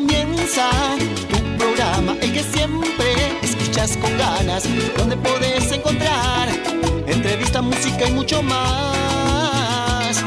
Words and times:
comienza 0.00 0.70
tu 1.28 1.38
programa, 1.58 2.16
el 2.22 2.32
que 2.32 2.42
siempre 2.42 3.38
escuchas 3.42 3.98
con 3.98 4.16
ganas, 4.16 4.64
donde 4.96 5.16
puedes 5.16 5.70
encontrar 5.72 6.48
entrevista, 7.06 7.60
música 7.60 8.08
y 8.08 8.12
mucho 8.12 8.42
más. 8.42 10.24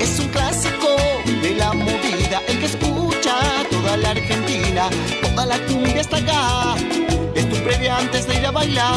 Es 0.00 0.20
un 0.20 0.28
clásico 0.28 0.96
de 1.42 1.56
la 1.56 1.72
movida, 1.72 2.40
el 2.46 2.60
que 2.60 2.66
escucha 2.66 3.34
toda 3.68 3.96
la 3.96 4.10
Argentina, 4.10 4.88
toda 5.22 5.46
la 5.46 5.58
cumbia 5.66 6.02
está 6.02 6.18
acá. 6.18 6.76
Es 7.34 7.50
tu 7.50 7.56
previa 7.64 7.98
antes 7.98 8.28
de 8.28 8.34
ir 8.38 8.46
a 8.46 8.52
bailar. 8.52 8.96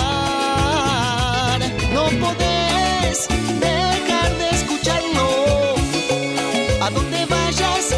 No 1.92 2.04
podés 2.24 3.28
dejar 3.60 4.30
de 4.38 4.50
escucharlo. 4.52 5.76
A 6.82 6.90
donde 6.92 7.26
vayas, 7.26 7.96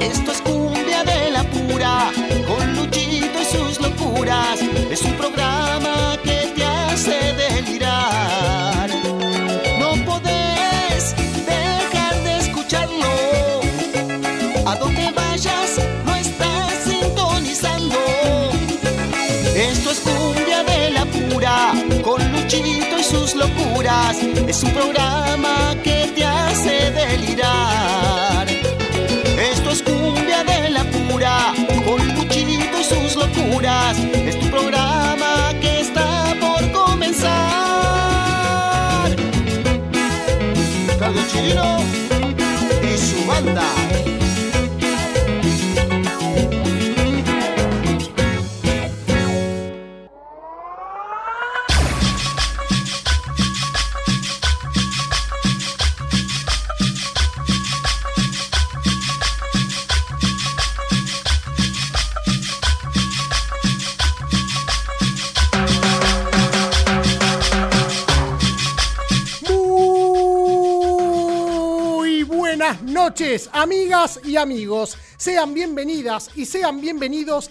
Esto 0.00 0.32
es 0.32 0.40
cumbia 0.42 1.04
de 1.04 1.30
la 1.30 1.42
pura, 1.44 2.10
con 2.46 2.76
Luchito 2.76 3.40
y 3.40 3.44
sus 3.44 3.80
locuras. 3.80 4.60
Es 4.90 5.02
un 5.02 5.12
programa 5.12 6.05
con 22.46 22.62
Luchito 22.62 22.98
y 22.98 23.02
sus 23.02 23.34
locuras. 23.34 24.16
Es 24.46 24.62
un 24.62 24.70
programa 24.70 25.74
que 25.82 26.12
te 26.14 26.24
hace 26.24 26.92
delirar. 26.92 28.46
Esto 28.48 29.70
es 29.70 29.82
cumbia 29.82 30.44
de 30.44 30.70
la 30.70 30.84
pura, 30.84 31.52
con 31.84 32.14
Luchito 32.14 32.78
y 32.80 32.84
sus 32.84 33.16
locuras. 33.16 33.98
Es 33.98 34.38
tu 34.38 34.48
programa 34.48 35.52
que 35.60 35.80
está 35.80 36.36
por 36.40 36.70
comenzar. 36.72 37.34
Carlos 40.98 41.34
y 42.82 42.98
su 42.98 43.26
banda. 43.26 43.85
Amigas 73.52 74.20
y 74.24 74.36
amigos. 74.36 74.96
Sean 75.16 75.52
bienvenidas 75.52 76.30
y 76.34 76.46
sean 76.46 76.80
bienvenidos 76.80 77.50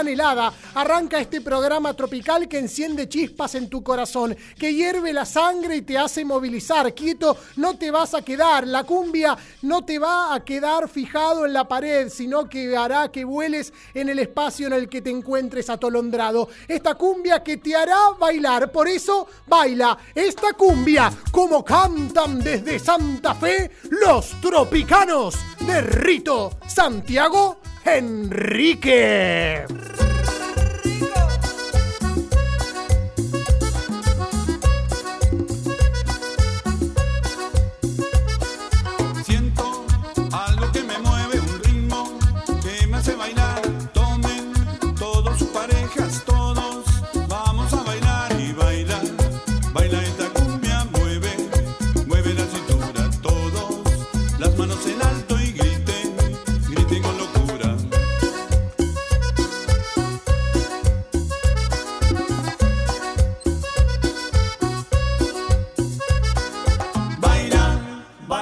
helada. 0.07 0.53
Arranca 0.75 1.19
este 1.19 1.41
programa 1.41 1.93
tropical 1.93 2.47
que 2.47 2.59
enciende 2.59 3.09
chispas 3.09 3.55
en 3.55 3.69
tu 3.69 3.83
corazón, 3.83 4.35
que 4.57 4.73
hierve 4.73 5.13
la 5.13 5.25
sangre 5.25 5.77
y 5.77 5.81
te 5.81 5.97
hace 5.97 6.25
movilizar. 6.25 6.93
Quieto, 6.93 7.37
no 7.57 7.77
te 7.77 7.91
vas 7.91 8.13
a 8.13 8.21
quedar. 8.21 8.67
La 8.67 8.83
cumbia 8.83 9.37
no 9.63 9.83
te 9.83 9.99
va 9.99 10.33
a 10.33 10.43
quedar 10.43 10.87
fijado 10.87 11.45
en 11.45 11.53
la 11.53 11.67
pared, 11.67 12.09
sino 12.09 12.47
que 12.47 12.75
hará 12.75 13.11
que 13.11 13.25
vueles 13.25 13.73
en 13.93 14.09
el 14.09 14.19
espacio 14.19 14.67
en 14.67 14.73
el 14.73 14.89
que 14.89 15.01
te 15.01 15.09
encuentres 15.09 15.69
atolondrado. 15.69 16.49
Esta 16.67 16.95
cumbia 16.95 17.43
que 17.43 17.57
te 17.57 17.75
hará 17.75 18.11
bailar. 18.19 18.71
Por 18.71 18.87
eso, 18.87 19.27
baila 19.47 19.97
esta 20.15 20.53
cumbia 20.53 21.11
como 21.31 21.63
cantan 21.63 22.39
desde 22.39 22.79
Santa 22.79 23.35
Fe 23.35 23.71
los 23.89 24.39
tropicanos 24.41 25.35
de 25.59 25.81
Rito 25.81 26.51
Santiago 26.67 27.57
Enrique. 27.85 29.65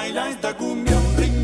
baila 0.09 0.29
esta 0.29 0.53
cumbia, 0.55 0.97
un 0.97 1.17
ritmo 1.17 1.38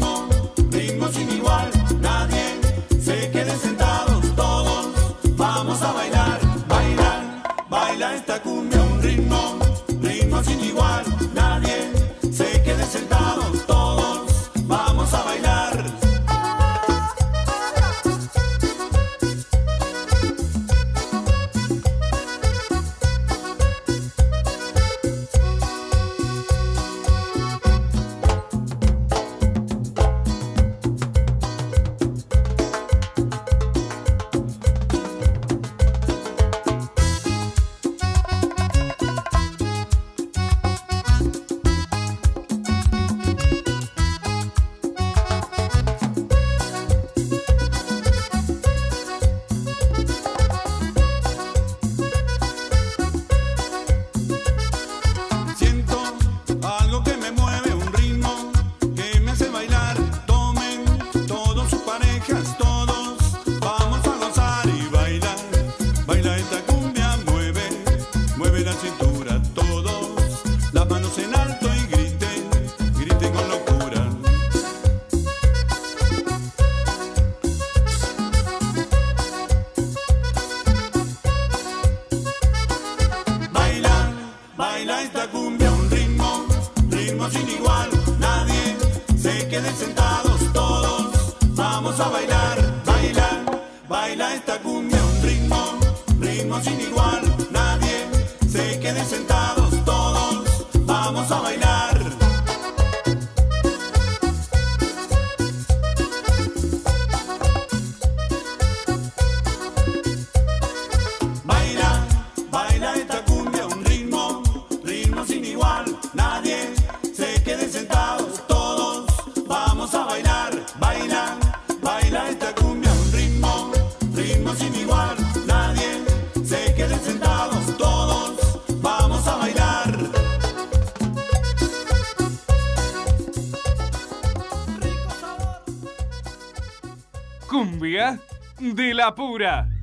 la 139.06 139.14
pura. 139.14 139.75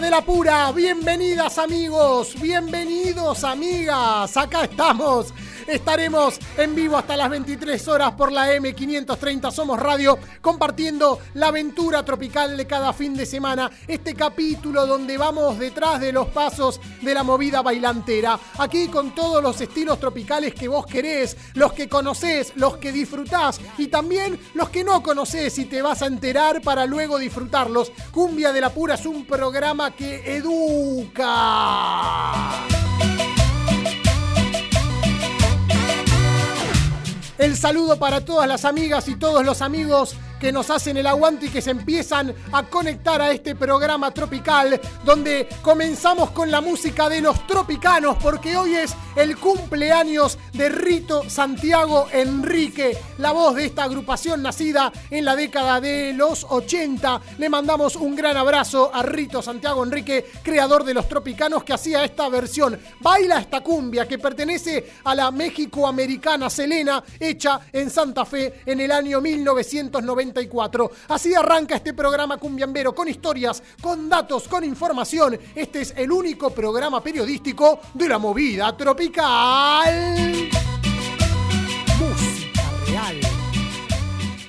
De 0.00 0.10
la 0.10 0.22
Pura. 0.22 0.72
Bienvenidas 0.72 1.56
amigos, 1.56 2.34
bienvenidos 2.40 3.44
amigas. 3.44 4.36
Acá 4.36 4.64
estamos. 4.64 5.32
Estaremos 5.68 6.38
en 6.58 6.74
vivo 6.74 6.96
hasta 6.96 7.16
las 7.16 7.30
23 7.30 7.88
horas 7.88 8.12
por 8.12 8.32
la 8.32 8.52
M530 8.54 9.52
Somos 9.52 9.78
Radio, 9.78 10.18
compartiendo 10.40 11.20
la 11.34 11.46
aventura 11.46 12.04
tropical 12.04 12.56
de 12.56 12.66
cada 12.66 12.92
fin 12.92 13.14
de 13.14 13.24
semana. 13.24 13.70
Este 13.86 14.14
capítulo 14.14 14.84
donde 14.84 15.16
vamos 15.16 15.60
detrás 15.60 16.00
de 16.00 16.12
los 16.12 16.26
pasos 16.26 16.80
de 17.04 17.14
la 17.14 17.22
movida 17.22 17.62
bailantera. 17.62 18.38
Aquí 18.58 18.88
con 18.88 19.14
todos 19.14 19.42
los 19.42 19.60
estilos 19.60 20.00
tropicales 20.00 20.54
que 20.54 20.68
vos 20.68 20.86
querés, 20.86 21.36
los 21.54 21.72
que 21.72 21.88
conocés, 21.88 22.52
los 22.56 22.78
que 22.78 22.92
disfrutás 22.92 23.60
y 23.78 23.88
también 23.88 24.38
los 24.54 24.70
que 24.70 24.84
no 24.84 25.02
conocés 25.02 25.58
y 25.58 25.66
te 25.66 25.82
vas 25.82 26.02
a 26.02 26.06
enterar 26.06 26.62
para 26.62 26.86
luego 26.86 27.18
disfrutarlos. 27.18 27.92
Cumbia 28.10 28.52
de 28.52 28.60
la 28.60 28.70
Pura 28.72 28.94
es 28.94 29.06
un 29.06 29.26
programa 29.26 29.90
que 29.90 30.36
educa. 30.36 31.14
El 37.36 37.56
saludo 37.56 37.98
para 37.98 38.24
todas 38.24 38.48
las 38.48 38.64
amigas 38.64 39.08
y 39.08 39.16
todos 39.16 39.44
los 39.44 39.60
amigos 39.60 40.16
que 40.44 40.52
nos 40.52 40.68
hacen 40.68 40.98
el 40.98 41.06
aguante 41.06 41.46
y 41.46 41.48
que 41.48 41.62
se 41.62 41.70
empiezan 41.70 42.34
a 42.52 42.64
conectar 42.64 43.18
a 43.22 43.32
este 43.32 43.54
programa 43.54 44.10
tropical 44.10 44.78
donde 45.02 45.48
comenzamos 45.62 46.32
con 46.32 46.50
la 46.50 46.60
música 46.60 47.08
de 47.08 47.22
los 47.22 47.46
tropicanos 47.46 48.18
porque 48.22 48.54
hoy 48.54 48.74
es 48.74 48.94
el 49.16 49.38
cumpleaños 49.38 50.38
de 50.52 50.68
Rito 50.68 51.30
Santiago 51.30 52.08
Enrique, 52.12 52.94
la 53.16 53.32
voz 53.32 53.54
de 53.54 53.64
esta 53.64 53.84
agrupación 53.84 54.42
nacida 54.42 54.92
en 55.10 55.24
la 55.24 55.34
década 55.34 55.80
de 55.80 56.12
los 56.12 56.44
80. 56.46 57.22
Le 57.38 57.48
mandamos 57.48 57.96
un 57.96 58.14
gran 58.14 58.36
abrazo 58.36 58.90
a 58.92 59.02
Rito 59.02 59.40
Santiago 59.40 59.82
Enrique, 59.82 60.26
creador 60.42 60.84
de 60.84 60.92
los 60.92 61.08
tropicanos 61.08 61.64
que 61.64 61.72
hacía 61.72 62.04
esta 62.04 62.28
versión. 62.28 62.78
Baila 63.00 63.38
esta 63.38 63.62
cumbia 63.62 64.06
que 64.06 64.18
pertenece 64.18 64.92
a 65.04 65.14
la 65.14 65.30
México-americana 65.30 66.50
Selena, 66.50 67.02
hecha 67.18 67.60
en 67.72 67.88
Santa 67.88 68.26
Fe 68.26 68.60
en 68.66 68.80
el 68.80 68.92
año 68.92 69.22
1994. 70.34 70.90
Así 71.08 71.34
arranca 71.34 71.76
este 71.76 71.94
programa 71.94 72.36
cumbiambero 72.36 72.94
con 72.94 73.08
historias, 73.08 73.62
con 73.80 74.08
datos, 74.08 74.48
con 74.48 74.64
información. 74.64 75.38
Este 75.54 75.82
es 75.82 75.94
el 75.96 76.10
único 76.10 76.50
programa 76.50 77.02
periodístico 77.02 77.80
de 77.94 78.08
la 78.08 78.18
movida 78.18 78.76
tropical. 78.76 80.50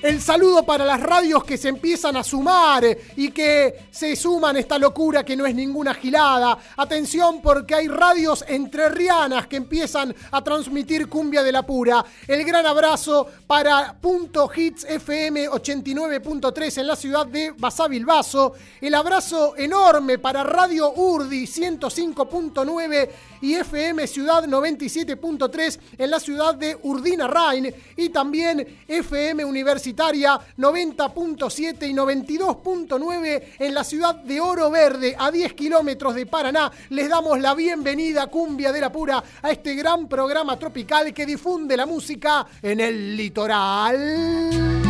El 0.06 0.22
saludo 0.22 0.62
para 0.62 0.84
las 0.84 1.00
radios 1.00 1.42
que 1.42 1.58
se 1.58 1.68
empiezan 1.68 2.16
a 2.16 2.22
sumar 2.22 2.84
y 3.16 3.32
que 3.32 3.88
se 3.90 4.14
suman 4.14 4.56
esta 4.56 4.78
locura 4.78 5.24
que 5.24 5.34
no 5.34 5.44
es 5.46 5.52
ninguna 5.52 5.94
gilada. 5.94 6.56
Atención 6.76 7.42
porque 7.42 7.74
hay 7.74 7.88
radios 7.88 8.44
entrerrianas 8.46 9.48
que 9.48 9.56
empiezan 9.56 10.14
a 10.30 10.44
transmitir 10.44 11.08
cumbia 11.08 11.42
de 11.42 11.50
la 11.50 11.66
pura. 11.66 12.04
El 12.28 12.44
gran 12.44 12.64
abrazo 12.66 13.26
para 13.48 13.96
Punto 14.00 14.48
Hits 14.54 14.84
FM 14.84 15.48
89.3 15.48 16.78
en 16.78 16.86
la 16.86 16.94
ciudad 16.94 17.26
de 17.26 17.52
Basavilbaso. 17.58 18.52
El 18.80 18.94
abrazo 18.94 19.56
enorme 19.56 20.20
para 20.20 20.44
Radio 20.44 20.92
Urdi 20.92 21.46
105.9 21.46 23.08
y 23.40 23.54
FM 23.54 24.06
Ciudad 24.06 24.44
97.3 24.44 25.78
en 25.98 26.10
la 26.10 26.20
ciudad 26.20 26.54
de 26.54 26.78
Urdina 26.82 27.26
Rain 27.26 27.72
y 27.96 28.08
también 28.08 28.66
FM 28.86 29.44
Universitaria 29.44 30.38
90.7 30.58 31.88
y 31.88 31.92
92.9 31.92 33.42
en 33.58 33.74
la 33.74 33.84
ciudad 33.84 34.14
de 34.16 34.40
Oro 34.40 34.70
Verde 34.70 35.14
a 35.18 35.30
10 35.30 35.54
kilómetros 35.54 36.14
de 36.14 36.26
Paraná. 36.26 36.70
Les 36.90 37.08
damos 37.08 37.40
la 37.40 37.54
bienvenida 37.54 38.26
Cumbia 38.28 38.72
de 38.72 38.80
la 38.80 38.92
Pura 38.92 39.22
a 39.42 39.50
este 39.50 39.74
gran 39.74 40.08
programa 40.08 40.58
tropical 40.58 41.12
que 41.12 41.26
difunde 41.26 41.76
la 41.76 41.86
música 41.86 42.46
en 42.62 42.80
el 42.80 43.16
litoral. 43.16 44.86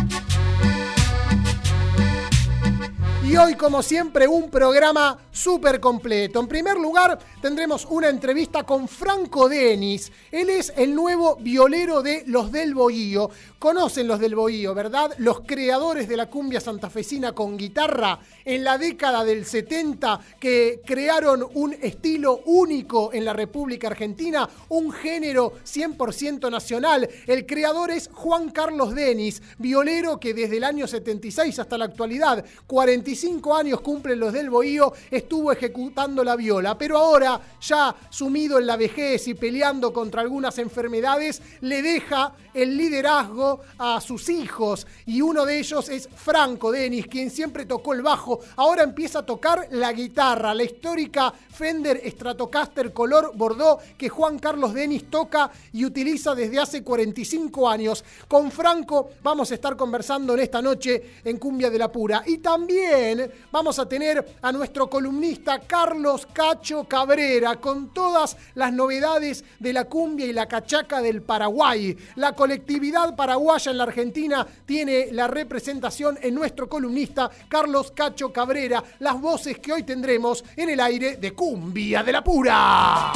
Y 3.27 3.35
hoy, 3.35 3.55
como 3.55 3.83
siempre, 3.83 4.25
un 4.25 4.49
programa 4.49 5.19
súper 5.33 5.81
completo. 5.81 6.39
En 6.39 6.47
primer 6.47 6.77
lugar, 6.77 7.19
tendremos 7.41 7.85
una 7.89 8.07
entrevista 8.07 8.63
con 8.63 8.87
Franco 8.87 9.49
Denis. 9.49 10.13
Él 10.31 10.49
es 10.49 10.71
el 10.77 10.95
nuevo 10.95 11.35
violero 11.35 12.01
de 12.01 12.23
Los 12.25 12.53
del 12.53 12.73
Bohío. 12.73 13.29
Conocen 13.59 14.07
los 14.07 14.19
del 14.19 14.33
Bohío, 14.33 14.73
¿verdad? 14.73 15.11
Los 15.17 15.41
creadores 15.41 16.07
de 16.07 16.15
la 16.15 16.29
cumbia 16.29 16.61
santafesina 16.61 17.33
con 17.33 17.57
guitarra 17.57 18.19
en 18.45 18.63
la 18.63 18.77
década 18.77 19.25
del 19.25 19.45
70 19.45 20.21
que 20.39 20.81
crearon 20.85 21.45
un 21.55 21.73
estilo 21.73 22.43
único 22.45 23.11
en 23.11 23.25
la 23.25 23.33
República 23.33 23.87
Argentina, 23.87 24.47
un 24.69 24.93
género 24.93 25.53
100% 25.65 26.49
nacional. 26.49 27.09
El 27.25 27.45
creador 27.45 27.91
es 27.91 28.09
Juan 28.13 28.51
Carlos 28.51 28.95
Denis, 28.95 29.41
violero 29.57 30.17
que 30.17 30.33
desde 30.33 30.57
el 30.57 30.63
año 30.63 30.87
76 30.87 31.59
hasta 31.59 31.77
la 31.77 31.85
actualidad, 31.85 32.45
45 32.67 33.16
años 33.55 33.81
cumplen 33.81 34.19
los 34.19 34.33
del 34.33 34.49
Bohío, 34.49 34.93
estuvo 35.09 35.51
ejecutando 35.51 36.23
la 36.23 36.35
viola, 36.35 36.77
pero 36.77 36.97
ahora 36.97 37.39
ya 37.61 37.95
sumido 38.09 38.59
en 38.59 38.67
la 38.67 38.77
vejez 38.77 39.27
y 39.27 39.33
peleando 39.33 39.91
contra 39.91 40.21
algunas 40.21 40.57
enfermedades, 40.57 41.41
le 41.61 41.81
deja 41.81 42.33
el 42.53 42.77
liderazgo 42.77 43.61
a 43.77 44.01
sus 44.01 44.29
hijos 44.29 44.87
y 45.05 45.21
uno 45.21 45.45
de 45.45 45.59
ellos 45.59 45.89
es 45.89 46.09
Franco 46.15 46.71
Denis, 46.71 47.07
quien 47.07 47.31
siempre 47.31 47.65
tocó 47.65 47.93
el 47.93 48.01
bajo, 48.01 48.39
ahora 48.55 48.83
empieza 48.83 49.19
a 49.19 49.25
tocar 49.25 49.67
la 49.71 49.93
guitarra, 49.93 50.53
la 50.53 50.63
histórica 50.63 51.33
Fender 51.57 51.99
Stratocaster 52.05 52.93
color 52.93 53.31
Bordeaux 53.33 53.81
que 53.97 54.09
Juan 54.09 54.37
Carlos 54.37 54.75
Denis 54.75 55.09
toca 55.09 55.49
y 55.73 55.85
utiliza 55.85 56.35
desde 56.35 56.59
hace 56.59 56.83
45 56.83 57.67
años. 57.67 58.03
Con 58.27 58.51
Franco 58.51 59.09
vamos 59.23 59.49
a 59.49 59.55
estar 59.55 59.75
conversando 59.75 60.35
en 60.35 60.41
esta 60.41 60.61
noche 60.61 61.15
en 61.23 61.37
Cumbia 61.37 61.71
de 61.71 61.79
la 61.79 61.91
Pura 61.91 62.21
y 62.27 62.37
también 62.37 63.31
vamos 63.51 63.79
a 63.79 63.89
tener 63.89 64.35
a 64.39 64.51
nuestro 64.51 64.87
columnista 64.87 65.59
Carlos 65.61 66.27
Cacho 66.31 66.83
Cabrera 66.83 67.55
con 67.55 67.91
todas 67.91 68.37
las 68.53 68.71
novedades 68.71 69.43
de 69.57 69.73
la 69.73 69.85
cumbia 69.85 70.27
y 70.27 70.33
la 70.33 70.47
cachaca 70.47 71.01
del 71.01 71.23
Paraguay. 71.23 71.97
La 72.17 72.33
colectividad 72.33 73.15
paraguaya 73.15 73.71
en 73.71 73.77
la 73.79 73.85
Argentina 73.85 74.45
tiene 74.65 75.07
la 75.11 75.27
representación 75.27 76.19
en 76.21 76.35
nuestro 76.35 76.69
columnista 76.69 77.31
Carlos 77.49 77.91
Cacho 77.95 78.31
Cabrera, 78.31 78.83
las 78.99 79.19
voces 79.19 79.57
que 79.57 79.73
hoy 79.73 79.81
tendremos 79.81 80.43
en 80.55 80.69
el 80.69 80.79
aire 80.79 81.17
de 81.17 81.33
Cumbia 81.47 82.03
de 82.03 82.11
la 82.11 82.21
Pura. 82.21 83.09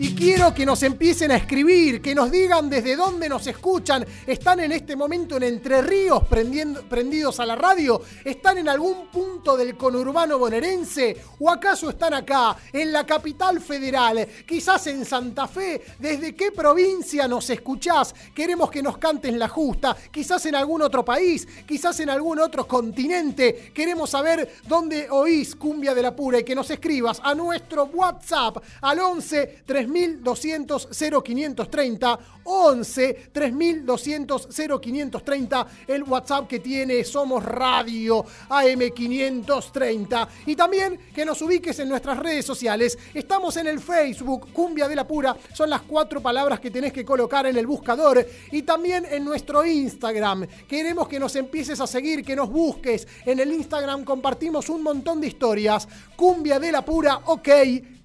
Y 0.00 0.14
quiero 0.14 0.54
que 0.54 0.64
nos 0.64 0.82
empiecen 0.82 1.32
a 1.32 1.36
escribir, 1.36 2.00
que 2.00 2.14
nos 2.14 2.30
digan 2.30 2.70
desde 2.70 2.94
dónde 2.94 3.28
nos 3.28 3.46
escuchan. 3.46 4.06
¿Están 4.26 4.60
en 4.60 4.72
este 4.72 4.94
momento 4.94 5.36
en 5.36 5.42
Entre 5.42 5.82
Ríos 5.82 6.22
prendiendo- 6.28 6.82
prendidos 6.88 7.40
a 7.40 7.46
la 7.46 7.56
radio? 7.56 8.00
¿Están 8.24 8.58
en 8.58 8.68
algún 8.68 9.08
punto 9.08 9.56
del 9.56 9.76
conurbano 9.76 10.38
bonaerense? 10.38 11.16
¿O 11.40 11.50
acaso 11.50 11.90
están 11.90 12.14
acá, 12.14 12.56
en 12.72 12.92
la 12.92 13.04
capital 13.04 13.60
federal? 13.60 14.26
Quizás 14.46 14.86
en 14.86 15.04
Santa 15.04 15.48
Fe. 15.48 15.82
¿Desde 15.98 16.34
qué 16.36 16.52
provincia 16.52 17.26
nos 17.26 17.50
escuchás? 17.50 18.14
Queremos 18.34 18.70
que 18.70 18.82
nos 18.82 18.98
canten 18.98 19.38
la 19.38 19.48
justa. 19.48 19.96
Quizás 20.10 20.46
en 20.46 20.54
algún 20.54 20.82
otro 20.82 21.04
país, 21.04 21.46
quizás 21.66 21.98
en 22.00 22.10
algún 22.10 22.38
otro 22.38 22.68
continente. 22.68 23.72
Queremos 23.74 24.10
saber 24.10 24.56
dónde 24.66 25.08
oís 25.10 25.56
Cumbia 25.56 25.94
de 25.94 26.02
la 26.02 26.14
Pura 26.14 26.38
y 26.38 26.44
que 26.44 26.54
nos 26.54 26.70
escribas 26.70 27.20
a 27.24 27.34
nuestro 27.34 27.84
WhatsApp 27.86 28.58
al 28.80 28.98
11 29.00 29.62
3200 29.88 30.88
0530 31.24 32.18
11 32.44 33.30
3200 33.32 34.48
0530 34.80 35.66
el 35.86 36.02
WhatsApp 36.04 36.48
que 36.48 36.60
tiene 36.60 37.04
Somos 37.04 37.44
Radio 37.44 38.24
AM530 38.48 40.28
y 40.46 40.56
también 40.56 40.98
que 41.14 41.24
nos 41.24 41.40
ubiques 41.42 41.78
en 41.78 41.88
nuestras 41.88 42.18
redes 42.18 42.44
sociales. 42.44 42.98
Estamos 43.14 43.56
en 43.56 43.66
el 43.66 43.80
Facebook 43.80 44.52
Cumbia 44.52 44.88
de 44.88 44.96
la 44.96 45.06
Pura, 45.06 45.36
son 45.52 45.70
las 45.70 45.82
cuatro 45.82 46.20
palabras 46.20 46.60
que 46.60 46.70
tenés 46.70 46.92
que 46.92 47.04
colocar 47.04 47.46
en 47.46 47.56
el 47.56 47.66
buscador 47.66 48.26
y 48.52 48.62
también 48.62 49.06
en 49.10 49.24
nuestro 49.24 49.64
Instagram. 49.64 50.46
Queremos 50.68 51.08
que 51.08 51.20
nos 51.20 51.34
empieces 51.36 51.80
a 51.80 51.86
seguir, 51.86 52.24
que 52.24 52.36
nos 52.36 52.50
busques. 52.50 53.06
En 53.24 53.40
el 53.40 53.52
Instagram 53.52 54.04
compartimos 54.04 54.68
un 54.68 54.82
montón 54.82 55.20
de 55.20 55.28
historias. 55.28 55.88
Cumbia 56.16 56.58
de 56.58 56.72
la 56.72 56.84
Pura, 56.84 57.20
ok. 57.26 57.48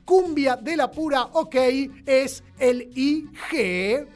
Cumbia 0.05 0.55
de 0.55 0.77
la 0.77 0.91
Pura, 0.91 1.23
ok, 1.23 1.55
es 2.05 2.43
el 2.59 2.91
IG. 2.95 4.07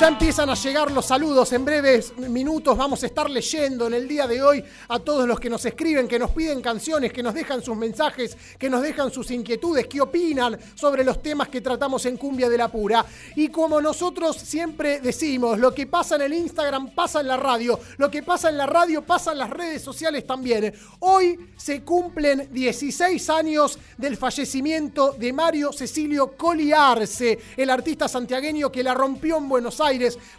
Ya 0.00 0.08
empiezan 0.08 0.48
a 0.48 0.54
llegar 0.54 0.90
los 0.90 1.04
saludos. 1.04 1.52
En 1.52 1.62
breves 1.62 2.16
minutos 2.16 2.74
vamos 2.74 3.02
a 3.02 3.06
estar 3.06 3.28
leyendo 3.28 3.86
en 3.86 3.92
el 3.92 4.08
día 4.08 4.26
de 4.26 4.42
hoy 4.42 4.64
a 4.88 4.98
todos 4.98 5.28
los 5.28 5.38
que 5.38 5.50
nos 5.50 5.62
escriben, 5.66 6.08
que 6.08 6.18
nos 6.18 6.30
piden 6.30 6.62
canciones, 6.62 7.12
que 7.12 7.22
nos 7.22 7.34
dejan 7.34 7.62
sus 7.62 7.76
mensajes, 7.76 8.34
que 8.58 8.70
nos 8.70 8.80
dejan 8.80 9.10
sus 9.10 9.30
inquietudes, 9.30 9.86
que 9.88 10.00
opinan 10.00 10.58
sobre 10.74 11.04
los 11.04 11.20
temas 11.20 11.50
que 11.50 11.60
tratamos 11.60 12.06
en 12.06 12.16
Cumbia 12.16 12.48
de 12.48 12.56
la 12.56 12.68
Pura. 12.68 13.04
Y 13.36 13.48
como 13.48 13.78
nosotros 13.78 14.38
siempre 14.38 15.00
decimos, 15.00 15.58
lo 15.58 15.74
que 15.74 15.86
pasa 15.86 16.16
en 16.16 16.22
el 16.22 16.32
Instagram 16.32 16.94
pasa 16.94 17.20
en 17.20 17.28
la 17.28 17.36
radio, 17.36 17.78
lo 17.98 18.10
que 18.10 18.22
pasa 18.22 18.48
en 18.48 18.56
la 18.56 18.64
radio 18.64 19.02
pasa 19.02 19.32
en 19.32 19.38
las 19.38 19.50
redes 19.50 19.82
sociales 19.82 20.26
también. 20.26 20.72
Hoy 21.00 21.38
se 21.58 21.82
cumplen 21.82 22.48
16 22.50 23.28
años 23.28 23.78
del 23.98 24.16
fallecimiento 24.16 25.12
de 25.12 25.30
Mario 25.30 25.74
Cecilio 25.74 26.38
Coliarce, 26.38 27.38
el 27.54 27.68
artista 27.68 28.08
santiagueño 28.08 28.72
que 28.72 28.82
la 28.82 28.94
rompió 28.94 29.36
en 29.36 29.46
Buenos 29.46 29.78
Aires. 29.78 29.89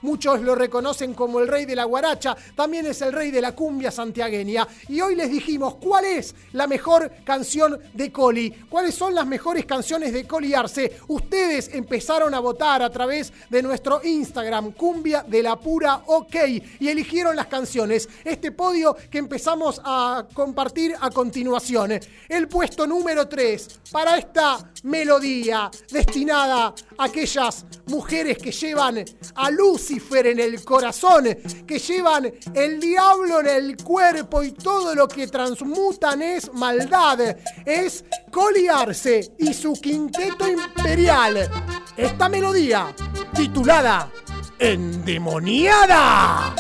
Muchos 0.02 0.42
lo 0.42 0.56
reconocen 0.56 1.14
como 1.14 1.40
el 1.40 1.48
rey 1.48 1.66
de 1.66 1.76
la 1.76 1.84
guaracha, 1.84 2.36
también 2.56 2.86
es 2.86 3.02
el 3.02 3.12
rey 3.12 3.32
de 3.32 3.42
la 3.42 3.54
cumbia 3.54 3.92
santiagueña. 3.92 4.68
Y 4.88 5.02
hoy 5.02 5.16
les 5.16 5.30
dijimos 5.30 5.76
cuál 5.76 6.06
es 6.06 6.34
la 6.54 6.68
mejor 6.68 7.12
canción 7.24 7.80
de 7.94 8.12
Coli, 8.12 8.52
cuáles 8.70 8.96
son 8.96 9.14
las 9.14 9.28
mejores 9.28 9.66
canciones 9.66 10.14
de 10.14 10.26
Coli 10.26 10.54
Arce. 10.54 11.00
Ustedes 11.08 11.70
empezaron 11.74 12.34
a 12.34 12.40
votar 12.40 12.82
a 12.82 12.90
través 12.90 13.34
de 13.50 13.62
nuestro 13.62 14.02
Instagram, 14.04 14.72
Cumbia 14.72 15.26
de 15.28 15.44
la 15.44 15.60
Pura 15.60 16.04
OK, 16.06 16.36
y 16.80 16.88
eligieron 16.88 17.36
las 17.36 17.48
canciones. 17.48 18.08
Este 18.24 18.52
podio 18.52 18.96
que 19.10 19.18
empezamos 19.18 19.82
a 19.84 20.26
compartir 20.34 20.96
a 21.00 21.10
continuación. 21.10 22.00
El 22.30 22.48
puesto 22.48 22.88
número 22.88 23.28
3 23.28 23.80
para 23.92 24.18
esta 24.18 24.72
melodía 24.84 25.70
destinada 25.92 26.74
aquellas 27.02 27.66
mujeres 27.88 28.38
que 28.38 28.52
llevan 28.52 29.04
a 29.36 29.50
Lucifer 29.50 30.28
en 30.28 30.40
el 30.40 30.64
corazón, 30.64 31.26
que 31.68 31.80
llevan 31.80 32.32
el 32.54 32.80
diablo 32.80 33.40
en 33.42 33.48
el 33.48 33.78
cuerpo 33.78 34.44
y 34.44 34.52
todo 34.52 34.94
lo 34.94 35.08
que 35.08 35.28
transmutan 35.28 36.22
es 36.22 36.54
maldad. 36.54 37.20
Es 37.66 38.06
coliarse 38.32 39.34
y 39.40 39.54
su 39.54 39.74
quinteto 39.74 40.48
imperial. 40.48 41.50
Esta 41.98 42.30
melodía 42.30 42.94
titulada 43.34 44.12
Endemoniada. 44.60 46.56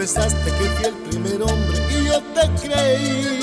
Confesaste 0.00 0.50
que 0.52 0.64
fui 0.64 0.84
el 0.86 0.94
primer 1.10 1.42
hombre 1.42 1.78
y 1.90 2.06
yo 2.06 2.22
te 2.32 2.66
creí. 2.66 3.38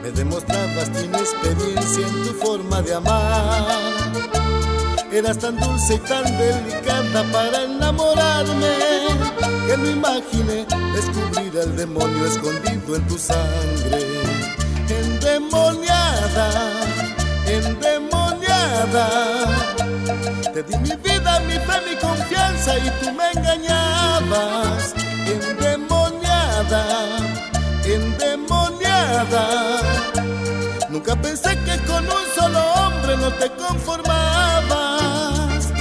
Me 0.00 0.12
demostrabas 0.12 0.92
tu 0.92 1.00
inexperiencia 1.00 2.06
en 2.06 2.22
tu 2.22 2.34
forma 2.34 2.80
de 2.82 2.94
amar. 2.94 3.66
Eras 5.10 5.38
tan 5.38 5.58
dulce 5.58 5.94
y 5.94 5.98
tan 5.98 6.24
delicada 6.38 7.24
para 7.32 7.64
enamorarme 7.64 8.76
que 9.66 9.76
no 9.76 9.90
imaginé 9.90 10.64
descubrir 10.94 11.62
al 11.62 11.76
demonio 11.76 12.26
escondido 12.26 12.94
en 12.94 13.06
tu 13.08 13.18
sangre. 13.18 14.06
Endemoniada, 14.88 16.50
endemoniada. 17.44 19.08
Te 20.54 20.62
di 20.62 20.78
mi 20.78 20.94
vida, 20.94 21.40
mi 21.40 21.54
fe, 21.54 21.80
mi 21.88 21.96
confianza 21.96 22.78
y 22.78 22.90
tú 23.02 23.12
me 23.12 23.30
engañabas. 23.32 24.97
Endemoniada, 26.68 27.16
endemoniada. 27.86 29.44
Nunca 30.90 31.16
pensé 31.16 31.56
que 31.64 31.78
con 31.86 32.04
un 32.04 32.26
solo 32.36 32.60
hombre 32.74 33.16
no 33.16 33.32
te 33.32 33.50
conformabas. 33.52 35.72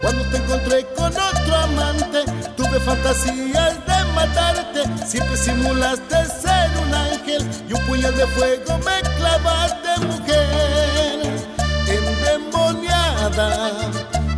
Cuando 0.00 0.24
te 0.30 0.38
encontré 0.38 0.86
con 0.96 1.12
otro 1.12 1.54
amante, 1.54 2.24
tuve 2.56 2.80
fantasías 2.80 3.76
de 3.86 4.04
matarte. 4.14 4.84
Siempre 5.06 5.36
simulaste 5.36 6.24
ser 6.24 6.70
un 6.86 6.94
ángel 6.94 7.46
y 7.68 7.74
un 7.74 7.80
puñal 7.82 8.16
de 8.16 8.26
fuego 8.28 8.78
me 8.78 9.02
clavaste, 9.18 10.00
mujer. 10.06 11.44
Endemoniada, 11.88 13.90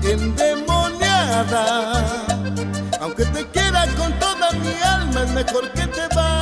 endemoniada. 0.03 1.93
Aunque 3.01 3.25
te 3.27 3.47
quiera 3.51 3.87
con 3.97 4.13
toda 4.15 4.18
mi 4.57 4.83
alma, 4.83 5.23
es 5.23 5.31
mejor 5.31 5.71
que 5.73 5.87
te 5.87 6.09
vayas. 6.15 6.38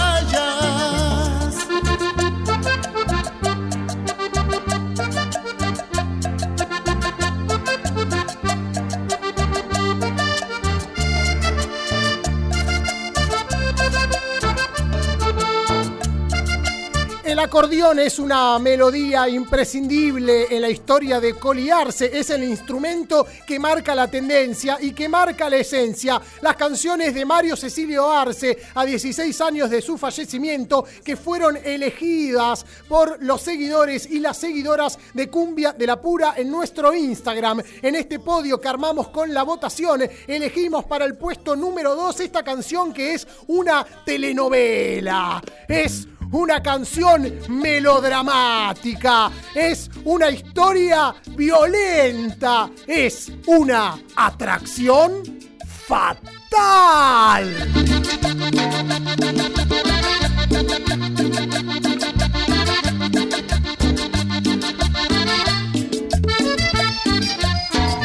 El 17.37 17.41
acordeón 17.41 17.99
es 17.99 18.19
una 18.19 18.59
melodía 18.59 19.29
imprescindible 19.29 20.47
en 20.49 20.63
la 20.63 20.71
historia 20.71 21.21
de 21.21 21.35
Coliarse. 21.35 22.19
Es 22.19 22.31
el 22.31 22.43
instrumento 22.45 23.27
que 23.47 23.59
marca 23.59 23.95
la 23.95 24.09
tendencia 24.09 24.79
y 24.81 24.93
que 24.93 25.07
marca 25.07 25.51
la 25.51 25.59
esencia. 25.59 26.19
Las 26.41 26.57
canciones 26.57 27.13
de 27.13 27.27
Mario 27.27 27.55
Cecilio 27.55 28.11
Arce, 28.11 28.57
a 28.75 28.87
16 28.87 29.39
años 29.43 29.69
de 29.69 29.83
su 29.83 29.99
fallecimiento, 29.99 30.87
que 31.05 31.15
fueron 31.15 31.59
elegidas 31.63 32.65
por 32.89 33.23
los 33.23 33.43
seguidores 33.43 34.07
y 34.11 34.19
las 34.19 34.39
seguidoras 34.39 34.99
de 35.13 35.29
Cumbia 35.29 35.75
de 35.75 35.89
la 35.89 36.01
Pura 36.01 36.33
en 36.39 36.51
nuestro 36.51 36.95
Instagram. 36.95 37.61
En 37.83 37.97
este 37.97 38.19
podio 38.19 38.59
que 38.59 38.69
armamos 38.69 39.09
con 39.09 39.35
la 39.35 39.43
votación, 39.43 40.09
elegimos 40.27 40.87
para 40.87 41.05
el 41.05 41.19
puesto 41.19 41.55
número 41.55 41.95
2 41.97 42.19
esta 42.21 42.43
canción 42.43 42.95
que 42.95 43.13
es 43.13 43.29
una 43.47 43.87
telenovela. 44.07 45.43
Es 45.69 46.09
una 46.33 46.63
canción 46.63 47.33
melodramática, 47.49 49.31
es 49.55 49.91
una 50.05 50.31
historia 50.31 51.15
violenta, 51.37 52.71
es 52.87 53.33
una 53.47 53.99
atracción 54.15 55.23
fatal. 55.67 57.55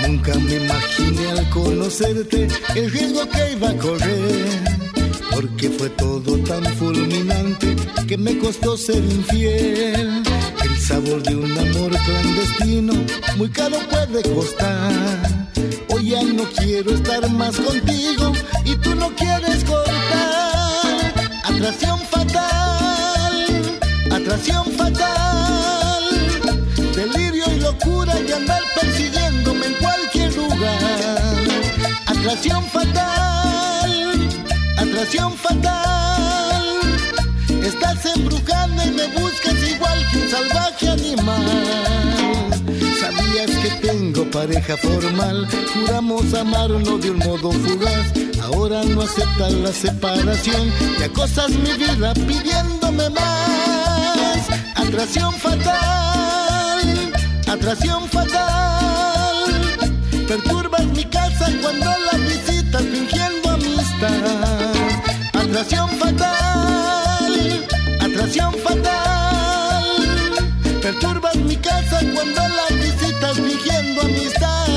Nunca 0.08 0.36
me 0.36 0.56
imaginé 0.56 1.32
conocerte 1.52 2.48
el 2.76 2.92
riesgo 2.92 3.30
que 3.30 3.52
iba 3.52 3.70
a 3.70 3.78
correr. 3.78 5.01
Porque 5.42 5.72
fue 5.72 5.90
todo 5.90 6.38
tan 6.44 6.64
fulminante 6.76 7.76
que 8.08 8.16
me 8.16 8.38
costó 8.38 8.78
ser 8.78 9.04
infiel. 9.04 10.22
El 10.64 10.78
sabor 10.80 11.24
de 11.24 11.36
un 11.36 11.52
amor 11.58 11.92
clandestino 12.06 12.94
muy 13.38 13.50
caro 13.50 13.78
puede 13.90 14.22
costar. 14.36 15.50
Hoy 15.90 16.10
ya 16.12 16.22
no 16.22 16.44
quiero 16.56 16.94
estar 16.94 17.28
más 17.32 17.58
contigo 17.60 18.34
y 18.66 18.76
tú 18.76 18.94
no 18.94 19.10
quieres 19.16 19.64
cortar. 19.64 21.12
Atracción 21.44 22.00
fatal, 22.02 23.80
atracción 24.12 24.66
fatal. 24.74 26.04
Delirio 26.96 27.46
y 27.56 27.60
locura 27.62 28.14
de 28.14 28.34
andar 28.36 28.62
persiguiéndome 28.80 29.66
en 29.66 29.74
cualquier 29.74 30.36
lugar. 30.36 31.34
Atracción 32.06 32.64
fatal, 32.66 34.41
atracción 34.92 35.32
fatal. 35.38 36.80
Estás 37.64 38.06
embrujando 38.14 38.84
y 38.84 38.92
me 38.92 39.08
buscas 39.08 39.56
igual 39.70 40.08
que 40.12 40.18
un 40.18 40.30
salvaje 40.30 40.90
animal. 40.90 41.46
Sabías 43.00 43.52
que 43.62 43.70
tengo 43.88 44.30
pareja 44.30 44.76
formal, 44.78 45.48
juramos 45.74 46.34
amarnos 46.34 47.02
de 47.02 47.12
un 47.12 47.20
modo 47.20 47.52
fugaz. 47.52 48.12
Ahora 48.44 48.84
no 48.84 49.02
aceptas 49.02 49.54
la 49.54 49.72
separación 49.72 50.74
y 51.00 51.04
acosas 51.04 51.52
mi 51.52 51.72
vida 51.74 52.14
pidiéndome 52.14 53.10
más. 53.12 54.50
Atracción 54.76 55.34
fatal, 55.36 57.14
atracción 57.48 58.10
fatal. 58.10 59.36
Perturbas 60.28 60.86
mi 60.88 61.06
casa 61.06 61.50
cuando 61.62 61.86
la 61.86 62.18
visitas 62.18 62.82
fingiendo 62.84 63.50
amistad. 63.52 64.61
Atracción 65.52 65.90
fatal, 66.00 67.68
atracción 68.00 68.54
fatal. 68.64 69.84
Perturbas 70.82 71.36
mi 71.36 71.58
casa 71.58 72.00
cuando 72.16 72.42
la 72.42 72.68
visitas 72.78 73.36
fingiendo 73.36 74.02
amistad. 74.02 74.68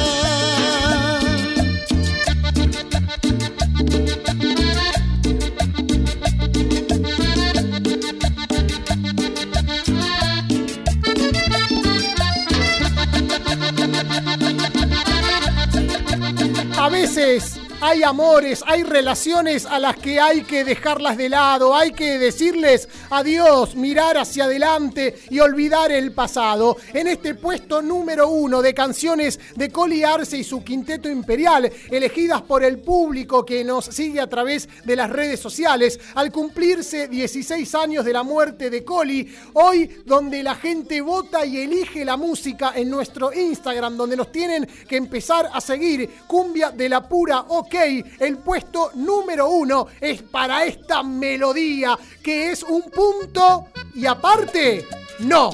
A 16.77 16.89
veces 16.89 17.64
hay 17.87 18.03
amores, 18.03 18.65
hay 18.67 18.83
relaciones 18.83 19.67
a 19.67 19.79
las 19.79 19.97
que 19.97 20.19
hay 20.19 20.43
que 20.45 20.65
dejarlas 20.65 21.19
de 21.19 21.29
lado, 21.29 21.77
hay 21.77 21.93
que 21.93 22.19
decirles 22.19 22.89
adiós, 23.11 23.77
mirar 23.77 24.17
hacia 24.17 24.45
adelante 24.45 25.19
y 25.29 25.41
olvidar 25.41 25.93
el 25.93 26.13
pasado. 26.13 26.79
En 26.95 27.09
este 27.09 27.35
puesto 27.35 27.83
número 27.83 28.31
uno 28.31 28.63
de 28.63 28.73
canciones 28.73 29.39
de 29.55 29.69
Coli 29.69 30.03
Arce 30.03 30.39
y 30.39 30.45
su 30.45 30.65
quinteto 30.65 31.11
imperial, 31.11 31.71
elegidas 31.91 32.41
por 32.41 32.65
el 32.65 32.79
público 32.79 33.45
que 33.45 33.63
nos 33.63 33.85
sigue 33.85 34.19
a 34.19 34.31
través 34.31 34.67
de 34.87 34.97
las 34.97 35.11
redes 35.11 35.39
sociales, 35.39 36.01
al 36.15 36.33
cumplirse 36.33 37.09
16 37.09 37.75
años 37.75 38.07
de 38.07 38.15
la 38.15 38.23
muerte 38.23 38.71
de 38.71 38.83
Coli, 38.83 39.31
hoy 39.53 39.91
donde 40.07 40.43
la 40.43 40.55
gente 40.55 41.03
vota 41.03 41.45
y 41.45 41.59
elige 41.59 42.03
la 42.03 42.17
música 42.17 42.73
en 42.75 42.89
nuestro 42.89 43.31
Instagram, 43.31 43.99
donde 43.99 44.17
nos 44.17 44.33
tienen 44.33 44.67
que 44.89 44.97
empezar 44.97 45.51
a 45.53 45.61
seguir, 45.61 46.09
Cumbia 46.27 46.71
de 46.71 46.89
la 46.89 47.07
Pura 47.07 47.41
OK, 47.41 47.74
el 47.75 48.39
puesto 48.39 48.93
número 48.95 49.49
uno 49.49 49.87
es 50.01 50.23
para 50.23 50.65
esta 50.65 51.03
melodía, 51.03 51.99
que 52.23 52.53
es 52.53 52.63
un 52.63 52.83
punto 52.91 53.69
y 53.95 54.07
aparte, 54.07 54.87
no, 55.21 55.51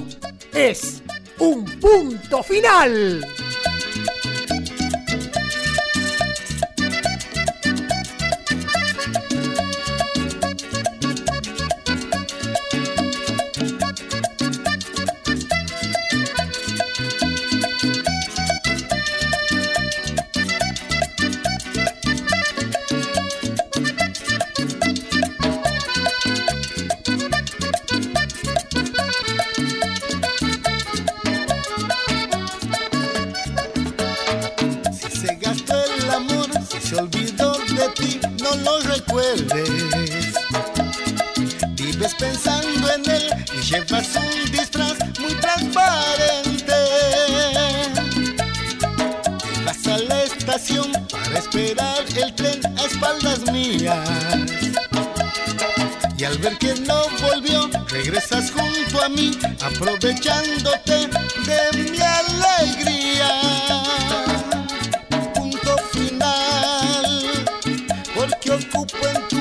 es 0.53 1.03
un 1.39 1.65
punto 1.65 2.43
final. 2.43 3.27
Y 56.21 56.25
al 56.25 56.37
ver 56.37 56.59
que 56.59 56.75
no 56.75 57.05
volvió, 57.23 57.71
regresas 57.89 58.51
junto 58.51 59.03
a 59.03 59.09
mí, 59.09 59.31
aprovechándote 59.59 61.09
de 61.47 61.73
mi 61.79 61.99
alegría. 61.99 63.41
Punto 65.35 65.79
final, 65.95 67.47
porque 68.15 68.51
ocupo 68.51 68.99
en 69.09 69.29
tu 69.29 69.40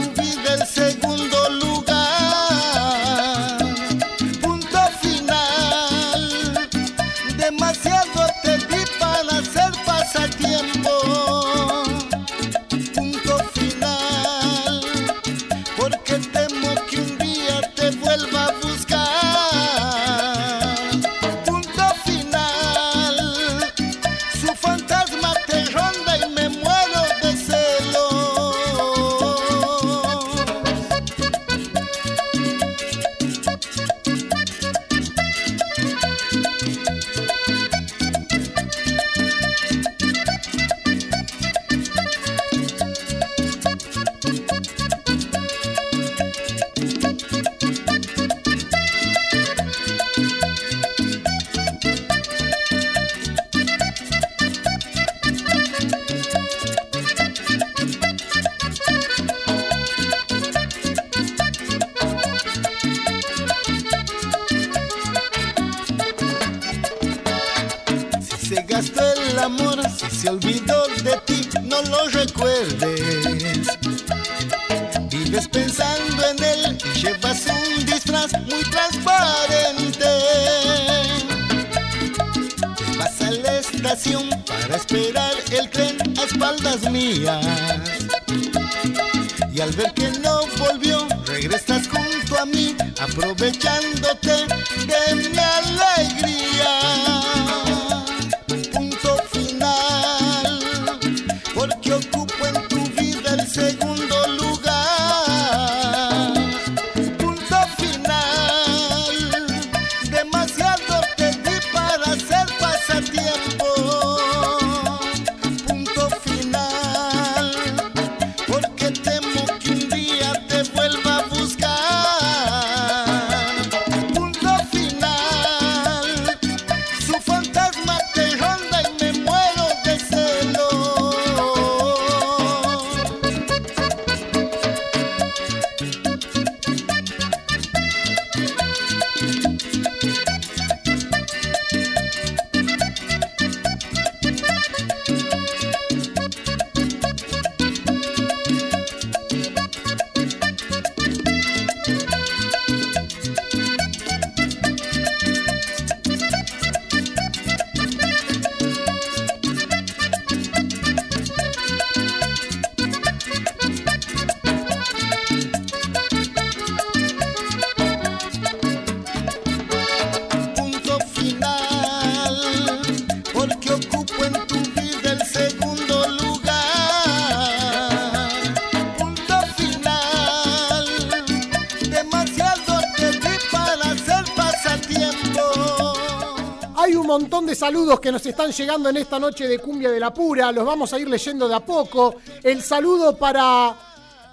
saludos 187.60 188.00
que 188.00 188.10
nos 188.10 188.26
están 188.26 188.54
llegando 188.54 188.88
en 188.88 188.96
esta 188.96 189.20
noche 189.20 189.46
de 189.46 189.60
Cumbia 189.60 189.92
de 189.92 190.00
la 190.00 190.14
Pura, 190.14 190.50
los 190.50 190.66
vamos 190.66 190.94
a 190.94 190.98
ir 190.98 191.10
leyendo 191.10 191.46
de 191.46 191.56
a 191.56 191.60
poco. 191.60 192.16
El 192.42 192.64
saludo 192.64 193.18
para 193.18 193.76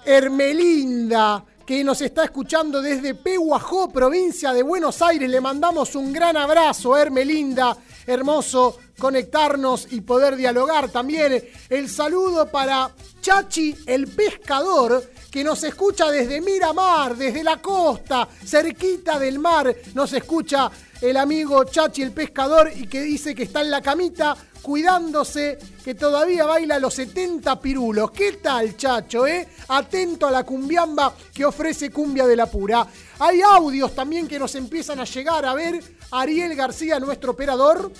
Hermelinda, 0.05 1.43
que 1.65 1.83
nos 1.83 1.99
está 1.99 2.23
escuchando 2.23 2.81
desde 2.81 3.15
Pehuajó, 3.15 3.89
provincia 3.89 4.53
de 4.53 4.63
Buenos 4.63 5.01
Aires. 5.01 5.29
Le 5.29 5.41
mandamos 5.41 5.93
un 5.95 6.13
gran 6.13 6.37
abrazo, 6.37 6.95
Hermelinda. 6.95 7.75
Hermoso 8.05 8.77
conectarnos 8.97 9.89
y 9.91 9.99
poder 9.99 10.37
dialogar 10.37 10.89
también. 10.89 11.43
El 11.67 11.89
saludo 11.89 12.49
para 12.49 12.89
Chachi, 13.19 13.75
el 13.85 14.07
pescador, 14.07 15.03
que 15.29 15.43
nos 15.43 15.63
escucha 15.65 16.09
desde 16.09 16.39
Miramar, 16.39 17.15
desde 17.15 17.43
la 17.43 17.61
costa, 17.61 18.27
cerquita 18.45 19.19
del 19.19 19.39
mar. 19.39 19.75
Nos 19.93 20.13
escucha 20.13 20.71
el 21.01 21.17
amigo 21.17 21.63
Chachi, 21.63 22.01
el 22.01 22.11
pescador, 22.11 22.71
y 22.75 22.87
que 22.87 23.01
dice 23.01 23.35
que 23.35 23.43
está 23.43 23.61
en 23.61 23.71
la 23.71 23.81
camita 23.81 24.35
cuidándose, 24.61 25.57
que 25.83 25.95
todavía 25.95 26.45
baila 26.45 26.77
los 26.77 26.93
70 26.95 27.61
pirulos. 27.61 28.11
¿Qué 28.11 28.33
tal, 28.33 28.75
chacho, 28.75 29.25
eh? 29.25 29.47
Atento 29.69 30.27
a 30.27 30.31
la 30.31 30.43
cumbiamba 30.43 31.13
que 31.33 31.45
ofrece 31.45 31.89
Cumbia 31.89 32.27
de 32.27 32.35
la 32.35 32.47
Pura. 32.47 32.85
Hay 33.19 33.41
audios 33.41 33.95
también 33.95 34.27
que 34.27 34.37
nos 34.37 34.55
empiezan 34.55 34.99
a 34.99 35.05
llegar 35.05 35.45
a 35.45 35.53
ver. 35.53 35.81
Ariel 36.11 36.53
García, 36.55 36.99
nuestro 36.99 37.31
operador. 37.31 37.91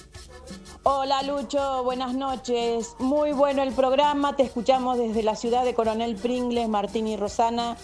Hola 0.84 1.22
Lucho, 1.24 1.84
buenas 1.84 2.14
noches. 2.14 2.96
Muy 3.00 3.32
bueno 3.32 3.64
el 3.64 3.74
programa. 3.74 4.36
Te 4.36 4.44
escuchamos 4.44 4.98
desde 4.98 5.24
la 5.24 5.36
ciudad 5.36 5.66
de 5.66 5.74
Coronel 5.74 6.16
Pringles, 6.16 6.70
Martín 6.70 7.08
y 7.08 7.18
Rosana. 7.18 7.78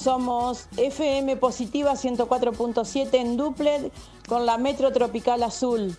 Somos 0.00 0.68
FM 0.76 1.36
Positiva 1.38 1.94
104.7 1.94 3.14
en 3.14 3.36
Duplet 3.36 3.92
con 4.28 4.46
la 4.46 4.56
Metro 4.56 4.92
Tropical 4.92 5.42
Azul. 5.42 5.96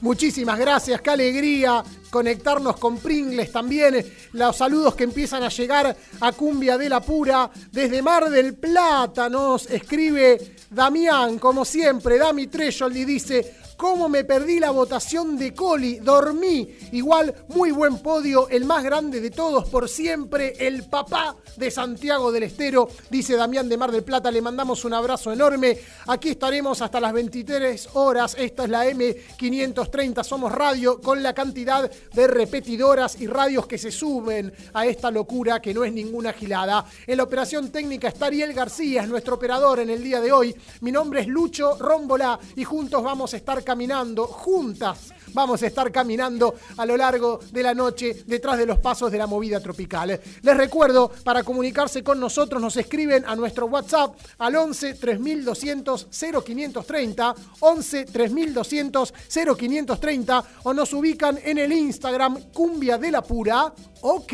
Muchísimas 0.00 0.58
gracias, 0.58 1.00
qué 1.00 1.10
alegría 1.10 1.84
conectarnos 2.10 2.76
con 2.78 2.98
Pringles 2.98 3.52
también. 3.52 4.04
Los 4.32 4.56
saludos 4.56 4.96
que 4.96 5.04
empiezan 5.04 5.44
a 5.44 5.50
llegar 5.50 5.96
a 6.20 6.32
Cumbia 6.32 6.76
de 6.76 6.88
la 6.88 7.00
Pura. 7.00 7.48
Desde 7.70 8.02
Mar 8.02 8.28
del 8.28 8.56
Plata 8.56 9.28
nos 9.28 9.70
escribe 9.70 10.56
Damián, 10.70 11.38
como 11.38 11.64
siempre, 11.64 12.18
Dami 12.18 12.48
Tresholdi 12.48 13.04
dice, 13.04 13.54
cómo 13.78 14.08
me 14.08 14.24
perdí 14.24 14.58
la 14.58 14.72
votación 14.72 15.38
de 15.38 15.54
Coli, 15.54 16.00
dormí. 16.00 16.68
Igual, 16.92 17.32
muy 17.48 17.70
buen 17.70 18.00
podio, 18.00 18.48
el 18.48 18.64
más 18.64 18.82
grande 18.82 19.20
de 19.20 19.30
todos 19.30 19.68
por 19.70 19.88
siempre, 19.88 20.54
el 20.58 20.82
papá 20.82 21.36
de 21.56 21.70
Santiago 21.70 22.32
del 22.32 22.42
Estero, 22.42 22.88
dice 23.08 23.36
Damián 23.36 23.68
de 23.68 23.76
Mar 23.76 23.92
del 23.92 24.02
Plata. 24.02 24.32
Le 24.32 24.42
mandamos 24.42 24.84
un 24.84 24.94
abrazo 24.94 25.32
enorme. 25.32 25.78
Aquí 26.08 26.30
estaremos 26.30 26.82
hasta 26.82 27.00
las 27.00 27.12
23 27.12 27.90
horas. 27.94 28.34
Esta 28.36 28.64
es 28.64 28.68
la 28.68 28.84
M530. 28.84 30.24
Somos 30.24 30.50
radio 30.50 31.00
con 31.00 31.22
la 31.22 31.32
cantidad 31.32 31.88
de 31.88 32.26
repetidoras 32.26 33.20
y 33.20 33.28
radios 33.28 33.68
que 33.68 33.78
se 33.78 33.92
suben 33.92 34.52
a 34.74 34.86
esta 34.86 35.12
locura 35.12 35.62
que 35.62 35.72
no 35.72 35.84
es 35.84 35.92
ninguna 35.92 36.32
gilada. 36.32 36.84
En 37.06 37.16
la 37.16 37.22
operación 37.22 37.70
técnica 37.70 38.08
está 38.08 38.26
Ariel 38.26 38.52
García, 38.54 39.02
es 39.02 39.08
nuestro 39.08 39.36
operador 39.36 39.78
en 39.78 39.90
el 39.90 40.02
día 40.02 40.20
de 40.20 40.32
hoy. 40.32 40.56
Mi 40.80 40.90
nombre 40.90 41.20
es 41.20 41.28
Lucho 41.28 41.76
Rómbola 41.78 42.40
y 42.56 42.64
juntos 42.64 43.04
vamos 43.04 43.34
a 43.34 43.36
estar 43.36 43.62
caminando, 43.68 44.26
juntas 44.26 45.12
vamos 45.34 45.62
a 45.62 45.66
estar 45.66 45.92
caminando 45.92 46.54
a 46.78 46.86
lo 46.86 46.96
largo 46.96 47.38
de 47.52 47.62
la 47.62 47.74
noche 47.74 48.24
detrás 48.26 48.56
de 48.56 48.64
los 48.64 48.78
pasos 48.78 49.12
de 49.12 49.18
la 49.18 49.26
movida 49.26 49.60
tropical. 49.60 50.18
Les 50.42 50.56
recuerdo, 50.56 51.10
para 51.22 51.42
comunicarse 51.42 52.02
con 52.02 52.18
nosotros 52.18 52.62
nos 52.62 52.78
escriben 52.78 53.24
a 53.26 53.36
nuestro 53.36 53.66
WhatsApp 53.66 54.16
al 54.38 54.56
11 54.56 54.94
3200 54.94 56.08
0530, 56.10 57.34
11 57.60 58.04
3200 58.06 59.14
0530 59.28 60.44
o 60.62 60.72
nos 60.72 60.94
ubican 60.94 61.38
en 61.44 61.58
el 61.58 61.72
Instagram 61.72 62.50
Cumbia 62.52 62.96
de 62.96 63.10
la 63.10 63.22
Pura. 63.22 63.70
Ok. 64.00 64.32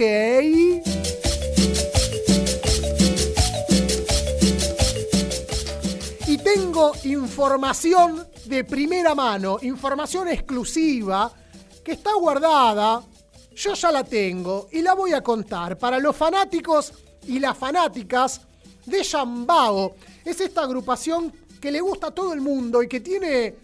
Tengo 6.54 6.92
información 7.02 8.28
de 8.44 8.62
primera 8.62 9.12
mano, 9.12 9.58
información 9.62 10.28
exclusiva 10.28 11.32
que 11.84 11.92
está 11.92 12.14
guardada. 12.14 13.02
Yo 13.56 13.74
ya 13.74 13.90
la 13.90 14.04
tengo 14.04 14.68
y 14.70 14.80
la 14.80 14.94
voy 14.94 15.14
a 15.14 15.20
contar 15.20 15.76
para 15.76 15.98
los 15.98 16.14
fanáticos 16.14 16.92
y 17.26 17.40
las 17.40 17.58
fanáticas 17.58 18.42
de 18.86 19.02
Yambao. 19.02 19.96
Es 20.24 20.40
esta 20.40 20.62
agrupación 20.62 21.32
que 21.60 21.72
le 21.72 21.80
gusta 21.80 22.08
a 22.08 22.14
todo 22.14 22.32
el 22.32 22.40
mundo 22.40 22.84
y 22.84 22.88
que 22.88 23.00
tiene 23.00 23.56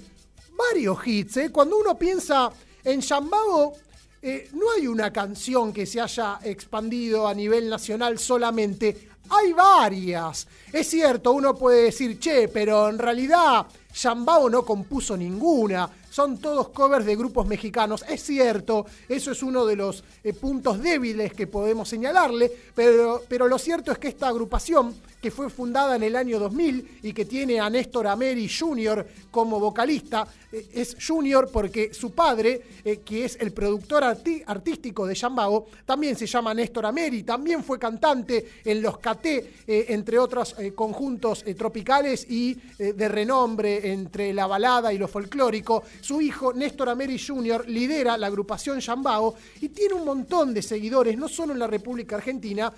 varios 0.57 0.98
hits. 1.07 1.37
¿eh? 1.37 1.53
Cuando 1.53 1.79
uno 1.79 1.96
piensa 1.96 2.50
en 2.83 3.00
Yambao, 3.00 3.72
eh, 4.20 4.48
no 4.53 4.72
hay 4.72 4.88
una 4.88 5.12
canción 5.12 5.72
que 5.72 5.87
se 5.87 6.00
haya 6.00 6.40
expandido 6.42 7.29
a 7.29 7.35
nivel 7.35 7.68
nacional 7.68 8.18
solamente. 8.18 9.10
Hay 9.31 9.53
varias. 9.53 10.49
Es 10.73 10.88
cierto, 10.88 11.33
uno 11.33 11.55
puede 11.55 11.85
decir, 11.85 12.19
che, 12.19 12.49
pero 12.49 12.88
en 12.88 12.99
realidad 12.99 13.66
Yambao 13.95 14.51
no 14.51 14.64
compuso 14.64 15.16
ninguna. 15.16 15.88
Son 16.11 16.38
todos 16.38 16.71
covers 16.71 17.07
de 17.07 17.14
grupos 17.14 17.47
mexicanos. 17.47 18.05
Es 18.09 18.25
cierto, 18.25 18.87
eso 19.09 19.31
es 19.31 19.43
uno 19.45 19.64
de 19.64 19.77
los 19.77 20.03
eh, 20.25 20.33
puntos 20.33 20.83
débiles 20.83 21.33
que 21.33 21.47
podemos 21.47 21.88
señalarle, 21.88 22.51
pero, 22.75 23.23
pero 23.29 23.47
lo 23.47 23.59
cierto 23.59 23.93
es 23.93 23.99
que 23.99 24.09
esta 24.09 24.27
agrupación 24.27 24.95
que 25.20 25.30
fue 25.30 25.50
fundada 25.50 25.96
en 25.96 26.02
el 26.02 26.16
año 26.16 26.38
2000 26.38 27.00
y 27.02 27.12
que 27.12 27.24
tiene 27.24 27.61
a 27.61 27.68
Néstor 27.68 28.06
Ameri 28.06 28.48
Jr. 28.48 29.06
como 29.30 29.61
vocalista. 29.61 30.26
Eh, 30.52 30.68
es 30.74 30.96
Junior 31.06 31.48
porque 31.52 31.92
su 31.92 32.12
padre, 32.12 32.62
eh, 32.85 33.00
que 33.04 33.24
es 33.24 33.37
el 33.40 33.52
productor 33.52 34.02
artístico 34.02 35.06
de 35.06 35.14
Yambao, 35.14 35.66
también 35.85 36.16
se 36.16 36.26
llama 36.26 36.54
Néstor 36.54 36.87
Ameri, 36.87 37.22
también 37.22 37.62
fue 37.62 37.78
cantante 37.78 38.61
en 38.64 38.83
los 38.83 38.98
KT, 38.98 39.26
eh, 39.26 39.87
entre 39.88 40.18
otros 40.18 40.56
conjuntos 40.74 41.44
tropicales 41.56 42.26
y 42.28 42.54
de 42.78 43.09
renombre 43.09 43.92
entre 43.92 44.33
la 44.33 44.46
balada 44.46 44.92
y 44.92 44.98
lo 44.98 45.09
folclórico. 45.09 45.83
Su 46.00 46.20
hijo, 46.20 46.52
Néstor 46.52 46.88
Ameri 46.88 47.18
Jr., 47.18 47.68
lidera 47.68 48.16
la 48.16 48.26
agrupación 48.26 48.80
Yambao 48.80 49.35
y 49.61 49.68
tiene 49.68 49.94
un 49.94 50.04
montón 50.04 50.54
de 50.54 50.62
seguidores, 50.62 51.16
no 51.16 51.28
solo 51.28 51.52
en 51.52 51.59
la 51.59 51.66
República 51.66 52.16
Argentina, 52.16 52.72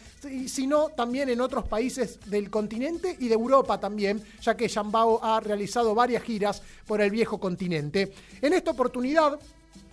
sino 0.47 0.89
también 0.91 1.29
en 1.29 1.41
otros 1.41 1.67
países 1.67 2.19
del 2.33 2.51
continente 2.51 3.17
y 3.21 3.29
de 3.29 3.35
Europa 3.35 3.79
también, 3.79 4.21
ya 4.41 4.57
que 4.57 4.67
Yambao 4.67 5.23
ha 5.23 5.39
realizado 5.39 5.95
varias 5.95 6.25
giras 6.25 6.63
por 6.85 7.01
el 7.01 7.11
viejo 7.11 7.39
continente. 7.39 8.13
En 8.41 8.53
esta 8.53 8.73
oportunidad, 8.73 9.39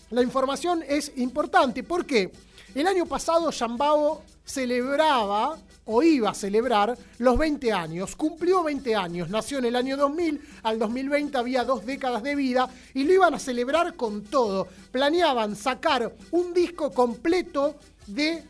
la 0.09 0.23
información 0.23 0.83
es 0.87 1.11
importante. 1.17 1.83
porque 1.83 2.31
El 2.73 2.87
año 2.87 3.05
pasado 3.05 3.51
Yambao 3.51 4.23
celebraba 4.43 5.57
o 5.85 6.03
iba 6.03 6.29
a 6.29 6.33
celebrar 6.35 6.97
los 7.17 7.37
20 7.37 7.73
años. 7.73 8.15
Cumplió 8.15 8.63
20 8.63 8.95
años, 8.95 9.29
nació 9.29 9.57
en 9.57 9.65
el 9.65 9.75
año 9.75 9.97
2000, 9.97 10.41
al 10.63 10.77
2020 10.77 11.37
había 11.37 11.63
dos 11.63 11.85
décadas 11.85 12.21
de 12.21 12.35
vida 12.35 12.69
y 12.93 13.03
lo 13.03 13.13
iban 13.13 13.33
a 13.33 13.39
celebrar 13.39 13.95
con 13.95 14.23
todo. 14.23 14.67
Planeaban 14.91 15.55
sacar 15.55 16.13
un 16.31 16.53
disco 16.53 16.91
completo 16.91 17.75
de 18.05 18.43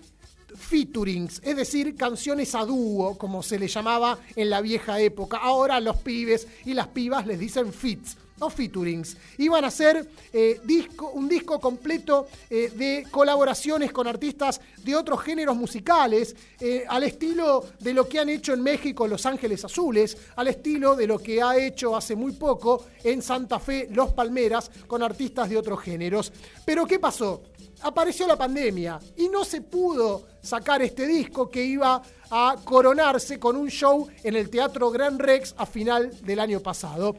featurings, 0.55 1.41
es 1.43 1.55
decir, 1.55 1.95
canciones 1.95 2.55
a 2.55 2.65
dúo, 2.65 3.17
como 3.17 3.43
se 3.43 3.59
le 3.59 3.67
llamaba 3.67 4.19
en 4.35 4.49
la 4.49 4.61
vieja 4.61 4.99
época. 4.99 5.37
Ahora 5.37 5.79
los 5.79 5.97
pibes 5.97 6.47
y 6.65 6.73
las 6.73 6.87
pibas 6.87 7.27
les 7.27 7.39
dicen 7.39 7.73
fits 7.73 8.17
o 8.39 8.49
featurings. 8.49 9.17
Iban 9.37 9.63
a 9.63 9.67
hacer 9.67 10.07
eh, 10.33 10.59
disco, 10.63 11.11
un 11.11 11.27
disco 11.27 11.59
completo 11.59 12.27
eh, 12.49 12.71
de 12.75 13.05
colaboraciones 13.09 13.91
con 13.91 14.07
artistas 14.07 14.61
de 14.83 14.95
otros 14.95 15.21
géneros 15.21 15.55
musicales, 15.55 16.35
eh, 16.59 16.85
al 16.87 17.03
estilo 17.03 17.65
de 17.79 17.93
lo 17.93 18.07
que 18.07 18.19
han 18.19 18.29
hecho 18.29 18.53
en 18.53 18.61
México 18.61 19.07
Los 19.07 19.25
Ángeles 19.25 19.63
Azules, 19.65 20.17
al 20.35 20.47
estilo 20.47 20.95
de 20.95 21.07
lo 21.07 21.19
que 21.19 21.41
ha 21.41 21.57
hecho 21.57 21.95
hace 21.95 22.15
muy 22.15 22.33
poco 22.33 22.85
en 23.03 23.21
Santa 23.21 23.59
Fe 23.59 23.87
Los 23.91 24.13
Palmeras 24.13 24.71
con 24.87 25.03
artistas 25.03 25.49
de 25.49 25.57
otros 25.57 25.79
géneros. 25.81 26.31
Pero 26.65 26.85
¿qué 26.85 26.99
pasó? 26.99 27.43
apareció 27.81 28.27
la 28.27 28.35
pandemia 28.35 28.99
y 29.17 29.29
no 29.29 29.43
se 29.45 29.61
pudo 29.61 30.27
sacar 30.41 30.81
este 30.81 31.07
disco 31.07 31.49
que 31.49 31.63
iba 31.63 32.01
a 32.29 32.55
coronarse 32.63 33.39
con 33.39 33.55
un 33.55 33.69
show 33.69 34.07
en 34.23 34.35
el 34.35 34.49
Teatro 34.49 34.89
Gran 34.91 35.17
Rex 35.17 35.55
a 35.57 35.65
final 35.65 36.11
del 36.21 36.39
año 36.39 36.59
pasado. 36.59 37.15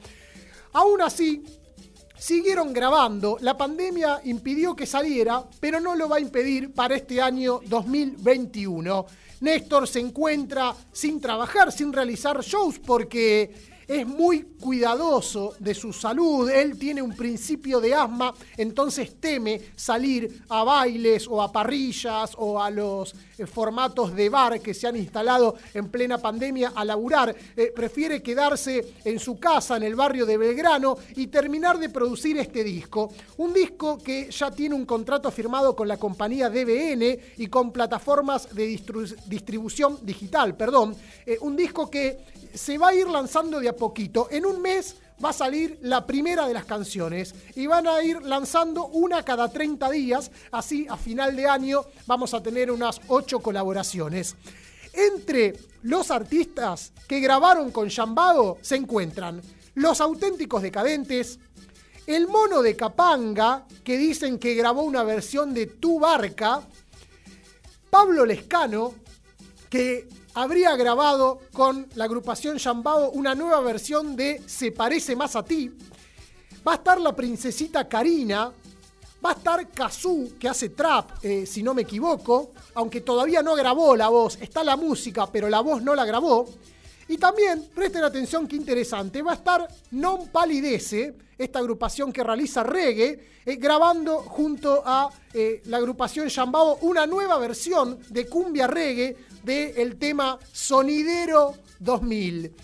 Aún 0.72 1.02
así, 1.02 1.42
siguieron 2.16 2.72
grabando, 2.72 3.38
la 3.40 3.56
pandemia 3.56 4.20
impidió 4.24 4.76
que 4.76 4.86
saliera, 4.86 5.44
pero 5.58 5.80
no 5.80 5.96
lo 5.96 6.08
va 6.08 6.16
a 6.16 6.20
impedir 6.20 6.72
para 6.72 6.94
este 6.94 7.20
año 7.20 7.60
2021. 7.66 9.06
Néstor 9.40 9.88
se 9.88 10.00
encuentra 10.00 10.74
sin 10.92 11.20
trabajar, 11.20 11.72
sin 11.72 11.92
realizar 11.92 12.40
shows, 12.42 12.78
porque 12.78 13.79
es 13.90 14.06
muy 14.06 14.42
cuidadoso 14.60 15.54
de 15.58 15.74
su 15.74 15.92
salud. 15.92 16.48
Él 16.48 16.78
tiene 16.78 17.02
un 17.02 17.16
principio 17.16 17.80
de 17.80 17.92
asma, 17.92 18.32
entonces 18.56 19.16
teme 19.18 19.60
salir 19.74 20.44
a 20.48 20.62
bailes 20.62 21.26
o 21.26 21.42
a 21.42 21.50
parrillas 21.50 22.30
o 22.38 22.62
a 22.62 22.70
los 22.70 23.12
eh, 23.36 23.46
formatos 23.46 24.14
de 24.14 24.28
bar 24.28 24.60
que 24.60 24.74
se 24.74 24.86
han 24.86 24.96
instalado 24.96 25.56
en 25.74 25.88
plena 25.88 26.18
pandemia 26.18 26.72
a 26.72 26.84
laburar. 26.84 27.34
Eh, 27.56 27.72
prefiere 27.74 28.22
quedarse 28.22 28.94
en 29.04 29.18
su 29.18 29.40
casa, 29.40 29.76
en 29.76 29.82
el 29.82 29.96
barrio 29.96 30.24
de 30.24 30.36
Belgrano, 30.36 30.96
y 31.16 31.26
terminar 31.26 31.76
de 31.76 31.88
producir 31.88 32.38
este 32.38 32.62
disco. 32.62 33.12
Un 33.38 33.52
disco 33.52 33.98
que 33.98 34.30
ya 34.30 34.52
tiene 34.52 34.76
un 34.76 34.86
contrato 34.86 35.32
firmado 35.32 35.74
con 35.74 35.88
la 35.88 35.96
compañía 35.96 36.48
DBN 36.48 37.18
y 37.38 37.46
con 37.48 37.72
plataformas 37.72 38.54
de 38.54 38.66
distribución 39.26 39.98
digital, 40.02 40.56
perdón. 40.56 40.94
Eh, 41.26 41.38
un 41.40 41.56
disco 41.56 41.90
que 41.90 42.18
se 42.54 42.78
va 42.78 42.88
a 42.88 42.94
ir 42.94 43.08
lanzando 43.08 43.60
de 43.60 43.68
a 43.68 43.76
poquito. 43.76 44.28
En 44.30 44.46
un 44.46 44.60
mes 44.60 44.96
va 45.22 45.30
a 45.30 45.34
salir 45.34 45.78
la 45.82 46.06
primera 46.06 46.46
de 46.46 46.54
las 46.54 46.64
canciones 46.64 47.34
y 47.54 47.66
van 47.66 47.86
a 47.86 48.02
ir 48.02 48.22
lanzando 48.22 48.86
una 48.86 49.22
cada 49.22 49.50
30 49.50 49.90
días, 49.90 50.30
así 50.50 50.86
a 50.88 50.96
final 50.96 51.36
de 51.36 51.46
año 51.46 51.84
vamos 52.06 52.32
a 52.34 52.42
tener 52.42 52.70
unas 52.70 53.00
8 53.08 53.40
colaboraciones. 53.40 54.36
Entre 54.92 55.54
los 55.82 56.10
artistas 56.10 56.92
que 57.06 57.20
grabaron 57.20 57.70
con 57.70 57.88
Yambado 57.88 58.58
se 58.60 58.76
encuentran 58.76 59.40
Los 59.74 60.00
Auténticos 60.00 60.62
Decadentes, 60.62 61.38
El 62.06 62.26
Mono 62.26 62.62
de 62.62 62.74
Capanga, 62.74 63.66
que 63.84 63.96
dicen 63.96 64.38
que 64.38 64.54
grabó 64.54 64.82
una 64.82 65.04
versión 65.04 65.54
de 65.54 65.66
Tu 65.66 66.00
Barca, 66.00 66.62
Pablo 67.88 68.24
Lescano, 68.24 68.94
que 69.68 70.08
habría 70.34 70.76
grabado 70.76 71.40
con 71.52 71.88
la 71.94 72.04
agrupación 72.04 72.58
Yambao 72.58 73.10
una 73.10 73.34
nueva 73.34 73.60
versión 73.60 74.16
de 74.16 74.42
Se 74.46 74.72
parece 74.72 75.16
más 75.16 75.36
a 75.36 75.44
ti. 75.44 75.70
Va 76.66 76.72
a 76.72 76.76
estar 76.76 77.00
la 77.00 77.14
princesita 77.14 77.88
Karina. 77.88 78.52
Va 79.24 79.30
a 79.30 79.34
estar 79.34 79.68
Kazoo, 79.68 80.38
que 80.38 80.48
hace 80.48 80.70
trap, 80.70 81.22
eh, 81.22 81.44
si 81.44 81.62
no 81.62 81.74
me 81.74 81.82
equivoco, 81.82 82.52
aunque 82.74 83.02
todavía 83.02 83.42
no 83.42 83.54
grabó 83.54 83.94
la 83.94 84.08
voz. 84.08 84.38
Está 84.40 84.64
la 84.64 84.76
música, 84.76 85.26
pero 85.26 85.50
la 85.50 85.60
voz 85.60 85.82
no 85.82 85.94
la 85.94 86.06
grabó. 86.06 86.46
Y 87.10 87.18
también, 87.18 87.68
presten 87.74 88.04
atención 88.04 88.46
qué 88.46 88.54
interesante, 88.54 89.20
va 89.20 89.32
a 89.32 89.34
estar 89.34 89.66
Non 89.98 90.30
Palidece, 90.30 91.18
esta 91.36 91.58
agrupación 91.58 92.12
que 92.14 92.22
realiza 92.22 92.62
reggae, 92.62 93.42
eh, 93.44 93.56
grabando 93.56 94.22
junto 94.22 94.80
a 94.86 95.10
eh, 95.34 95.60
la 95.64 95.78
agrupación 95.78 96.28
Yambao 96.28 96.78
una 96.82 97.08
nueva 97.08 97.36
versión 97.38 97.98
de 98.10 98.28
cumbia 98.28 98.68
reggae 98.68 99.16
del 99.42 99.98
tema 99.98 100.38
Sonidero 100.52 101.54
2000. 101.80 102.54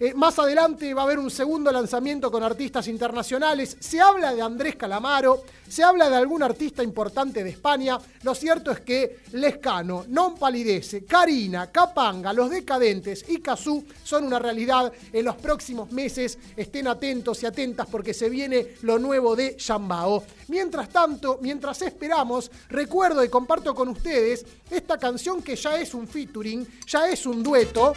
Eh, 0.00 0.12
más 0.14 0.38
adelante 0.38 0.92
va 0.92 1.02
a 1.02 1.04
haber 1.04 1.18
un 1.18 1.30
segundo 1.30 1.70
lanzamiento 1.70 2.30
con 2.30 2.42
artistas 2.42 2.88
internacionales. 2.88 3.76
Se 3.78 4.00
habla 4.00 4.34
de 4.34 4.42
Andrés 4.42 4.76
Calamaro, 4.76 5.44
se 5.68 5.82
habla 5.82 6.10
de 6.10 6.16
algún 6.16 6.42
artista 6.42 6.82
importante 6.82 7.44
de 7.44 7.50
España. 7.50 7.98
Lo 8.22 8.34
cierto 8.34 8.70
es 8.70 8.80
que 8.80 9.20
Lescano, 9.32 10.04
Non 10.08 10.36
Palidece, 10.36 11.04
Karina, 11.04 11.70
Capanga, 11.70 12.32
Los 12.32 12.50
Decadentes 12.50 13.24
y 13.28 13.38
Kazú 13.40 13.84
son 14.02 14.24
una 14.24 14.38
realidad 14.38 14.92
en 15.12 15.24
los 15.24 15.36
próximos 15.36 15.92
meses. 15.92 16.38
Estén 16.56 16.88
atentos 16.88 17.42
y 17.42 17.46
atentas 17.46 17.86
porque 17.90 18.14
se 18.14 18.28
viene 18.28 18.74
lo 18.82 18.98
nuevo 18.98 19.36
de 19.36 19.56
Yambao. 19.56 20.24
Mientras 20.48 20.88
tanto, 20.88 21.38
mientras 21.40 21.82
esperamos, 21.82 22.50
recuerdo 22.68 23.24
y 23.24 23.28
comparto 23.28 23.74
con 23.74 23.88
ustedes 23.88 24.44
esta 24.70 24.98
canción 24.98 25.42
que 25.42 25.56
ya 25.56 25.78
es 25.78 25.94
un 25.94 26.08
featuring, 26.08 26.66
ya 26.86 27.08
es 27.08 27.26
un 27.26 27.42
dueto 27.42 27.94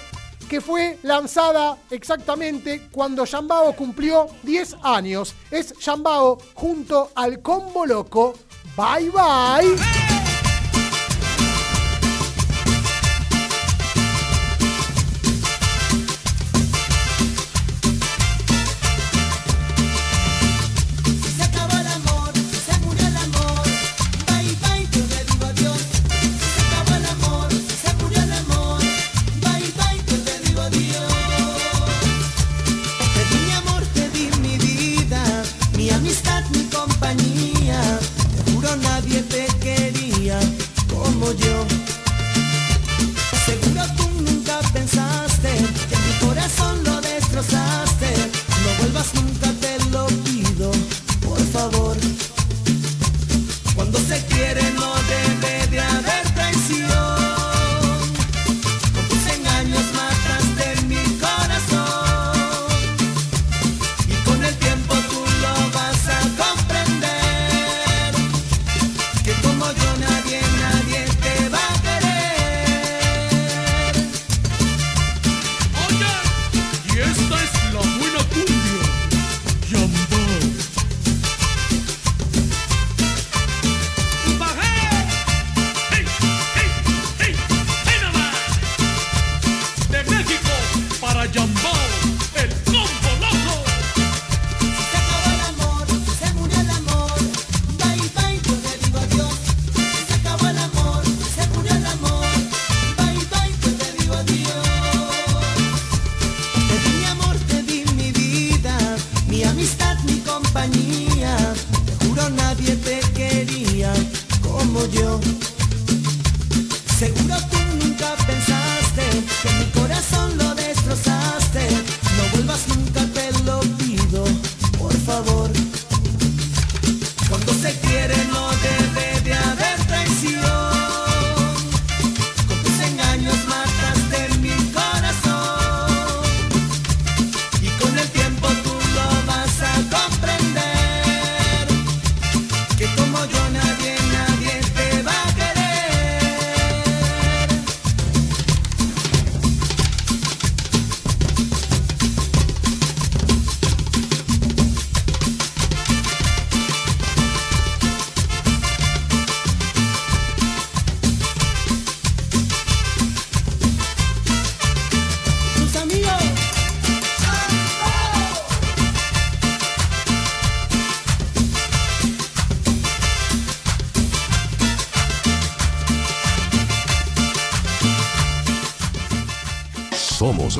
que 0.50 0.62
fue 0.62 0.98
lanzada 1.04 1.78
exactamente 1.92 2.88
cuando 2.92 3.26
Yambao 3.26 3.74
cumplió 3.74 4.28
10 4.44 4.78
años. 4.84 5.36
Es 5.52 5.74
Yambao 5.80 6.38
junto 6.54 7.12
al 7.16 7.42
Combo 7.42 7.86
Loco. 7.86 8.34
Bye 8.76 9.10
bye. 9.10 10.37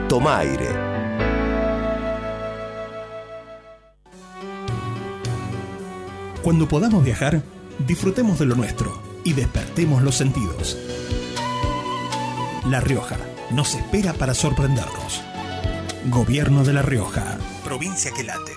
Toma 0.10 0.39
aire. 0.39 0.67
Cuando 6.43 6.67
podamos 6.67 7.06
viajar, 7.06 7.41
disfrutemos 7.86 8.39
de 8.39 8.46
lo 8.46 8.56
nuestro 8.56 9.02
y 9.24 9.34
despertemos 9.34 10.02
los 10.02 10.15
sentidos. 10.15 10.78
La 12.70 12.80
Rioja 12.80 13.17
nos 13.52 13.76
espera 13.76 14.13
para 14.13 14.34
sorprendernos. 14.34 15.22
Gobierno 16.10 16.63
de 16.63 16.74
La 16.74 16.82
Rioja, 16.82 17.38
provincia 17.63 18.12
que 18.15 18.24
late. 18.24 18.52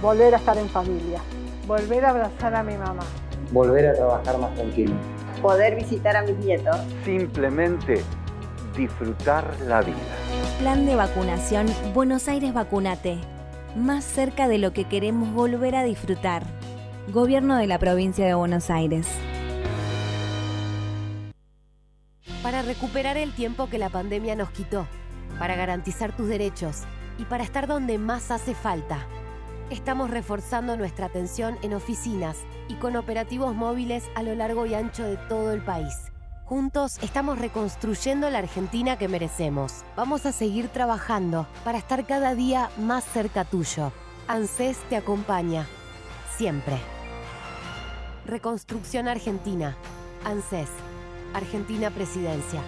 Volver 0.00 0.34
a 0.34 0.38
estar 0.38 0.56
en 0.56 0.68
familia. 0.68 1.20
Volver 1.66 2.04
a 2.04 2.10
abrazar 2.10 2.54
a 2.54 2.62
mi 2.62 2.76
mamá. 2.76 3.02
Volver 3.52 3.88
a 3.88 3.94
trabajar 3.94 4.38
más 4.38 4.54
tranquilo. 4.54 4.94
Poder 5.42 5.76
visitar 5.76 6.16
a 6.16 6.22
mis 6.22 6.36
nietos. 6.38 6.76
Simplemente 7.04 8.02
disfrutar 8.76 9.44
la 9.66 9.82
vida. 9.82 9.96
Plan 10.58 10.86
de 10.86 10.94
vacunación 10.94 11.66
Buenos 11.94 12.28
Aires 12.28 12.54
Vacunate. 12.54 13.39
Más 13.76 14.04
cerca 14.04 14.48
de 14.48 14.58
lo 14.58 14.72
que 14.72 14.86
queremos 14.86 15.32
volver 15.32 15.76
a 15.76 15.84
disfrutar. 15.84 16.42
Gobierno 17.12 17.56
de 17.56 17.68
la 17.68 17.78
provincia 17.78 18.26
de 18.26 18.34
Buenos 18.34 18.68
Aires. 18.68 19.06
Para 22.42 22.62
recuperar 22.62 23.16
el 23.16 23.32
tiempo 23.32 23.68
que 23.68 23.78
la 23.78 23.88
pandemia 23.88 24.34
nos 24.34 24.50
quitó, 24.50 24.88
para 25.38 25.54
garantizar 25.54 26.16
tus 26.16 26.28
derechos 26.28 26.82
y 27.16 27.24
para 27.26 27.44
estar 27.44 27.68
donde 27.68 27.96
más 27.98 28.32
hace 28.32 28.56
falta. 28.56 29.06
Estamos 29.70 30.10
reforzando 30.10 30.76
nuestra 30.76 31.06
atención 31.06 31.56
en 31.62 31.74
oficinas 31.74 32.38
y 32.66 32.74
con 32.74 32.96
operativos 32.96 33.54
móviles 33.54 34.02
a 34.16 34.24
lo 34.24 34.34
largo 34.34 34.66
y 34.66 34.74
ancho 34.74 35.04
de 35.04 35.16
todo 35.28 35.52
el 35.52 35.62
país. 35.62 35.94
Juntos 36.50 36.98
estamos 37.00 37.38
reconstruyendo 37.38 38.28
la 38.28 38.38
Argentina 38.38 38.98
que 38.98 39.06
merecemos. 39.06 39.84
Vamos 39.96 40.26
a 40.26 40.32
seguir 40.32 40.66
trabajando 40.66 41.46
para 41.62 41.78
estar 41.78 42.04
cada 42.08 42.34
día 42.34 42.70
más 42.76 43.04
cerca 43.04 43.44
tuyo. 43.44 43.92
ANSES 44.26 44.78
te 44.88 44.96
acompaña. 44.96 45.68
Siempre. 46.36 46.74
Reconstrucción 48.26 49.06
Argentina. 49.06 49.76
ANSES. 50.24 50.68
Argentina 51.34 51.92
Presidencia. 51.92 52.60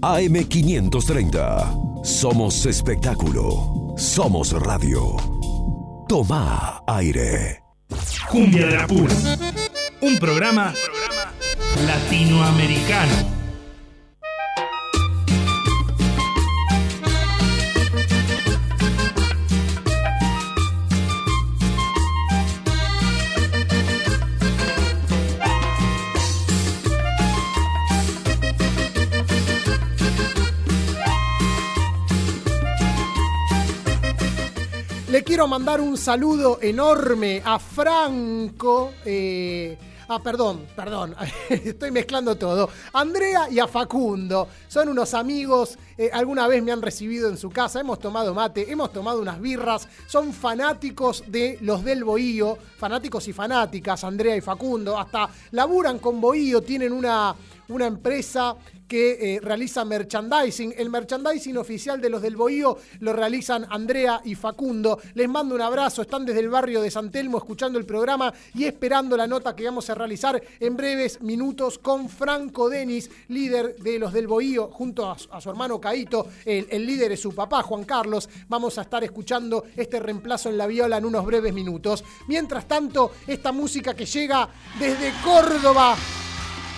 AM530. 0.00 2.06
Somos 2.06 2.64
espectáculo. 2.64 3.92
Somos 3.98 4.52
radio. 4.52 5.14
Toma 6.08 6.82
aire. 6.86 7.62
Cumbia 8.30 8.66
de 8.66 8.76
la 8.78 8.86
Pura. 8.86 9.14
Un 10.00 10.18
programa, 10.18 10.72
latinoamericano. 11.86 13.38
Le 35.10 35.24
quiero 35.24 35.48
mandar 35.48 35.80
un 35.80 35.96
saludo 35.96 36.60
enorme 36.62 37.42
a 37.44 37.58
Franco. 37.58 38.92
Eh, 39.04 39.76
ah, 40.10 40.18
perdón, 40.18 40.66
perdón, 40.74 41.14
estoy 41.48 41.92
mezclando 41.92 42.34
todo. 42.34 42.68
Andrea 42.92 43.48
y 43.48 43.60
a 43.60 43.68
Facundo. 43.68 44.48
Son 44.66 44.88
unos 44.88 45.14
amigos, 45.14 45.78
eh, 45.96 46.10
alguna 46.12 46.48
vez 46.48 46.62
me 46.64 46.72
han 46.72 46.82
recibido 46.82 47.28
en 47.28 47.36
su 47.36 47.48
casa, 47.50 47.80
hemos 47.80 48.00
tomado 48.00 48.34
mate, 48.34 48.70
hemos 48.72 48.92
tomado 48.92 49.20
unas 49.20 49.40
birras, 49.40 49.86
son 50.08 50.32
fanáticos 50.32 51.22
de 51.28 51.58
los 51.60 51.84
del 51.84 52.02
Bohío, 52.02 52.58
fanáticos 52.76 53.28
y 53.28 53.32
fanáticas, 53.32 54.02
Andrea 54.02 54.36
y 54.36 54.40
Facundo, 54.40 54.98
hasta 54.98 55.30
laburan 55.52 56.00
con 56.00 56.20
Bohío, 56.20 56.60
tienen 56.60 56.92
una, 56.92 57.34
una 57.70 57.86
empresa 57.86 58.56
que 58.90 59.36
eh, 59.36 59.40
realiza 59.40 59.84
merchandising. 59.84 60.74
El 60.76 60.90
merchandising 60.90 61.56
oficial 61.56 62.00
de 62.00 62.10
los 62.10 62.20
del 62.20 62.34
Bohío 62.34 62.76
lo 62.98 63.12
realizan 63.12 63.64
Andrea 63.70 64.20
y 64.24 64.34
Facundo. 64.34 64.98
Les 65.14 65.28
mando 65.28 65.54
un 65.54 65.60
abrazo, 65.60 66.02
están 66.02 66.26
desde 66.26 66.40
el 66.40 66.48
barrio 66.48 66.82
de 66.82 66.90
San 66.90 67.08
Telmo 67.08 67.38
escuchando 67.38 67.78
el 67.78 67.86
programa 67.86 68.34
y 68.52 68.64
esperando 68.64 69.16
la 69.16 69.28
nota 69.28 69.54
que 69.54 69.64
vamos 69.64 69.88
a 69.88 69.94
realizar 69.94 70.42
en 70.58 70.76
breves 70.76 71.22
minutos 71.22 71.78
con 71.78 72.08
Franco 72.08 72.68
Denis, 72.68 73.08
líder 73.28 73.76
de 73.76 74.00
los 74.00 74.12
del 74.12 74.26
Bohío, 74.26 74.70
junto 74.72 75.08
a, 75.08 75.16
su 75.16 75.48
hermano 75.48 75.80
Caito. 75.80 76.26
El, 76.44 76.66
el 76.68 76.84
líder 76.84 77.12
es 77.12 77.20
su 77.20 77.32
papá, 77.32 77.62
Juan 77.62 77.84
Carlos. 77.84 78.28
Vamos 78.48 78.76
a 78.76 78.82
estar 78.82 79.04
escuchando 79.04 79.66
este 79.76 80.00
reemplazo 80.00 80.48
en 80.48 80.58
la 80.58 80.66
viola 80.66 80.96
en 80.96 81.04
unos 81.04 81.24
breves 81.24 81.54
minutos. 81.54 82.02
Mientras 82.26 82.66
tanto, 82.66 83.12
esta 83.24 83.52
música 83.52 83.94
que 83.94 84.04
llega 84.04 84.48
desde 84.80 85.12
Córdoba 85.22 85.96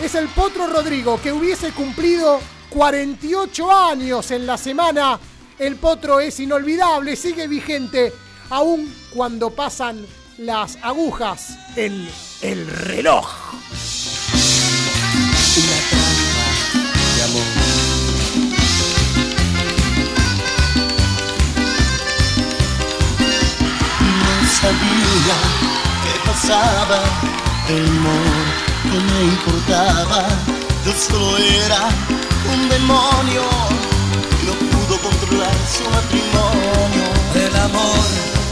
es 0.02 0.14
el 0.16 0.28
Potro 0.28 0.66
Rodrigo, 0.66 1.20
que 1.20 1.32
hubiese 1.32 1.70
cumplido 1.70 2.40
48 2.70 3.70
años 3.70 4.30
en 4.32 4.46
la 4.46 4.58
semana. 4.58 5.18
El 5.58 5.76
Potro 5.76 6.18
es 6.18 6.40
inolvidable, 6.40 7.14
sigue 7.14 7.46
vigente, 7.46 8.12
aun 8.50 8.92
cuando 9.14 9.50
pasan 9.50 10.04
las 10.38 10.76
agujas 10.82 11.56
en 11.76 12.08
el 12.40 12.66
reloj. 12.66 13.28
Sabía 24.60 25.36
qué 26.02 26.28
pasaba, 26.28 27.02
el 27.68 27.86
amor 27.86 28.41
que 28.92 28.98
me 28.98 29.24
importaba. 29.24 30.28
Yo 30.84 30.92
solo 30.92 31.38
era 31.38 31.88
un 32.52 32.68
demonio, 32.68 33.42
no 34.46 34.52
pudo 34.70 34.98
controlar 35.00 35.56
su 35.66 35.84
matrimonio. 35.88 37.04
Del 37.32 37.56
amor 37.56 38.04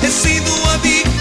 he 0.03 0.11
sido 0.11 0.53
adicto, 0.71 1.20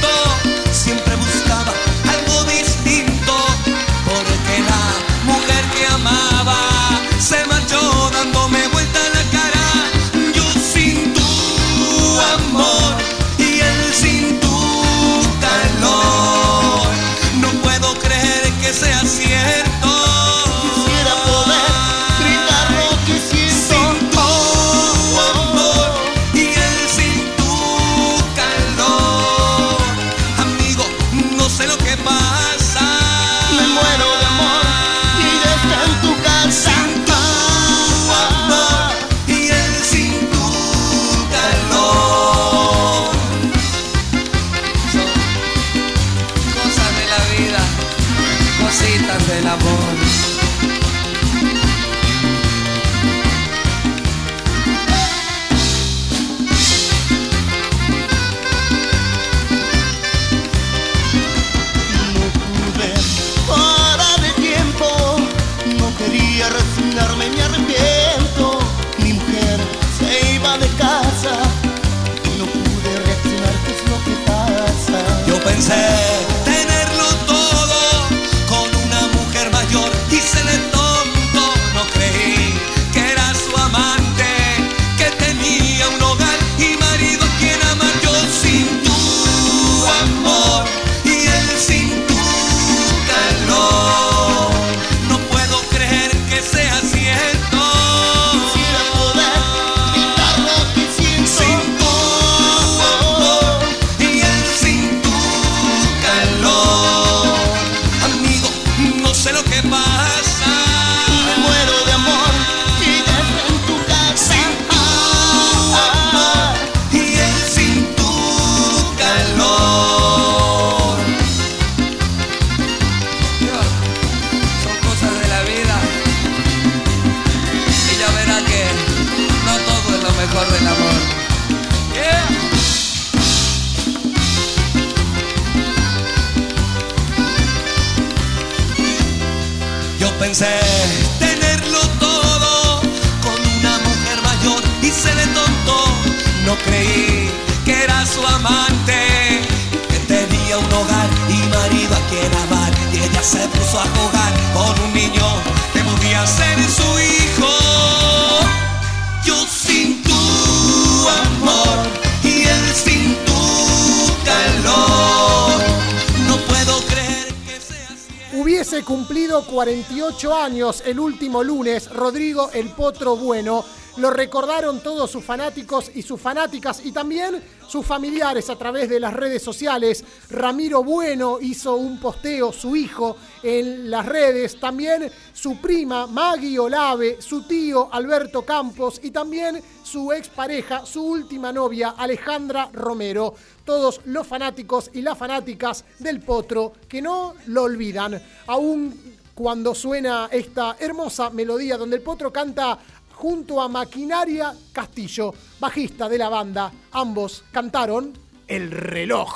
Rodrigo 171.77 172.49
el 172.53 172.69
Potro 172.69 173.15
Bueno. 173.15 173.63
Lo 173.97 174.11
recordaron 174.11 174.79
todos 174.79 175.11
sus 175.11 175.23
fanáticos 175.23 175.91
y 175.93 176.03
sus 176.03 176.21
fanáticas 176.21 176.85
y 176.85 176.91
también 176.91 177.43
sus 177.67 177.85
familiares 177.85 178.49
a 178.49 178.55
través 178.55 178.87
de 178.89 178.99
las 178.99 179.13
redes 179.13 179.43
sociales. 179.43 180.05
Ramiro 180.29 180.83
Bueno 180.83 181.37
hizo 181.41 181.75
un 181.75 181.99
posteo, 181.99 182.53
su 182.53 182.75
hijo, 182.75 183.17
en 183.43 183.91
las 183.91 184.05
redes. 184.05 184.59
También 184.59 185.11
su 185.33 185.57
prima 185.57 186.07
Maggie 186.07 186.59
Olave, 186.59 187.21
su 187.21 187.43
tío 187.43 187.89
Alberto 187.91 188.43
Campos 188.43 189.01
y 189.03 189.11
también 189.11 189.61
su 189.83 190.13
expareja, 190.13 190.85
su 190.85 191.03
última 191.03 191.51
novia 191.51 191.89
Alejandra 191.97 192.69
Romero. 192.71 193.33
Todos 193.65 194.01
los 194.05 194.25
fanáticos 194.25 194.91
y 194.93 195.01
las 195.01 195.17
fanáticas 195.17 195.83
del 195.99 196.21
Potro 196.21 196.73
que 196.87 197.01
no 197.01 197.35
lo 197.47 197.63
olvidan. 197.63 198.21
Aún 198.47 199.18
cuando 199.39 199.73
suena 199.73 200.27
esta 200.29 200.75
hermosa 200.81 201.29
melodía 201.29 201.77
donde 201.77 201.95
el 201.95 202.01
Potro 202.01 202.29
canta 202.29 202.77
junto 203.13 203.61
a 203.61 203.69
Maquinaria 203.69 204.53
Castillo, 204.73 205.33
bajista 205.61 206.09
de 206.09 206.17
la 206.17 206.27
banda. 206.27 206.69
Ambos 206.91 207.45
cantaron 207.49 208.11
El 208.45 208.69
reloj. 208.69 209.31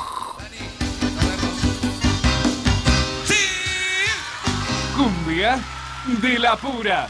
Cumbia 4.97 5.64
de 6.22 6.39
la 6.39 6.58
pura. 6.58 7.10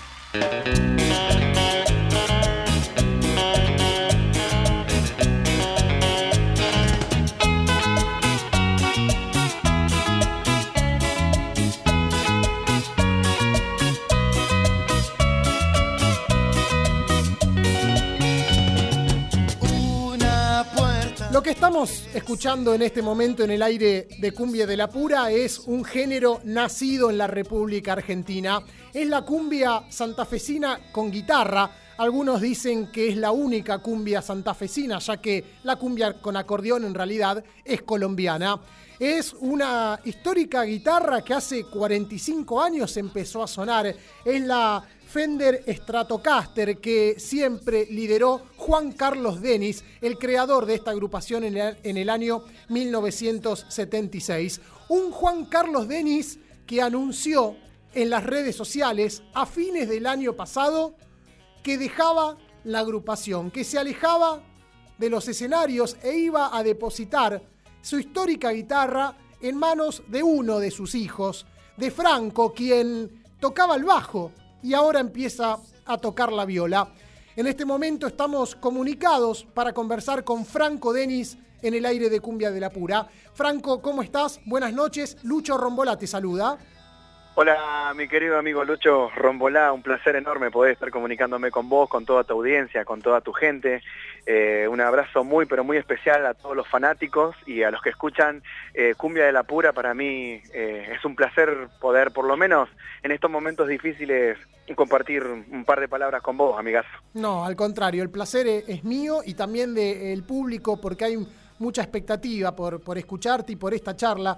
Lo 21.33 21.41
que 21.41 21.49
estamos 21.49 22.07
escuchando 22.13 22.75
en 22.75 22.83
este 22.83 23.01
momento 23.01 23.43
en 23.43 23.49
el 23.49 23.63
aire 23.63 24.07
de 24.19 24.31
Cumbia 24.33 24.67
de 24.67 24.77
la 24.77 24.87
Pura 24.87 25.31
es 25.31 25.57
un 25.57 25.83
género 25.83 26.39
nacido 26.43 27.09
en 27.09 27.17
la 27.17 27.25
República 27.25 27.93
Argentina. 27.93 28.61
Es 28.93 29.07
la 29.07 29.23
cumbia 29.23 29.81
santafesina 29.89 30.91
con 30.91 31.09
guitarra. 31.09 31.71
Algunos 31.97 32.39
dicen 32.39 32.91
que 32.91 33.09
es 33.09 33.17
la 33.17 33.31
única 33.31 33.79
cumbia 33.79 34.21
santafesina, 34.21 34.99
ya 34.99 35.17
que 35.17 35.55
la 35.63 35.75
cumbia 35.77 36.21
con 36.21 36.37
acordeón 36.37 36.85
en 36.85 36.93
realidad 36.93 37.43
es 37.65 37.81
colombiana. 37.81 38.61
Es 38.99 39.33
una 39.33 39.99
histórica 40.05 40.61
guitarra 40.61 41.23
que 41.23 41.33
hace 41.33 41.65
45 41.65 42.61
años 42.61 42.95
empezó 42.97 43.41
a 43.41 43.47
sonar. 43.47 43.87
Es 44.23 44.41
la 44.43 44.83
Fender 45.13 45.63
Stratocaster 45.67 46.79
que 46.79 47.19
siempre 47.19 47.85
lideró 47.85 48.47
Juan 48.57 48.93
Carlos 48.93 49.41
Denis, 49.41 49.83
el 50.01 50.17
creador 50.17 50.65
de 50.65 50.73
esta 50.73 50.89
agrupación 50.89 51.43
en 51.43 51.55
el, 51.97 52.09
año 52.09 52.45
1976. 52.69 54.59
Un 54.89 55.11
Juan 55.11 55.45
Carlos 55.45 55.87
Denis 55.87 56.39
que 56.65 56.81
anunció 56.81 57.55
en 57.93 58.09
las 58.09 58.23
redes 58.23 58.55
sociales 58.55 59.21
a 59.35 59.45
fines 59.45 59.87
del 59.87 60.07
año 60.07 60.33
pasado 60.33 60.95
que 61.61 61.77
dejaba 61.77 62.39
la 62.63 62.79
agrupación, 62.79 63.51
que 63.51 63.63
se 63.63 63.77
alejaba 63.77 64.41
de 64.97 65.11
los 65.11 65.27
escenarios 65.27 65.95
e 66.01 66.17
iba 66.17 66.57
a 66.57 66.63
depositar 66.63 67.39
su 67.83 67.99
histórica 67.99 68.49
guitarra 68.49 69.15
en 69.39 69.57
manos 69.57 70.01
de 70.07 70.23
uno 70.23 70.57
de 70.57 70.71
sus 70.71 70.95
hijos, 70.95 71.45
de 71.77 71.91
Franco, 71.91 72.51
quien 72.51 73.23
tocaba 73.39 73.75
el 73.75 73.83
bajo 73.83 74.31
y 74.63 74.73
ahora 74.73 74.99
empieza 74.99 75.59
a 75.85 75.97
tocar 75.97 76.31
la 76.31 76.45
viola. 76.45 76.87
En 77.35 77.47
este 77.47 77.65
momento 77.65 78.07
estamos 78.07 78.55
comunicados 78.55 79.45
para 79.53 79.73
conversar 79.73 80.23
con 80.23 80.45
Franco 80.45 80.93
Denis 80.93 81.37
en 81.61 81.73
el 81.73 81.85
aire 81.85 82.09
de 82.09 82.19
Cumbia 82.19 82.51
de 82.51 82.59
la 82.59 82.69
Pura. 82.69 83.07
Franco, 83.33 83.81
¿cómo 83.81 84.01
estás? 84.01 84.39
Buenas 84.45 84.73
noches. 84.73 85.17
Lucho 85.23 85.57
Rombola 85.57 85.97
te 85.97 86.07
saluda. 86.07 86.57
Hola, 87.35 87.93
mi 87.95 88.07
querido 88.07 88.37
amigo 88.37 88.63
Lucho 88.63 89.09
Rombolá, 89.09 89.73
un 89.73 89.81
placer 89.81 90.15
enorme 90.15 90.51
poder 90.51 90.73
estar 90.73 90.91
comunicándome 90.91 91.49
con 91.49 91.67
vos, 91.67 91.89
con 91.89 92.05
toda 92.05 92.23
tu 92.23 92.33
audiencia, 92.33 92.85
con 92.85 93.01
toda 93.01 93.21
tu 93.21 93.33
gente. 93.33 93.81
Eh, 94.27 94.67
un 94.69 94.79
abrazo 94.79 95.23
muy, 95.23 95.47
pero 95.47 95.63
muy 95.63 95.77
especial 95.77 96.27
a 96.27 96.35
todos 96.35 96.55
los 96.55 96.67
fanáticos 96.67 97.35
y 97.47 97.63
a 97.63 97.71
los 97.71 97.81
que 97.81 97.89
escuchan 97.89 98.43
eh, 98.75 98.93
Cumbia 98.95 99.25
de 99.25 99.31
la 99.31 99.41
Pura. 99.41 99.73
Para 99.73 99.95
mí 99.95 100.43
eh, 100.53 100.93
es 100.95 101.03
un 101.05 101.15
placer 101.15 101.69
poder, 101.81 102.11
por 102.11 102.25
lo 102.25 102.37
menos 102.37 102.69
en 103.01 103.11
estos 103.11 103.31
momentos 103.31 103.67
difíciles, 103.67 104.37
compartir 104.75 105.23
un 105.23 105.65
par 105.65 105.79
de 105.79 105.87
palabras 105.87 106.21
con 106.21 106.37
vos, 106.37 106.59
amigas. 106.59 106.85
No, 107.15 107.45
al 107.45 107.55
contrario, 107.55 108.03
el 108.03 108.11
placer 108.11 108.45
es, 108.45 108.69
es 108.69 108.83
mío 108.83 109.21
y 109.25 109.33
también 109.33 109.73
del 109.73 110.21
público 110.23 110.79
porque 110.79 111.05
hay 111.05 111.27
mucha 111.57 111.81
expectativa 111.81 112.55
por, 112.55 112.79
por 112.79 112.99
escucharte 112.99 113.53
y 113.53 113.55
por 113.55 113.73
esta 113.73 113.95
charla. 113.95 114.37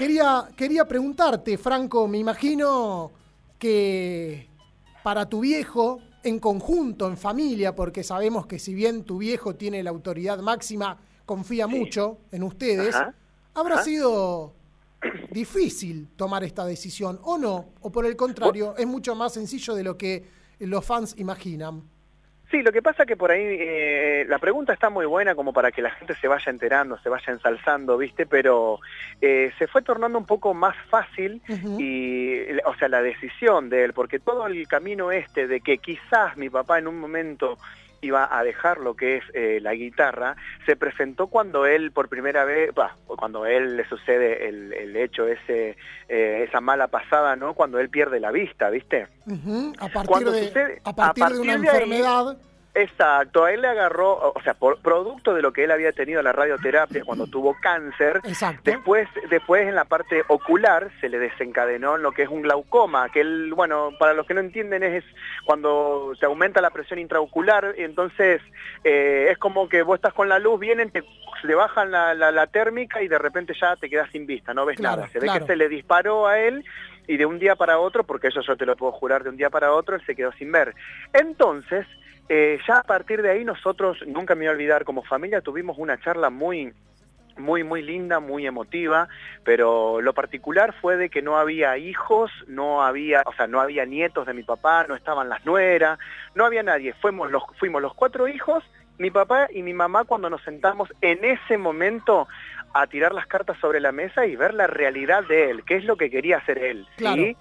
Quería, 0.00 0.48
quería 0.56 0.88
preguntarte, 0.88 1.58
Franco, 1.58 2.08
me 2.08 2.16
imagino 2.16 3.12
que 3.58 4.48
para 5.04 5.28
tu 5.28 5.40
viejo, 5.40 6.00
en 6.22 6.38
conjunto, 6.38 7.06
en 7.06 7.18
familia, 7.18 7.74
porque 7.74 8.02
sabemos 8.02 8.46
que 8.46 8.58
si 8.58 8.72
bien 8.72 9.04
tu 9.04 9.18
viejo 9.18 9.56
tiene 9.56 9.82
la 9.82 9.90
autoridad 9.90 10.38
máxima, 10.38 10.98
confía 11.26 11.66
sí. 11.66 11.78
mucho 11.78 12.16
en 12.32 12.44
ustedes, 12.44 12.94
Ajá. 12.94 13.14
habrá 13.52 13.74
Ajá. 13.74 13.84
sido 13.84 14.54
difícil 15.32 16.08
tomar 16.16 16.44
esta 16.44 16.64
decisión, 16.64 17.20
¿o 17.22 17.36
no? 17.36 17.66
O 17.82 17.92
por 17.92 18.06
el 18.06 18.16
contrario, 18.16 18.74
es 18.78 18.86
mucho 18.86 19.14
más 19.14 19.34
sencillo 19.34 19.74
de 19.74 19.84
lo 19.84 19.98
que 19.98 20.24
los 20.60 20.82
fans 20.82 21.14
imaginan. 21.18 21.82
Sí, 22.50 22.62
lo 22.62 22.72
que 22.72 22.82
pasa 22.82 23.06
que 23.06 23.16
por 23.16 23.30
ahí 23.30 23.44
eh, 23.44 24.24
la 24.28 24.40
pregunta 24.40 24.72
está 24.72 24.90
muy 24.90 25.06
buena 25.06 25.36
como 25.36 25.52
para 25.52 25.70
que 25.70 25.82
la 25.82 25.90
gente 25.90 26.16
se 26.16 26.26
vaya 26.26 26.50
enterando, 26.50 26.98
se 26.98 27.08
vaya 27.08 27.32
ensalzando, 27.32 27.96
¿viste? 27.96 28.26
Pero 28.26 28.80
eh, 29.20 29.52
se 29.56 29.68
fue 29.68 29.82
tornando 29.82 30.18
un 30.18 30.26
poco 30.26 30.52
más 30.52 30.74
fácil 30.88 31.40
uh 31.48 31.52
-huh. 31.52 31.80
y, 31.80 32.58
o 32.64 32.74
sea, 32.74 32.88
la 32.88 33.02
decisión 33.02 33.70
de 33.70 33.84
él, 33.84 33.92
porque 33.92 34.18
todo 34.18 34.48
el 34.48 34.66
camino 34.66 35.12
este 35.12 35.46
de 35.46 35.60
que 35.60 35.78
quizás 35.78 36.36
mi 36.36 36.50
papá 36.50 36.80
en 36.80 36.88
un 36.88 36.98
momento 36.98 37.56
iba 38.00 38.28
a 38.30 38.42
dejar 38.42 38.78
lo 38.78 38.94
que 38.94 39.18
es 39.18 39.24
eh, 39.34 39.58
la 39.60 39.74
guitarra, 39.74 40.36
se 40.66 40.76
presentó 40.76 41.26
cuando 41.28 41.66
él 41.66 41.92
por 41.92 42.08
primera 42.08 42.44
vez, 42.44 42.74
bah, 42.74 42.96
cuando 43.06 43.46
él 43.46 43.76
le 43.76 43.88
sucede 43.88 44.48
el, 44.48 44.72
el 44.72 44.96
hecho 44.96 45.26
ese, 45.26 45.76
eh, 46.08 46.44
esa 46.48 46.60
mala 46.60 46.88
pasada, 46.88 47.36
¿no? 47.36 47.54
Cuando 47.54 47.78
él 47.78 47.90
pierde 47.90 48.20
la 48.20 48.30
vista, 48.30 48.70
¿viste? 48.70 49.08
Uh 49.26 49.32
-huh. 49.32 49.76
a, 49.78 49.88
partir 49.88 50.30
de, 50.30 50.44
sucede, 50.48 50.80
a, 50.84 50.94
partir 50.94 51.22
a, 51.22 51.26
partir 51.26 51.36
de, 51.36 51.40
una 51.42 51.58
de 51.58 51.66
enfermedad. 51.66 52.28
Ahí, 52.30 52.49
Exacto, 52.72 53.44
a 53.44 53.52
él 53.52 53.62
le 53.62 53.68
agarró, 53.68 54.32
o 54.32 54.40
sea, 54.44 54.54
por 54.54 54.80
producto 54.80 55.34
de 55.34 55.42
lo 55.42 55.52
que 55.52 55.64
él 55.64 55.72
había 55.72 55.90
tenido 55.92 56.22
la 56.22 56.32
radioterapia 56.32 57.02
cuando 57.04 57.26
tuvo 57.26 57.56
cáncer, 57.60 58.20
Exacto. 58.22 58.62
después 58.64 59.08
después 59.28 59.66
en 59.66 59.74
la 59.74 59.84
parte 59.84 60.22
ocular 60.28 60.88
se 61.00 61.08
le 61.08 61.18
desencadenó 61.18 61.96
lo 61.96 62.12
que 62.12 62.22
es 62.22 62.28
un 62.28 62.42
glaucoma, 62.42 63.08
que 63.08 63.22
él, 63.22 63.52
bueno, 63.54 63.90
para 63.98 64.14
los 64.14 64.24
que 64.24 64.34
no 64.34 64.40
entienden 64.40 64.84
es, 64.84 65.04
cuando 65.44 66.12
se 66.20 66.26
aumenta 66.26 66.60
la 66.60 66.70
presión 66.70 67.00
intraocular, 67.00 67.74
entonces 67.76 68.40
eh, 68.84 69.28
es 69.30 69.38
como 69.38 69.68
que 69.68 69.82
vos 69.82 69.96
estás 69.96 70.14
con 70.14 70.28
la 70.28 70.38
luz, 70.38 70.60
vienen, 70.60 70.90
te, 70.90 71.02
bajan 71.54 71.90
la, 71.90 72.14
la, 72.14 72.30
la, 72.30 72.46
térmica 72.46 73.02
y 73.02 73.08
de 73.08 73.18
repente 73.18 73.52
ya 73.60 73.74
te 73.76 73.90
quedas 73.90 74.08
sin 74.10 74.26
vista, 74.26 74.54
no 74.54 74.64
ves 74.64 74.76
claro, 74.76 74.98
nada. 74.98 75.08
Se 75.08 75.18
ve 75.18 75.26
claro. 75.26 75.40
que 75.40 75.52
se 75.52 75.56
le 75.56 75.68
disparó 75.68 76.28
a 76.28 76.38
él 76.38 76.64
y 77.08 77.16
de 77.16 77.26
un 77.26 77.40
día 77.40 77.56
para 77.56 77.80
otro, 77.80 78.04
porque 78.04 78.28
eso 78.28 78.40
yo 78.42 78.56
te 78.56 78.64
lo 78.64 78.76
puedo 78.76 78.92
jurar, 78.92 79.24
de 79.24 79.30
un 79.30 79.36
día 79.36 79.50
para 79.50 79.72
otro 79.72 79.96
él 79.96 80.02
se 80.06 80.14
quedó 80.14 80.30
sin 80.32 80.52
ver. 80.52 80.74
Entonces, 81.12 81.84
eh, 82.32 82.58
ya 82.66 82.78
a 82.78 82.82
partir 82.84 83.22
de 83.22 83.30
ahí 83.32 83.44
nosotros, 83.44 83.98
nunca 84.06 84.34
me 84.36 84.42
voy 84.42 84.46
a 84.46 84.52
olvidar, 84.52 84.84
como 84.84 85.02
familia 85.02 85.40
tuvimos 85.40 85.76
una 85.78 86.00
charla 86.00 86.30
muy 86.30 86.72
muy, 87.36 87.64
muy 87.64 87.82
linda, 87.82 88.20
muy 88.20 88.46
emotiva, 88.46 89.08
pero 89.44 90.00
lo 90.00 90.12
particular 90.12 90.74
fue 90.80 90.96
de 90.96 91.08
que 91.08 91.22
no 91.22 91.38
había 91.38 91.76
hijos, 91.78 92.30
no 92.46 92.82
había, 92.82 93.22
o 93.26 93.32
sea, 93.32 93.46
no 93.46 93.60
había 93.60 93.84
nietos 93.86 94.26
de 94.26 94.34
mi 94.34 94.42
papá, 94.42 94.84
no 94.86 94.94
estaban 94.94 95.28
las 95.28 95.44
nueras, 95.46 95.98
no 96.34 96.44
había 96.44 96.62
nadie, 96.62 96.92
fuimos 97.00 97.30
los, 97.30 97.42
fuimos 97.58 97.80
los 97.80 97.94
cuatro 97.94 98.28
hijos, 98.28 98.62
mi 98.98 99.10
papá 99.10 99.48
y 99.52 99.62
mi 99.62 99.72
mamá 99.72 100.04
cuando 100.04 100.28
nos 100.28 100.42
sentamos 100.42 100.92
en 101.00 101.24
ese 101.24 101.56
momento 101.56 102.28
a 102.74 102.86
tirar 102.86 103.12
las 103.12 103.26
cartas 103.26 103.58
sobre 103.58 103.80
la 103.80 103.90
mesa 103.90 104.26
y 104.26 104.36
ver 104.36 104.54
la 104.54 104.66
realidad 104.66 105.24
de 105.26 105.50
él, 105.50 105.64
qué 105.64 105.76
es 105.76 105.84
lo 105.84 105.96
que 105.96 106.10
quería 106.10 106.36
hacer 106.38 106.58
él. 106.58 106.86
Claro, 106.96 107.22
¿sí? 107.22 107.36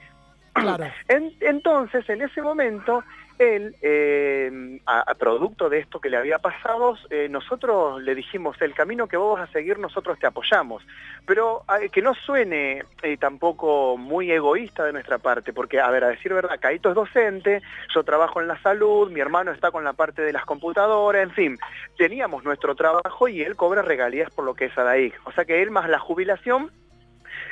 claro. 0.53 0.85
En- 1.09 1.33
entonces, 1.41 2.09
en 2.09 2.21
ese 2.21 2.41
momento, 2.41 3.03
él, 3.39 3.75
eh, 3.81 4.79
a, 4.85 5.15
producto 5.15 5.69
de 5.69 5.79
esto 5.79 5.99
que 5.99 6.09
le 6.09 6.17
había 6.17 6.39
pasado, 6.39 6.97
eh, 7.09 7.27
nosotros 7.29 8.01
le 8.03 8.13
dijimos, 8.13 8.61
el 8.61 8.73
camino 8.73 9.07
que 9.07 9.17
vos 9.17 9.39
vas 9.39 9.49
a 9.49 9.51
seguir, 9.51 9.79
nosotros 9.79 10.19
te 10.19 10.27
apoyamos. 10.27 10.85
Pero 11.25 11.63
que 11.91 12.01
no 12.01 12.13
suene 12.13 12.83
eh, 13.01 13.17
tampoco 13.17 13.97
muy 13.97 14.31
egoísta 14.31 14.83
de 14.85 14.93
nuestra 14.93 15.17
parte, 15.17 15.53
porque, 15.53 15.79
a 15.79 15.89
ver, 15.89 16.03
a 16.03 16.09
decir 16.09 16.33
verdad, 16.33 16.59
Caito 16.59 16.89
es 16.89 16.95
docente, 16.95 17.61
yo 17.93 18.03
trabajo 18.03 18.41
en 18.41 18.47
la 18.47 18.61
salud, 18.61 19.09
mi 19.09 19.19
hermano 19.19 19.51
está 19.51 19.71
con 19.71 19.83
la 19.83 19.93
parte 19.93 20.21
de 20.21 20.33
las 20.33 20.45
computadoras, 20.45 21.23
en 21.23 21.31
fin, 21.31 21.57
teníamos 21.97 22.43
nuestro 22.43 22.75
trabajo 22.75 23.27
y 23.27 23.41
él 23.41 23.55
cobra 23.55 23.81
regalías 23.81 24.29
por 24.31 24.45
lo 24.45 24.53
que 24.53 24.65
es 24.65 24.77
ADAIC. 24.77 25.19
O 25.25 25.31
sea 25.31 25.45
que 25.45 25.61
él 25.61 25.71
más 25.71 25.89
la 25.89 25.99
jubilación 25.99 26.71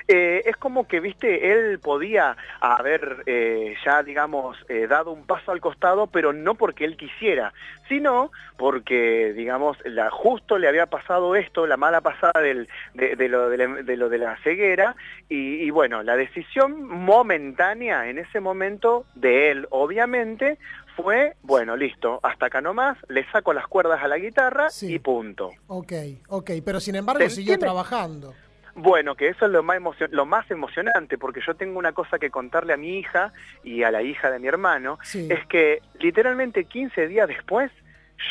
eh, 0.08 0.44
es 0.46 0.56
como 0.58 0.88
que, 0.88 1.00
viste, 1.00 1.52
él 1.52 1.80
podía 1.80 2.38
haber 2.62 3.24
eh, 3.26 3.76
ya, 3.86 4.04
digamos, 4.04 4.58
eh, 4.70 4.88
dado 4.88 5.12
un 5.12 5.26
paso 5.26 5.52
al 5.52 5.60
costado, 5.60 6.08
pero 6.08 6.32
no 6.32 6.56
porque 6.56 6.86
él 6.86 6.96
quisiera, 6.96 7.54
sino 7.90 8.32
porque, 8.58 9.34
digamos, 9.34 9.78
la, 9.86 10.10
justo 10.10 10.58
le 10.58 10.68
había 10.68 10.86
pasado 10.86 11.36
esto, 11.36 11.68
la 11.68 11.78
mala 11.78 12.02
pasada 12.02 12.42
del, 12.42 12.70
de, 12.94 13.16
de 13.16 13.28
lo, 13.28 13.50
de, 13.50 13.58
la, 13.58 13.68
de 13.68 13.98
lo 13.98 14.10
de 14.10 14.18
la 14.18 14.38
ceguera, 14.44 14.96
y, 15.30 15.56
y 15.56 15.70
bueno, 15.72 16.04
la 16.04 16.16
decisión 16.16 16.84
momentánea 16.88 18.10
en 18.10 18.18
ese 18.18 18.40
momento 18.40 19.06
de 19.16 19.52
él, 19.52 19.68
obviamente, 19.72 20.58
fue, 20.96 21.36
bueno, 21.44 21.76
listo, 21.76 22.20
hasta 22.24 22.48
acá 22.48 22.60
nomás, 22.60 22.98
le 23.08 23.30
saco 23.32 23.54
las 23.54 23.68
cuerdas 23.68 24.02
a 24.02 24.08
la 24.08 24.18
guitarra 24.18 24.68
y 24.82 24.98
punto. 25.00 25.52
Ok, 25.68 25.94
ok, 26.30 26.52
pero 26.66 26.80
sin 26.80 26.96
embargo 26.96 27.22
¿Se 27.22 27.30
siguió 27.30 27.60
trabajando. 27.60 28.34
Bueno, 28.78 29.16
que 29.16 29.28
eso 29.30 29.46
es 29.48 29.52
lo 29.52 29.64
más, 29.64 29.80
emocion- 29.80 30.12
lo 30.12 30.26
más 30.26 30.50
emocionante, 30.52 31.18
porque 31.18 31.42
yo 31.46 31.56
tengo 31.56 31.80
una 31.80 31.94
cosa 31.94 32.20
que 32.20 32.30
contarle 32.30 32.74
a 32.74 32.78
mi 32.78 33.00
hija 33.00 33.34
y 33.64 33.82
a 33.84 33.90
la 33.92 34.04
hija 34.04 34.30
de 34.30 34.38
mi 34.40 34.48
hermano, 34.48 35.00
Sí. 35.04 35.28
es 35.32 35.46
que 35.48 35.82
literalmente 36.00 36.66
15 36.66 37.08
días 37.08 37.28
después 37.28 37.72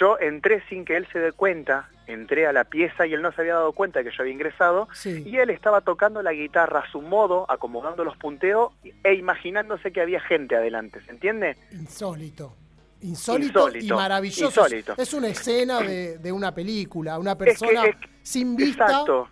yo 0.00 0.18
entré 0.20 0.62
sin 0.68 0.84
que 0.84 0.96
él 0.96 1.06
se 1.12 1.18
dé 1.18 1.32
cuenta, 1.32 1.88
entré 2.06 2.46
a 2.46 2.52
la 2.52 2.62
pieza 2.64 3.06
y 3.06 3.14
él 3.14 3.22
no 3.22 3.32
se 3.32 3.40
había 3.40 3.54
dado 3.54 3.72
cuenta 3.72 3.98
de 3.98 4.04
que 4.08 4.16
yo 4.16 4.22
había 4.22 4.32
ingresado, 4.34 4.88
Sí. 4.92 5.24
y 5.26 5.36
él 5.38 5.50
estaba 5.50 5.80
tocando 5.80 6.22
la 6.22 6.32
guitarra 6.32 6.80
a 6.80 6.90
su 6.92 7.02
modo, 7.02 7.44
acomodando 7.50 8.04
los 8.04 8.16
punteos 8.16 8.72
e 9.02 9.14
imaginándose 9.14 9.90
que 9.92 10.00
había 10.00 10.20
gente 10.20 10.54
adelante, 10.54 11.00
¿se 11.02 11.10
entiende? 11.10 11.56
Insólito. 11.72 12.54
Insólito, 13.00 13.68
y 13.76 13.88
maravilloso. 13.90 14.46
insólito. 14.62 14.94
Es 14.96 15.12
una 15.12 15.28
escena 15.28 15.80
de, 15.80 16.18
de 16.18 16.32
una 16.32 16.54
película, 16.54 17.18
una 17.18 17.36
persona 17.36 17.84
es 17.84 17.96
que- 17.96 18.08
sin 18.22 18.56
vista, 18.56 18.84
exacto, 18.86 19.28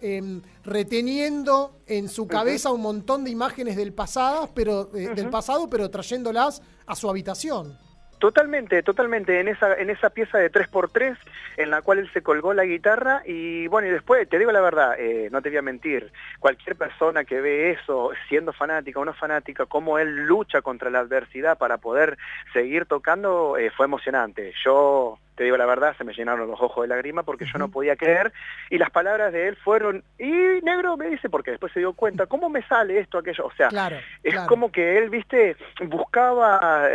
eh, 0.00 0.40
reteniendo 0.64 1.72
en 1.86 2.08
su 2.08 2.26
cabeza 2.26 2.72
un 2.72 2.82
montón 2.82 3.24
de 3.24 3.30
imágenes 3.30 3.76
del 3.76 3.92
pasado, 3.92 4.50
pero 4.54 4.90
eh, 4.94 5.10
del 5.14 5.30
pasado, 5.30 5.68
pero 5.68 5.90
trayéndolas 5.90 6.62
a 6.86 6.94
su 6.94 7.08
habitación. 7.08 7.76
Totalmente, 8.18 8.82
totalmente, 8.82 9.38
en 9.38 9.46
esa, 9.46 9.74
en 9.74 9.90
esa 9.90 10.10
pieza 10.10 10.38
de 10.38 10.50
3x3 10.50 11.16
en 11.56 11.70
la 11.70 11.82
cual 11.82 11.98
él 11.98 12.10
se 12.12 12.22
colgó 12.22 12.52
la 12.52 12.64
guitarra 12.64 13.22
y 13.24 13.68
bueno, 13.68 13.86
y 13.86 13.92
después, 13.92 14.28
te 14.28 14.38
digo 14.38 14.50
la 14.50 14.60
verdad, 14.60 14.98
eh, 14.98 15.28
no 15.30 15.40
te 15.40 15.50
voy 15.50 15.58
a 15.58 15.62
mentir, 15.62 16.10
cualquier 16.40 16.74
persona 16.74 17.24
que 17.24 17.40
ve 17.40 17.70
eso, 17.70 18.10
siendo 18.28 18.52
fanática 18.52 18.98
o 18.98 19.04
no 19.04 19.14
fanática, 19.14 19.66
cómo 19.66 20.00
él 20.00 20.26
lucha 20.26 20.62
contra 20.62 20.90
la 20.90 20.98
adversidad 20.98 21.58
para 21.58 21.78
poder 21.78 22.18
seguir 22.52 22.86
tocando, 22.86 23.56
eh, 23.56 23.70
fue 23.70 23.86
emocionante. 23.86 24.52
Yo, 24.64 25.18
te 25.38 25.44
digo 25.44 25.56
la 25.56 25.66
verdad, 25.66 25.94
se 25.96 26.02
me 26.02 26.12
llenaron 26.12 26.48
los 26.50 26.60
ojos 26.60 26.82
de 26.82 26.88
lágrima 26.88 27.22
porque 27.22 27.46
yo 27.46 27.58
no 27.58 27.68
podía 27.70 27.94
creer 27.94 28.32
y 28.70 28.76
las 28.76 28.90
palabras 28.90 29.32
de 29.32 29.46
él 29.46 29.54
fueron, 29.56 30.02
y 30.18 30.24
negro 30.64 30.96
me 30.96 31.06
dice, 31.08 31.30
porque 31.30 31.52
después 31.52 31.72
se 31.72 31.78
dio 31.78 31.92
cuenta, 31.92 32.26
¿cómo 32.26 32.50
me 32.50 32.60
sale 32.62 32.98
esto, 32.98 33.18
aquello? 33.18 33.46
O 33.46 33.52
sea, 33.52 33.68
Claro, 33.68 33.98
es 34.24 34.32
claro. 34.34 34.48
como 34.48 34.72
que 34.72 34.98
él, 34.98 35.10
viste, 35.10 35.56
buscaba, 35.86 36.88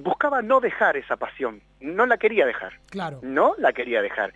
buscaba 0.00 0.40
no 0.40 0.60
dejar 0.60 0.96
esa 0.96 1.16
pasión, 1.16 1.60
no 1.80 2.06
la 2.06 2.16
quería 2.16 2.46
dejar, 2.46 2.72
Claro. 2.90 3.18
no 3.22 3.54
la 3.58 3.74
quería 3.74 4.00
dejar. 4.00 4.32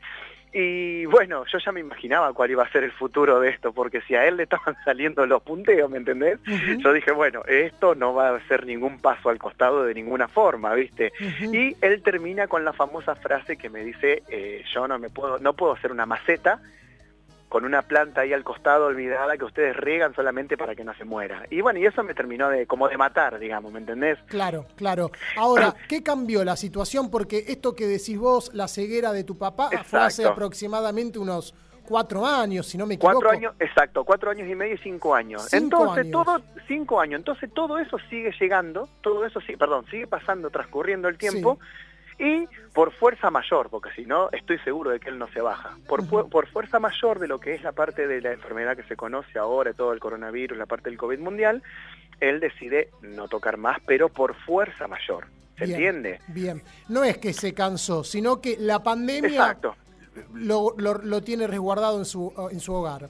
Y 0.58 1.04
bueno, 1.04 1.44
yo 1.52 1.58
ya 1.58 1.70
me 1.70 1.80
imaginaba 1.80 2.32
cuál 2.32 2.50
iba 2.50 2.62
a 2.62 2.72
ser 2.72 2.82
el 2.82 2.90
futuro 2.90 3.40
de 3.40 3.50
esto, 3.50 3.74
porque 3.74 4.00
si 4.00 4.14
a 4.14 4.26
él 4.26 4.38
le 4.38 4.44
estaban 4.44 4.74
saliendo 4.86 5.26
los 5.26 5.42
punteos, 5.42 5.90
¿me 5.90 5.98
entendés? 5.98 6.38
Yo 6.78 6.94
dije, 6.94 7.12
bueno, 7.12 7.42
esto 7.46 7.94
no 7.94 8.14
va 8.14 8.34
a 8.34 8.40
ser 8.48 8.64
ningún 8.64 8.98
paso 8.98 9.28
al 9.28 9.36
costado 9.36 9.84
de 9.84 9.92
ninguna 9.92 10.28
forma, 10.28 10.72
¿viste? 10.72 11.12
Y 11.52 11.76
él 11.82 12.00
termina 12.02 12.46
con 12.48 12.64
la 12.64 12.72
famosa 12.72 13.14
frase 13.16 13.58
que 13.58 13.68
me 13.68 13.84
dice, 13.84 14.22
eh, 14.30 14.64
yo 14.72 14.88
no 14.88 14.98
me 14.98 15.10
puedo, 15.10 15.38
no 15.40 15.52
puedo 15.52 15.74
hacer 15.74 15.92
una 15.92 16.06
maceta 16.06 16.58
con 17.56 17.64
una 17.64 17.80
planta 17.80 18.20
ahí 18.20 18.34
al 18.34 18.44
costado 18.44 18.84
olvidada 18.84 19.38
que 19.38 19.44
ustedes 19.46 19.74
riegan 19.74 20.14
solamente 20.14 20.58
para 20.58 20.74
que 20.74 20.84
no 20.84 20.92
se 20.92 21.06
muera. 21.06 21.46
Y 21.48 21.62
bueno, 21.62 21.78
y 21.78 21.86
eso 21.86 22.02
me 22.02 22.12
terminó 22.12 22.50
de 22.50 22.66
como 22.66 22.86
de 22.86 22.98
matar, 22.98 23.38
digamos, 23.38 23.72
¿me 23.72 23.78
entendés? 23.78 24.18
Claro, 24.26 24.66
claro. 24.76 25.10
Ahora, 25.38 25.74
¿qué 25.88 26.02
cambió 26.02 26.44
la 26.44 26.54
situación? 26.54 27.10
Porque 27.10 27.44
esto 27.48 27.74
que 27.74 27.86
decís 27.86 28.18
vos, 28.18 28.50
la 28.52 28.68
ceguera 28.68 29.10
de 29.10 29.24
tu 29.24 29.38
papá, 29.38 29.70
fue 29.86 30.00
hace 30.00 30.26
aproximadamente 30.26 31.18
unos 31.18 31.54
cuatro 31.86 32.26
años, 32.26 32.66
si 32.66 32.76
no 32.76 32.84
me 32.84 32.96
equivoco. 32.96 33.20
Cuatro 33.20 33.30
años, 33.30 33.54
exacto, 33.58 34.04
cuatro 34.04 34.30
años 34.30 34.46
y 34.50 34.54
medio 34.54 34.74
y 34.74 34.78
cinco 34.78 35.14
años. 35.14 35.46
Cinco 35.48 35.64
Entonces 35.64 36.04
años. 36.04 36.12
todo, 36.12 36.42
cinco 36.68 37.00
años. 37.00 37.20
Entonces 37.20 37.50
todo 37.54 37.78
eso 37.78 37.96
sigue 38.10 38.34
llegando, 38.38 38.86
todo 39.00 39.24
eso 39.24 39.40
sí, 39.40 39.56
perdón, 39.56 39.86
sigue 39.90 40.06
pasando, 40.06 40.50
transcurriendo 40.50 41.08
el 41.08 41.16
tiempo. 41.16 41.58
Y 42.18 42.46
por 42.72 42.92
fuerza 42.92 43.30
mayor, 43.30 43.68
porque 43.68 43.90
si 43.94 44.06
no, 44.06 44.30
estoy 44.30 44.58
seguro 44.60 44.90
de 44.90 45.00
que 45.00 45.10
él 45.10 45.18
no 45.18 45.28
se 45.28 45.40
baja. 45.40 45.76
Por, 45.86 46.06
por 46.30 46.46
fuerza 46.48 46.78
mayor 46.80 47.18
de 47.18 47.28
lo 47.28 47.38
que 47.40 47.54
es 47.54 47.62
la 47.62 47.72
parte 47.72 48.06
de 48.06 48.20
la 48.22 48.32
enfermedad 48.32 48.74
que 48.76 48.84
se 48.84 48.96
conoce 48.96 49.38
ahora, 49.38 49.72
todo 49.74 49.92
el 49.92 50.00
coronavirus, 50.00 50.56
la 50.56 50.66
parte 50.66 50.88
del 50.88 50.98
COVID 50.98 51.18
mundial, 51.18 51.62
él 52.20 52.40
decide 52.40 52.88
no 53.02 53.28
tocar 53.28 53.58
más, 53.58 53.78
pero 53.86 54.08
por 54.08 54.34
fuerza 54.34 54.88
mayor. 54.88 55.26
¿Se 55.58 55.64
Bien, 55.66 55.70
entiende? 55.76 56.20
Bien. 56.28 56.62
No 56.88 57.04
es 57.04 57.18
que 57.18 57.32
se 57.32 57.52
cansó, 57.54 58.02
sino 58.04 58.40
que 58.40 58.56
la 58.58 58.82
pandemia 58.82 59.28
Exacto. 59.30 59.74
lo, 60.34 60.74
lo- 60.78 60.98
lo 61.02 61.22
tiene 61.22 61.46
resguardado 61.46 61.98
en 61.98 62.04
su, 62.06 62.32
en 62.50 62.60
su 62.60 62.72
hogar. 62.74 63.08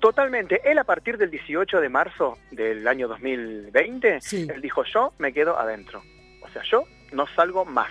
Totalmente. 0.00 0.60
Él 0.70 0.78
a 0.78 0.84
partir 0.84 1.16
del 1.18 1.30
18 1.30 1.80
de 1.80 1.88
marzo 1.88 2.36
del 2.50 2.86
año 2.86 3.08
2020, 3.08 4.18
él 4.32 4.60
dijo, 4.60 4.84
yo 4.84 5.12
me 5.18 5.32
quedo 5.32 5.58
adentro. 5.58 6.02
O 6.42 6.48
sea, 6.50 6.62
yo 6.70 6.84
no 7.12 7.26
salgo 7.34 7.64
más. 7.64 7.90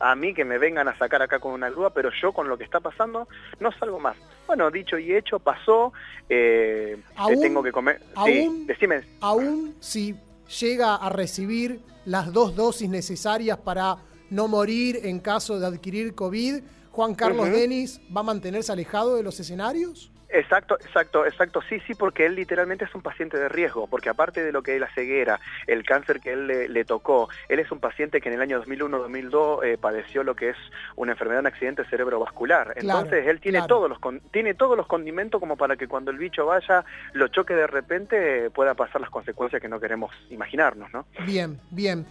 A 0.00 0.14
mí 0.16 0.32
que 0.34 0.44
me 0.44 0.56
vengan 0.58 0.88
a 0.88 0.96
sacar 0.98 1.20
acá 1.22 1.38
con 1.38 1.52
una 1.52 1.68
grúa, 1.70 1.90
pero 1.90 2.10
yo 2.20 2.32
con 2.32 2.48
lo 2.48 2.56
que 2.56 2.64
está 2.64 2.80
pasando 2.80 3.28
no 3.60 3.70
salgo 3.78 4.00
más. 4.00 4.16
Bueno, 4.46 4.70
dicho 4.70 4.98
y 4.98 5.14
hecho, 5.14 5.38
pasó. 5.38 5.92
Eh, 6.28 6.96
tengo 7.40 7.62
que 7.62 7.70
comer. 7.70 8.00
aún- 8.14 8.26
Sí, 8.30 8.64
decime. 8.66 9.02
Aún 9.20 9.74
si 9.80 10.16
llega 10.60 10.96
a 10.96 11.08
recibir 11.10 11.80
las 12.06 12.32
dos 12.32 12.56
dosis 12.56 12.88
necesarias 12.88 13.58
para 13.58 13.96
no 14.30 14.48
morir 14.48 15.00
en 15.04 15.20
caso 15.20 15.60
de 15.60 15.66
adquirir 15.66 16.14
COVID, 16.14 16.62
Juan 16.92 17.14
Carlos 17.14 17.46
Ujú. 17.48 17.56
Denis 17.56 18.00
va 18.14 18.20
a 18.20 18.24
mantenerse 18.24 18.72
alejado 18.72 19.16
de 19.16 19.22
los 19.22 19.38
escenarios. 19.38 20.10
Exacto, 20.32 20.78
exacto, 20.80 21.26
exacto. 21.26 21.60
Sí, 21.68 21.80
sí, 21.86 21.94
porque 21.94 22.26
él 22.26 22.34
literalmente 22.34 22.84
es 22.84 22.94
un 22.94 23.02
paciente 23.02 23.36
de 23.36 23.48
riesgo, 23.48 23.86
porque 23.86 24.08
aparte 24.08 24.42
de 24.44 24.52
lo 24.52 24.62
que 24.62 24.74
es 24.74 24.80
la 24.80 24.92
ceguera, 24.94 25.40
el 25.66 25.84
cáncer 25.84 26.20
que 26.20 26.32
él 26.32 26.46
le, 26.46 26.68
le 26.68 26.84
tocó, 26.84 27.28
él 27.48 27.58
es 27.58 27.70
un 27.72 27.80
paciente 27.80 28.20
que 28.20 28.28
en 28.28 28.36
el 28.36 28.40
año 28.40 28.62
2001-2002 28.64 29.64
eh, 29.64 29.78
padeció 29.78 30.22
lo 30.22 30.34
que 30.34 30.50
es 30.50 30.56
una 30.96 31.12
enfermedad, 31.12 31.40
un 31.40 31.46
accidente 31.46 31.84
cerebrovascular. 31.84 32.74
Claro, 32.74 33.00
Entonces 33.00 33.26
él 33.26 33.40
tiene 33.40 33.58
claro. 33.58 33.68
todos 33.68 33.88
los 33.90 33.98
tiene 34.30 34.54
todos 34.54 34.76
los 34.76 34.86
condimentos 34.86 35.40
como 35.40 35.56
para 35.56 35.76
que 35.76 35.88
cuando 35.88 36.10
el 36.10 36.18
bicho 36.18 36.46
vaya, 36.46 36.84
lo 37.12 37.28
choque 37.28 37.54
de 37.54 37.66
repente, 37.66 38.46
eh, 38.46 38.50
pueda 38.50 38.74
pasar 38.74 39.00
las 39.00 39.10
consecuencias 39.10 39.60
que 39.60 39.68
no 39.68 39.80
queremos 39.80 40.12
imaginarnos, 40.30 40.92
¿no? 40.92 41.06
Bien, 41.26 41.58
bien. 41.70 42.06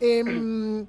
Em, 0.00 0.86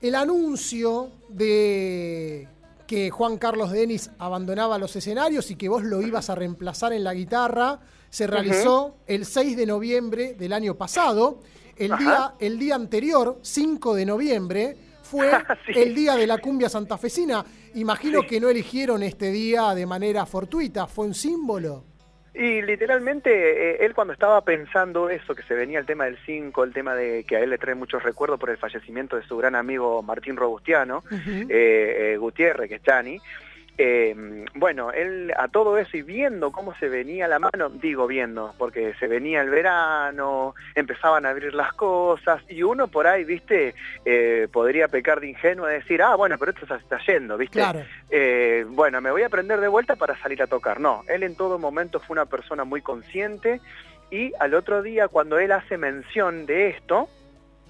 el 0.00 0.14
anuncio 0.14 1.10
de 1.28 2.48
que 2.86 3.10
Juan 3.10 3.38
Carlos 3.38 3.70
Denis 3.70 4.10
abandonaba 4.18 4.78
los 4.78 4.94
escenarios 4.96 5.50
y 5.50 5.56
que 5.56 5.68
vos 5.68 5.82
lo 5.82 6.02
ibas 6.02 6.30
a 6.30 6.34
reemplazar 6.34 6.92
en 6.92 7.04
la 7.04 7.14
guitarra 7.14 7.80
se 8.10 8.26
realizó 8.26 8.96
el 9.06 9.26
6 9.26 9.56
de 9.56 9.66
noviembre 9.66 10.34
del 10.34 10.52
año 10.52 10.74
pasado. 10.74 11.40
El 11.76 11.92
Ajá. 11.92 12.02
día, 12.02 12.34
el 12.38 12.58
día 12.58 12.74
anterior, 12.74 13.38
5 13.42 13.94
de 13.94 14.06
noviembre, 14.06 14.76
fue 15.02 15.30
el 15.68 15.94
día 15.94 16.16
de 16.16 16.26
la 16.26 16.38
cumbia 16.38 16.68
santafesina. 16.68 17.44
Imagino 17.74 18.22
que 18.22 18.40
no 18.40 18.48
eligieron 18.48 19.02
este 19.02 19.30
día 19.30 19.74
de 19.74 19.84
manera 19.84 20.24
fortuita, 20.24 20.86
fue 20.86 21.06
un 21.06 21.14
símbolo. 21.14 21.84
Y 22.38 22.60
literalmente 22.60 23.30
eh, 23.30 23.76
él 23.80 23.94
cuando 23.94 24.12
estaba 24.12 24.42
pensando 24.42 25.08
eso, 25.08 25.34
que 25.34 25.42
se 25.44 25.54
venía 25.54 25.78
el 25.78 25.86
tema 25.86 26.04
del 26.04 26.18
5, 26.26 26.64
el 26.64 26.72
tema 26.74 26.94
de 26.94 27.24
que 27.24 27.36
a 27.36 27.40
él 27.40 27.48
le 27.48 27.56
trae 27.56 27.74
muchos 27.74 28.02
recuerdos 28.02 28.38
por 28.38 28.50
el 28.50 28.58
fallecimiento 28.58 29.16
de 29.16 29.22
su 29.22 29.38
gran 29.38 29.54
amigo 29.54 30.02
Martín 30.02 30.36
Robustiano, 30.36 31.02
eh, 31.10 31.46
eh, 31.48 32.16
Gutiérrez, 32.18 32.68
que 32.68 32.74
es 32.74 32.82
Chani, 32.82 33.18
Eh, 33.78 34.46
bueno, 34.54 34.90
él 34.90 35.34
a 35.36 35.48
todo 35.48 35.76
eso 35.76 35.98
y 35.98 36.02
viendo 36.02 36.50
cómo 36.50 36.74
se 36.76 36.88
venía 36.88 37.28
la 37.28 37.38
mano, 37.38 37.68
digo 37.68 38.06
viendo, 38.06 38.54
porque 38.56 38.94
se 38.98 39.06
venía 39.06 39.42
el 39.42 39.50
verano, 39.50 40.54
empezaban 40.74 41.26
a 41.26 41.30
abrir 41.30 41.54
las 41.54 41.74
cosas 41.74 42.42
y 42.48 42.62
uno 42.62 42.88
por 42.88 43.06
ahí, 43.06 43.24
viste, 43.24 43.74
eh, 44.06 44.48
podría 44.50 44.88
pecar 44.88 45.20
de 45.20 45.28
ingenuo 45.28 45.68
y 45.68 45.74
decir, 45.74 46.00
ah, 46.00 46.16
bueno, 46.16 46.38
pero 46.38 46.52
esto 46.52 46.66
se 46.66 46.74
está 46.74 46.98
yendo, 47.06 47.36
viste. 47.36 47.58
Claro. 47.58 47.80
Eh, 48.08 48.64
bueno, 48.66 49.02
me 49.02 49.10
voy 49.10 49.24
a 49.24 49.28
prender 49.28 49.60
de 49.60 49.68
vuelta 49.68 49.96
para 49.96 50.16
salir 50.20 50.42
a 50.42 50.46
tocar. 50.46 50.80
No, 50.80 51.02
él 51.08 51.22
en 51.22 51.36
todo 51.36 51.58
momento 51.58 52.00
fue 52.00 52.14
una 52.14 52.26
persona 52.26 52.64
muy 52.64 52.80
consciente 52.80 53.60
y 54.10 54.32
al 54.40 54.54
otro 54.54 54.82
día 54.82 55.08
cuando 55.08 55.38
él 55.38 55.52
hace 55.52 55.76
mención 55.76 56.46
de 56.46 56.70
esto, 56.70 57.08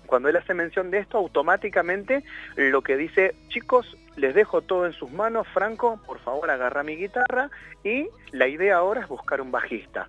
cuando 0.06 0.28
él 0.28 0.36
hace 0.36 0.54
mención 0.54 0.92
de 0.92 0.98
esto, 0.98 1.18
automáticamente 1.18 2.22
lo 2.54 2.82
que 2.82 2.96
dice, 2.96 3.34
chicos, 3.48 3.96
les 4.16 4.34
dejo 4.34 4.62
todo 4.62 4.86
en 4.86 4.92
sus 4.92 5.10
manos, 5.10 5.46
Franco, 5.54 6.00
por 6.06 6.18
favor 6.20 6.50
agarra 6.50 6.82
mi 6.82 6.96
guitarra 6.96 7.50
y 7.84 8.08
la 8.32 8.48
idea 8.48 8.76
ahora 8.76 9.02
es 9.02 9.08
buscar 9.08 9.40
un 9.40 9.50
bajista. 9.50 10.08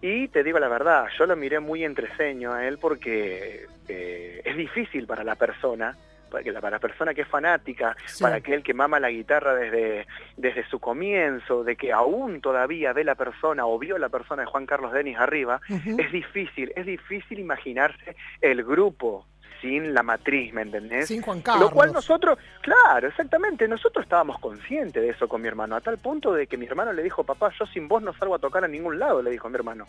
Y 0.00 0.28
te 0.28 0.42
digo 0.42 0.58
la 0.58 0.68
verdad, 0.68 1.06
yo 1.18 1.26
lo 1.26 1.36
miré 1.36 1.60
muy 1.60 1.84
entreseño 1.84 2.52
a 2.52 2.66
él 2.66 2.78
porque 2.78 3.66
eh, 3.88 4.42
es 4.44 4.56
difícil 4.56 5.06
para 5.06 5.22
la 5.22 5.36
persona, 5.36 5.96
para 6.30 6.50
la, 6.50 6.60
para 6.60 6.76
la 6.76 6.80
persona 6.80 7.14
que 7.14 7.20
es 7.22 7.28
fanática, 7.28 7.94
Sí. 8.06 8.22
para 8.24 8.36
aquel 8.36 8.62
que 8.64 8.74
mama 8.74 8.98
la 8.98 9.10
guitarra 9.10 9.54
desde, 9.54 10.06
desde 10.36 10.66
su 10.68 10.80
comienzo, 10.80 11.62
de 11.62 11.76
que 11.76 11.92
aún 11.92 12.40
todavía 12.40 12.92
ve 12.92 13.04
la 13.04 13.14
persona 13.14 13.66
o 13.66 13.78
vio 13.78 13.96
la 13.98 14.08
persona 14.08 14.42
de 14.42 14.46
Juan 14.46 14.66
Carlos 14.66 14.92
Denis 14.92 15.18
arriba, 15.18 15.60
es 15.68 16.10
difícil, 16.10 16.72
es 16.74 16.86
difícil 16.86 17.38
imaginarse 17.38 18.16
el 18.40 18.64
grupo 18.64 19.26
sin 19.62 19.94
la 19.94 20.02
matriz, 20.02 20.52
¿me 20.52 20.62
entendés? 20.62 21.06
Sin 21.08 21.22
Juan 21.22 21.38
Lo 21.38 21.44
Carlos. 21.44 21.70
cual 21.70 21.92
nosotros, 21.92 22.38
claro, 22.60 23.08
exactamente, 23.08 23.66
nosotros 23.66 24.04
estábamos 24.04 24.38
conscientes 24.38 25.02
de 25.02 25.08
eso 25.08 25.28
con 25.28 25.40
mi 25.40 25.48
hermano, 25.48 25.76
a 25.76 25.80
tal 25.80 25.96
punto 25.96 26.34
de 26.34 26.46
que 26.46 26.58
mi 26.58 26.66
hermano 26.66 26.92
le 26.92 27.02
dijo, 27.02 27.24
papá, 27.24 27.50
yo 27.58 27.64
sin 27.66 27.88
vos 27.88 28.02
no 28.02 28.12
salgo 28.12 28.34
a 28.34 28.38
tocar 28.38 28.64
a 28.64 28.68
ningún 28.68 28.98
lado, 28.98 29.22
le 29.22 29.30
dijo 29.30 29.48
mi 29.48 29.54
hermano. 29.54 29.86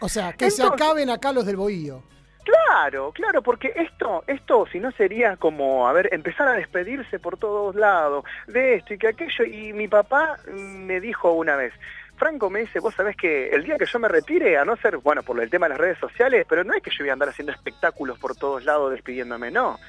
O 0.00 0.08
sea, 0.08 0.32
que 0.32 0.50
se 0.50 0.64
acaben 0.64 1.08
acá 1.08 1.32
los 1.32 1.46
del 1.46 1.56
bohío. 1.56 2.02
Claro, 2.44 3.12
claro, 3.12 3.40
porque 3.40 3.72
esto, 3.76 4.24
esto 4.26 4.66
si 4.72 4.80
no 4.80 4.90
sería 4.90 5.36
como, 5.36 5.86
a 5.86 5.92
ver, 5.92 6.08
empezar 6.12 6.48
a 6.48 6.54
despedirse 6.54 7.20
por 7.20 7.36
todos 7.38 7.76
lados 7.76 8.24
de 8.48 8.74
esto 8.74 8.94
y 8.94 8.98
que 8.98 9.08
aquello. 9.08 9.44
Y 9.44 9.72
mi 9.72 9.86
papá 9.86 10.38
mm, 10.52 10.86
me 10.86 11.00
dijo 11.00 11.32
una 11.32 11.54
vez, 11.54 11.72
Franco 12.22 12.48
me 12.50 12.60
dice, 12.60 12.78
vos 12.78 12.94
sabés 12.94 13.16
que 13.16 13.48
el 13.48 13.64
día 13.64 13.76
que 13.76 13.84
yo 13.84 13.98
me 13.98 14.06
retire, 14.06 14.56
a 14.56 14.64
no 14.64 14.76
ser, 14.76 14.98
bueno, 14.98 15.24
por 15.24 15.42
el 15.42 15.50
tema 15.50 15.66
de 15.66 15.70
las 15.70 15.78
redes 15.80 15.98
sociales, 15.98 16.46
pero 16.48 16.62
no 16.62 16.72
es 16.72 16.80
que 16.80 16.90
yo 16.90 16.98
voy 17.00 17.10
a 17.10 17.14
andar 17.14 17.30
haciendo 17.30 17.50
espectáculos 17.50 18.16
por 18.16 18.36
todos 18.36 18.64
lados 18.64 18.92
despidiéndome, 18.92 19.50
no. 19.50 19.80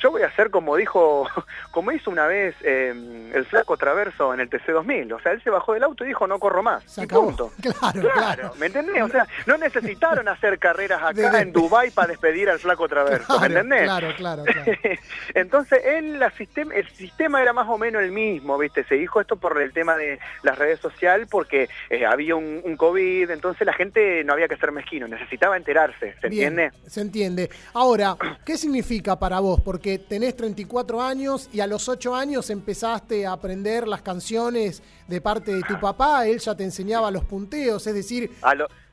Yo 0.00 0.10
voy 0.10 0.22
a 0.22 0.26
hacer 0.28 0.50
como 0.50 0.76
dijo, 0.76 1.26
como 1.70 1.92
hizo 1.92 2.10
una 2.10 2.26
vez 2.26 2.54
eh, 2.62 3.30
el 3.34 3.44
flaco 3.46 3.76
Traverso 3.76 4.32
en 4.34 4.40
el 4.40 4.50
TC2000. 4.50 5.12
O 5.14 5.20
sea, 5.20 5.32
él 5.32 5.42
se 5.42 5.50
bajó 5.50 5.74
del 5.74 5.82
auto 5.84 6.04
y 6.04 6.08
dijo, 6.08 6.26
no 6.26 6.38
corro 6.38 6.62
más. 6.62 6.82
Se 6.84 7.02
y 7.02 7.04
acabó. 7.04 7.26
punto. 7.26 7.52
Claro, 7.60 8.00
Claro, 8.00 8.10
claro. 8.12 8.52
¿me 8.58 8.66
entendés? 8.66 9.02
O 9.02 9.08
sea, 9.08 9.26
no 9.46 9.56
necesitaron 9.58 10.28
hacer 10.28 10.58
carreras 10.58 11.02
acá 11.02 11.30
De- 11.30 11.40
en 11.42 11.52
Dubai 11.52 11.90
para 11.90 12.08
despedir 12.08 12.48
al 12.50 12.58
flaco 12.58 12.88
Traverso, 12.88 13.26
Claro, 13.26 13.40
¿me 13.40 13.46
entendés? 13.46 13.82
claro, 13.84 14.08
claro, 14.16 14.44
claro. 14.44 14.64
Entonces, 15.34 15.80
él, 15.84 16.18
la 16.18 16.30
sistema, 16.32 16.74
el 16.74 16.88
sistema 16.90 17.40
era 17.42 17.52
más 17.52 17.68
o 17.68 17.78
menos 17.78 18.02
el 18.02 18.12
mismo, 18.12 18.58
¿viste? 18.58 18.84
Se 18.84 18.94
dijo 18.96 19.20
esto 19.20 19.36
por 19.36 19.60
el 19.60 19.72
tema 19.72 19.96
de 19.96 20.18
las 20.42 20.58
redes 20.58 20.80
sociales 20.80 21.28
porque 21.30 21.68
eh, 21.90 22.06
había 22.06 22.34
un, 22.36 22.60
un 22.64 22.76
COVID, 22.76 23.30
entonces 23.30 23.66
la 23.66 23.72
gente 23.72 24.24
no 24.24 24.32
había 24.32 24.48
que 24.48 24.56
ser 24.56 24.72
mezquino, 24.72 25.06
necesitaba 25.08 25.56
enterarse, 25.56 26.14
¿se 26.20 26.28
Bien, 26.28 26.58
entiende? 26.58 26.78
Se 26.88 27.00
entiende. 27.00 27.50
Ahora, 27.74 28.16
¿qué 28.44 28.56
significa 28.56 29.18
para 29.18 29.40
vos? 29.40 29.60
Porque 29.60 29.89
tenés 29.98 30.36
34 30.36 31.02
años 31.02 31.48
y 31.52 31.60
a 31.60 31.66
los 31.66 31.88
8 31.88 32.14
años 32.14 32.50
empezaste 32.50 33.26
a 33.26 33.32
aprender 33.32 33.88
las 33.88 34.02
canciones 34.02 34.82
de 35.06 35.20
parte 35.20 35.54
de 35.54 35.62
tu 35.62 35.78
papá, 35.80 36.26
él 36.26 36.38
ya 36.38 36.54
te 36.54 36.64
enseñaba 36.64 37.10
los 37.10 37.24
punteos, 37.24 37.86
es 37.86 37.94
decir, 37.94 38.30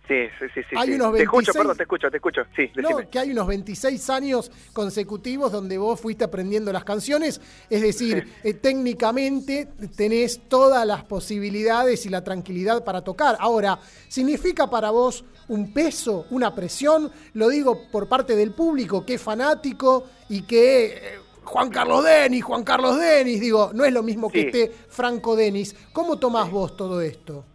sí, 0.08 0.48
sí, 0.54 0.62
sí. 0.70 0.76
Hay 0.78 0.88
sí. 0.90 0.94
unos 0.96 1.14
Te 1.14 1.24
escucho, 1.24 1.52
26 1.54 1.58
perdón, 1.58 1.78
te 1.78 1.84
escucho, 1.84 2.10
te 2.12 2.18
escucho. 2.18 2.42
Sí, 2.56 2.72
¿no? 2.76 3.10
que 3.10 3.20
hay 3.20 3.32
unos 3.32 3.48
26 3.48 4.10
años 4.10 4.52
consecutivos 4.74 5.52
donde 5.52 5.78
vos 5.78 6.00
fuiste 6.00 6.24
aprendiendo 6.24 6.72
las 6.72 6.84
canciones, 6.84 7.42
es 7.70 7.82
decir, 7.82 8.28
eh, 8.44 8.54
técnicamente 8.54 9.68
tenés 9.96 10.42
todas 10.48 10.86
las 10.86 11.04
posibilidades 11.04 12.06
y 12.06 12.10
la 12.10 12.24
tranquilidad 12.24 12.84
para 12.84 13.02
tocar. 13.02 13.38
Ahora, 13.40 13.80
¿significa 14.08 14.70
para 14.70 14.92
vos 14.92 15.24
un 15.50 15.74
peso, 15.74 16.26
una 16.30 16.54
presión? 16.56 17.12
Lo 17.34 17.50
digo 17.50 17.90
por 17.92 18.08
parte 18.08 18.36
del 18.36 18.52
público 18.52 19.06
que 19.06 19.16
es 19.16 19.22
fanático 19.22 20.06
y 20.30 20.44
que... 20.44 20.86
eh, 20.86 21.20
Juan 21.48 21.70
Carlos 21.70 22.04
Denis, 22.04 22.44
Juan 22.44 22.66
Carlos 22.66 23.00
Denis, 23.00 23.40
digo, 23.40 23.72
no 23.74 23.86
es 23.86 23.94
lo 23.94 24.04
mismo 24.04 24.30
que 24.30 24.42
Sí. 24.42 24.46
esté 24.48 24.72
Franco 24.90 25.34
Denis. 25.38 25.74
¿Cómo 25.94 26.20
tomás 26.20 26.52
vos 26.52 26.76
todo 26.76 27.00
esto? 27.00 27.46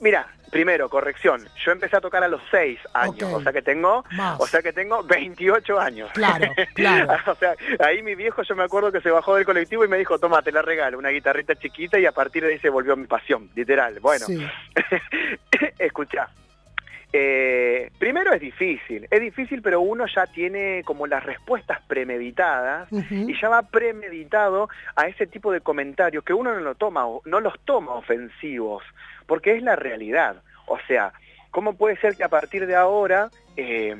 Mira, 0.00 0.26
primero, 0.50 0.88
corrección. 0.88 1.46
Yo 1.64 1.72
empecé 1.72 1.96
a 1.96 2.00
tocar 2.00 2.22
a 2.22 2.28
los 2.28 2.40
6 2.50 2.78
años, 2.94 3.32
o 3.32 3.40
sea 3.42 3.52
que 3.52 3.62
tengo, 3.62 4.04
Más. 4.12 4.40
o 4.40 4.46
sea 4.46 4.62
que 4.62 4.72
tengo 4.72 5.02
28 5.02 5.78
años. 5.80 6.10
Claro, 6.12 6.50
claro. 6.74 7.12
o 7.30 7.34
sea, 7.34 7.54
ahí 7.80 8.02
mi 8.02 8.14
viejo 8.14 8.42
yo 8.42 8.54
me 8.56 8.64
acuerdo 8.64 8.92
que 8.92 9.00
se 9.00 9.10
bajó 9.10 9.36
del 9.36 9.44
colectivo 9.44 9.84
y 9.84 9.88
me 9.88 9.98
dijo, 9.98 10.18
toma, 10.18 10.42
te 10.42 10.52
la 10.52 10.62
regalo, 10.62 10.98
una 10.98 11.10
guitarrita 11.10 11.54
chiquita 11.56 11.98
y 11.98 12.06
a 12.06 12.12
partir 12.12 12.44
de 12.44 12.52
ahí 12.52 12.58
se 12.58 12.70
volvió 12.70 12.96
mi 12.96 13.06
pasión, 13.06 13.50
literal. 13.54 13.98
Bueno, 14.00 14.26
Sí. 14.26 14.46
escucha. 15.78 16.28
Eh, 17.12 17.90
primero 17.98 18.32
es 18.34 18.40
difícil, 18.40 19.06
es 19.10 19.20
difícil 19.20 19.62
pero 19.62 19.80
uno 19.80 20.04
ya 20.12 20.26
tiene 20.26 20.82
como 20.84 21.06
las 21.06 21.24
respuestas 21.24 21.80
premeditadas 21.86 22.88
y 22.92 23.40
ya 23.40 23.48
va 23.48 23.62
premeditado 23.62 24.68
a 24.96 25.06
ese 25.06 25.26
tipo 25.26 25.50
de 25.52 25.60
comentarios 25.60 26.24
que 26.24 26.34
uno 26.34 26.52
no 26.52 26.60
lo 26.60 26.74
toma, 26.74 27.06
no 27.24 27.40
los 27.40 27.58
toma 27.64 27.92
ofensivos, 27.94 28.82
porque 29.26 29.56
es 29.56 29.62
la 29.62 29.76
realidad. 29.76 30.42
O 30.66 30.78
sea, 30.88 31.12
¿cómo 31.50 31.74
puede 31.76 31.96
ser 31.98 32.16
que 32.16 32.24
a 32.24 32.28
partir 32.28 32.66
de 32.66 32.76
ahora 32.76 33.30
eh, 33.56 33.94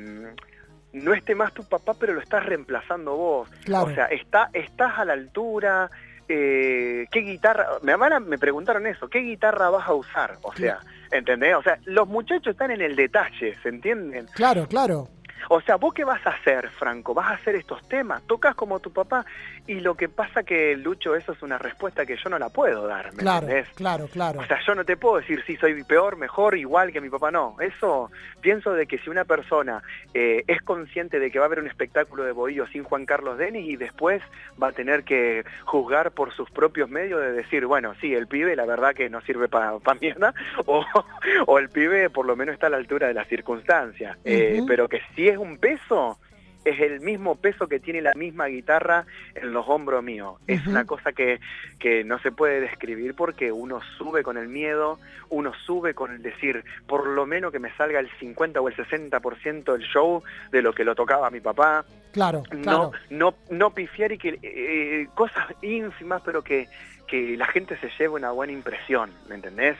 no 0.92 1.14
esté 1.14 1.34
más 1.34 1.52
tu 1.52 1.64
papá, 1.68 1.94
pero 1.98 2.14
lo 2.14 2.20
estás 2.20 2.44
reemplazando 2.46 3.16
vos? 3.16 3.48
Claro. 3.64 3.86
O 3.86 3.94
sea, 3.94 4.06
está, 4.06 4.50
estás 4.52 4.98
a 4.98 5.04
la 5.04 5.12
altura. 5.12 5.90
eh, 6.28 7.06
¿Qué 7.10 7.20
guitarra? 7.20 7.66
Me, 7.82 7.96
me 8.20 8.38
preguntaron 8.38 8.86
eso, 8.86 9.08
¿qué 9.08 9.20
guitarra 9.20 9.70
vas 9.70 9.86
a 9.88 9.94
usar? 9.94 10.38
O 10.42 10.52
sea, 10.54 10.80
¿entendés? 11.12 11.54
O 11.54 11.62
sea, 11.62 11.78
los 11.84 12.08
muchachos 12.08 12.48
están 12.52 12.70
en 12.72 12.80
el 12.80 12.96
detalle, 12.96 13.54
¿se 13.62 13.68
entienden? 13.68 14.26
Claro, 14.34 14.66
claro. 14.66 15.08
O 15.48 15.60
sea, 15.60 15.76
¿vos 15.76 15.94
qué 15.94 16.02
vas 16.02 16.26
a 16.26 16.30
hacer, 16.30 16.68
Franco? 16.70 17.14
¿Vas 17.14 17.30
a 17.30 17.34
hacer 17.34 17.54
estos 17.54 17.86
temas? 17.88 18.20
¿Tocas 18.26 18.56
como 18.56 18.80
tu 18.80 18.92
papá? 18.92 19.24
Y 19.66 19.80
lo 19.80 19.94
que 19.94 20.08
pasa 20.08 20.42
que, 20.42 20.76
Lucho, 20.76 21.14
eso 21.16 21.32
es 21.32 21.42
una 21.42 21.58
respuesta 21.58 22.06
que 22.06 22.16
yo 22.16 22.30
no 22.30 22.38
la 22.38 22.48
puedo 22.50 22.86
dar, 22.86 23.12
¿me 23.12 23.18
Claro, 23.22 23.46
entendés? 23.48 23.68
claro, 23.74 24.06
claro. 24.08 24.40
O 24.40 24.44
sea, 24.46 24.58
yo 24.66 24.74
no 24.74 24.84
te 24.84 24.96
puedo 24.96 25.16
decir 25.18 25.42
si 25.46 25.56
soy 25.56 25.82
peor, 25.84 26.16
mejor, 26.16 26.56
igual 26.56 26.92
que 26.92 27.00
mi 27.00 27.10
papá, 27.10 27.30
no. 27.30 27.56
Eso, 27.60 28.10
pienso 28.40 28.72
de 28.72 28.86
que 28.86 28.98
si 28.98 29.10
una 29.10 29.24
persona 29.24 29.82
eh, 30.14 30.44
es 30.46 30.62
consciente 30.62 31.18
de 31.18 31.30
que 31.30 31.38
va 31.38 31.44
a 31.44 31.48
haber 31.48 31.60
un 31.60 31.66
espectáculo 31.66 32.24
de 32.24 32.32
bohío 32.32 32.66
sin 32.68 32.84
Juan 32.84 33.06
Carlos 33.06 33.38
Denis 33.38 33.68
y 33.68 33.76
después 33.76 34.22
va 34.62 34.68
a 34.68 34.72
tener 34.72 35.04
que 35.04 35.44
juzgar 35.64 36.12
por 36.12 36.32
sus 36.32 36.50
propios 36.50 36.88
medios 36.88 37.20
de 37.20 37.32
decir, 37.32 37.66
bueno, 37.66 37.94
sí, 38.00 38.14
el 38.14 38.26
pibe 38.28 38.54
la 38.56 38.66
verdad 38.66 38.94
que 38.94 39.08
no 39.10 39.20
sirve 39.22 39.48
para 39.48 39.72
mierda, 40.00 40.34
o, 40.66 40.84
o 41.46 41.58
el 41.58 41.68
pibe 41.70 42.10
por 42.10 42.26
lo 42.26 42.36
menos 42.36 42.54
está 42.54 42.68
a 42.68 42.70
la 42.70 42.76
altura 42.76 43.08
de 43.08 43.14
las 43.14 43.28
circunstancias. 43.28 44.16
Eh, 44.24 44.62
pero 44.66 44.88
que 44.88 45.00
si 45.14 45.28
es 45.28 45.36
un 45.38 45.58
peso, 45.58 46.18
es 46.66 46.80
el 46.80 47.00
mismo 47.00 47.36
peso 47.36 47.68
que 47.68 47.78
tiene 47.78 48.02
la 48.02 48.12
misma 48.14 48.46
guitarra 48.46 49.06
en 49.36 49.52
los 49.52 49.64
hombros 49.68 50.02
míos. 50.02 50.34
Es 50.48 50.66
una 50.66 50.84
cosa 50.84 51.12
que, 51.12 51.38
que 51.78 52.02
no 52.02 52.18
se 52.18 52.32
puede 52.32 52.60
describir 52.60 53.14
porque 53.14 53.52
uno 53.52 53.80
sube 53.96 54.24
con 54.24 54.36
el 54.36 54.48
miedo, 54.48 54.98
uno 55.28 55.52
sube 55.64 55.94
con 55.94 56.12
el 56.12 56.22
decir, 56.22 56.64
por 56.88 57.06
lo 57.06 57.24
menos 57.24 57.52
que 57.52 57.60
me 57.60 57.72
salga 57.76 58.00
el 58.00 58.10
50 58.18 58.60
o 58.60 58.68
el 58.68 58.74
60% 58.76 59.72
del 59.72 59.82
show 59.82 60.24
de 60.50 60.60
lo 60.60 60.72
que 60.72 60.84
lo 60.84 60.96
tocaba 60.96 61.30
mi 61.30 61.40
papá. 61.40 61.84
Claro, 62.12 62.42
No, 62.50 62.62
claro. 62.62 62.92
no, 63.10 63.34
no 63.50 63.70
pifiar 63.70 64.10
y 64.10 64.18
que 64.18 64.38
eh, 64.42 65.06
cosas 65.14 65.46
ínfimas, 65.62 66.22
pero 66.24 66.42
que, 66.42 66.66
que 67.06 67.36
la 67.36 67.46
gente 67.46 67.78
se 67.80 67.88
lleve 67.98 68.14
una 68.14 68.32
buena 68.32 68.52
impresión, 68.52 69.10
¿me 69.28 69.36
entendés? 69.36 69.76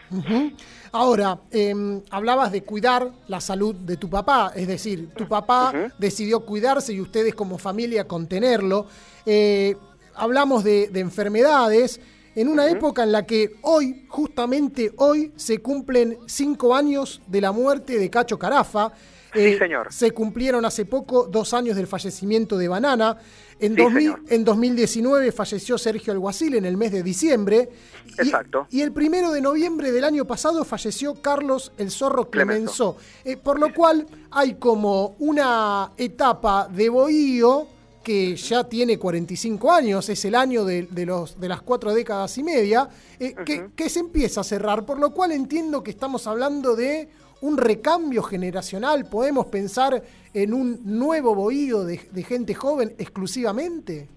Ahora, 0.93 1.39
em, 1.51 2.01
hablabas 2.11 2.53
de 2.53 2.62
cuidar 2.62 3.11
la 3.29 3.41
salud 3.41 3.74
de 3.74 3.97
tu 3.97 4.09
papá, 4.09 4.53
es 4.55 4.66
decir, 4.66 5.11
tu 5.16 5.27
papá 5.29 5.72
decidió 5.99 6.41
cuidarse 6.41 6.93
y 6.93 7.01
ustedes 7.01 7.35
como 7.35 7.59
familia 7.59 8.07
contenerlo. 8.07 8.87
Eh, 9.24 9.77
hablamos 10.14 10.64
de, 10.64 10.89
de 10.89 11.01
enfermedades 11.01 12.01
en 12.37 12.49
una 12.49 12.68
época 12.68 13.03
en 13.03 13.12
la 13.12 13.24
que 13.24 13.57
hoy, 13.62 14.05
justamente 14.09 14.93
hoy, 14.99 15.33
se 15.37 15.59
cumplen 15.62 16.18
cinco 16.27 16.77
años 16.77 17.22
de 17.27 17.41
la 17.41 17.51
muerte 17.51 17.99
de 17.99 18.11
Cacho 18.11 18.39
Carafa. 18.39 18.93
Eh, 19.37 19.53
Sí, 19.53 19.59
señor. 19.59 19.93
Se 19.93 20.11
cumplieron 20.12 20.64
hace 20.64 20.84
poco 20.84 21.24
dos 21.26 21.53
años 21.55 21.76
del 21.76 21.87
fallecimiento 21.87 22.57
de 22.59 22.68
Banana. 22.68 23.18
En, 23.59 23.74
Sí, 23.74 23.82
2000 23.82 24.03
señor. 24.03 24.20
en 24.28 24.45
2019 24.45 25.32
falleció 25.32 25.78
Sergio 25.78 26.12
Alguacil 26.12 26.55
en 26.57 26.64
el 26.64 26.76
mes 26.76 26.93
de 26.93 27.03
diciembre. 27.03 27.70
Y- 28.18 28.22
Exacto. 28.22 28.66
Y, 28.70 28.80
el 28.82 28.93
primero 28.93 29.30
de 29.32 29.41
noviembre 29.41 29.93
del 29.93 30.05
año 30.05 30.24
pasado 30.26 30.64
falleció 30.64 31.14
Carlos 31.22 31.72
el 31.78 31.91
Zorro 31.91 32.30
Clemenceau. 32.30 32.97
Eh, 33.24 33.37
por 33.37 33.59
lo 33.59 33.72
cual 33.72 34.07
hay 34.30 34.55
como 34.55 35.16
una 35.18 35.93
etapa 35.97 36.68
de 36.68 36.89
bohío 36.89 37.68
que 38.03 38.37
ya 38.37 38.62
tiene 38.62 38.99
45 39.01 39.72
años, 39.72 40.09
es 40.09 40.24
el 40.24 40.37
año 40.37 40.64
de, 40.64 40.82
de 40.89 41.05
los, 41.07 41.41
de 41.41 41.49
las 41.49 41.61
cuatro 41.62 41.93
décadas 41.93 42.39
y 42.39 42.45
media, 42.45 42.89
eh, 43.18 43.34
que, 43.45 43.70
que 43.74 43.89
se 43.89 43.99
empieza 43.99 44.43
a 44.43 44.45
cerrar, 44.45 44.87
por 44.87 45.01
lo 45.01 45.12
cual 45.12 45.32
entiendo 45.32 45.82
que 45.82 45.91
estamos 45.91 46.24
hablando 46.28 46.76
de 46.76 47.09
un 47.41 47.57
recambio 47.59 48.22
generacional, 48.22 49.07
podemos 49.11 49.47
pensar 49.47 50.03
en 50.32 50.55
un 50.55 50.80
nuevo 50.84 51.34
bohío 51.34 51.84
de, 51.84 52.01
de 52.11 52.22
gente 52.22 52.55
joven 52.55 52.95
exclusivamente. 52.99 54.09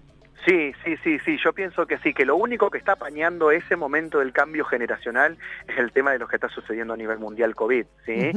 Sí, 0.46 0.72
sí, 0.84 0.96
sí, 1.04 1.18
sí, 1.20 1.36
yo 1.44 1.52
pienso 1.52 1.86
que 1.86 1.98
sí, 1.98 2.14
que 2.14 2.24
lo 2.24 2.36
único 2.36 2.70
que 2.70 2.78
está 2.78 2.92
apañando 2.92 3.50
ese 3.50 3.76
momento 3.76 4.20
del 4.20 4.32
cambio 4.32 4.64
generacional 4.64 5.36
es 5.68 5.78
el 5.78 5.92
tema 5.92 6.12
de 6.12 6.18
lo 6.18 6.28
que 6.28 6.36
está 6.36 6.48
sucediendo 6.48 6.94
a 6.94 6.96
nivel 6.96 7.18
mundial 7.18 7.54
COVID, 7.54 7.84
¿sí? 8.06 8.32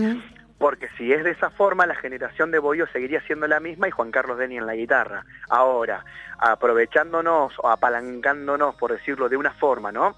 Porque 0.58 0.90
si 0.98 1.12
es 1.12 1.24
de 1.24 1.32
esa 1.32 1.50
forma, 1.50 1.86
la 1.86 1.96
generación 1.96 2.52
de 2.52 2.60
Bohío 2.60 2.88
seguiría 2.88 3.22
siendo 3.26 3.48
la 3.48 3.60
misma 3.60 3.88
y 3.88 3.92
Juan 3.92 4.12
Carlos 4.12 4.38
Deni 4.38 4.58
en 4.58 4.66
la 4.66 4.76
guitarra. 4.76 5.26
Ahora, 5.50 6.06
aprovechándonos 6.38 7.54
o 7.60 7.70
apalancándonos, 7.70 8.76
por 8.76 8.92
decirlo 8.92 9.30
de 9.30 9.38
una 9.38 9.52
forma, 9.52 9.92
¿no? 9.92 10.16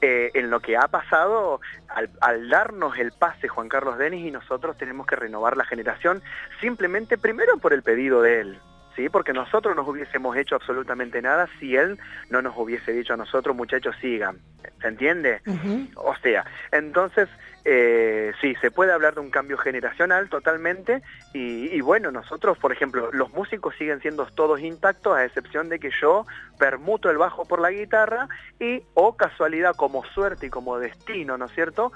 Eh, 0.00 0.30
en 0.34 0.50
lo 0.50 0.60
que 0.60 0.76
ha 0.76 0.88
pasado, 0.88 1.60
al, 1.88 2.10
al, 2.20 2.48
darnos 2.48 2.98
el 2.98 3.12
pase 3.12 3.48
Juan 3.48 3.68
Carlos 3.68 3.96
Denis 3.96 4.26
y 4.26 4.30
nosotros 4.30 4.76
tenemos 4.76 5.06
que 5.06 5.16
renovar 5.16 5.56
la 5.56 5.64
generación, 5.64 6.22
simplemente 6.60 7.16
primero 7.16 7.58
por 7.58 7.72
el 7.72 7.82
pedido 7.82 8.20
de 8.20 8.40
él, 8.40 8.60
¿sí? 8.96 9.08
Porque 9.08 9.32
nosotros 9.32 9.74
no 9.76 9.82
hubiésemos 9.82 10.36
hecho 10.36 10.56
absolutamente 10.56 11.20
nada 11.22 11.48
si 11.58 11.76
él 11.76 11.98
no 12.30 12.42
nos 12.42 12.54
hubiese 12.56 12.92
dicho 12.92 13.14
a 13.14 13.16
nosotros, 13.16 13.54
muchachos, 13.54 13.94
sigan. 14.00 14.38
¿Se 14.80 14.88
entiende? 14.88 15.40
Uh 15.46 15.52
-huh. 15.52 15.90
O 15.96 16.16
sea, 16.16 16.44
entonces, 16.72 17.28
eh, 17.64 18.32
sí, 18.40 18.54
se 18.60 18.70
puede 18.70 18.92
hablar 18.92 19.14
de 19.14 19.20
un 19.20 19.30
cambio 19.30 19.56
generacional 19.56 20.28
totalmente 20.28 21.02
y, 21.32 21.74
y, 21.74 21.80
bueno, 21.80 22.10
nosotros, 22.10 22.58
por 22.58 22.72
ejemplo, 22.72 23.10
los 23.12 23.32
músicos 23.32 23.74
siguen 23.76 24.00
siendo 24.00 24.26
todos 24.26 24.60
intactos 24.60 25.16
a 25.16 25.24
excepción 25.24 25.68
de 25.68 25.78
que 25.78 25.90
yo 26.00 26.26
permuto 26.58 27.10
el 27.10 27.18
bajo 27.18 27.44
por 27.44 27.60
la 27.60 27.70
guitarra 27.70 28.28
y, 28.60 28.78
o 28.94 29.08
oh 29.08 29.16
casualidad, 29.16 29.74
como 29.76 30.04
suerte 30.04 30.46
y 30.46 30.50
como 30.50 30.78
destino, 30.78 31.36
¿no 31.38 31.46
es 31.46 31.52
cierto?, 31.52 31.92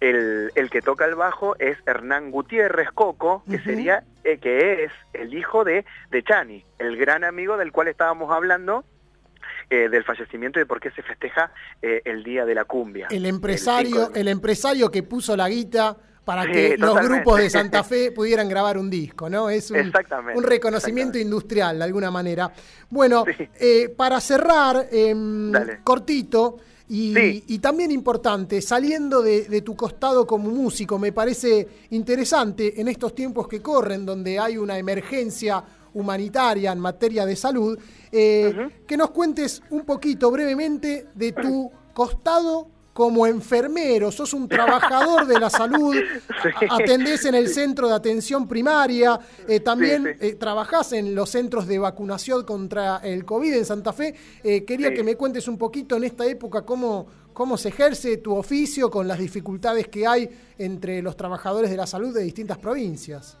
el, 0.00 0.50
el, 0.54 0.70
que 0.70 0.82
toca 0.82 1.04
el 1.04 1.14
bajo 1.14 1.56
es 1.58 1.78
Hernán 1.86 2.30
Gutiérrez 2.30 2.90
Coco, 2.92 3.42
que 3.48 3.56
uh 3.56 3.58
-huh. 3.58 3.64
sería, 3.64 4.04
eh, 4.24 4.38
que 4.38 4.84
es 4.84 4.92
el 5.12 5.34
hijo 5.34 5.64
de, 5.64 5.84
de 6.10 6.22
Chani, 6.22 6.64
el 6.78 6.96
gran 6.96 7.24
amigo 7.24 7.56
del 7.56 7.72
cual 7.72 7.88
estábamos 7.88 8.30
hablando, 8.32 8.84
eh, 9.70 9.88
del 9.88 10.04
fallecimiento 10.04 10.58
y 10.58 10.62
de 10.62 10.66
por 10.66 10.80
qué 10.80 10.90
se 10.92 11.02
festeja 11.02 11.50
eh, 11.82 12.00
el 12.04 12.22
Día 12.22 12.44
de 12.44 12.54
la 12.54 12.64
Cumbia. 12.64 13.08
El 13.10 13.26
empresario, 13.26 14.10
el, 14.10 14.20
el 14.20 14.28
empresario 14.28 14.90
que 14.90 15.02
puso 15.02 15.36
la 15.36 15.48
guita 15.48 15.96
para 16.26 16.44
que 16.44 16.72
sí, 16.72 16.76
los 16.76 17.00
grupos 17.00 17.38
de 17.38 17.48
Santa 17.48 17.84
Fe 17.90 18.10
pudieran 18.10 18.48
grabar 18.48 18.76
un 18.76 18.90
disco, 18.90 19.30
¿no? 19.30 19.48
Es 19.48 19.70
un, 19.70 19.92
un 20.34 20.42
reconocimiento 20.42 21.18
industrial, 21.18 21.78
de 21.78 21.84
alguna 21.84 22.10
manera. 22.10 22.50
Bueno, 22.90 23.24
sí. 23.36 23.48
eh, 23.60 23.94
para 23.96 24.20
cerrar, 24.20 24.88
eh, 24.90 25.14
cortito, 25.84 26.58
y, 26.88 27.14
sí. 27.14 27.44
y, 27.48 27.58
también 27.58 27.90
importante, 27.90 28.62
saliendo 28.62 29.20
de, 29.22 29.44
de, 29.44 29.62
tu 29.62 29.74
costado 29.74 30.26
como 30.26 30.50
músico, 30.50 30.98
me 30.98 31.12
parece 31.12 31.66
interesante 31.90 32.80
en 32.80 32.88
estos 32.88 33.14
tiempos 33.14 33.48
que 33.48 33.60
corren, 33.60 34.06
donde 34.06 34.38
hay 34.38 34.56
una 34.56 34.78
emergencia 34.78 35.64
humanitaria 35.94 36.72
en 36.72 36.78
materia 36.78 37.24
de 37.24 37.34
salud, 37.34 37.78
eh, 38.12 38.52
uh 38.54 38.60
-huh. 38.60 38.72
que 38.86 38.96
nos 38.96 39.10
cuentes 39.10 39.62
un 39.70 39.84
poquito 39.84 40.30
brevemente 40.30 41.06
de 41.14 41.32
tu 41.32 41.70
costado 41.94 42.68
como 42.96 43.26
enfermero, 43.26 44.10
sos 44.10 44.32
un 44.32 44.48
trabajador 44.48 45.26
de 45.26 45.38
la 45.38 45.50
salud, 45.50 45.94
sí. 46.42 46.66
atendés 46.70 47.26
en 47.26 47.34
el 47.34 47.48
centro 47.48 47.88
de 47.88 47.94
atención 47.94 48.48
primaria, 48.48 49.20
eh, 49.46 49.60
también 49.60 50.02
sí, 50.02 50.10
sí. 50.18 50.26
Eh, 50.28 50.34
trabajás 50.36 50.94
en 50.94 51.14
los 51.14 51.28
centros 51.28 51.66
de 51.66 51.78
vacunación 51.78 52.44
contra 52.44 52.96
el 53.04 53.26
COVID 53.26 53.52
en 53.52 53.66
Santa 53.66 53.92
Fe. 53.92 54.14
Eh, 54.42 54.64
quería 54.64 54.94
que 54.94 55.02
me 55.02 55.14
cuentes 55.14 55.46
un 55.46 55.58
poquito 55.58 55.94
en 55.98 56.04
esta 56.04 56.24
época 56.24 56.62
cómo, 56.62 57.06
cómo 57.34 57.58
se 57.58 57.68
ejerce 57.68 58.16
tu 58.16 58.34
oficio 58.34 58.90
con 58.90 59.06
las 59.06 59.18
dificultades 59.18 59.88
que 59.88 60.06
hay 60.06 60.30
entre 60.56 61.02
los 61.02 61.18
trabajadores 61.18 61.70
de 61.70 61.76
la 61.76 61.86
salud 61.86 62.14
de 62.14 62.22
distintas 62.22 62.56
provincias. 62.56 63.36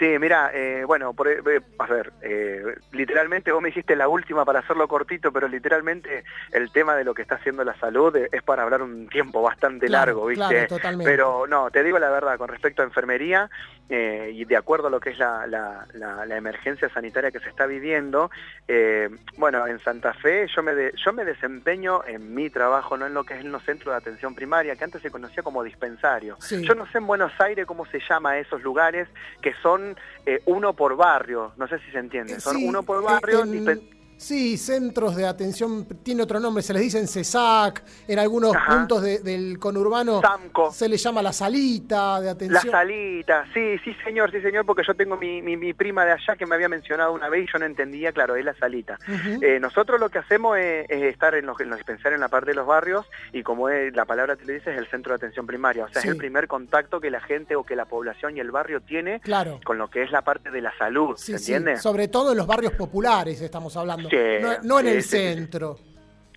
Sí, 0.00 0.18
mira, 0.18 0.50
eh, 0.54 0.82
bueno, 0.86 1.12
por, 1.12 1.28
eh, 1.28 1.60
a 1.78 1.86
ver, 1.86 2.10
eh, 2.22 2.74
literalmente 2.92 3.52
vos 3.52 3.60
me 3.60 3.68
dijiste 3.68 3.94
la 3.94 4.08
última 4.08 4.46
para 4.46 4.60
hacerlo 4.60 4.88
cortito, 4.88 5.30
pero 5.30 5.46
literalmente 5.46 6.24
el 6.52 6.72
tema 6.72 6.96
de 6.96 7.04
lo 7.04 7.12
que 7.12 7.20
está 7.20 7.34
haciendo 7.34 7.64
la 7.64 7.78
salud 7.78 8.16
es 8.16 8.42
para 8.42 8.62
hablar 8.62 8.80
un 8.80 9.10
tiempo 9.10 9.42
bastante 9.42 9.88
claro, 9.88 10.12
largo, 10.12 10.26
¿viste? 10.28 10.48
Claro, 10.48 10.66
totalmente. 10.68 11.10
Pero 11.10 11.46
no, 11.46 11.70
te 11.70 11.84
digo 11.84 11.98
la 11.98 12.08
verdad, 12.08 12.38
con 12.38 12.48
respecto 12.48 12.80
a 12.80 12.86
enfermería 12.86 13.50
eh, 13.90 14.30
y 14.32 14.44
de 14.44 14.56
acuerdo 14.56 14.86
a 14.86 14.90
lo 14.90 15.00
que 15.00 15.10
es 15.10 15.18
la, 15.18 15.46
la, 15.46 15.86
la, 15.94 16.24
la 16.24 16.36
emergencia 16.36 16.88
sanitaria 16.88 17.30
que 17.30 17.40
se 17.40 17.48
está 17.48 17.66
viviendo, 17.66 18.30
eh, 18.68 19.10
bueno, 19.36 19.66
en 19.66 19.80
Santa 19.80 20.14
Fe 20.14 20.46
yo 20.46 20.62
me, 20.62 20.74
de, 20.74 20.92
yo 21.04 21.12
me 21.12 21.24
desempeño 21.24 22.04
en 22.06 22.34
mi 22.34 22.48
trabajo, 22.48 22.96
no 22.96 23.06
en 23.06 23.14
lo 23.14 23.24
que 23.24 23.34
es 23.34 23.40
en 23.40 23.52
los 23.52 23.64
centros 23.64 23.92
de 23.92 23.98
atención 23.98 24.34
primaria, 24.34 24.76
que 24.76 24.84
antes 24.84 25.02
se 25.02 25.10
conocía 25.10 25.42
como 25.42 25.62
dispensario. 25.64 26.36
Sí. 26.40 26.64
Yo 26.64 26.74
no 26.74 26.86
sé 26.86 26.98
en 26.98 27.06
Buenos 27.06 27.32
Aires 27.40 27.66
cómo 27.66 27.84
se 27.86 28.00
llama 28.08 28.38
esos 28.38 28.62
lugares 28.62 29.08
que 29.42 29.52
son 29.62 29.96
eh, 30.24 30.40
uno 30.46 30.72
por 30.72 30.96
barrio, 30.96 31.52
no 31.56 31.66
sé 31.66 31.78
si 31.80 31.90
se 31.90 31.98
entiende, 31.98 32.40
son 32.40 32.56
sí, 32.56 32.68
uno 32.68 32.82
por 32.82 33.02
barrio. 33.02 33.42
En... 33.42 33.99
Sí, 34.20 34.58
centros 34.58 35.16
de 35.16 35.26
atención, 35.26 35.86
tiene 36.02 36.24
otro 36.24 36.38
nombre, 36.40 36.62
se 36.62 36.74
les 36.74 36.82
dicen 36.82 37.08
CESAC, 37.08 37.82
en 38.06 38.18
algunos 38.18 38.54
Ajá. 38.54 38.76
puntos 38.76 39.00
de, 39.00 39.20
del 39.20 39.58
conurbano 39.58 40.20
Samco. 40.20 40.70
se 40.70 40.90
le 40.90 40.98
llama 40.98 41.22
la 41.22 41.32
salita 41.32 42.20
de 42.20 42.28
atención. 42.28 42.66
La 42.66 42.70
salita, 42.70 43.46
sí, 43.54 43.78
sí 43.82 43.94
señor, 44.04 44.30
sí 44.30 44.42
señor, 44.42 44.66
porque 44.66 44.82
yo 44.86 44.92
tengo 44.92 45.16
mi, 45.16 45.40
mi, 45.40 45.56
mi, 45.56 45.72
prima 45.72 46.04
de 46.04 46.12
allá 46.12 46.36
que 46.36 46.44
me 46.44 46.54
había 46.54 46.68
mencionado 46.68 47.14
una 47.14 47.30
vez 47.30 47.48
y 47.48 47.50
yo 47.50 47.58
no 47.58 47.64
entendía, 47.64 48.12
claro, 48.12 48.36
es 48.36 48.44
la 48.44 48.52
salita. 48.52 48.98
Uh 49.08 49.12
-huh. 49.12 49.42
eh, 49.42 49.58
nosotros 49.58 49.98
lo 49.98 50.10
que 50.10 50.18
hacemos 50.18 50.58
es, 50.58 50.84
es 50.90 51.02
estar 51.04 51.34
en 51.34 51.46
los, 51.46 51.58
en 51.58 51.70
los, 51.70 51.78
dispensarios 51.78 52.18
en 52.18 52.20
la 52.20 52.28
parte 52.28 52.50
de 52.50 52.56
los 52.56 52.66
barrios 52.66 53.06
y 53.32 53.42
como 53.42 53.70
es, 53.70 53.96
la 53.96 54.04
palabra 54.04 54.36
te 54.36 54.44
lo 54.44 54.52
dice, 54.52 54.70
es 54.70 54.78
el 54.78 54.86
centro 54.88 55.12
de 55.12 55.16
atención 55.16 55.46
primaria, 55.46 55.84
o 55.84 55.88
sea, 55.88 56.02
sí. 56.02 56.08
es 56.08 56.12
el 56.12 56.18
primer 56.18 56.46
contacto 56.46 57.00
que 57.00 57.10
la 57.10 57.22
gente 57.22 57.56
o 57.56 57.64
que 57.64 57.74
la 57.74 57.86
población 57.86 58.36
y 58.36 58.40
el 58.40 58.50
barrio 58.50 58.82
tiene 58.82 59.20
claro. 59.20 59.60
con 59.64 59.78
lo 59.78 59.88
que 59.88 60.02
es 60.02 60.10
la 60.10 60.20
parte 60.20 60.50
de 60.50 60.60
la 60.60 60.76
salud, 60.76 61.16
sí, 61.16 61.32
¿entiendes? 61.32 61.78
Sí. 61.78 61.84
Sobre 61.84 62.08
todo 62.08 62.32
en 62.32 62.36
los 62.36 62.46
barrios 62.46 62.74
populares 62.74 63.40
estamos 63.40 63.74
hablando 63.78 64.09
no, 64.40 64.62
no, 64.62 64.80
en 64.80 64.88
el 64.88 65.02
centro. 65.02 65.78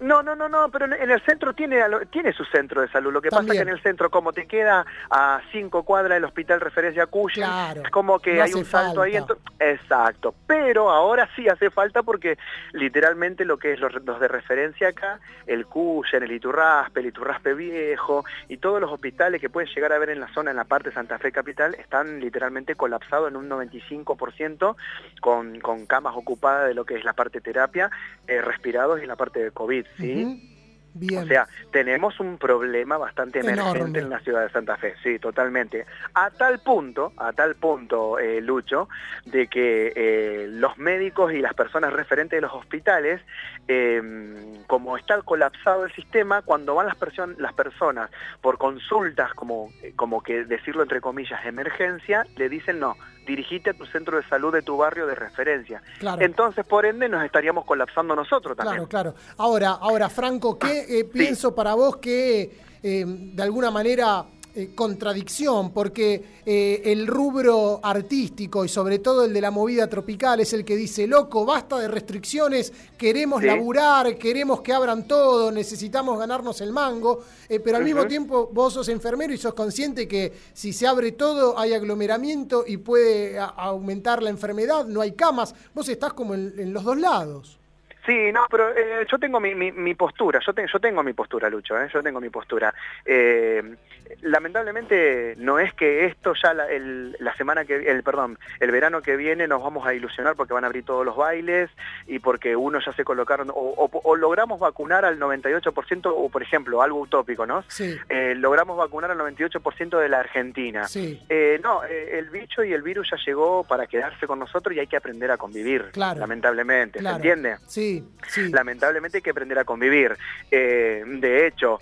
No, 0.04 0.22
no, 0.22 0.36
no, 0.36 0.50
no, 0.50 0.70
pero 0.70 0.86
en 0.86 1.10
el 1.10 1.22
centro 1.22 1.54
tiene 1.54 1.82
tiene 2.12 2.34
su 2.34 2.44
centro 2.46 2.82
de 2.82 2.90
salud. 2.90 3.14
Lo 3.14 3.22
que 3.22 3.30
También. 3.30 3.48
pasa 3.48 3.54
es 3.54 3.66
que 3.66 3.70
en 3.72 3.78
el 3.78 3.82
centro, 3.82 4.10
como 4.10 4.34
te 4.34 4.46
queda 4.48 4.86
a 5.10 5.42
cinco 5.54 5.84
cuadras 5.84 6.16
del 6.18 6.26
hospital 6.26 6.60
referencia 6.60 7.06
Cushing, 7.06 7.44
claro, 7.44 7.84
es 7.84 7.90
como 7.90 8.20
que 8.20 8.34
no 8.34 8.44
hay 8.44 8.54
un 8.54 8.66
salto 8.66 9.02
falta. 9.02 9.18
ahí. 9.18 9.72
Exacto. 9.72 10.36
Pero 10.46 10.90
ahora 10.90 11.30
sí 11.38 11.48
hace 11.48 11.70
falta 11.70 12.04
porque 12.04 12.38
literalmente 12.74 13.46
lo 13.46 13.58
que 13.58 13.72
es 13.72 13.80
los, 13.80 13.94
los 14.04 14.20
de 14.20 14.28
referencia 14.28 14.90
acá, 14.90 15.22
el 15.48 15.66
Cushing, 15.68 16.24
el 16.24 16.34
Iturraspe, 16.34 17.00
el 17.00 17.06
Iturraspe 17.08 17.54
Viejo 17.54 18.26
y 18.50 18.58
todos 18.58 18.82
los 18.82 18.92
hospitales 18.92 19.40
que 19.40 19.50
pueden 19.50 19.74
llegar 19.74 19.94
a 19.94 20.00
ver 20.00 20.10
en 20.10 20.20
la 20.20 20.28
zona, 20.34 20.52
en 20.52 20.58
la 20.58 20.66
parte 20.66 20.90
de 20.90 20.96
Santa 20.96 21.18
Fe 21.18 21.32
Capital, 21.32 21.76
están 21.76 22.20
literalmente 22.20 22.76
colapsados 22.76 23.30
en 23.30 23.38
un 23.38 23.50
95% 23.50 24.76
con, 25.22 25.62
con 25.62 25.86
camas 25.86 26.14
ocupadas 26.18 26.68
de 26.68 26.74
lo 26.74 26.84
que 26.84 26.96
es 26.96 27.06
la 27.06 27.14
parte 27.14 27.40
terapia, 27.40 27.90
eh, 28.28 28.42
respirados 28.42 29.02
y 29.02 29.06
la 29.06 29.16
parte 29.16 29.42
de 29.42 29.52
COVID, 29.52 29.86
¿sí? 29.98 30.24
Uh 30.26 30.30
-huh. 30.30 30.54
Bien. 30.96 31.24
O 31.24 31.28
sea, 31.28 31.48
tenemos 31.72 32.20
un 32.20 32.38
problema 32.38 32.98
bastante 32.98 33.40
emergente 33.40 33.80
Enorme. 33.80 34.00
en 34.00 34.10
la 34.10 34.20
ciudad 34.20 34.44
de 34.44 34.50
Santa 34.52 34.78
Fe, 34.78 34.94
sí, 35.02 35.18
totalmente. 35.18 35.86
A 36.14 36.30
tal 36.30 36.60
punto, 36.60 37.14
a 37.18 37.34
tal 37.34 37.56
punto, 37.56 38.20
eh, 38.20 38.42
Lucho, 38.42 38.90
de 39.26 39.48
que 39.48 39.92
eh, 39.96 40.48
los 40.50 40.78
médicos 40.78 41.34
y 41.34 41.40
las 41.42 41.56
personas 41.56 41.94
referentes 41.94 42.38
de 42.38 42.42
los 42.42 42.54
hospitales, 42.54 43.22
eh, 43.68 44.62
como 44.68 44.96
está 44.96 45.20
colapsado 45.24 45.86
el 45.86 45.92
sistema, 45.94 46.44
cuando 46.44 46.76
van 46.76 46.86
las, 46.86 46.98
las 47.40 47.54
personas 47.54 48.12
por 48.42 48.60
consultas, 48.60 49.34
como, 49.34 49.72
como 49.96 50.22
que 50.22 50.46
decirlo 50.46 50.84
entre 50.84 51.02
comillas, 51.02 51.44
emergencia, 51.44 52.28
le 52.36 52.50
dicen 52.50 52.80
no, 52.80 52.96
dirigite 53.26 53.72
a 53.72 53.74
tu 53.74 53.86
centro 53.86 54.18
de 54.18 54.28
salud 54.28 54.54
de 54.54 54.62
tu 54.62 54.78
barrio 54.78 55.08
de 55.08 55.16
referencia. 55.16 55.82
Claro. 56.00 56.22
Entonces, 56.22 56.66
por 56.66 56.86
ende, 56.86 57.10
nos 57.10 57.24
estaríamos 57.24 57.66
colapsando 57.66 58.16
nosotros 58.16 58.56
también. 58.56 58.86
Claro, 58.86 59.14
claro. 59.14 59.36
Ahora, 59.38 59.72
ahora 59.72 60.10
Franco, 60.10 60.58
¿qué 60.58 61.00
eh, 61.00 61.06
pienso 61.06 61.50
sí. 61.50 61.56
para 61.56 61.74
vos 61.74 61.98
que 61.98 62.58
eh, 62.84 63.06
de 63.08 63.44
alguna 63.44 63.72
manera 63.72 64.26
eh, 64.56 64.70
contradicción, 64.76 65.74
porque 65.74 66.24
eh, 66.46 66.82
el 66.86 67.08
rubro 67.08 67.80
artístico 67.82 68.64
y 68.64 68.70
sobre 68.70 69.00
todo 69.00 69.26
el 69.26 69.34
de 69.34 69.42
la 69.42 69.50
movida 69.50 69.88
tropical 69.88 70.40
es 70.42 70.54
el 70.54 70.64
que 70.64 70.76
dice, 70.76 71.08
loco, 71.08 71.44
basta 71.44 71.80
de 71.80 71.88
restricciones, 71.88 72.72
queremos 72.98 73.42
sí. 73.42 73.48
laburar, 73.48 74.16
queremos 74.18 74.62
que 74.62 74.72
abran 74.72 75.08
todo, 75.08 75.52
necesitamos 75.52 76.20
ganarnos 76.20 76.62
el 76.62 76.72
mango, 76.72 77.24
eh, 77.50 77.60
pero 77.60 77.78
al 77.78 77.82
uh 77.82 77.86
-huh. 77.86 77.88
mismo 77.88 78.08
tiempo 78.08 78.50
vos 78.54 78.74
sos 78.74 78.90
enfermero 78.90 79.34
y 79.34 79.38
sos 79.38 79.56
consciente 79.56 80.08
que 80.08 80.32
si 80.54 80.72
se 80.72 80.86
abre 80.86 81.14
todo 81.14 81.58
hay 81.58 81.74
aglomeramiento 81.74 82.64
y 82.68 82.78
puede 82.78 83.40
aumentar 83.40 84.22
la 84.22 84.30
enfermedad, 84.30 84.86
no 84.86 85.02
hay 85.02 85.14
camas, 85.14 85.56
vos 85.74 85.90
estás 85.90 86.14
como 86.14 86.36
en, 86.36 86.54
en 86.60 86.74
los 86.74 86.84
dos 86.84 86.98
lados. 86.98 87.60
Sí, 88.06 88.32
no, 88.34 88.46
pero 88.52 88.70
eh, 88.72 89.06
yo 89.10 89.18
tengo 89.18 89.40
mi, 89.40 89.56
mi, 89.56 89.72
mi 89.72 89.96
postura, 89.96 90.40
yo, 90.46 90.54
te, 90.54 90.66
yo, 90.68 90.80
tengo 90.80 91.04
mi 91.04 91.14
postura, 91.14 91.50
Lucho, 91.50 91.80
¿eh? 91.80 91.90
yo 91.94 92.04
tengo 92.04 92.20
mi 92.20 92.30
postura. 92.30 92.74
Eh, 93.06 93.76
lamentablemente 94.22 95.36
no 95.38 95.60
es 95.60 95.74
que 95.74 96.06
esto 96.06 96.34
ya 96.42 96.54
la, 96.54 96.68
el, 96.70 97.16
la 97.20 97.36
semana 97.36 97.66
que 97.66 97.76
el 97.90 98.04
perdón 98.04 98.38
el 98.60 98.72
verano 98.72 99.02
que 99.02 99.16
viene 99.18 99.48
nos 99.48 99.62
vamos 99.64 99.86
a 99.86 99.94
ilusionar 99.94 100.36
porque 100.36 100.54
van 100.54 100.64
a 100.64 100.68
abrir 100.68 100.86
todos 100.86 101.06
los 101.06 101.16
bailes 101.16 101.70
y 102.08 102.20
porque 102.20 102.56
uno 102.56 102.80
ya 102.86 102.94
se 102.94 103.04
colocaron 103.04 103.50
o, 103.50 103.54
o- 103.54 104.02
o 104.04 104.16
logramos 104.16 104.60
vacunar 104.60 105.06
al 105.06 105.20
98% 105.20 106.02
o 106.16 106.30
por 106.30 106.42
ejemplo 106.44 106.82
algo 106.82 107.00
utópico 107.02 107.46
no 107.46 107.64
Sí. 107.68 107.98
Eh, 108.10 108.36
logramos 108.36 108.78
vacunar 108.78 109.12
al 109.12 109.18
98% 109.18 110.00
de 110.00 110.10
la 110.10 110.20
Argentina 110.20 110.88
Sí. 110.88 111.20
Eh, 111.30 111.60
no 111.64 111.84
eh, 111.84 112.20
el 112.20 112.30
bicho 112.30 112.64
y 112.64 112.74
el 112.74 112.82
virus 112.84 113.10
ya 113.12 113.18
llegó 113.26 113.64
para 113.64 113.88
quedarse 113.88 114.28
con 114.28 114.40
nosotros 114.40 114.76
y 114.76 114.80
hay 114.80 114.88
que 114.88 114.98
aprender 114.98 115.32
a 115.32 115.38
convivir 115.38 115.90
Claro. 115.92 116.20
lamentablemente 116.20 117.00
Claro. 117.00 117.16
¿se 117.16 117.18
entiende? 117.18 117.58
Sí, 117.68 118.04
sí. 118.28 118.50
lamentablemente 118.52 119.18
hay 119.18 119.22
que 119.22 119.30
aprender 119.32 119.60
a 119.60 119.64
convivir. 119.66 120.16
Eh, 120.52 121.04
de 121.06 121.48
hecho, 121.48 121.80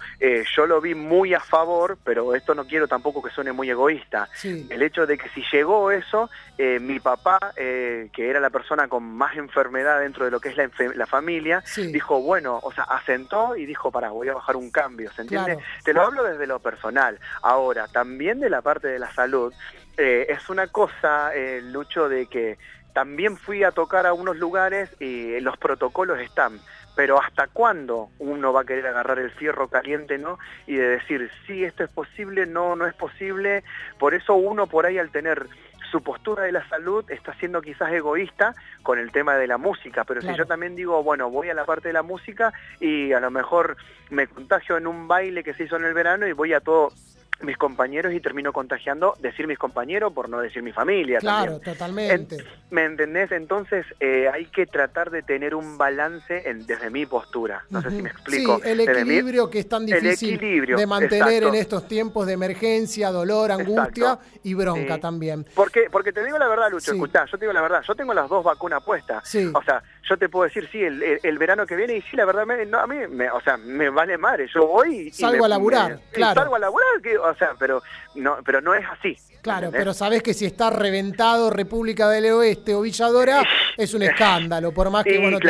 yo 0.55 0.65
lo 0.65 0.81
vi 0.81 0.95
muy 0.95 1.33
a 1.33 1.39
favor, 1.39 1.97
pero 2.03 2.20
esto 2.35 2.53
no 2.55 2.65
quiero 2.65 2.87
tampoco 2.87 3.21
que 3.21 3.29
suene 3.31 3.51
muy 3.51 3.69
egoísta. 3.69 4.29
Sí. 4.33 4.67
El 4.69 4.81
hecho 4.81 5.05
de 5.05 5.17
que 5.17 5.29
si 5.29 5.43
llegó 5.51 5.91
eso, 5.91 6.29
eh, 6.57 6.79
mi 6.79 6.99
papá, 6.99 7.39
eh, 7.55 8.09
que 8.13 8.29
era 8.29 8.39
la 8.39 8.49
persona 8.49 8.87
con 8.87 9.03
más 9.03 9.35
enfermedad 9.35 9.99
dentro 9.99 10.25
de 10.25 10.31
lo 10.31 10.39
que 10.39 10.49
es 10.49 10.57
la, 10.57 10.69
la 10.95 11.05
familia, 11.07 11.61
Sí. 11.65 11.91
dijo, 11.91 12.21
bueno, 12.21 12.59
o 12.61 12.71
sea, 12.71 12.83
asentó 12.85 13.55
y 13.55 13.65
dijo, 13.65 13.91
para, 13.91 14.09
voy 14.11 14.29
a 14.29 14.33
bajar 14.35 14.55
un 14.55 14.69
cambio, 14.71 15.11
¿se 15.13 15.23
entiende? 15.23 15.55
Claro. 15.55 15.67
Te 15.83 15.93
lo 15.93 16.01
hablo 16.03 16.23
desde 16.23 16.47
lo 16.47 16.59
personal. 16.59 17.19
Ahora, 17.41 17.87
también 17.87 18.39
de 18.39 18.49
la 18.49 18.61
parte 18.61 18.87
de 18.87 18.99
la 18.99 19.11
salud, 19.13 19.53
eh, 19.97 20.27
es 20.29 20.49
una 20.49 20.67
cosa, 20.67 21.31
Lucho, 21.63 22.07
de 22.09 22.27
que 22.27 22.57
también 22.93 23.37
fui 23.37 23.63
a 23.63 23.71
tocar 23.71 24.05
a 24.05 24.13
unos 24.13 24.35
lugares 24.37 24.89
y 24.99 25.39
los 25.39 25.57
protocolos 25.57 26.19
están. 26.19 26.59
Pero 26.95 27.21
¿hasta 27.21 27.47
cuándo 27.47 28.09
uno 28.19 28.51
va 28.53 28.61
a 28.61 28.65
querer 28.65 28.87
agarrar 28.87 29.19
el 29.19 29.31
fierro 29.31 29.67
caliente, 29.67 30.17
no? 30.17 30.37
Y 30.67 30.75
de 30.75 30.87
decir, 30.89 31.29
sí, 31.47 31.63
esto 31.63 31.83
es 31.83 31.89
posible, 31.89 32.45
no, 32.45 32.75
no 32.75 32.85
es 32.85 32.93
posible. 32.93 33.63
Por 33.97 34.13
eso 34.13 34.35
uno 34.35 34.67
por 34.67 34.85
ahí 34.85 34.97
al 34.97 35.09
tener 35.09 35.47
su 35.89 36.01
postura 36.01 36.43
de 36.43 36.53
la 36.53 36.67
salud 36.69 37.03
está 37.11 37.33
siendo 37.35 37.61
quizás 37.61 37.91
egoísta 37.91 38.55
con 38.81 38.97
el 38.97 39.11
tema 39.11 39.35
de 39.35 39.45
la 39.47 39.57
música, 39.57 40.05
pero 40.05 40.21
Claro. 40.21 40.35
si 40.35 40.39
yo 40.39 40.45
también 40.45 40.75
digo, 40.75 41.03
bueno, 41.03 41.29
voy 41.29 41.49
a 41.49 41.53
la 41.53 41.65
parte 41.65 41.89
de 41.89 41.93
la 41.93 42.01
música 42.03 42.53
y 42.79 43.11
a 43.11 43.19
lo 43.19 43.29
mejor 43.29 43.75
me 44.09 44.27
contagio 44.27 44.77
en 44.77 44.87
un 44.87 45.07
baile 45.09 45.43
que 45.43 45.53
se 45.53 45.63
hizo 45.65 45.75
en 45.75 45.83
el 45.83 45.93
verano 45.93 46.25
y 46.27 46.31
voy 46.31 46.53
a 46.53 46.61
todos 46.61 46.93
mis 47.43 47.57
compañeros 47.57 48.13
y 48.13 48.19
termino 48.19 48.53
contagiando, 48.53 49.15
decir 49.19 49.47
mis 49.47 49.57
compañeros 49.57 50.13
por 50.13 50.29
no 50.29 50.39
decir 50.39 50.61
mi 50.63 50.71
familia. 50.71 51.19
Claro, 51.19 51.53
también. 51.59 51.73
totalmente. 51.73 52.35
En- 52.35 52.43
¿Me 52.71 52.85
entendés? 52.85 53.31
Entonces 53.31 53.85
eh, 53.99 54.29
hay 54.33 54.45
que 54.45 54.65
tratar 54.65 55.11
de 55.11 55.21
tener 55.23 55.55
un 55.55 55.77
balance 55.77 56.49
en- 56.49 56.65
desde 56.65 56.89
mi 56.89 57.05
postura. 57.05 57.63
No 57.69 57.81
sé 57.81 57.89
si 57.91 58.01
me 58.01 58.09
explico. 58.09 58.59
Sí, 58.63 58.69
el 58.69 58.77
mi- 58.77 58.83
equilibrio 58.83 59.49
que 59.49 59.59
es 59.59 59.67
tan 59.69 59.85
difícil 59.85 60.39
de 60.39 60.87
mantener 60.87 61.27
exacto. 61.33 61.47
en 61.49 61.55
estos 61.55 61.87
tiempos 61.87 62.27
de 62.27 62.33
emergencia, 62.33 63.09
dolor, 63.11 63.51
angustia 63.51 64.19
y 64.43 64.53
bronca 64.53 64.95
Sí. 64.95 65.01
también. 65.01 65.45
Porque, 65.53 65.87
porque 65.91 66.13
te 66.13 66.23
digo 66.23 66.37
la 66.37 66.47
verdad, 66.47 66.69
Lucho, 66.71 66.91
Sí. 66.91 66.97
escuchá, 66.97 67.25
yo 67.25 67.37
te 67.37 67.45
digo 67.45 67.53
la 67.53 67.61
verdad, 67.61 67.81
yo 67.87 67.95
tengo 67.95 68.13
las 68.13 68.29
dos 68.29 68.43
vacunas 68.43 68.83
puestas. 68.83 69.27
Sí. 69.27 69.51
O 69.53 69.61
sea, 69.63 69.83
yo 70.09 70.17
te 70.17 70.29
puedo 70.29 70.45
decir, 70.45 70.67
sí, 70.71 70.83
el, 70.83 71.01
el- 71.03 71.19
el 71.23 71.37
verano 71.37 71.65
que 71.65 71.75
viene, 71.75 71.95
y 71.97 72.01
sí, 72.01 72.15
la 72.17 72.25
verdad, 72.25 72.45
me- 72.45 72.65
no, 72.65 72.79
a 72.79 72.87
mí, 72.87 72.97
me, 73.09 73.29
o 73.29 73.39
sea, 73.41 73.57
me 73.57 73.89
vale 73.89 74.17
madre, 74.17 74.47
yo 74.53 74.67
voy 74.67 75.07
y... 75.07 75.11
Salgo 75.11 75.39
me- 75.39 75.45
a 75.45 75.49
laburar, 75.49 75.99
claro. 76.11 76.41
Salgo 76.41 76.55
a 76.55 76.59
laburar, 76.59 77.01
que, 77.01 77.17
o 77.17 77.35
sea, 77.35 77.51
pero 77.59 77.81
no, 78.15 78.37
pero 78.45 78.61
no 78.61 78.73
es 78.73 78.85
así. 78.89 79.17
Claro, 79.41 79.67
¿entendés? 79.67 79.79
pero 79.81 79.93
sabés 79.93 80.21
que 80.23 80.33
si 80.33 80.45
está 80.45 80.69
reventado 80.69 81.49
República 81.49 82.09
del 82.09 82.31
Oeste 82.31 82.73
o 82.75 82.81
Villadora, 82.81 83.43
es 83.77 83.93
un 83.93 84.03
escándalo, 84.03 84.71
por 84.71 84.89
más 84.89 85.03
que 85.03 85.15
Sí, 85.15 85.17
vos 85.17 85.31
no 85.31 85.39
te 85.39 85.47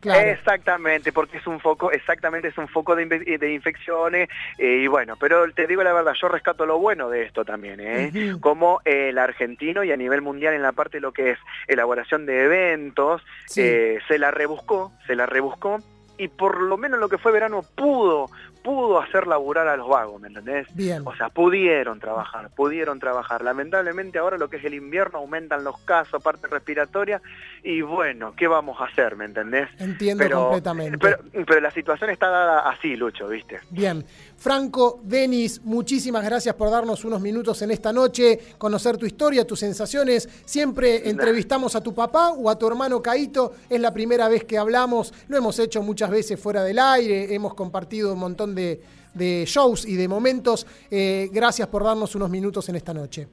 claro. 0.00 0.28
Exactamente, 0.30 1.12
porque 1.12 1.36
es 1.38 1.46
un 1.46 1.60
foco, 1.60 1.92
exactamente 1.92 2.48
es 2.48 2.58
un 2.58 2.68
foco 2.68 2.96
de, 2.96 3.06
de 3.06 3.52
infecciones 3.52 4.28
eh, 4.58 4.80
y 4.82 4.86
bueno, 4.86 5.16
pero 5.16 5.50
te 5.52 5.66
digo 5.66 5.82
la 5.82 5.92
verdad, 5.92 6.14
yo 6.20 6.28
rescato 6.28 6.66
lo 6.66 6.78
bueno 6.78 7.08
de 7.10 7.22
esto 7.24 7.44
también, 7.44 7.80
¿eh? 7.80 8.34
Como 8.40 8.80
el 8.84 9.18
argentino 9.18 9.84
y 9.84 9.92
a 9.92 9.96
nivel 9.96 10.22
mundial 10.22 10.54
en 10.54 10.62
la 10.62 10.72
parte 10.72 10.96
de 10.98 11.02
lo 11.02 11.12
que 11.12 11.30
es 11.32 11.38
elaboración 11.68 12.26
de 12.26 12.44
eventos, 12.44 13.22
Sí. 13.46 13.62
eh, 13.62 13.98
se 14.08 14.18
la 14.18 14.30
rebuscó, 14.30 14.92
se 15.06 15.14
la 15.14 15.26
rebuscó 15.26 15.78
y 16.18 16.28
por 16.28 16.60
lo 16.60 16.76
menos 16.76 17.00
lo 17.00 17.08
que 17.08 17.16
fue 17.18 17.32
verano 17.32 17.62
pudo, 17.74 18.26
pudo 18.62 19.00
hacer 19.00 19.26
laburar 19.26 19.68
a 19.68 19.76
los 19.76 19.88
vagos, 19.88 20.20
¿me 20.20 20.28
entendés? 20.28 20.66
Bien. 20.74 21.02
O 21.06 21.14
sea, 21.16 21.28
pudieron 21.28 21.98
trabajar, 22.00 22.50
pudieron 22.54 22.98
trabajar. 23.00 23.42
Lamentablemente 23.42 24.18
ahora 24.18 24.36
lo 24.38 24.48
que 24.48 24.58
es 24.58 24.64
el 24.64 24.74
invierno 24.74 25.18
aumentan 25.18 25.64
los 25.64 25.78
casos, 25.80 26.22
parte 26.22 26.46
respiratoria, 26.48 27.20
y 27.62 27.80
bueno, 27.82 28.34
¿qué 28.36 28.46
vamos 28.46 28.80
a 28.80 28.84
hacer, 28.84 29.16
me 29.16 29.24
entendés? 29.24 29.68
Entiendo 29.78 30.22
Pero- 30.24 30.42
completamente. 30.42 30.98
Pero, 30.98 31.18
pero 31.46 31.60
la 31.60 31.70
situación 31.70 32.10
está 32.10 32.28
dada 32.28 32.68
así, 32.68 32.96
Lucho, 32.96 33.28
¿viste? 33.28 33.60
Bien. 33.70 34.04
Franco, 34.40 35.00
Denis, 35.04 35.60
muchísimas 35.64 36.24
gracias 36.24 36.54
por 36.54 36.70
darnos 36.70 37.04
unos 37.04 37.20
minutos 37.20 37.60
en 37.60 37.72
esta 37.72 37.92
noche, 37.92 38.40
conocer 38.56 38.96
tu 38.96 39.04
historia, 39.04 39.46
tus 39.46 39.60
sensaciones. 39.60 40.26
Siempre 40.46 41.10
entrevistamos 41.10 41.76
a 41.76 41.82
tu 41.82 41.92
papá 41.92 42.30
o 42.30 42.48
a 42.48 42.58
tu 42.58 42.66
hermano 42.66 43.02
Caito. 43.02 43.52
Es 43.68 43.78
la 43.78 43.92
primera 43.92 44.30
vez 44.30 44.44
que 44.44 44.56
hablamos. 44.56 45.12
Lo 45.28 45.36
hemos 45.36 45.58
hecho 45.58 45.82
muchas 45.82 46.08
veces 46.08 46.40
fuera 46.40 46.64
del 46.64 46.78
aire. 46.78 47.34
Hemos 47.34 47.52
compartido 47.52 48.14
un 48.14 48.18
montón 48.18 48.54
de, 48.54 48.80
de 49.12 49.44
shows 49.46 49.84
y 49.84 49.96
de 49.96 50.08
momentos. 50.08 50.66
Eh, 50.90 51.28
gracias 51.30 51.68
por 51.68 51.84
darnos 51.84 52.14
unos 52.14 52.30
minutos 52.30 52.66
en 52.70 52.76
esta 52.76 52.94
noche. 52.94 53.28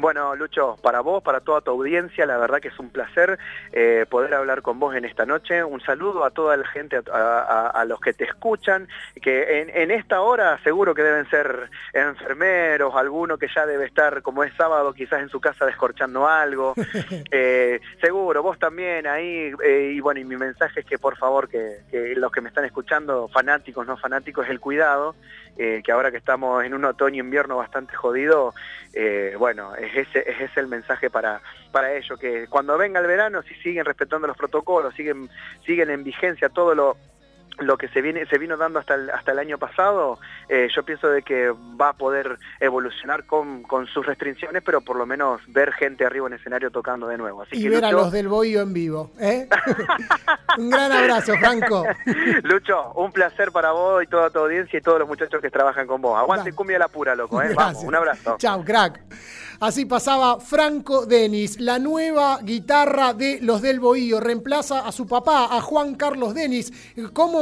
Bueno, 0.00 0.36
Lucho, 0.36 0.76
para 0.80 1.00
vos, 1.00 1.24
para 1.24 1.40
toda 1.40 1.60
tu 1.60 1.72
audiencia, 1.72 2.24
la 2.24 2.38
verdad 2.38 2.60
que 2.60 2.68
es 2.68 2.78
un 2.78 2.88
placer 2.88 3.36
eh, 3.72 4.06
poder 4.08 4.32
hablar 4.32 4.62
con 4.62 4.78
vos 4.78 4.94
en 4.94 5.04
esta 5.04 5.26
noche. 5.26 5.64
Un 5.64 5.80
saludo 5.80 6.24
a 6.24 6.30
toda 6.30 6.56
la 6.56 6.64
gente, 6.68 7.00
a, 7.12 7.18
a- 7.18 7.66
a 7.70 7.84
los 7.84 8.00
que 8.00 8.12
te 8.12 8.22
escuchan, 8.22 8.86
que 9.20 9.60
en, 9.60 9.70
en 9.70 9.90
esta 9.90 10.20
hora 10.20 10.56
seguro 10.62 10.94
que 10.94 11.02
deben 11.02 11.28
ser 11.30 11.68
enfermeros, 11.92 12.94
alguno 12.94 13.38
que 13.38 13.48
ya 13.52 13.66
debe 13.66 13.86
estar, 13.86 14.22
como 14.22 14.44
es 14.44 14.52
sábado, 14.54 14.92
quizás 14.94 15.20
en 15.20 15.30
su 15.30 15.40
casa 15.40 15.66
descorchando 15.66 16.28
algo. 16.28 16.74
Eh, 17.30 17.80
seguro, 18.00 18.42
vos 18.42 18.58
también 18.58 19.06
ahí. 19.06 19.52
eh, 19.62 19.92
y 19.94 20.00
bueno, 20.00 20.20
y 20.20 20.24
mi 20.24 20.36
mensaje 20.36 20.80
es 20.80 20.86
que 20.86 20.98
por 20.98 21.16
favor, 21.16 21.48
que, 21.48 21.78
que 21.90 22.14
los 22.16 22.30
que 22.32 22.40
me 22.40 22.48
están 22.48 22.64
escuchando, 22.64 23.28
fanáticos, 23.28 23.86
no 23.86 23.96
fanáticos, 23.96 24.48
el 24.48 24.60
cuidado, 24.60 25.14
eh, 25.56 25.82
que 25.84 25.92
ahora 25.92 26.10
que 26.10 26.16
estamos 26.16 26.64
en 26.64 26.74
un 26.74 26.84
otoño-invierno 26.84 27.56
bastante 27.56 27.94
jodido, 27.94 28.54
eh, 28.92 29.34
bueno, 29.38 29.74
es 29.74 29.96
ese, 29.96 30.28
es 30.30 30.40
ese 30.40 30.60
el 30.60 30.68
mensaje 30.68 31.10
para, 31.10 31.40
para 31.72 31.94
ellos, 31.94 32.18
que 32.18 32.46
cuando 32.48 32.76
venga 32.76 33.00
el 33.00 33.06
verano, 33.06 33.42
si 33.42 33.54
siguen 33.54 33.84
respetando 33.84 34.26
los 34.26 34.36
protocolos, 34.36 34.94
siguen, 34.94 35.28
siguen 35.64 35.90
en 35.90 36.04
vigencia 36.04 36.48
todo 36.48 36.74
lo 36.74 36.96
lo 37.58 37.76
que 37.76 37.88
se 37.88 38.00
viene 38.00 38.26
se 38.26 38.38
vino 38.38 38.56
dando 38.56 38.78
hasta 38.78 38.94
el, 38.94 39.10
hasta 39.10 39.32
el 39.32 39.38
año 39.38 39.58
pasado, 39.58 40.18
eh, 40.48 40.68
yo 40.74 40.82
pienso 40.84 41.08
de 41.08 41.22
que 41.22 41.50
va 41.80 41.90
a 41.90 41.92
poder 41.92 42.38
evolucionar 42.60 43.24
con, 43.24 43.62
con 43.62 43.86
sus 43.86 44.06
restricciones, 44.06 44.62
pero 44.64 44.80
por 44.80 44.96
lo 44.96 45.06
menos 45.06 45.40
ver 45.48 45.72
gente 45.72 46.04
arriba 46.04 46.26
en 46.26 46.34
escenario 46.34 46.70
tocando 46.70 47.06
de 47.08 47.18
nuevo. 47.18 47.42
Así 47.42 47.56
Y 47.56 47.62
que 47.62 47.70
ver 47.70 47.84
a 47.84 47.92
los 47.92 48.12
del 48.12 48.28
Bohío 48.28 48.62
en 48.62 48.72
vivo. 48.72 49.10
¿eh? 49.18 49.48
un 50.58 50.70
gran 50.70 50.92
abrazo, 50.92 51.34
Franco. 51.38 51.84
Lucho, 52.42 52.92
un 52.94 53.12
placer 53.12 53.52
para 53.52 53.72
vos 53.72 54.02
y 54.02 54.06
toda 54.06 54.30
tu 54.30 54.38
audiencia 54.38 54.78
y 54.78 54.82
todos 54.82 54.98
los 54.98 55.08
muchachos 55.08 55.40
que 55.40 55.50
trabajan 55.50 55.86
con 55.86 56.00
vos. 56.00 56.18
Aguante 56.18 56.52
cumbia 56.52 56.78
la 56.78 56.88
pura, 56.88 57.14
loco, 57.14 57.42
¿eh? 57.42 57.52
Vamos, 57.54 57.82
un 57.82 57.94
abrazo. 57.94 58.36
Chao, 58.38 58.64
crack. 58.64 59.00
Así 59.60 59.86
pasaba 59.86 60.38
Franco 60.38 61.04
Denis, 61.04 61.58
la 61.58 61.80
nueva 61.80 62.38
guitarra 62.40 63.12
de 63.12 63.40
los 63.42 63.60
del 63.60 63.80
Bohío. 63.80 64.20
Reemplaza 64.20 64.86
a 64.86 64.92
su 64.92 65.04
papá, 65.04 65.48
a 65.50 65.60
Juan 65.60 65.96
Carlos 65.96 66.32
Denis. 66.32 66.72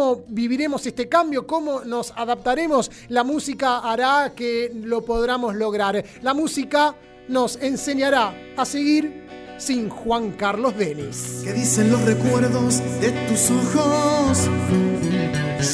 ¿Cómo 0.06 0.24
viviremos 0.28 0.86
este 0.86 1.08
cambio? 1.08 1.48
¿Cómo 1.48 1.80
nos 1.80 2.12
adaptaremos? 2.14 2.92
La 3.08 3.24
música 3.24 3.78
hará 3.78 4.34
que 4.36 4.70
lo 4.72 5.04
podamos 5.04 5.56
lograr. 5.56 6.04
La 6.22 6.32
música 6.32 6.94
nos 7.26 7.56
enseñará 7.56 8.32
a 8.56 8.64
seguir 8.64 9.26
sin 9.58 9.88
Juan 9.88 10.30
Carlos 10.30 10.76
Denis. 10.76 11.40
¿Qué 11.42 11.52
dicen 11.52 11.90
los 11.90 12.00
recuerdos 12.02 12.80
de 13.00 13.10
tus 13.26 13.50
ojos? 13.50 14.48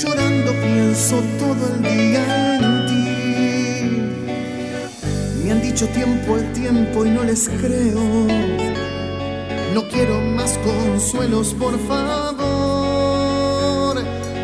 Llorando 0.01 0.53
pienso 0.53 1.17
todo 1.39 1.75
el 1.75 1.83
día 1.83 2.57
en 2.57 2.87
ti. 2.87 3.05
Me 5.45 5.53
han 5.53 5.61
dicho 5.61 5.87
tiempo 5.89 6.37
al 6.37 6.51
tiempo 6.55 7.05
y 7.05 7.11
no 7.11 7.23
les 7.23 7.51
creo. 7.51 8.01
No 9.75 9.87
quiero 9.91 10.23
más 10.23 10.57
consuelos, 10.65 11.53
por 11.53 11.79
favor. 11.87 12.52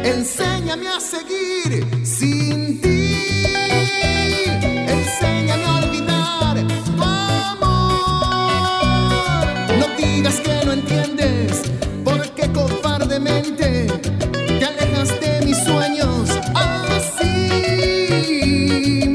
Enséñame 0.05 0.89
a 0.89 1.01
seguir 1.01 1.87
sin 2.05 2.81
ti. 2.81 3.15
Enséñame 4.89 5.65
a 5.65 5.77
olvidar 5.77 6.57
tu 6.87 7.03
amor. 7.03 7.69
No 9.79 9.87
digas 9.97 10.41
que 10.41 10.65
no 10.65 10.73
entiendes, 10.73 11.63
porque 12.05 12.51
cobardemente 12.53 13.87
te 14.59 14.65
alejas 14.65 15.21
de 15.21 15.43
mis 15.45 15.59
sueños. 15.65 16.31
Así, 16.55 17.53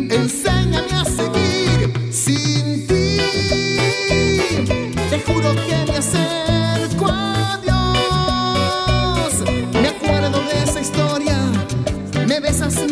enséñame 0.09 0.93
a 0.93 1.05
seguir 1.05 1.91
sin 2.11 2.87
ti. 2.87 3.17
Te 5.09 5.19
juro 5.25 5.49
que 5.67 5.82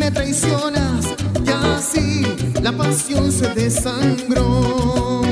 Me 0.02 0.10
traicionas. 0.10 1.14
Y 1.46 1.48
así 1.48 2.26
la 2.60 2.72
pasión 2.72 3.30
se 3.30 3.46
desangró. 3.54 5.22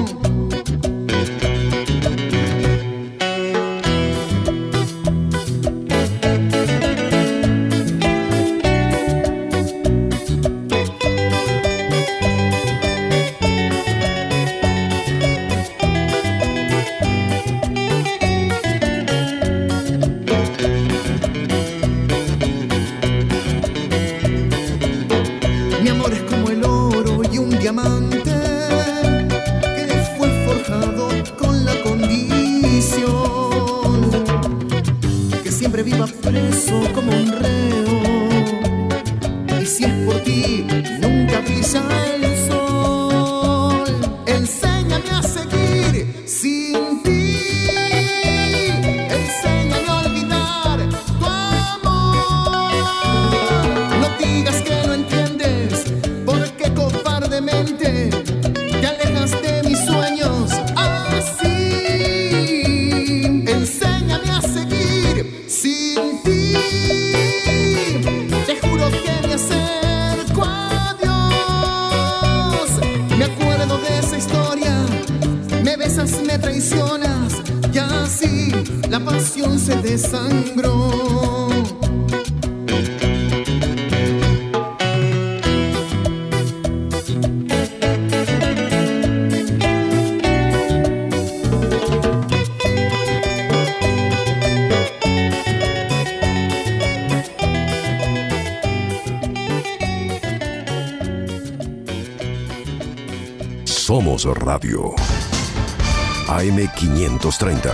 Somos 104.21 104.37
Radio. 104.37 104.95
AM530. 106.27 107.71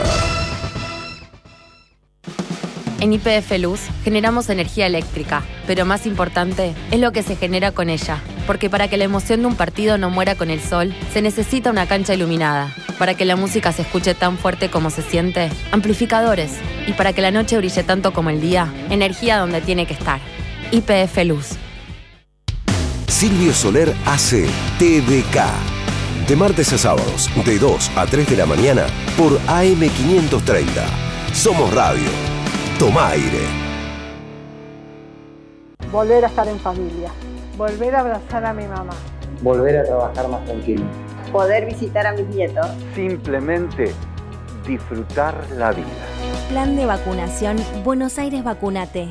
En 3.01 3.12
IPF 3.12 3.59
Luz 3.59 3.80
generamos 4.05 4.49
energía 4.49 4.86
eléctrica, 4.86 5.42
pero 5.66 5.84
más 5.84 6.07
importante 6.07 6.74
es 6.92 7.01
lo 7.01 7.11
que 7.11 7.24
se 7.24 7.34
genera 7.34 7.72
con 7.72 7.90
ella. 7.90 8.22
Porque 8.47 8.70
para 8.70 8.86
que 8.88 8.97
la 8.97 9.03
emoción 9.03 9.40
de 9.40 9.47
un 9.47 9.57
partido 9.57 9.99
no 9.99 10.09
muera 10.09 10.36
con 10.36 10.51
el 10.51 10.61
sol, 10.61 10.94
se 11.12 11.20
necesita 11.20 11.70
una 11.70 11.88
cancha 11.88 12.14
iluminada. 12.14 12.72
Para 12.97 13.14
que 13.14 13.24
la 13.24 13.34
música 13.34 13.72
se 13.72 13.82
escuche 13.82 14.14
tan 14.14 14.38
fuerte 14.38 14.70
como 14.70 14.90
se 14.90 15.03
siente, 15.03 15.51
amplificadores. 15.72 16.53
Y 16.86 16.92
para 16.92 17.12
que 17.12 17.22
la 17.22 17.32
noche 17.32 17.57
brille 17.59 17.82
tanto 17.82 18.12
como 18.12 18.30
el 18.30 18.40
día, 18.40 18.72
energía 18.90 19.38
donde 19.38 19.62
tiene 19.62 19.86
que 19.86 19.94
estar. 19.94 20.20
IPF 20.70 21.24
Luz. 21.24 21.49
Silvio 23.09 23.53
Soler 23.53 23.92
hace 24.05 24.47
TDK. 24.78 25.76
De 26.29 26.35
martes 26.35 26.72
a 26.72 26.79
sábados, 26.79 27.31
de 27.45 27.57
2 27.57 27.93
a 27.97 28.05
3 28.05 28.29
de 28.29 28.37
la 28.37 28.47
mañana, 28.47 28.87
por 29.16 29.39
AM530. 29.43 30.66
Somos 31.33 31.72
Radio. 31.72 32.09
Toma 32.81 33.11
aire. 33.11 33.43
Volver 35.93 36.24
a 36.24 36.27
estar 36.27 36.49
en 36.49 36.59
familia. 36.59 37.12
Volver 37.57 37.95
a 37.95 38.01
abrazar 38.01 38.45
a 38.45 38.53
mi 38.53 38.66
mamá. 38.66 38.93
Volver 39.41 39.77
a 39.77 39.85
trabajar 39.85 40.27
más 40.27 40.45
tranquilo. 40.47 40.83
Poder 41.31 41.64
visitar 41.64 42.09
a 42.09 42.12
mis 42.12 42.27
nietos. 42.27 42.66
Simplemente 42.97 43.95
disfrutar 44.66 45.47
la 45.57 45.70
vida. 45.70 45.87
Plan 46.49 46.74
de 46.74 46.87
vacunación 46.87 47.57
Buenos 47.85 48.18
Aires 48.18 48.43
Vacunate. 48.43 49.11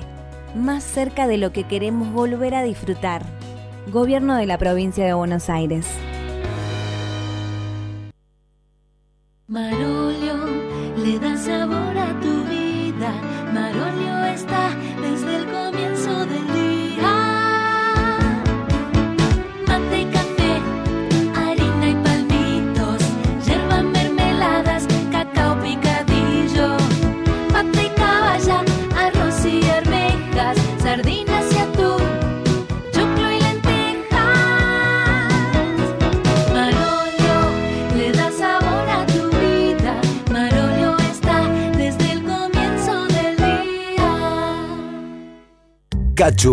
Más 0.54 0.84
cerca 0.84 1.28
de 1.28 1.38
lo 1.38 1.54
que 1.54 1.64
queremos 1.64 2.12
volver 2.12 2.56
a 2.56 2.64
disfrutar. 2.64 3.22
Gobierno 3.88 4.36
de 4.36 4.48
la 4.48 4.58
provincia 4.58 5.06
de 5.06 5.14
Buenos 5.14 5.50
Aires. 5.50 5.88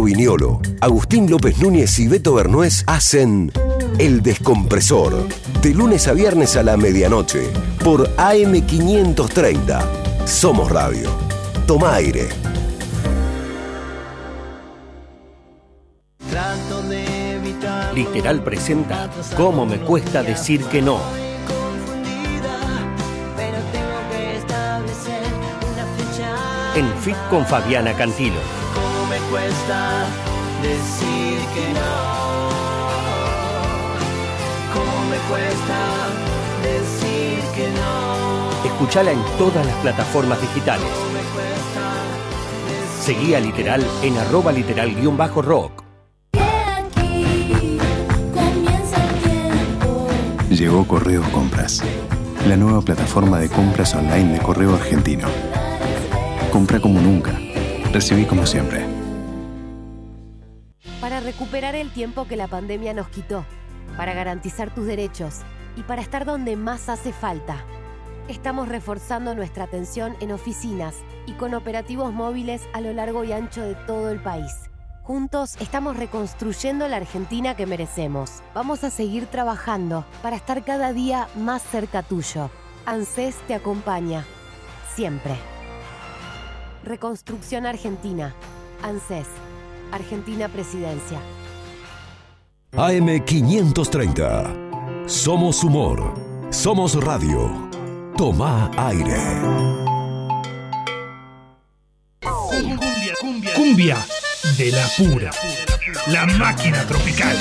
Viniolo, 0.01 0.61
Agustín 0.81 1.29
López 1.29 1.59
Núñez 1.59 1.99
y 1.99 2.09
Beto 2.09 2.35
Bernués 2.35 2.85
hacen 2.87 3.53
El 3.99 4.23
Descompresor. 4.23 5.27
De 5.61 5.75
lunes 5.75 6.09
a 6.09 6.15
viernes 6.15 6.57
a 6.57 6.63
la 6.63 6.77
medianoche. 6.77 7.51
Por 7.85 8.09
AM530. 8.17 9.85
Somos 10.25 10.71
Radio. 10.71 11.11
Toma 11.67 11.97
aire. 11.97 12.29
Literal 17.95 18.43
presenta 18.43 19.11
Cómo 19.37 19.67
me 19.67 19.79
cuesta 19.79 20.23
decir 20.23 20.65
que 20.65 20.81
no. 20.81 20.99
En 26.75 26.91
FIT 27.03 27.17
con 27.29 27.45
Fabiana 27.45 27.95
Cantilo. 27.95 28.62
Cómo 29.33 29.41
me 29.41 29.49
cuesta 29.49 30.05
decir 30.63 31.39
que 31.55 31.73
no. 31.73 32.51
Cómo 34.75 34.95
me 35.09 35.17
cuesta 35.31 35.79
decir 36.63 37.41
que 37.55 37.69
no. 37.71 38.63
Escuchala 38.63 39.13
en 39.13 39.23
todas 39.39 39.65
las 39.65 39.75
plataformas 39.77 40.39
digitales. 40.39 40.87
Seguí 43.03 43.35
a 43.35 43.41
Literal 43.41 43.83
en 44.03 44.19
arroba 44.19 44.53
literal-rock. 44.53 45.83
Comienza 48.35 48.97
el 49.03 49.15
tiempo. 49.23 50.09
Llegó 50.51 50.87
Correos 50.87 51.27
Compras, 51.29 51.83
la 52.47 52.59
nueva 52.59 52.83
plataforma 52.83 53.39
de 53.39 53.49
compras 53.49 53.95
online 53.95 54.35
de 54.35 54.41
Correo 54.41 54.75
Argentino. 54.75 55.27
Compra 56.53 56.81
como 56.81 57.01
nunca, 57.01 57.33
recibí 57.93 58.27
como 58.27 58.45
siempre. 58.45 58.92
Recuperar 61.53 61.75
el 61.75 61.93
tiempo 61.93 62.27
que 62.27 62.37
la 62.37 62.49
pandemia 62.49 62.95
nos 62.95 63.09
quitó, 63.09 63.45
para 63.99 64.15
garantizar 64.15 64.75
tus 64.75 64.87
derechos 64.87 65.41
y 65.77 65.83
para 65.83 66.01
estar 66.01 66.25
donde 66.25 66.57
más 66.57 66.89
hace 66.89 67.13
falta. 67.13 67.63
Estamos 68.27 68.71
reforzando 68.71 69.35
nuestra 69.35 69.65
atención 69.65 70.17
en 70.21 70.33
oficinas 70.33 70.95
y 71.27 71.33
con 71.33 71.53
operativos 71.53 72.11
móviles 72.11 72.63
a 72.73 72.81
lo 72.81 72.95
largo 72.95 73.23
y 73.23 73.33
ancho 73.33 73.61
de 73.61 73.75
todo 73.87 74.09
el 74.09 74.19
país. 74.19 74.51
Juntos 75.03 75.57
estamos 75.61 75.99
reconstruyendo 75.99 76.89
la 76.89 76.97
Argentina 76.97 77.55
que 77.55 77.67
merecemos. 77.67 78.43
Vamos 78.55 78.83
a 78.83 78.89
seguir 78.89 79.27
trabajando 79.27 80.07
para 80.23 80.37
estar 80.37 80.65
cada 80.65 80.95
día 80.95 81.29
más 81.37 81.61
cerca 81.61 82.03
tuyo. 82.03 82.49
ANSES 82.87 83.37
te 83.47 83.55
acompaña. 83.55 84.25
Siempre. 84.95 85.37
Reconstrucción 86.83 87.67
Argentina. 87.67 88.35
ANSES. 88.83 89.27
Argentina 89.93 90.49
Presidencia. 90.49 91.19
AM530. 92.75 95.07
Somos 95.07 95.63
humor. 95.63 96.15
Somos 96.49 96.95
radio. 96.95 97.69
Toma 98.17 98.71
aire. 98.79 99.21
Cumbia, 102.23 103.15
cumbia, 103.21 103.53
cumbia 103.55 103.99
de 104.57 104.73
la 104.73 104.87
pura. 104.97 105.31
La 106.07 106.25
máquina 106.39 106.83
tropical. 106.87 107.37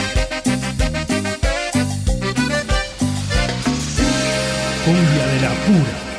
Cumbia 4.84 5.28
de 5.28 5.40
la 5.40 5.54
pura. 5.66 6.11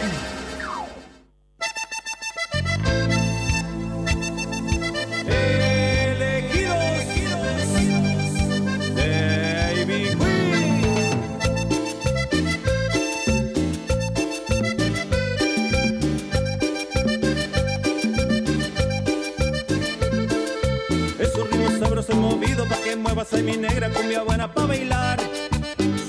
Muevas 23.23 23.33
ahí 23.33 23.43
mi 23.43 23.57
negra 23.57 23.89
cumbia 23.91 24.23
buena 24.23 24.53
pa' 24.53 24.67
bailar. 24.67 25.19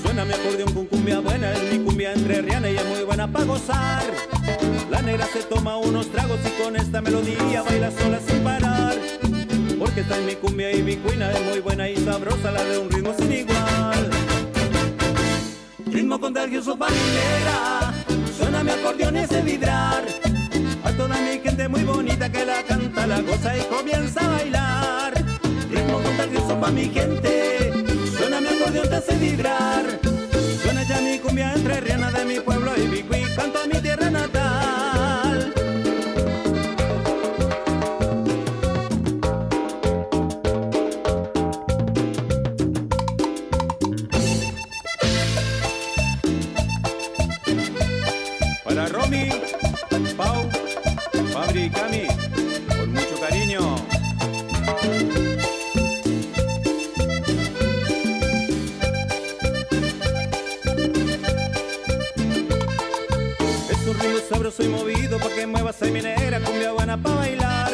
Suena 0.02 0.24
mi 0.24 0.32
acordeón 0.32 0.72
con 0.72 0.86
cumbia 0.86 1.20
buena, 1.20 1.52
es 1.52 1.72
mi 1.72 1.84
cumbia 1.84 2.12
entre 2.12 2.42
Rihanna 2.42 2.70
y 2.70 2.76
es 2.76 2.84
muy 2.86 3.02
buena 3.04 3.30
pa' 3.30 3.44
gozar. 3.44 4.02
La 4.90 5.00
negra 5.02 5.26
se 5.32 5.42
toma 5.44 5.76
unos 5.76 6.10
tragos 6.10 6.40
y 6.44 6.62
con 6.62 6.76
esta 6.76 7.00
melodía 7.00 7.62
baila 7.62 7.90
sola 7.92 8.18
sin 8.26 8.42
parar. 8.42 8.94
Porque 9.78 10.00
está 10.00 10.18
en 10.18 10.26
mi 10.26 10.34
cumbia 10.34 10.72
y 10.72 10.82
mi 10.82 10.96
cuina 10.96 11.30
es 11.30 11.42
muy 11.44 11.60
buena 11.60 11.88
y 11.88 11.96
sabrosa, 11.96 12.50
la 12.50 12.64
de 12.64 12.78
un 12.78 12.90
ritmo 12.90 13.14
sin 13.16 13.32
igual. 13.32 14.10
Ritmo 15.86 16.18
contagioso 16.18 16.76
pa' 16.76 16.88
mi 16.88 16.96
negra, 16.96 17.94
suena 18.36 18.64
mi 18.64 18.70
acordeón 18.70 19.16
ese 19.16 19.40
vibrar. 19.42 20.04
A 20.84 20.90
toda 20.92 21.16
mi 21.20 21.38
gente 21.38 21.68
muy 21.68 21.84
bonita 21.84 22.30
que 22.30 22.44
la 22.44 22.62
canta, 22.62 23.06
la 23.06 23.20
goza 23.20 23.56
y 23.56 23.62
comienza 23.62 24.20
a 24.20 24.28
bailar. 24.28 25.23
Ritmo 25.74 25.98
contagioso 26.00 26.60
pa' 26.60 26.70
mi 26.70 26.88
gente, 26.88 27.72
suena 28.16 28.40
mi 28.40 28.46
acordeón 28.46 28.88
te 28.88 28.96
hace 28.96 29.16
vibrar. 29.16 29.84
Suena 30.62 30.82
ya 30.84 31.00
mi 31.00 31.18
cumbia 31.18 31.52
entre 31.52 31.80
Rihanna 31.80 32.12
de 32.12 32.24
mi 32.24 32.38
pueblo 32.38 32.70
y 32.76 32.86
Bigui, 32.86 33.24
canto 33.34 33.58
a 33.58 33.66
mi 33.66 33.73
que 65.34 65.46
muevas 65.46 65.82
ahí 65.82 65.90
mi 65.90 66.00
negra 66.00 66.40
cumbia 66.40 66.72
buena 66.72 66.96
pa' 66.96 67.14
bailar. 67.14 67.72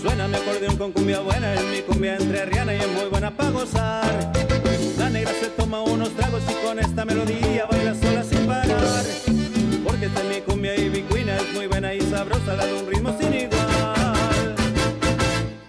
Suena 0.00 0.28
mi 0.28 0.36
acordeón 0.36 0.76
con 0.76 0.92
cumbia 0.92 1.20
buena, 1.20 1.54
es 1.54 1.64
mi 1.64 1.82
cumbia 1.82 2.16
entre 2.16 2.46
Rihanna 2.46 2.74
y 2.74 2.78
es 2.78 2.88
muy 2.88 3.04
buena 3.10 3.30
pa' 3.30 3.50
gozar. 3.50 4.32
La 4.98 5.10
negra 5.10 5.32
se 5.40 5.48
toma 5.48 5.82
unos 5.82 6.10
tragos 6.16 6.42
y 6.48 6.66
con 6.66 6.78
esta 6.78 7.04
melodía 7.04 7.66
baila 7.70 7.94
sola 7.94 8.24
sin 8.24 8.46
parar. 8.46 9.04
Porque 9.84 10.06
esta 10.06 10.20
es 10.22 10.28
mi 10.28 10.40
cumbia 10.40 10.74
y 10.76 10.88
mi 10.88 11.02
cuina 11.02 11.36
es 11.36 11.52
muy 11.52 11.66
buena 11.66 11.92
y 11.92 12.00
sabrosa, 12.00 12.54
la 12.56 12.64
de 12.64 12.74
un 12.74 12.88
ritmo 12.88 13.16
sin 13.20 13.34
igual. 13.34 14.54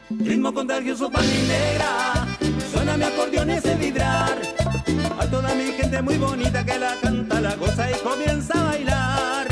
Ritmo 0.10 0.54
contagioso 0.54 1.10
pa' 1.12 1.22
mi 1.22 1.42
negra, 1.48 2.28
suena 2.72 2.96
mi 2.96 3.04
acordeón 3.04 3.50
ese 3.50 3.76
vibrar. 3.76 4.38
A 5.20 5.26
toda 5.28 5.54
mi 5.56 5.72
gente 5.74 6.02
muy 6.02 6.18
bonita 6.18 6.66
que 6.66 6.80
la 6.80 6.96
canta, 7.02 7.42
la 7.42 7.56
goza 7.56 7.92
y 7.92 7.96
comienza 7.96 8.54
a 8.60 8.64
bailar. 8.72 9.51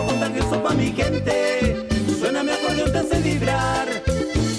Ritmo 0.00 0.06
contagioso 0.06 0.62
pa' 0.62 0.74
mi 0.74 0.92
gente, 0.92 1.86
suena 2.18 2.42
mi 2.42 2.50
acordeón 2.50 2.90
te 2.90 2.98
hace 2.98 3.20
vibrar. 3.20 4.02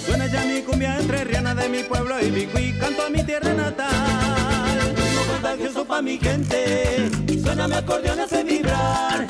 Suena 0.05 0.27
ya 0.27 0.45
mi 0.45 0.61
cumbia 0.61 0.99
entre 0.99 1.23
Rihanna 1.23 1.55
de 1.55 1.69
mi 1.69 1.84
pueblo 1.84 2.19
y 2.22 2.30
Bigui, 2.30 2.77
canto 2.77 3.01
a 3.03 3.09
mi 3.09 3.23
tierra 3.23 3.51
natal. 3.53 4.93
Ritmo 4.95 5.22
contagioso 5.34 5.85
pa' 5.85 6.01
mi 6.03 6.19
gente, 6.19 7.09
suena 7.41 7.68
mi 7.68 7.73
acordeón 7.73 8.19
hace 8.19 8.43
vibrar. 8.43 9.26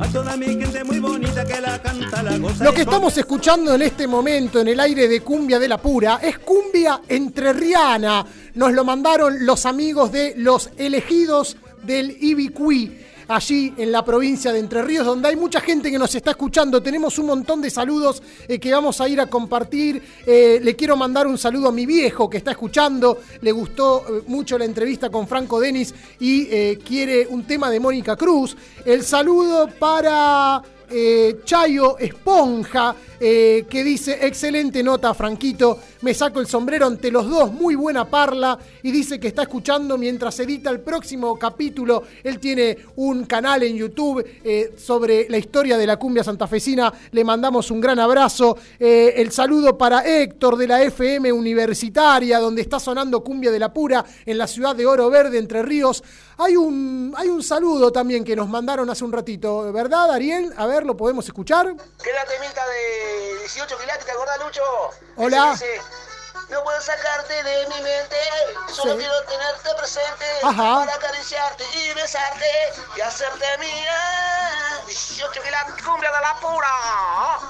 A 0.00 0.08
toda 0.08 0.36
mi 0.36 0.46
gente 0.46 0.82
muy 0.82 0.98
bonita 0.98 1.44
que 1.44 1.60
la 1.60 1.80
canta, 1.80 2.22
la 2.24 2.36
goza 2.36 2.64
Lo 2.64 2.72
que 2.72 2.80
estamos 2.80 3.16
escuchando 3.16 3.74
en 3.74 3.82
este 3.82 4.08
momento 4.08 4.60
en 4.60 4.68
el 4.68 4.80
aire 4.80 5.06
de 5.06 5.20
Cumbia 5.20 5.60
de 5.60 5.68
la 5.68 5.78
Pura 5.78 6.18
es 6.20 6.38
Cumbia 6.38 7.02
Entrerriana. 7.08 8.26
Nos 8.54 8.72
lo 8.72 8.84
mandaron 8.84 9.46
los 9.46 9.66
amigos 9.66 10.10
de 10.10 10.34
los 10.36 10.70
elegidos 10.76 11.56
del 11.84 12.16
Ibicuí, 12.20 13.04
allí 13.28 13.72
en 13.76 13.92
la 13.92 14.04
provincia 14.04 14.52
de 14.52 14.58
Entre 14.58 14.82
Ríos, 14.82 15.06
donde 15.06 15.28
hay 15.28 15.36
mucha 15.36 15.60
gente 15.60 15.90
que 15.90 15.98
nos 15.98 16.14
está 16.14 16.30
escuchando. 16.32 16.82
Tenemos 16.82 17.18
un 17.18 17.26
montón 17.26 17.60
de 17.60 17.70
saludos 17.70 18.22
eh, 18.48 18.58
que 18.58 18.72
vamos 18.72 19.00
a 19.00 19.08
ir 19.08 19.20
a 19.20 19.26
compartir. 19.26 20.02
Eh, 20.26 20.60
le 20.62 20.76
quiero 20.76 20.96
mandar 20.96 21.26
un 21.26 21.38
saludo 21.38 21.68
a 21.68 21.72
mi 21.72 21.86
viejo 21.86 22.28
que 22.28 22.38
está 22.38 22.52
escuchando. 22.52 23.18
Le 23.40 23.52
gustó 23.52 24.04
eh, 24.08 24.22
mucho 24.26 24.58
la 24.58 24.64
entrevista 24.64 25.10
con 25.10 25.26
Franco 25.26 25.60
Denis 25.60 25.94
y 26.20 26.76
quiere 26.76 27.26
un 27.26 27.44
tema 27.44 27.70
de 27.70 27.80
Mónica 27.80 28.16
Cruz. 28.16 28.56
El 28.84 29.02
saludo 29.02 29.68
para 29.78 30.62
eh, 30.96 31.40
Chayo 31.44 31.98
Esponja, 31.98 32.94
eh, 33.18 33.64
que 33.68 33.82
dice, 33.82 34.24
excelente 34.24 34.80
nota, 34.80 35.12
Franquito, 35.12 35.80
me 36.02 36.14
saco 36.14 36.38
el 36.38 36.46
sombrero 36.46 36.86
ante 36.86 37.10
los 37.10 37.28
dos, 37.28 37.52
muy 37.52 37.74
buena 37.74 38.04
parla, 38.04 38.56
y 38.80 38.92
dice 38.92 39.18
que 39.18 39.26
está 39.26 39.42
escuchando 39.42 39.98
mientras 39.98 40.38
edita 40.38 40.70
el 40.70 40.80
próximo 40.80 41.36
capítulo. 41.36 42.04
Él 42.22 42.38
tiene 42.38 42.78
un 42.94 43.24
canal 43.24 43.64
en 43.64 43.76
YouTube 43.76 44.24
eh, 44.44 44.74
sobre 44.78 45.28
la 45.28 45.38
historia 45.38 45.76
de 45.76 45.86
la 45.86 45.96
cumbia 45.96 46.22
santafesina, 46.22 46.92
le 47.10 47.24
mandamos 47.24 47.72
un 47.72 47.80
gran 47.80 47.98
abrazo. 47.98 48.56
El 48.78 49.32
saludo 49.32 49.76
para 49.76 50.06
Héctor 50.06 50.56
de 50.56 50.68
la 50.68 50.82
FM 50.82 51.32
Universitaria, 51.32 52.38
donde 52.38 52.62
está 52.62 52.78
sonando 52.78 53.24
cumbia 53.24 53.50
de 53.50 53.58
la 53.58 53.72
pura 53.72 54.04
en 54.24 54.38
la 54.38 54.46
ciudad 54.46 54.76
de 54.76 54.86
Oro 54.86 55.10
Verde, 55.10 55.38
Entre 55.38 55.62
Ríos. 55.62 56.04
Hay 56.38 56.56
un, 56.56 57.14
hay 57.16 57.28
un 57.28 57.42
saludo 57.42 57.92
también 57.92 58.24
que 58.24 58.34
nos 58.34 58.48
mandaron 58.48 58.90
hace 58.90 59.04
un 59.04 59.12
ratito, 59.12 59.72
¿verdad, 59.72 60.10
Ariel? 60.10 60.52
A 60.56 60.66
ver, 60.66 60.84
¿lo 60.84 60.96
podemos 60.96 61.24
escuchar? 61.26 61.74
¿Qué 62.02 62.10
es 62.10 62.16
la 62.16 62.24
temita 62.24 62.66
de 62.66 63.38
18 63.40 63.78
quilates, 63.78 64.04
te 64.04 64.12
acordás, 64.12 64.38
Lucho? 64.44 64.62
Hola. 65.16 65.52
Ese 65.54 65.66
no 66.50 66.62
puedo 66.62 66.80
sacarte 66.80 67.34
de 67.42 67.66
mi 67.68 67.74
mente, 67.82 68.16
solo 68.72 68.92
Sí. 68.92 68.98
quiero 68.98 69.14
tenerte 69.28 69.68
presente 69.78 70.24
Ajá. 70.42 70.80
para 70.80 70.94
acariciarte 70.94 71.64
y 71.74 71.94
besarte 71.94 72.44
y 72.96 73.00
hacerte 73.00 73.44
mía. 73.60 74.80
18 74.86 75.40
quilates, 75.42 75.84
cumbia 75.84 76.10
de 76.10 76.20
la 76.20 76.40
pura. 76.40 76.68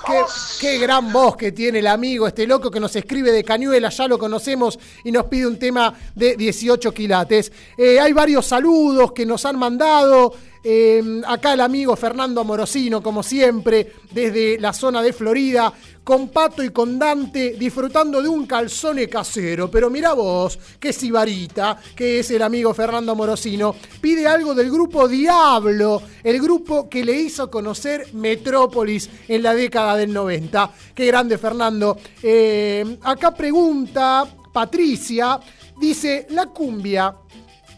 Qué, 0.06 0.24
qué 0.60 0.78
gran 0.78 1.12
voz 1.12 1.36
que 1.36 1.52
tiene 1.52 1.80
el 1.80 1.86
amigo, 1.86 2.26
este 2.28 2.46
loco 2.46 2.70
que 2.70 2.78
nos 2.80 2.94
escribe 2.96 3.32
de 3.32 3.42
Cañuela, 3.44 3.88
ya 3.90 4.06
lo 4.06 4.18
conocemos 4.18 4.78
y 5.02 5.10
nos 5.10 5.24
pide 5.26 5.46
un 5.46 5.58
tema 5.58 5.92
de 6.14 6.36
18 6.36 6.92
quilates. 6.92 7.50
Eh, 7.76 7.98
hay 8.00 8.12
varios 8.12 8.46
saludos 8.46 9.12
que 9.12 9.26
nos 9.26 9.44
han 9.44 9.58
mandado. 9.58 10.32
eh, 10.66 11.02
acá 11.26 11.52
el 11.52 11.60
amigo 11.60 11.94
Fernando 11.94 12.40
Amorosino, 12.40 13.02
como 13.02 13.22
siempre, 13.22 13.92
desde 14.12 14.58
la 14.58 14.72
zona 14.72 15.02
de 15.02 15.12
Florida, 15.12 15.70
con 16.04 16.28
Pato 16.28 16.62
y 16.62 16.68
con 16.68 16.98
Dante, 16.98 17.54
disfrutando 17.58 18.22
de 18.22 18.28
un 18.28 18.46
calzone 18.46 19.08
casero. 19.08 19.70
Pero 19.70 19.88
mira 19.88 20.12
vos, 20.12 20.58
qué 20.78 20.92
sibarita, 20.92 21.78
que 21.96 22.20
es 22.20 22.30
el 22.30 22.42
amigo 22.42 22.74
Fernando 22.74 23.12
Amorosino, 23.12 23.74
pide 24.00 24.26
algo 24.26 24.54
del 24.54 24.70
grupo 24.70 25.08
Diablo, 25.08 26.02
el 26.22 26.40
grupo 26.40 26.88
que 26.88 27.04
le 27.04 27.14
hizo 27.14 27.50
conocer 27.50 28.12
Metrópolis 28.12 29.08
en 29.26 29.42
la 29.42 29.54
década 29.54 29.96
del 29.96 30.12
90. 30.12 30.70
Qué 30.94 31.06
grande, 31.06 31.38
Fernando. 31.38 31.96
Eh, 32.22 32.98
acá 33.02 33.34
pregunta 33.34 34.26
Patricia, 34.52 35.40
dice, 35.80 36.26
la 36.30 36.46
cumbia. 36.46 37.12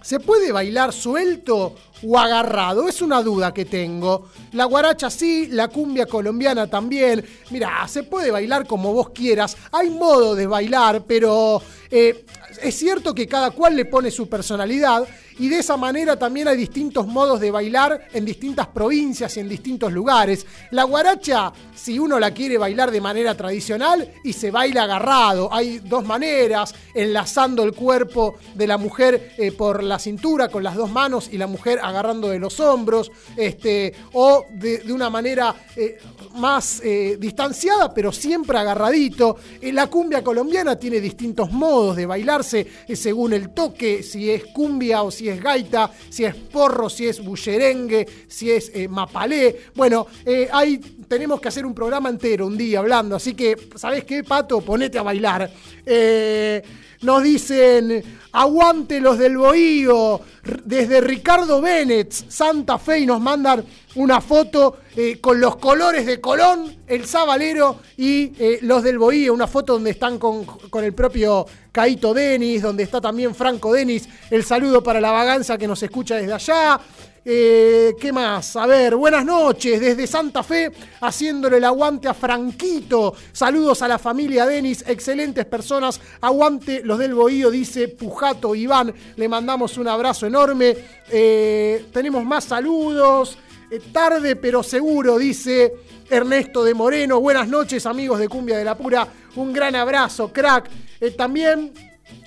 ¿Se 0.06 0.20
puede 0.20 0.52
bailar 0.52 0.92
suelto 0.92 1.74
o 2.00 2.16
agarrado? 2.16 2.86
Es 2.88 3.02
una 3.02 3.20
duda 3.22 3.52
que 3.52 3.64
tengo. 3.64 4.28
La 4.52 4.64
guaracha 4.64 5.10
sí, 5.10 5.48
la 5.48 5.66
cumbia 5.66 6.06
colombiana 6.06 6.68
también. 6.68 7.26
Mira, 7.50 7.88
se 7.88 8.04
puede 8.04 8.30
bailar 8.30 8.68
como 8.68 8.92
vos 8.92 9.10
quieras. 9.10 9.56
Hay 9.72 9.90
modo 9.90 10.36
de 10.36 10.46
bailar, 10.46 11.02
pero 11.08 11.60
eh, 11.90 12.24
es 12.62 12.78
cierto 12.78 13.16
que 13.16 13.26
cada 13.26 13.50
cual 13.50 13.74
le 13.74 13.84
pone 13.84 14.12
su 14.12 14.28
personalidad 14.28 15.08
y 15.38 15.48
de 15.48 15.58
esa 15.58 15.76
manera 15.76 16.18
también 16.18 16.48
hay 16.48 16.56
distintos 16.56 17.06
modos 17.06 17.40
de 17.40 17.50
bailar 17.50 18.08
en 18.12 18.24
distintas 18.24 18.66
provincias 18.68 19.36
y 19.36 19.40
en 19.40 19.48
distintos 19.48 19.92
lugares. 19.92 20.46
La 20.70 20.84
guaracha, 20.84 21.52
si 21.74 21.98
uno 21.98 22.18
la 22.18 22.32
quiere 22.32 22.56
bailar 22.58 22.90
de 22.90 23.00
manera 23.00 23.34
tradicional 23.34 24.12
y 24.24 24.32
se 24.32 24.50
baila 24.50 24.84
agarrado, 24.84 25.52
hay 25.52 25.78
dos 25.80 26.04
maneras, 26.04 26.74
enlazando 26.94 27.62
el 27.62 27.72
cuerpo 27.72 28.36
de 28.54 28.66
la 28.66 28.78
mujer 28.78 29.34
eh, 29.36 29.52
por 29.52 29.82
la 29.82 29.98
cintura 29.98 30.48
con 30.48 30.62
las 30.62 30.74
dos 30.74 30.90
manos 30.90 31.28
y 31.30 31.36
la 31.36 31.46
mujer 31.46 31.80
agarrando 31.82 32.28
de 32.28 32.38
los 32.38 32.58
hombros, 32.60 33.10
este, 33.36 33.92
o 34.12 34.44
de, 34.50 34.82
una 34.92 35.10
manera 35.10 35.54
eh, 35.76 35.98
más 36.36 36.80
eh, 36.82 37.16
distanciada, 37.20 37.92
pero 37.92 38.12
siempre 38.12 38.58
agarradito. 38.58 39.36
La 39.60 39.88
cumbia 39.88 40.24
colombiana 40.24 40.78
tiene 40.78 41.00
distintos 41.00 41.52
modos 41.52 41.96
de 41.96 42.06
bailarse 42.06 42.66
según 42.94 43.34
el 43.34 43.50
toque, 43.50 44.02
si 44.02 44.30
es 44.30 44.46
cumbia 44.46 45.02
o 45.02 45.10
si 45.10 45.25
es 45.28 45.42
gaita, 45.42 45.90
si 46.08 46.24
es 46.24 46.34
porro, 46.34 46.88
si 46.88 47.08
es 47.08 47.22
bullerengue, 47.22 48.06
si 48.28 48.50
es 48.50 48.70
eh, 48.74 48.88
mapalé. 48.88 49.64
Bueno, 49.74 50.06
eh, 50.24 50.48
ahí 50.52 50.78
tenemos 51.08 51.40
que 51.40 51.48
hacer 51.48 51.64
un 51.66 51.74
programa 51.74 52.08
entero 52.08 52.46
un 52.46 52.56
día 52.56 52.78
hablando, 52.78 53.16
así 53.16 53.34
que, 53.34 53.56
¿sabes 53.74 54.04
qué, 54.04 54.24
Pato? 54.24 54.60
Ponete 54.60 54.98
a 54.98 55.02
bailar. 55.02 55.50
Eh, 55.84 56.62
nos 57.02 57.22
dicen, 57.22 58.02
aguante 58.32 59.00
los 59.00 59.18
del 59.18 59.36
Bohío, 59.36 60.20
desde 60.64 61.00
Ricardo 61.00 61.60
Bennett, 61.60 62.12
Santa 62.12 62.78
Fe, 62.78 63.00
y 63.00 63.06
nos 63.06 63.20
mandan 63.20 63.64
una 63.96 64.20
foto 64.20 64.78
eh, 64.96 65.18
con 65.20 65.40
los 65.40 65.56
colores 65.56 66.06
de 66.06 66.20
Colón, 66.20 66.76
el 66.86 67.06
Sabalero 67.06 67.80
y 67.96 68.32
eh, 68.38 68.58
los 68.62 68.82
del 68.82 68.98
Bohío, 68.98 69.32
una 69.34 69.46
foto 69.46 69.74
donde 69.74 69.90
están 69.90 70.18
con, 70.18 70.44
con 70.44 70.84
el 70.84 70.92
propio 70.92 71.46
Caito 71.72 72.14
Denis, 72.14 72.62
donde 72.62 72.82
está 72.82 73.00
también 73.00 73.34
Franco 73.34 73.72
Denis, 73.72 74.08
el 74.30 74.44
saludo 74.44 74.82
para 74.82 75.00
la 75.00 75.10
vagancia 75.10 75.58
que 75.58 75.66
nos 75.66 75.82
escucha 75.82 76.16
desde 76.16 76.32
allá. 76.32 76.80
Eh, 77.28 77.96
¿Qué 78.00 78.12
más? 78.12 78.54
A 78.54 78.68
ver, 78.68 78.94
buenas 78.94 79.24
noches 79.24 79.80
desde 79.80 80.06
Santa 80.06 80.44
Fe, 80.44 80.70
haciéndole 81.00 81.56
el 81.56 81.64
aguante 81.64 82.06
a 82.06 82.14
Franquito. 82.14 83.16
Saludos 83.32 83.82
a 83.82 83.88
la 83.88 83.98
familia 83.98 84.46
Denis, 84.46 84.84
excelentes 84.86 85.44
personas. 85.44 86.00
Aguante 86.20 86.82
los 86.84 87.00
del 87.00 87.14
Bohío, 87.14 87.50
dice 87.50 87.88
Pujato 87.88 88.54
Iván. 88.54 88.94
Le 89.16 89.28
mandamos 89.28 89.76
un 89.76 89.88
abrazo 89.88 90.28
enorme. 90.28 90.76
Eh, 91.10 91.86
tenemos 91.92 92.24
más 92.24 92.44
saludos. 92.44 93.36
Eh, 93.72 93.80
tarde 93.92 94.36
pero 94.36 94.62
seguro, 94.62 95.18
dice 95.18 95.74
Ernesto 96.08 96.62
de 96.62 96.74
Moreno. 96.74 97.20
Buenas 97.20 97.48
noches, 97.48 97.86
amigos 97.86 98.20
de 98.20 98.28
Cumbia 98.28 98.56
de 98.56 98.64
la 98.64 98.78
Pura. 98.78 99.08
Un 99.34 99.52
gran 99.52 99.74
abrazo, 99.74 100.32
crack. 100.32 100.70
También 101.16 101.72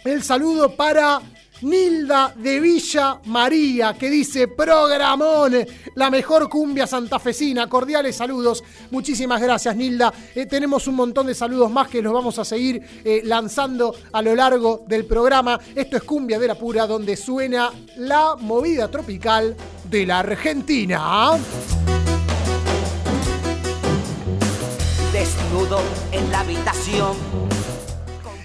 el 0.03 0.23
saludo 0.23 0.75
para 0.75 1.21
Nilda 1.61 2.33
de 2.35 2.59
Villa 2.59 3.19
María, 3.25 3.93
que 3.93 4.09
dice, 4.09 4.47
programón, 4.47 5.53
la 5.95 6.09
mejor 6.09 6.49
cumbia 6.49 6.87
santafesina. 6.87 7.67
Cordiales 7.67 8.15
saludos. 8.15 8.63
Muchísimas 8.91 9.41
gracias, 9.41 9.75
Nilda. 9.75 10.13
Eh, 10.33 10.45
tenemos 10.45 10.87
un 10.87 10.95
montón 10.95 11.27
de 11.27 11.35
saludos 11.35 11.69
más 11.69 11.87
que 11.87 12.01
los 12.01 12.13
vamos 12.13 12.39
a 12.39 12.45
seguir 12.45 12.81
eh, 13.03 13.21
lanzando 13.25 13.93
a 14.11 14.21
lo 14.21 14.35
largo 14.35 14.83
del 14.87 15.05
programa. 15.05 15.59
Esto 15.75 15.97
es 15.97 16.03
Cumbia 16.03 16.39
de 16.39 16.47
la 16.47 16.55
Pura, 16.55 16.87
donde 16.87 17.17
suena 17.17 17.71
la 17.97 18.35
movida 18.39 18.89
tropical 18.89 19.55
de 19.89 20.05
la 20.05 20.19
Argentina. 20.19 21.31
Desnudo 25.11 25.81
en 26.11 26.31
la 26.31 26.39
habitación. 26.39 27.58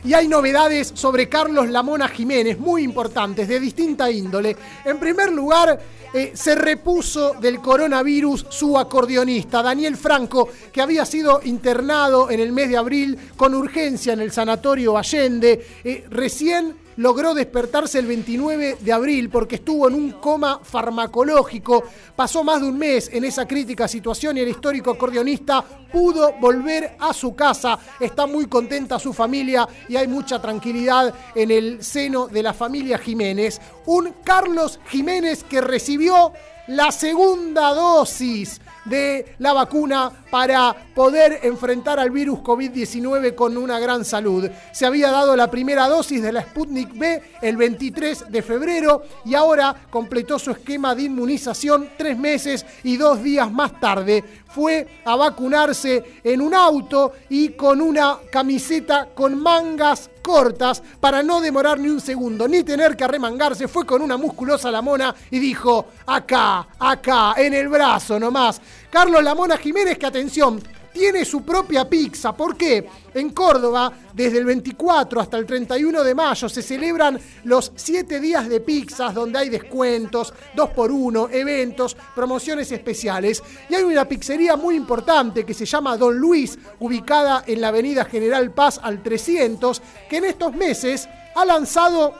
Y 0.04 0.12
hay 0.12 0.28
novedades 0.28 0.92
sobre 0.94 1.30
Carlos 1.30 1.70
Lamona 1.70 2.08
Jiménez, 2.08 2.58
muy 2.58 2.82
importantes, 2.82 3.48
de 3.48 3.58
distinta 3.58 4.10
índole. 4.10 4.54
En 4.84 5.00
primer 5.00 5.32
lugar, 5.32 5.80
eh, 6.12 6.32
se 6.34 6.54
repuso 6.54 7.34
del 7.40 7.58
coronavirus 7.60 8.46
su 8.50 8.78
acordeonista, 8.78 9.62
Daniel 9.62 9.96
Franco, 9.96 10.48
que 10.70 10.82
había 10.82 11.06
sido 11.06 11.40
internado 11.44 12.30
en 12.30 12.40
el 12.40 12.52
mes 12.52 12.68
de 12.68 12.76
abril 12.76 13.18
con 13.34 13.54
urgencia 13.54 14.12
en 14.12 14.20
el 14.20 14.30
Sanatorio 14.30 14.98
Allende. 14.98 15.66
Eh, 15.82 16.04
recién 16.10 16.83
logró 16.96 17.34
despertarse 17.34 17.98
el 17.98 18.06
29 18.06 18.78
de 18.80 18.92
abril 18.92 19.30
porque 19.30 19.56
estuvo 19.56 19.88
en 19.88 19.94
un 19.94 20.10
coma 20.12 20.60
farmacológico. 20.62 21.84
Pasó 22.14 22.44
más 22.44 22.60
de 22.60 22.68
un 22.68 22.78
mes 22.78 23.10
en 23.12 23.24
esa 23.24 23.46
crítica 23.46 23.88
situación 23.88 24.36
y 24.36 24.40
el 24.40 24.48
histórico 24.48 24.90
acordeonista 24.90 25.62
pudo 25.92 26.32
volver 26.40 26.96
a 26.98 27.12
su 27.12 27.34
casa. 27.34 27.78
Está 28.00 28.26
muy 28.26 28.46
contenta 28.46 28.98
su 28.98 29.12
familia 29.12 29.68
y 29.88 29.96
hay 29.96 30.08
mucha 30.08 30.40
tranquilidad 30.40 31.14
en 31.34 31.50
el 31.50 31.82
seno 31.82 32.28
de 32.28 32.42
la 32.42 32.52
familia 32.52 32.98
Jiménez. 32.98 33.60
Un 33.86 34.14
Carlos 34.24 34.80
Jiménez 34.88 35.44
que 35.44 35.60
recibió 35.60 36.32
la 36.66 36.90
segunda 36.92 37.74
dosis 37.74 38.60
de 38.84 39.34
la 39.38 39.52
vacuna 39.52 40.10
para 40.30 40.74
poder 40.94 41.40
enfrentar 41.42 41.98
al 41.98 42.10
virus 42.10 42.40
COVID-19 42.40 43.34
con 43.34 43.56
una 43.56 43.78
gran 43.78 44.04
salud. 44.04 44.48
Se 44.72 44.86
había 44.86 45.10
dado 45.10 45.36
la 45.36 45.50
primera 45.50 45.88
dosis 45.88 46.22
de 46.22 46.32
la 46.32 46.42
Sputnik 46.42 46.96
B 46.96 47.22
el 47.42 47.56
23 47.56 48.30
de 48.30 48.42
febrero 48.42 49.02
y 49.24 49.34
ahora 49.34 49.74
completó 49.90 50.38
su 50.38 50.50
esquema 50.50 50.94
de 50.94 51.04
inmunización 51.04 51.90
tres 51.96 52.18
meses 52.18 52.66
y 52.82 52.96
dos 52.96 53.22
días 53.22 53.50
más 53.50 53.80
tarde. 53.80 54.24
Fue 54.54 54.86
a 55.04 55.16
vacunarse 55.16 56.20
en 56.22 56.40
un 56.40 56.54
auto 56.54 57.12
y 57.28 57.50
con 57.50 57.80
una 57.80 58.18
camiseta 58.30 59.08
con 59.12 59.42
mangas 59.42 60.10
cortas 60.22 60.80
para 61.00 61.24
no 61.24 61.40
demorar 61.40 61.80
ni 61.80 61.88
un 61.88 62.00
segundo, 62.00 62.46
ni 62.46 62.62
tener 62.62 62.96
que 62.96 63.02
arremangarse. 63.02 63.66
Fue 63.66 63.84
con 63.84 64.00
una 64.00 64.16
musculosa 64.16 64.70
Lamona 64.70 65.12
y 65.32 65.40
dijo, 65.40 65.86
acá, 66.06 66.68
acá, 66.78 67.34
en 67.36 67.52
el 67.54 67.68
brazo 67.68 68.20
nomás. 68.20 68.60
Carlos 68.90 69.24
Lamona 69.24 69.56
Jiménez, 69.56 69.98
que 69.98 70.06
atención, 70.06 70.62
tiene 70.94 71.24
su 71.24 71.42
propia 71.42 71.90
pizza. 71.90 72.32
¿Por 72.34 72.56
qué? 72.56 72.88
En 73.12 73.30
Córdoba, 73.30 73.92
desde 74.14 74.38
el 74.38 74.44
24 74.44 75.20
hasta 75.20 75.36
el 75.36 75.44
31 75.44 76.04
de 76.04 76.14
mayo, 76.14 76.48
se 76.48 76.62
celebran 76.62 77.20
los 77.42 77.72
7 77.74 78.20
días 78.20 78.48
de 78.48 78.60
pizzas, 78.60 79.12
donde 79.12 79.40
hay 79.40 79.48
descuentos, 79.50 80.32
2 80.54 80.70
por 80.70 80.92
1 80.92 81.28
eventos, 81.32 81.96
promociones 82.14 82.70
especiales. 82.70 83.42
Y 83.68 83.74
hay 83.74 83.82
una 83.82 84.06
pizzería 84.06 84.56
muy 84.56 84.76
importante 84.76 85.44
que 85.44 85.52
se 85.52 85.66
llama 85.66 85.96
Don 85.96 86.16
Luis, 86.16 86.56
ubicada 86.78 87.42
en 87.46 87.60
la 87.60 87.68
avenida 87.68 88.04
General 88.04 88.52
Paz 88.52 88.78
al 88.80 89.02
300, 89.02 89.82
que 90.08 90.18
en 90.18 90.26
estos 90.26 90.54
meses 90.54 91.08
ha 91.34 91.44
lanzado 91.44 92.14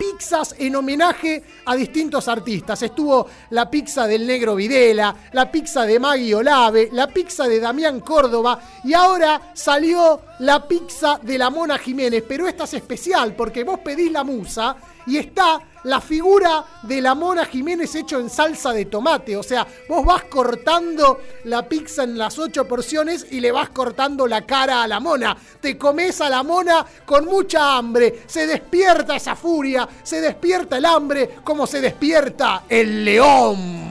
pizzas 0.00 0.54
en 0.58 0.74
homenaje 0.76 1.42
a 1.66 1.76
distintos 1.76 2.26
artistas. 2.26 2.82
Estuvo 2.82 3.28
la 3.50 3.70
pizza 3.70 4.06
del 4.06 4.26
Negro 4.26 4.54
Videla, 4.54 5.14
la 5.32 5.52
pizza 5.52 5.84
de 5.84 6.00
Maggie 6.00 6.34
Olave, 6.34 6.88
la 6.92 7.06
pizza 7.08 7.46
de 7.46 7.60
Damián 7.60 8.00
Córdoba 8.00 8.58
y 8.82 8.94
ahora 8.94 9.52
salió 9.52 10.22
la 10.38 10.66
pizza 10.66 11.20
de 11.22 11.36
la 11.36 11.50
Mona 11.50 11.76
Jiménez. 11.76 12.24
Pero 12.26 12.48
esta 12.48 12.64
es 12.64 12.74
especial 12.74 13.34
porque 13.34 13.62
vos 13.62 13.80
pedís 13.80 14.10
la 14.10 14.24
musa 14.24 14.74
y 15.06 15.18
está 15.18 15.60
la 15.84 16.00
figura 16.00 16.64
de 16.82 17.00
la 17.00 17.14
Mona 17.14 17.44
Jiménez 17.44 17.94
hecho 17.94 18.18
en 18.18 18.30
salsa 18.30 18.72
de 18.72 18.86
tomate. 18.86 19.36
O 19.36 19.42
sea, 19.42 19.66
vos 19.88 20.04
vas 20.04 20.24
cortando 20.24 21.20
la 21.44 21.68
pizza 21.68 22.04
en 22.04 22.18
las 22.18 22.38
ocho 22.38 22.66
porciones 22.66 23.26
y 23.30 23.40
le 23.40 23.52
vas 23.52 23.70
cortando 23.70 24.26
la 24.26 24.42
cara 24.42 24.82
a 24.82 24.88
la 24.88 25.00
Mona. 25.00 25.36
Te 25.60 25.76
comes 25.76 26.20
a 26.20 26.28
la 26.28 26.42
Mona 26.42 26.84
con 27.04 27.24
mucha 27.24 27.76
hambre. 27.76 28.22
Se 28.26 28.46
despierta 28.46 29.16
esa 29.16 29.36
furia, 29.36 29.88
se 30.02 30.20
despierta 30.20 30.78
el 30.78 30.84
hambre 30.84 31.36
como 31.44 31.66
se 31.66 31.80
despierta 31.80 32.64
el 32.68 33.04
león. 33.04 33.90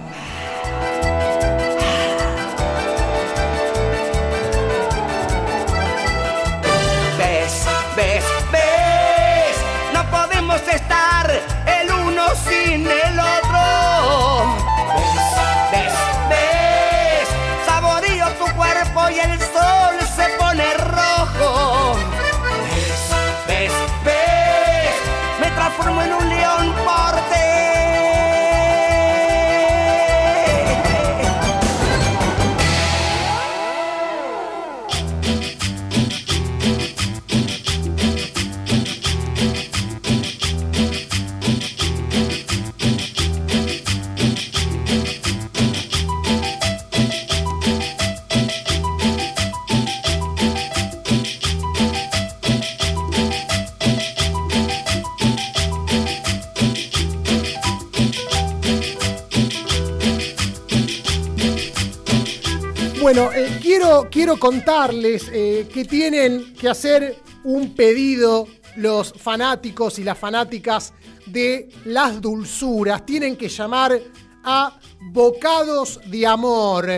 Ves, 7.17 7.65
ves, 7.95 8.23
ves, 8.51 9.57
no 9.93 10.09
podemos 10.09 10.61
estar 10.67 11.18
sin 12.85 13.08
quiero, 63.79 64.09
quiero 64.11 64.39
contarles 64.39 65.29
eh, 65.31 65.67
que 65.73 65.85
tienen 65.85 66.53
que 66.53 66.67
hacer 66.67 67.17
un 67.45 67.73
pedido 67.75 68.47
los 68.75 69.13
fanáticos 69.13 69.99
y 69.99 70.03
las 70.03 70.17
fanáticas 70.17 70.93
de 71.25 71.69
las 71.85 72.19
dulzuras. 72.19 73.05
Tienen 73.05 73.37
que 73.37 73.47
llamar 73.47 73.99
a 74.43 74.77
Bocados 74.99 75.99
de 76.07 76.27
Amor. 76.27 76.89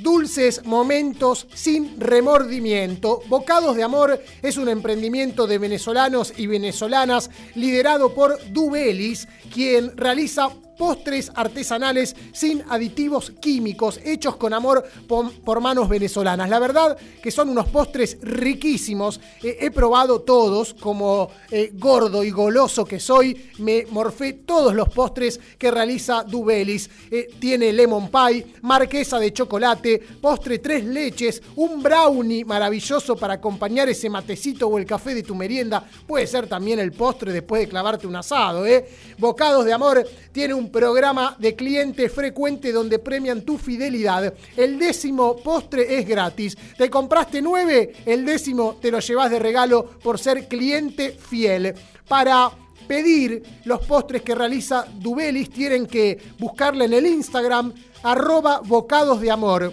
Dulces 0.00 0.64
momentos 0.64 1.46
sin 1.54 2.00
remordimiento. 2.00 3.22
Bocados 3.28 3.76
de 3.76 3.84
Amor 3.84 4.20
es 4.42 4.56
un 4.56 4.68
emprendimiento 4.68 5.46
de 5.46 5.58
venezolanos 5.58 6.34
y 6.36 6.48
venezolanas 6.48 7.30
liderado 7.54 8.12
por 8.12 8.38
Dubelis, 8.52 9.28
quien 9.52 9.96
realiza 9.96 10.50
postres 10.76 11.30
artesanales 11.34 12.14
sin 12.32 12.62
aditivos 12.68 13.32
químicos, 13.40 14.00
hechos 14.04 14.36
con 14.36 14.52
amor 14.52 14.84
por, 15.06 15.60
manos 15.60 15.88
venezolanas. 15.88 16.48
La 16.48 16.58
verdad 16.58 16.96
que 17.22 17.30
son 17.30 17.48
unos 17.48 17.68
postres 17.68 18.18
riquísimos. 18.20 19.20
Eh, 19.42 19.58
he 19.60 19.70
probado 19.70 20.20
todos, 20.22 20.74
como 20.74 21.30
eh, 21.50 21.70
gordo 21.74 22.24
y 22.24 22.30
goloso 22.30 22.84
que 22.84 23.00
soy, 23.00 23.50
me 23.58 23.86
morfé 23.90 24.32
todos 24.32 24.74
los 24.74 24.88
postres 24.88 25.40
que 25.58 25.70
realiza 25.70 26.24
Dubelis. 26.24 26.90
Eh, 27.10 27.28
tiene 27.38 27.72
lemon 27.72 28.10
pie, 28.10 28.46
marquesa 28.62 29.18
de 29.18 29.32
chocolate, 29.32 30.00
postre 30.20 30.58
tres 30.58 30.84
leches, 30.84 31.42
un 31.56 31.82
brownie 31.82 32.44
maravilloso 32.44 33.16
para 33.16 33.34
acompañar 33.34 33.88
ese 33.88 34.10
matecito 34.10 34.68
o 34.68 34.78
el 34.78 34.86
café 34.86 35.14
de 35.14 35.22
tu 35.22 35.34
merienda. 35.34 35.84
Puede 36.06 36.26
ser 36.26 36.46
también 36.46 36.78
el 36.78 36.92
postre 36.92 37.32
después 37.32 37.62
de 37.62 37.68
clavarte 37.68 38.06
un 38.06 38.16
asado, 38.16 38.66
¿eh? 38.66 38.86
Bocados 39.18 39.64
de 39.64 39.72
Amor 39.72 40.06
tiene 40.32 40.54
un 40.54 40.63
programa 40.70 41.36
de 41.38 41.54
cliente 41.54 42.08
frecuente 42.08 42.72
donde 42.72 42.98
premian 42.98 43.42
tu 43.42 43.58
fidelidad. 43.58 44.34
El 44.56 44.78
décimo 44.78 45.36
postre 45.36 45.98
es 45.98 46.06
gratis. 46.06 46.56
Te 46.76 46.90
compraste 46.90 47.40
nueve, 47.42 47.92
el 48.06 48.24
décimo 48.24 48.76
te 48.80 48.90
lo 48.90 49.00
llevas 49.00 49.30
de 49.30 49.38
regalo 49.38 49.84
por 50.02 50.18
ser 50.18 50.48
cliente 50.48 51.12
fiel. 51.12 51.74
Para 52.08 52.50
pedir 52.86 53.42
los 53.64 53.84
postres 53.86 54.22
que 54.22 54.34
realiza 54.34 54.86
Dubelis 54.98 55.50
tienen 55.50 55.86
que 55.86 56.18
buscarle 56.38 56.84
en 56.84 56.92
el 56.92 57.06
Instagram 57.06 57.72
arroba 58.02 58.60
bocados 58.64 59.20
de 59.20 59.30
amor. 59.30 59.72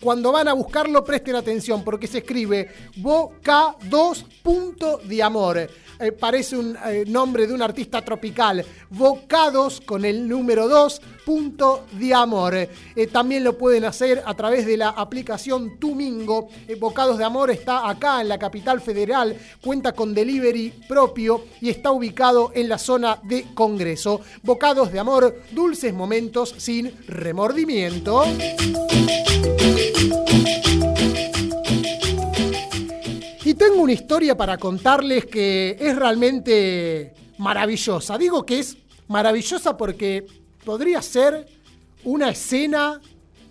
Cuando 0.00 0.32
van 0.32 0.48
a 0.48 0.54
buscarlo, 0.54 1.04
presten 1.04 1.36
atención 1.36 1.84
porque 1.84 2.06
se 2.06 2.16
escribe 2.18 2.70
boca2.diamor. 2.96 5.68
Eh, 6.00 6.12
parece 6.12 6.56
un 6.56 6.78
eh, 6.86 7.04
nombre 7.06 7.46
de 7.46 7.52
un 7.52 7.60
artista 7.60 8.02
tropical. 8.02 8.64
Bocados 8.88 9.82
con 9.82 10.06
el 10.06 10.26
número 10.26 10.66
2, 10.66 11.02
punto 11.26 11.84
de 11.92 12.14
amor. 12.14 12.54
Eh, 12.56 12.70
también 13.12 13.44
lo 13.44 13.58
pueden 13.58 13.84
hacer 13.84 14.22
a 14.24 14.32
través 14.32 14.64
de 14.64 14.78
la 14.78 14.88
aplicación 14.88 15.78
Tumingo. 15.78 16.48
Bocados 16.78 17.18
de 17.18 17.24
Amor 17.24 17.50
está 17.50 17.90
acá 17.90 18.22
en 18.22 18.28
la 18.28 18.38
capital 18.38 18.80
federal, 18.80 19.36
cuenta 19.60 19.92
con 19.92 20.14
delivery 20.14 20.72
propio 20.88 21.44
y 21.60 21.68
está 21.68 21.90
ubicado 21.90 22.52
en 22.54 22.70
la 22.70 22.78
zona 22.78 23.20
de 23.22 23.52
Congreso. 23.52 24.22
Bocados 24.42 24.90
de 24.90 24.98
Amor, 24.98 25.42
dulces 25.52 25.92
momentos 25.92 26.54
sin 26.56 26.90
remordimiento. 27.06 28.24
Tengo 33.60 33.82
una 33.82 33.92
historia 33.92 34.34
para 34.34 34.56
contarles 34.56 35.26
que 35.26 35.76
es 35.78 35.94
realmente 35.94 37.12
maravillosa. 37.36 38.16
Digo 38.16 38.46
que 38.46 38.60
es 38.60 38.74
maravillosa 39.08 39.76
porque 39.76 40.26
podría 40.64 41.02
ser 41.02 41.46
una 42.04 42.30
escena 42.30 42.98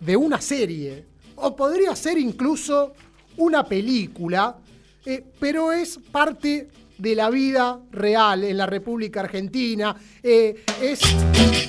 de 0.01 0.17
una 0.17 0.41
serie 0.41 1.05
o 1.35 1.55
podría 1.55 1.95
ser 1.95 2.17
incluso 2.17 2.93
una 3.37 3.63
película, 3.63 4.57
eh, 5.05 5.23
pero 5.39 5.71
es 5.71 5.99
parte 6.11 6.69
de 6.97 7.15
la 7.15 7.29
vida 7.29 7.79
real 7.91 8.45
en 8.45 8.57
la 8.57 8.65
República 8.65 9.19
Argentina. 9.19 9.95
Eh, 10.23 10.65
es 10.81 11.01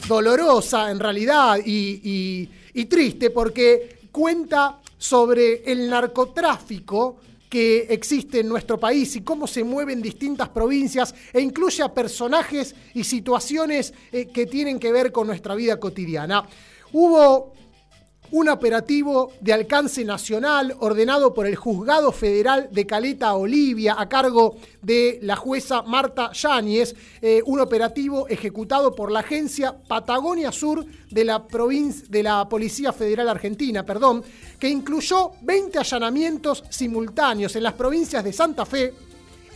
dolorosa 0.08 0.90
en 0.90 0.98
realidad 0.98 1.58
y, 1.62 2.48
triste 2.88 3.28
porque 3.28 3.98
cuenta 4.10 4.80
sobre 4.96 5.62
el 5.70 5.90
narcotráfico 5.90 7.18
que 7.50 7.88
existe 7.90 8.40
en 8.40 8.48
nuestro 8.48 8.78
país 8.78 9.16
y 9.16 9.22
cómo 9.22 9.46
se 9.46 9.64
mueven 9.64 10.00
distintas 10.00 10.48
provincias 10.48 11.14
e 11.32 11.40
incluye 11.40 11.82
a 11.82 11.92
personajes 11.92 12.74
y 12.94 13.02
situaciones 13.02 13.92
eh, 14.12 14.28
que 14.28 14.46
tienen 14.46 14.78
que 14.78 14.92
ver 14.92 15.10
con 15.10 15.26
nuestra 15.26 15.56
vida 15.56 15.78
cotidiana. 15.78 16.48
Hubo 16.92 17.52
un 18.32 18.48
operativo 18.48 19.32
de 19.40 19.52
alcance 19.52 20.04
nacional 20.04 20.74
ordenado 20.80 21.34
por 21.34 21.46
el 21.46 21.56
Juzgado 21.56 22.12
Federal 22.12 22.68
de 22.70 22.86
Caleta 22.86 23.34
Olivia 23.34 23.96
a 23.98 24.08
cargo 24.08 24.56
de 24.82 25.18
la 25.22 25.36
jueza 25.36 25.82
Marta 25.82 26.30
Yáñez, 26.32 26.94
eh, 27.20 27.42
un 27.46 27.60
operativo 27.60 28.28
ejecutado 28.28 28.94
por 28.94 29.10
la 29.10 29.20
agencia 29.20 29.76
Patagonia 29.76 30.52
Sur 30.52 30.84
de 31.10 31.24
la, 31.24 31.44
de 32.08 32.22
la 32.22 32.48
Policía 32.48 32.92
Federal 32.92 33.28
Argentina, 33.28 33.84
perdón, 33.84 34.22
que 34.58 34.68
incluyó 34.68 35.32
20 35.42 35.78
allanamientos 35.78 36.64
simultáneos 36.70 37.56
en 37.56 37.64
las 37.64 37.74
provincias 37.74 38.22
de 38.22 38.32
Santa 38.32 38.64
Fe, 38.64 38.94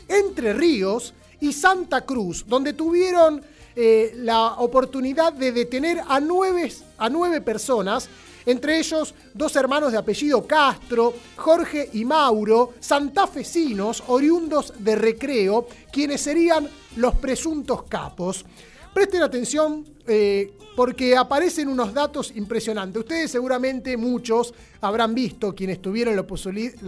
Entre 0.09 0.53
Ríos 0.53 1.15
y 1.41 1.53
Santa 1.53 2.03
Cruz, 2.03 2.45
donde 2.47 2.73
tuvieron 2.73 3.41
eh, 3.77 4.13
la 4.17 4.55
oportunidad 4.59 5.33
de 5.33 5.51
detener 5.51 5.99
a 5.99 6.17
a 6.17 7.09
nueve 7.11 7.41
personas, 7.41 8.09
entre 8.47 8.79
ellos 8.79 9.15
dos 9.33 9.57
hermanos 9.57 9.93
de 9.93 9.99
apellido 9.99 10.47
Castro, 10.47 11.15
Jorge 11.37 11.91
y 11.93 12.05
Mauro, 12.05 12.75
santafesinos 12.81 14.03
oriundos 14.09 14.73
de 14.79 14.97
Recreo, 14.97 15.67
quienes 15.93 16.21
serían 16.21 16.69
los 16.97 17.15
presuntos 17.17 17.85
capos. 17.85 18.45
Presten 18.93 19.23
atención 19.23 19.85
eh, 20.07 20.53
porque 20.77 21.17
aparecen 21.17 21.69
unos 21.69 21.95
datos 21.95 22.33
impresionantes. 22.35 23.01
Ustedes 23.01 23.31
seguramente 23.31 23.97
muchos 23.97 24.53
habrán 24.81 25.15
visto, 25.15 25.55
quienes 25.55 25.81
tuvieron 25.81 26.17
la, 26.17 26.25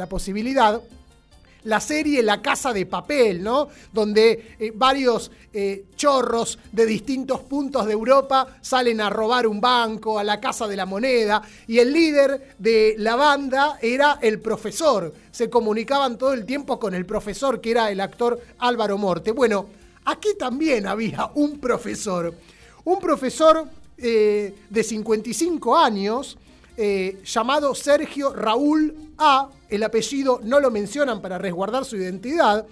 posibilidad, 0.08 0.80
la 1.66 1.80
serie 1.80 2.22
La 2.22 2.40
Casa 2.40 2.72
de 2.72 2.86
Papel, 2.86 3.42
¿no? 3.42 3.68
Donde 3.92 4.56
eh, 4.58 4.72
varios 4.74 5.30
eh, 5.52 5.86
chorros 5.96 6.58
de 6.72 6.86
distintos 6.86 7.40
puntos 7.40 7.86
de 7.86 7.92
Europa 7.92 8.58
salen 8.60 9.00
a 9.00 9.10
robar 9.10 9.46
un 9.46 9.60
banco, 9.60 10.18
a 10.18 10.24
la 10.24 10.40
Casa 10.40 10.66
de 10.66 10.76
la 10.76 10.86
Moneda, 10.86 11.42
y 11.66 11.78
el 11.78 11.92
líder 11.92 12.54
de 12.58 12.94
la 12.98 13.16
banda 13.16 13.78
era 13.82 14.18
el 14.22 14.40
profesor. 14.40 15.12
Se 15.30 15.50
comunicaban 15.50 16.16
todo 16.16 16.32
el 16.32 16.46
tiempo 16.46 16.78
con 16.78 16.94
el 16.94 17.04
profesor, 17.04 17.60
que 17.60 17.72
era 17.72 17.90
el 17.90 18.00
actor 18.00 18.40
Álvaro 18.58 18.96
Morte. 18.96 19.32
Bueno, 19.32 19.66
aquí 20.04 20.30
también 20.38 20.86
había 20.86 21.30
un 21.34 21.58
profesor. 21.58 22.32
Un 22.84 22.98
profesor 23.00 23.68
eh, 23.98 24.54
de 24.70 24.84
55 24.84 25.76
años, 25.76 26.38
eh, 26.76 27.22
llamado 27.24 27.74
Sergio 27.74 28.32
Raúl 28.32 28.94
A, 29.18 29.48
el 29.68 29.82
apellido 29.82 30.40
no 30.42 30.60
lo 30.60 30.70
mencionan 30.70 31.20
para 31.22 31.38
resguardar 31.38 31.84
su 31.84 31.96
identidad, 31.96 32.66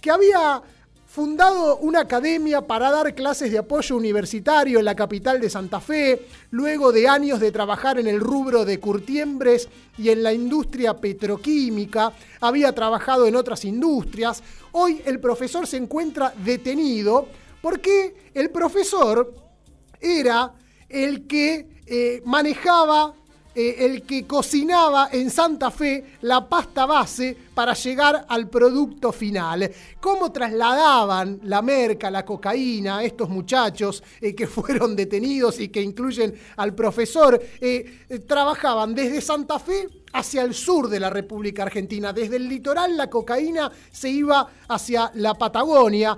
que 0.00 0.10
había 0.10 0.62
fundado 1.10 1.78
una 1.78 2.02
academia 2.02 2.60
para 2.60 2.88
dar 2.88 3.12
clases 3.16 3.50
de 3.50 3.58
apoyo 3.58 3.96
universitario 3.96 4.78
en 4.78 4.84
la 4.84 4.94
capital 4.94 5.40
de 5.40 5.50
Santa 5.50 5.80
Fe, 5.80 6.26
luego 6.52 6.92
de 6.92 7.08
años 7.08 7.40
de 7.40 7.50
trabajar 7.50 7.98
en 7.98 8.06
el 8.06 8.20
rubro 8.20 8.64
de 8.64 8.78
curtiembres 8.78 9.68
y 9.98 10.10
en 10.10 10.22
la 10.22 10.32
industria 10.32 10.96
petroquímica, 10.96 12.12
había 12.40 12.72
trabajado 12.72 13.26
en 13.26 13.34
otras 13.34 13.64
industrias. 13.64 14.40
Hoy 14.70 15.02
el 15.04 15.18
profesor 15.18 15.66
se 15.66 15.78
encuentra 15.78 16.32
detenido 16.44 17.26
porque 17.60 18.30
el 18.32 18.50
profesor 18.50 19.34
era 20.00 20.54
el 20.88 21.26
que 21.26 21.66
eh, 21.86 22.22
manejaba, 22.24 23.14
eh, 23.52 23.76
el 23.80 24.02
que 24.02 24.28
cocinaba 24.28 25.08
en 25.10 25.28
Santa 25.28 25.72
Fe 25.72 26.18
la 26.22 26.48
pasta 26.48 26.86
base 26.86 27.36
para 27.52 27.74
llegar 27.74 28.24
al 28.28 28.48
producto 28.48 29.10
final. 29.10 29.68
¿Cómo 30.00 30.30
trasladaban 30.30 31.40
la 31.42 31.60
merca, 31.60 32.12
la 32.12 32.24
cocaína 32.24 33.02
estos 33.02 33.28
muchachos 33.28 34.04
eh, 34.20 34.36
que 34.36 34.46
fueron 34.46 34.94
detenidos 34.94 35.58
y 35.58 35.68
que 35.68 35.82
incluyen 35.82 36.32
al 36.58 36.76
profesor? 36.76 37.42
Eh, 37.60 38.06
trabajaban 38.24 38.94
desde 38.94 39.20
Santa 39.20 39.58
Fe 39.58 39.88
hacia 40.12 40.42
el 40.42 40.54
sur 40.54 40.88
de 40.88 41.00
la 41.00 41.10
República 41.10 41.64
Argentina. 41.64 42.12
Desde 42.12 42.36
el 42.36 42.48
litoral 42.48 42.96
la 42.96 43.10
cocaína 43.10 43.70
se 43.90 44.10
iba 44.10 44.46
hacia 44.68 45.10
la 45.14 45.34
Patagonia. 45.34 46.16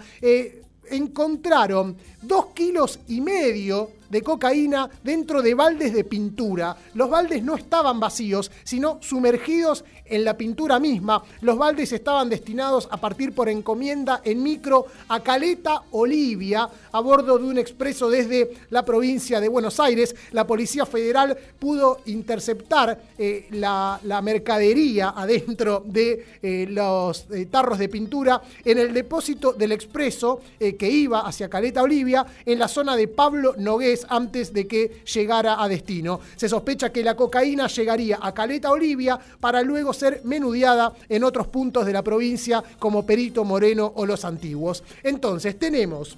Encontraron 0.90 1.96
dos 2.22 2.46
kilos 2.54 2.98
y 3.08 3.20
medio 3.20 3.90
de 4.12 4.20
cocaína 4.20 4.90
dentro 5.02 5.40
de 5.40 5.54
baldes 5.54 5.94
de 5.94 6.04
pintura. 6.04 6.76
Los 6.92 7.08
baldes 7.08 7.42
no 7.42 7.56
estaban 7.56 7.98
vacíos, 7.98 8.50
sino 8.62 8.98
sumergidos 9.00 9.86
en 10.04 10.24
la 10.24 10.36
pintura 10.36 10.78
misma. 10.78 11.22
Los 11.40 11.56
baldes 11.56 11.92
estaban 11.92 12.28
destinados 12.28 12.86
a 12.90 12.98
partir 12.98 13.34
por 13.34 13.48
encomienda 13.48 14.20
en 14.22 14.42
micro 14.42 14.84
a 15.08 15.20
Caleta, 15.20 15.84
Olivia, 15.92 16.68
a 16.92 17.00
bordo 17.00 17.38
de 17.38 17.44
un 17.44 17.56
expreso 17.56 18.10
desde 18.10 18.52
la 18.68 18.84
provincia 18.84 19.40
de 19.40 19.48
Buenos 19.48 19.80
Aires. 19.80 20.14
La 20.32 20.46
Policía 20.46 20.84
Federal 20.84 21.34
pudo 21.58 22.00
interceptar 22.04 23.00
eh, 23.16 23.46
la, 23.52 23.98
mercadería 24.22 25.14
adentro 25.16 25.82
de 25.86 26.26
eh, 26.42 26.66
los 26.68 27.26
eh, 27.30 27.46
tarros 27.46 27.78
de 27.78 27.88
pintura 27.88 28.42
en 28.62 28.78
el 28.78 28.92
depósito 28.92 29.54
del 29.54 29.72
expreso 29.72 30.42
que 30.58 30.88
iba 30.88 31.20
hacia 31.20 31.48
Caleta, 31.48 31.82
Olivia, 31.82 32.11
en 32.44 32.58
la 32.58 32.68
zona 32.68 32.96
de 32.96 33.08
Pablo 33.08 33.54
Nogués 33.56 34.06
antes 34.08 34.52
de 34.52 34.66
que 34.66 35.02
llegara 35.12 35.62
a 35.62 35.68
destino. 35.68 36.20
Se 36.36 36.48
sospecha 36.48 36.92
que 36.92 37.02
la 37.02 37.16
cocaína 37.16 37.66
llegaría 37.68 38.18
a 38.20 38.34
Caleta, 38.34 38.70
Olivia, 38.70 39.18
para 39.40 39.62
luego 39.62 39.92
ser 39.92 40.20
menudeada 40.24 40.92
en 41.08 41.24
otros 41.24 41.48
puntos 41.48 41.86
de 41.86 41.92
la 41.92 42.02
provincia 42.02 42.62
como 42.78 43.06
Perito 43.06 43.44
Moreno 43.44 43.92
o 43.96 44.04
Los 44.04 44.24
Antiguos. 44.24 44.82
Entonces 45.02 45.58
tenemos 45.58 46.16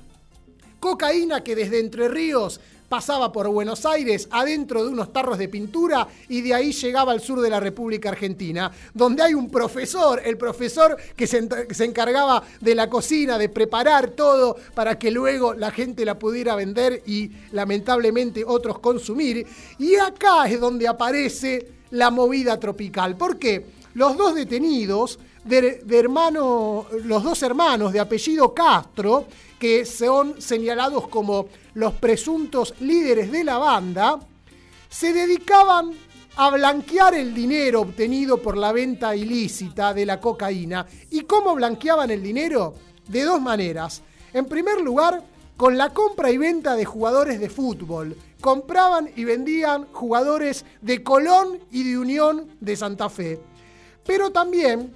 cocaína 0.81 1.43
que 1.43 1.57
desde 1.57 1.81
Entre 1.81 2.09
Ríos 2.09 2.61
pasaba 2.89 3.33
por 3.33 3.49
Buenos 3.49 3.87
Aires 3.87 4.29
adentro 4.31 4.85
de 4.85 4.91
unos 4.91 5.13
tarros 5.13 5.39
de 5.39 5.49
pintura 5.49 6.07
y 6.29 6.43
de 6.43 6.55
ahí 6.55 6.73
llegaba 6.73 7.13
al 7.13 7.21
sur 7.21 7.41
de 7.41 7.51
la 7.51 7.61
República 7.61 8.11
Argentina, 8.11 8.71
donde 8.93 9.23
hay 9.23 9.35
un 9.35 9.51
profesor, 9.51 10.21
el 10.25 10.37
profesor 10.37 10.97
que 11.17 11.27
se, 11.27 11.39
encargaba 11.85 12.43
de 12.61 12.75
la 12.75 12.89
cocina, 12.89 13.39
de 13.39 13.49
preparar 13.49 14.11
todo 14.11 14.57
para 14.75 14.99
que 14.99 15.11
luego 15.11 15.55
la 15.55 15.71
gente 15.71 16.05
la 16.05 16.19
pudiera 16.19 16.55
vender 16.55 17.03
y 17.07 17.31
lamentablemente 17.53 18.45
otros 18.47 18.79
consumir. 18.79 19.47
Y 19.79 19.97
acá 19.97 20.47
es 20.47 20.61
donde 20.61 20.89
aparece 20.89 21.69
la 21.91 22.11
movida 22.11 22.59
tropical. 22.59 23.17
¿Por 23.17 23.39
qué? 23.39 23.67
Los 23.95 24.17
dos 24.17 24.35
detenidos, 24.35 25.19
de, 25.45 25.83
hermano, 25.91 26.87
los 27.05 27.23
dos 27.23 27.43
hermanos 27.43 27.93
de 27.93 28.01
apellido 28.01 28.55
Castro, 28.55 29.27
que 29.59 29.85
son 29.85 30.41
señalados 30.41 31.09
como 31.09 31.49
los 31.75 31.95
presuntos 31.95 32.75
líderes 32.81 33.31
de 33.31 33.45
la 33.45 33.59
banda, 33.59 34.19
se 34.89 35.13
dedicaban 35.13 35.93
a 36.37 36.51
blanquear 36.51 37.15
el 37.15 37.35
dinero 37.35 37.83
obtenido 37.83 38.39
por 38.43 38.57
la 38.57 38.73
venta 38.73 39.15
ilícita 39.15 39.95
de 39.95 40.07
la 40.07 40.21
cocaína. 40.21 40.87
¿Y 41.11 41.23
cómo 41.23 41.55
blanqueaban 41.55 42.11
el 42.11 42.23
dinero? 42.23 42.75
De 43.07 43.23
dos 43.23 43.41
maneras. 43.41 44.03
En 44.33 44.47
primer 44.47 44.81
lugar, 44.81 45.23
con 45.57 45.79
la 45.79 45.91
compra 45.91 46.31
y 46.31 46.39
venta 46.39 46.75
de 46.75 46.85
jugadores 46.85 47.39
de 47.39 47.49
fútbol. 47.49 48.17
Compraban 48.41 49.11
y 49.15 49.25
vendían 49.25 49.87
jugadores 49.93 50.65
de 50.81 51.03
Colón 51.03 51.61
y 51.71 51.85
de 51.85 51.99
Unión 51.99 52.51
de 52.61 52.77
Santa 52.77 53.09
Fe. 53.09 53.41
Pero 54.05 54.31
también 54.31 54.93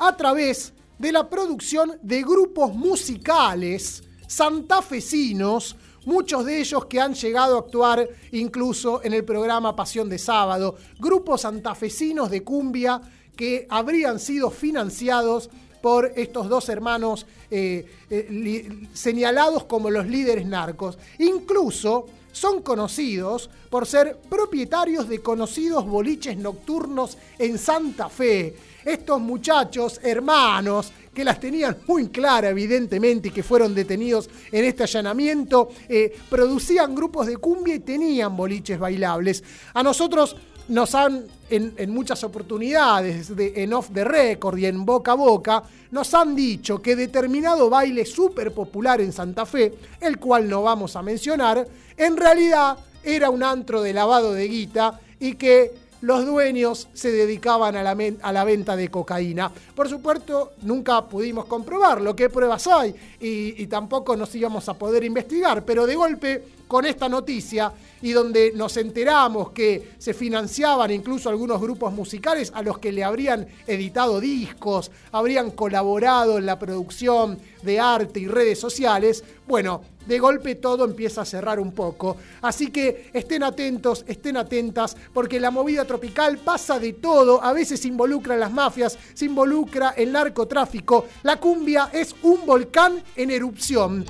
a 0.00 0.16
través 0.16 0.72
de 0.98 1.12
la 1.12 1.28
producción 1.28 1.98
de 2.02 2.22
grupos 2.22 2.74
musicales 2.74 4.02
santafesinos, 4.26 5.76
muchos 6.06 6.46
de 6.46 6.58
ellos 6.58 6.86
que 6.86 7.00
han 7.00 7.14
llegado 7.14 7.56
a 7.56 7.60
actuar 7.60 8.08
incluso 8.32 9.02
en 9.04 9.12
el 9.12 9.24
programa 9.24 9.76
Pasión 9.76 10.08
de 10.08 10.18
Sábado, 10.18 10.76
grupos 10.98 11.42
santafesinos 11.42 12.30
de 12.30 12.42
cumbia 12.42 13.00
que 13.36 13.66
habrían 13.68 14.18
sido 14.18 14.50
financiados 14.50 15.50
por 15.82 16.12
estos 16.16 16.48
dos 16.48 16.68
hermanos 16.70 17.26
eh, 17.50 17.86
eh, 18.08 18.86
señalados 18.94 19.64
como 19.64 19.90
los 19.90 20.06
líderes 20.06 20.46
narcos. 20.46 20.98
Incluso 21.18 22.06
son 22.32 22.62
conocidos 22.62 23.50
por 23.68 23.86
ser 23.86 24.18
propietarios 24.28 25.08
de 25.08 25.20
conocidos 25.20 25.86
boliches 25.86 26.36
nocturnos 26.36 27.18
en 27.38 27.58
Santa 27.58 28.08
Fe. 28.08 28.54
Estos 28.84 29.20
muchachos, 29.20 30.00
hermanos, 30.02 30.92
que 31.14 31.24
las 31.24 31.40
tenían 31.40 31.76
muy 31.86 32.08
clara 32.08 32.50
evidentemente 32.50 33.28
y 33.28 33.30
que 33.30 33.42
fueron 33.42 33.74
detenidos 33.74 34.30
en 34.52 34.64
este 34.64 34.84
allanamiento, 34.84 35.70
eh, 35.88 36.16
producían 36.28 36.94
grupos 36.94 37.26
de 37.26 37.36
cumbia 37.36 37.74
y 37.74 37.80
tenían 37.80 38.36
boliches 38.36 38.78
bailables. 38.78 39.42
A 39.74 39.82
nosotros 39.82 40.36
nos 40.68 40.94
han, 40.94 41.24
en, 41.50 41.90
muchas 41.90 42.22
oportunidades, 42.22 43.34
de- 43.34 43.52
en 43.56 43.72
off 43.72 43.88
the 43.92 44.04
record 44.04 44.56
y 44.58 44.66
en 44.66 44.84
boca 44.86 45.12
a 45.12 45.14
boca, 45.16 45.62
nos 45.90 46.14
han 46.14 46.36
dicho 46.36 46.80
que 46.80 46.94
determinado 46.94 47.68
baile 47.68 48.06
súper 48.06 48.54
popular 48.54 49.00
en 49.00 49.12
Santa 49.12 49.44
Fe, 49.46 49.74
el 50.00 50.18
cual 50.18 50.48
no 50.48 50.62
vamos 50.62 50.94
a 50.94 51.02
mencionar, 51.02 51.66
en 51.96 52.16
realidad 52.16 52.78
era 53.02 53.30
un 53.30 53.42
antro 53.42 53.82
de 53.82 53.92
lavado 53.92 54.32
de 54.32 54.46
guita 54.46 55.00
y 55.18 55.34
que 55.34 55.72
los 56.02 56.26
dueños 56.26 56.88
se 56.94 57.10
dedicaban 57.10 57.76
a 57.76 57.82
la, 57.82 57.96
a 58.22 58.32
la 58.32 58.44
venta 58.44 58.76
de 58.76 58.90
cocaína. 58.90 59.50
Por 59.74 59.88
supuesto, 59.88 60.52
nunca 60.62 61.06
pudimos 61.06 61.46
comprobarlo, 61.46 62.16
qué 62.16 62.30
pruebas 62.30 62.66
hay, 62.66 62.94
y 63.20 63.66
tampoco 63.66 64.16
nos 64.16 64.34
íbamos 64.34 64.68
a 64.68 64.74
poder 64.74 65.04
investigar, 65.04 65.64
pero 65.64 65.86
de 65.86 65.94
golpe, 65.94 66.44
con 66.66 66.86
esta 66.86 67.08
noticia, 67.08 67.72
y 68.00 68.12
donde 68.12 68.52
nos 68.54 68.76
enteramos 68.76 69.50
que 69.50 69.90
se 69.98 70.14
financiaban 70.14 70.90
incluso 70.92 71.28
algunos 71.28 71.60
grupos 71.60 71.92
musicales 71.92 72.52
a 72.54 72.62
los 72.62 72.78
que 72.78 72.92
le 72.92 73.02
habrían 73.02 73.46
editado 73.66 74.20
discos, 74.20 74.90
habrían 75.12 75.50
colaborado 75.50 76.38
en 76.38 76.46
la 76.46 76.58
producción 76.58 77.38
de 77.62 77.80
arte 77.80 78.20
y 78.20 78.28
redes 78.28 78.58
sociales, 78.60 79.24
bueno, 79.46 79.82
de 80.06 80.18
golpe 80.18 80.56
todo 80.56 80.84
empieza 80.84 81.22
a 81.22 81.24
cerrar 81.24 81.60
un 81.60 81.72
poco. 81.72 82.16
Así 82.42 82.68
que 82.68 83.10
estén 83.12 83.42
atentos, 83.42 84.04
estén 84.06 84.36
atentas, 84.36 84.96
porque 85.12 85.40
la 85.40 85.50
movida 85.50 85.84
tropical 85.84 86.38
pasa 86.38 86.78
de 86.78 86.94
todo, 86.94 87.42
a 87.42 87.52
veces 87.52 87.84
involucra 87.84 88.34
a 88.34 88.38
las 88.38 88.52
mafias, 88.52 88.98
se 89.14 89.26
involucra 89.26 89.90
el 89.90 90.12
narcotráfico, 90.12 91.06
la 91.22 91.38
cumbia 91.38 91.90
es 91.92 92.14
un 92.22 92.46
volcán 92.46 93.02
en 93.16 93.30
erupción, 93.30 94.04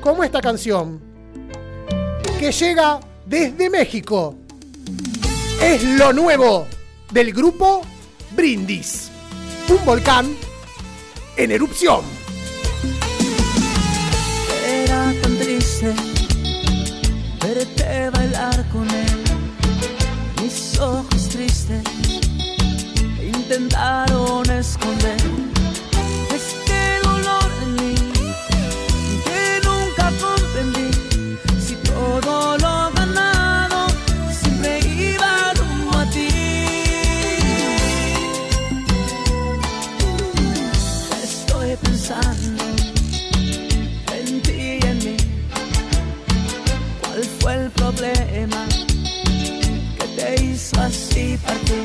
como 0.00 0.24
esta 0.24 0.40
canción, 0.40 1.00
que 2.38 2.52
llega 2.52 3.00
desde 3.26 3.70
México. 3.70 4.36
Es 5.62 5.82
lo 5.82 6.12
nuevo 6.12 6.66
del 7.10 7.32
grupo 7.32 7.82
Brindis, 8.36 9.10
un 9.68 9.84
volcán 9.84 10.36
en 11.36 11.50
erupción. 11.50 12.23
Triste 15.80 15.94
verte 17.40 18.10
bailar 18.10 18.64
con 18.70 18.88
él. 18.88 19.24
Mis 20.42 20.78
ojos 20.78 21.28
tristes 21.28 21.82
intentaron 23.20 24.48
esconder 24.50 25.53
partir? 51.38 51.83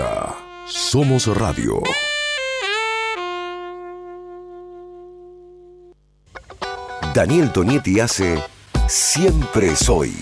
AM530. 0.00 0.36
Somos 0.66 1.26
Radio. 1.26 1.82
Daniel 7.14 7.52
Tonietti 7.52 8.00
hace 8.00 8.42
Siempre 8.88 9.76
Soy. 9.76 10.14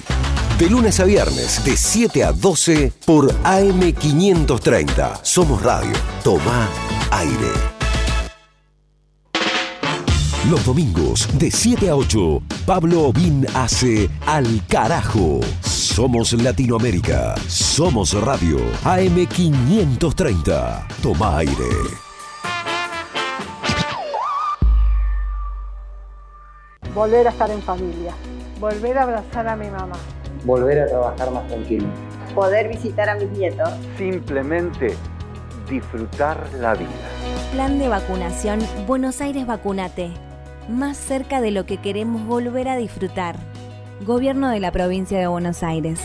De 0.59 0.68
lunes 0.68 0.98
a 1.00 1.05
viernes, 1.05 1.64
de 1.64 1.76
7 1.76 2.24
a 2.24 2.32
12 2.32 2.92
por 3.05 3.32
AM530. 3.44 5.20
Somos 5.22 5.62
Radio. 5.62 5.92
Toma 6.24 6.68
aire. 7.10 7.52
Los 10.48 10.64
domingos, 10.64 11.28
de 11.38 11.50
7 11.50 11.90
a 11.90 11.96
8, 11.96 12.42
Pablo 12.64 13.02
Obín 13.02 13.46
hace 13.55 14.09
Al 14.26 14.66
Carajo. 14.66 15.40
Somos 15.99 16.33
Latinoamérica. 16.33 17.35
Somos 17.49 18.15
Radio. 18.23 18.59
AM530. 18.85 20.87
Toma 21.03 21.39
aire. 21.39 21.65
Volver 26.95 27.27
a 27.27 27.31
estar 27.31 27.51
en 27.51 27.61
familia. 27.62 28.15
Volver 28.61 28.97
a 28.97 29.03
abrazar 29.03 29.49
a 29.49 29.57
mi 29.57 29.69
mamá. 29.69 29.97
Volver 30.45 30.83
a 30.83 30.87
trabajar 30.87 31.33
más 31.33 31.49
tranquilo. 31.49 31.89
Poder 32.33 32.69
visitar 32.69 33.09
a 33.09 33.16
mis 33.16 33.31
nietos. 33.31 33.70
Simplemente 33.97 34.95
disfrutar 35.69 36.49
la 36.61 36.75
vida. 36.75 36.93
Plan 37.51 37.77
de 37.81 37.89
vacunación 37.89 38.61
Buenos 38.87 39.20
Aires 39.20 39.49
Vacunate. 39.49 40.12
Más 40.69 40.97
cerca 40.97 41.41
de 41.41 41.51
lo 41.51 41.66
que 41.66 41.79
queremos 41.79 42.25
volver 42.25 42.69
a 42.69 42.77
disfrutar. 42.77 43.35
Gobierno 44.05 44.51
de 44.51 44.61
la 44.61 44.70
provincia 44.73 45.19
de 45.19 45.27
Buenos 45.27 45.62
Aires. 45.62 46.01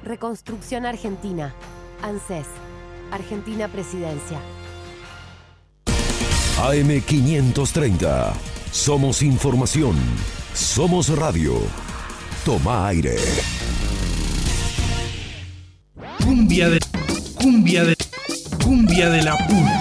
Reconstrucción 0.04 0.86
Argentina. 0.86 1.56
ANSES. 2.04 2.48
Argentina 3.12 3.70
Presidencia. 3.70 4.40
AM530. 6.60 8.34
Somos 8.74 9.22
información. 9.22 9.96
Somos 10.54 11.18
radio. 11.18 11.54
Toma 12.44 12.90
aire. 12.90 13.16
Cumbia 16.22 16.68
de. 16.68 17.07
Cumbia 17.40 17.84
de. 17.84 17.96
Cumbia 18.64 19.10
de 19.10 19.22
la 19.22 19.38
pura. 19.48 19.80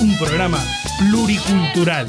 Un 0.00 0.18
programa 0.18 0.58
pluricultural. 0.98 2.06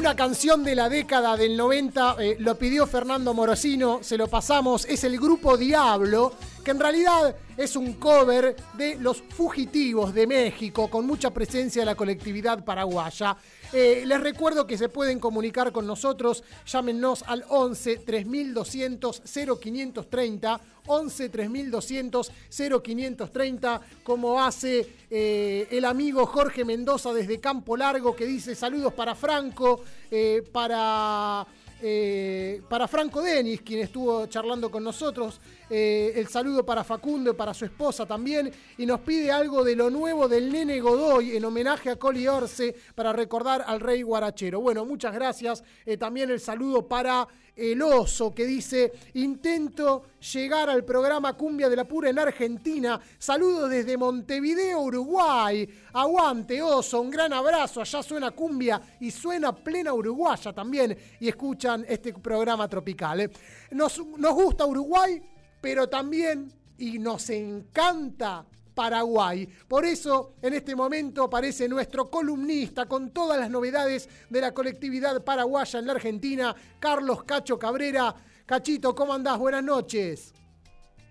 Una 0.00 0.16
canción 0.16 0.64
de 0.64 0.74
la 0.74 0.88
década 0.88 1.36
del 1.36 1.58
90, 1.58 2.16
eh, 2.20 2.36
lo 2.38 2.56
pidió 2.56 2.86
Fernando 2.86 3.34
Morosino, 3.34 3.98
se 4.02 4.16
lo 4.16 4.28
pasamos, 4.28 4.86
es 4.86 5.04
el 5.04 5.18
grupo 5.18 5.58
Diablo, 5.58 6.32
que 6.64 6.70
en 6.70 6.80
realidad 6.80 7.36
es 7.54 7.76
un 7.76 7.92
cover 7.92 8.56
de 8.78 8.96
Los 8.96 9.20
Fugitivos 9.40 10.12
de 10.12 10.26
México, 10.26 10.90
con 10.90 11.06
mucha 11.06 11.30
presencia 11.30 11.80
de 11.80 11.86
la 11.86 11.94
colectividad 11.94 12.62
paraguaya. 12.62 13.38
Eh, 13.72 14.02
les 14.04 14.20
recuerdo 14.20 14.66
que 14.66 14.76
se 14.76 14.90
pueden 14.90 15.18
comunicar 15.18 15.72
con 15.72 15.86
nosotros, 15.86 16.44
llámenos 16.66 17.24
al 17.26 17.46
11 17.48 18.02
3200 18.04 19.22
0530, 19.24 20.60
11 20.86 21.28
3200 21.30 22.32
0530, 22.50 23.80
como 24.02 24.42
hace 24.42 24.86
eh, 25.10 25.66
el 25.70 25.86
amigo 25.86 26.26
Jorge 26.26 26.66
Mendoza 26.66 27.14
desde 27.14 27.40
Campo 27.40 27.78
Largo, 27.78 28.14
que 28.14 28.26
dice 28.26 28.54
saludos 28.54 28.92
para 28.92 29.14
Franco, 29.14 29.80
eh, 30.10 30.44
para... 30.52 31.46
eh, 31.82 32.62
para 32.68 32.86
Franco 32.86 33.22
Denis, 33.22 33.62
quien 33.62 33.80
estuvo 33.80 34.26
charlando 34.26 34.70
con 34.70 34.84
nosotros, 34.84 35.40
eh, 35.68 36.12
el 36.16 36.28
saludo 36.28 36.64
para 36.64 36.84
Facundo 36.84 37.30
y 37.30 37.34
para 37.34 37.54
su 37.54 37.64
esposa 37.64 38.06
también, 38.06 38.52
y 38.78 38.86
nos 38.86 39.00
pide 39.00 39.30
algo 39.30 39.64
de 39.64 39.76
lo 39.76 39.88
nuevo 39.90 40.28
del 40.28 40.52
nene 40.52 40.80
Godoy 40.80 41.36
en 41.36 41.44
homenaje 41.44 41.90
a 41.90 41.96
Coli 41.96 42.28
Orce 42.28 42.74
para 42.94 43.12
recordar 43.12 43.64
al 43.66 43.80
rey 43.80 44.02
guarachero. 44.02 44.60
Bueno, 44.60 44.84
muchas 44.84 45.14
gracias. 45.14 45.62
Eh, 45.86 45.96
también 45.96 46.30
el 46.30 46.40
saludo 46.40 46.86
para 46.86 47.26
el 47.60 47.82
oso 47.82 48.34
que 48.34 48.46
dice, 48.46 48.92
intento 49.14 50.04
llegar 50.32 50.70
al 50.70 50.84
programa 50.84 51.34
Cumbia 51.34 51.68
de 51.68 51.76
la 51.76 51.84
Pura 51.84 52.08
en 52.08 52.18
Argentina. 52.18 52.98
Saludos 53.18 53.68
desde 53.68 53.96
Montevideo, 53.96 54.80
Uruguay. 54.80 55.68
Aguante, 55.92 56.62
oso. 56.62 57.00
Un 57.00 57.10
gran 57.10 57.32
abrazo. 57.32 57.80
Allá 57.80 58.02
suena 58.02 58.30
cumbia 58.30 58.80
y 59.00 59.10
suena 59.10 59.54
plena 59.54 59.92
uruguaya 59.92 60.52
también. 60.52 60.96
Y 61.20 61.28
escuchan 61.28 61.84
este 61.88 62.14
programa 62.14 62.66
tropical. 62.68 63.20
¿eh? 63.20 63.30
Nos, 63.72 63.98
nos 64.16 64.34
gusta 64.34 64.64
Uruguay, 64.64 65.20
pero 65.60 65.88
también, 65.88 66.52
y 66.78 66.98
nos 66.98 67.28
encanta 67.28 68.46
Paraguay. 68.74 69.46
Por 69.68 69.84
eso, 69.84 70.34
en 70.42 70.54
este 70.54 70.74
momento 70.74 71.24
aparece 71.24 71.68
nuestro 71.68 72.10
columnista 72.10 72.86
con 72.86 73.10
todas 73.10 73.38
las 73.38 73.50
novedades 73.50 74.08
de 74.28 74.40
la 74.40 74.52
colectividad 74.52 75.22
paraguaya 75.24 75.78
en 75.78 75.86
la 75.86 75.92
Argentina, 75.92 76.54
Carlos 76.78 77.24
Cacho 77.24 77.58
Cabrera. 77.58 78.14
Cachito, 78.46 78.94
¿cómo 78.94 79.14
andás? 79.14 79.38
Buenas 79.38 79.62
noches. 79.62 80.34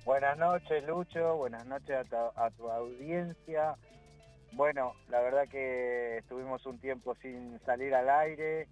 Buenas 0.05 0.37
noches, 0.37 0.83
Lucho. 0.87 1.37
Buenas 1.37 1.65
noches 1.65 1.95
a 1.95 2.03
tu, 2.03 2.15
a 2.15 2.49
tu 2.51 2.69
audiencia. 2.69 3.75
Bueno, 4.53 4.93
la 5.09 5.21
verdad 5.21 5.47
que 5.47 6.17
estuvimos 6.17 6.65
un 6.65 6.79
tiempo 6.79 7.15
sin 7.21 7.59
salir 7.65 7.93
al 7.93 8.09
aire. 8.09 8.67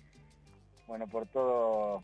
Bueno, 0.88 1.08
por 1.08 1.28
todo 1.28 2.02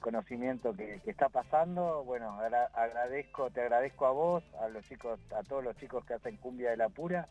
conocimiento 0.00 0.74
que, 0.74 1.00
está 1.06 1.28
pasando. 1.28 2.04
Bueno, 2.04 2.30
agra- 2.40 2.70
agradezco, 2.74 3.50
te 3.50 3.60
agradezco 3.62 4.06
a 4.06 4.10
vos, 4.12 4.42
a 4.60 4.68
los 4.68 4.84
chicos, 4.86 5.18
a 5.36 5.42
todos 5.42 5.64
los 5.64 5.76
chicos 5.76 6.04
que 6.04 6.14
hacen 6.14 6.36
cumbia 6.36 6.70
de 6.70 6.76
la 6.76 6.88
pura 6.88 7.28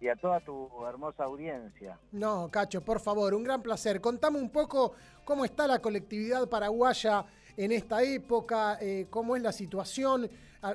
y 0.00 0.08
a 0.08 0.16
toda 0.16 0.40
tu 0.40 0.68
hermosa 0.86 1.24
audiencia. 1.24 1.98
No, 2.10 2.48
Cacho, 2.50 2.80
por 2.80 3.00
favor, 3.00 3.34
un 3.34 3.44
gran 3.44 3.62
placer. 3.62 4.00
Contame 4.00 4.38
un 4.38 4.50
poco 4.50 4.94
cómo 5.24 5.44
está 5.44 5.66
la 5.66 5.78
colectividad 5.80 6.48
paraguaya 6.48 7.24
en 7.56 7.70
esta 7.72 8.02
época, 8.02 8.78
eh, 8.80 9.06
cómo 9.10 9.36
es 9.36 9.42
la 9.42 9.52
situación 9.52 10.28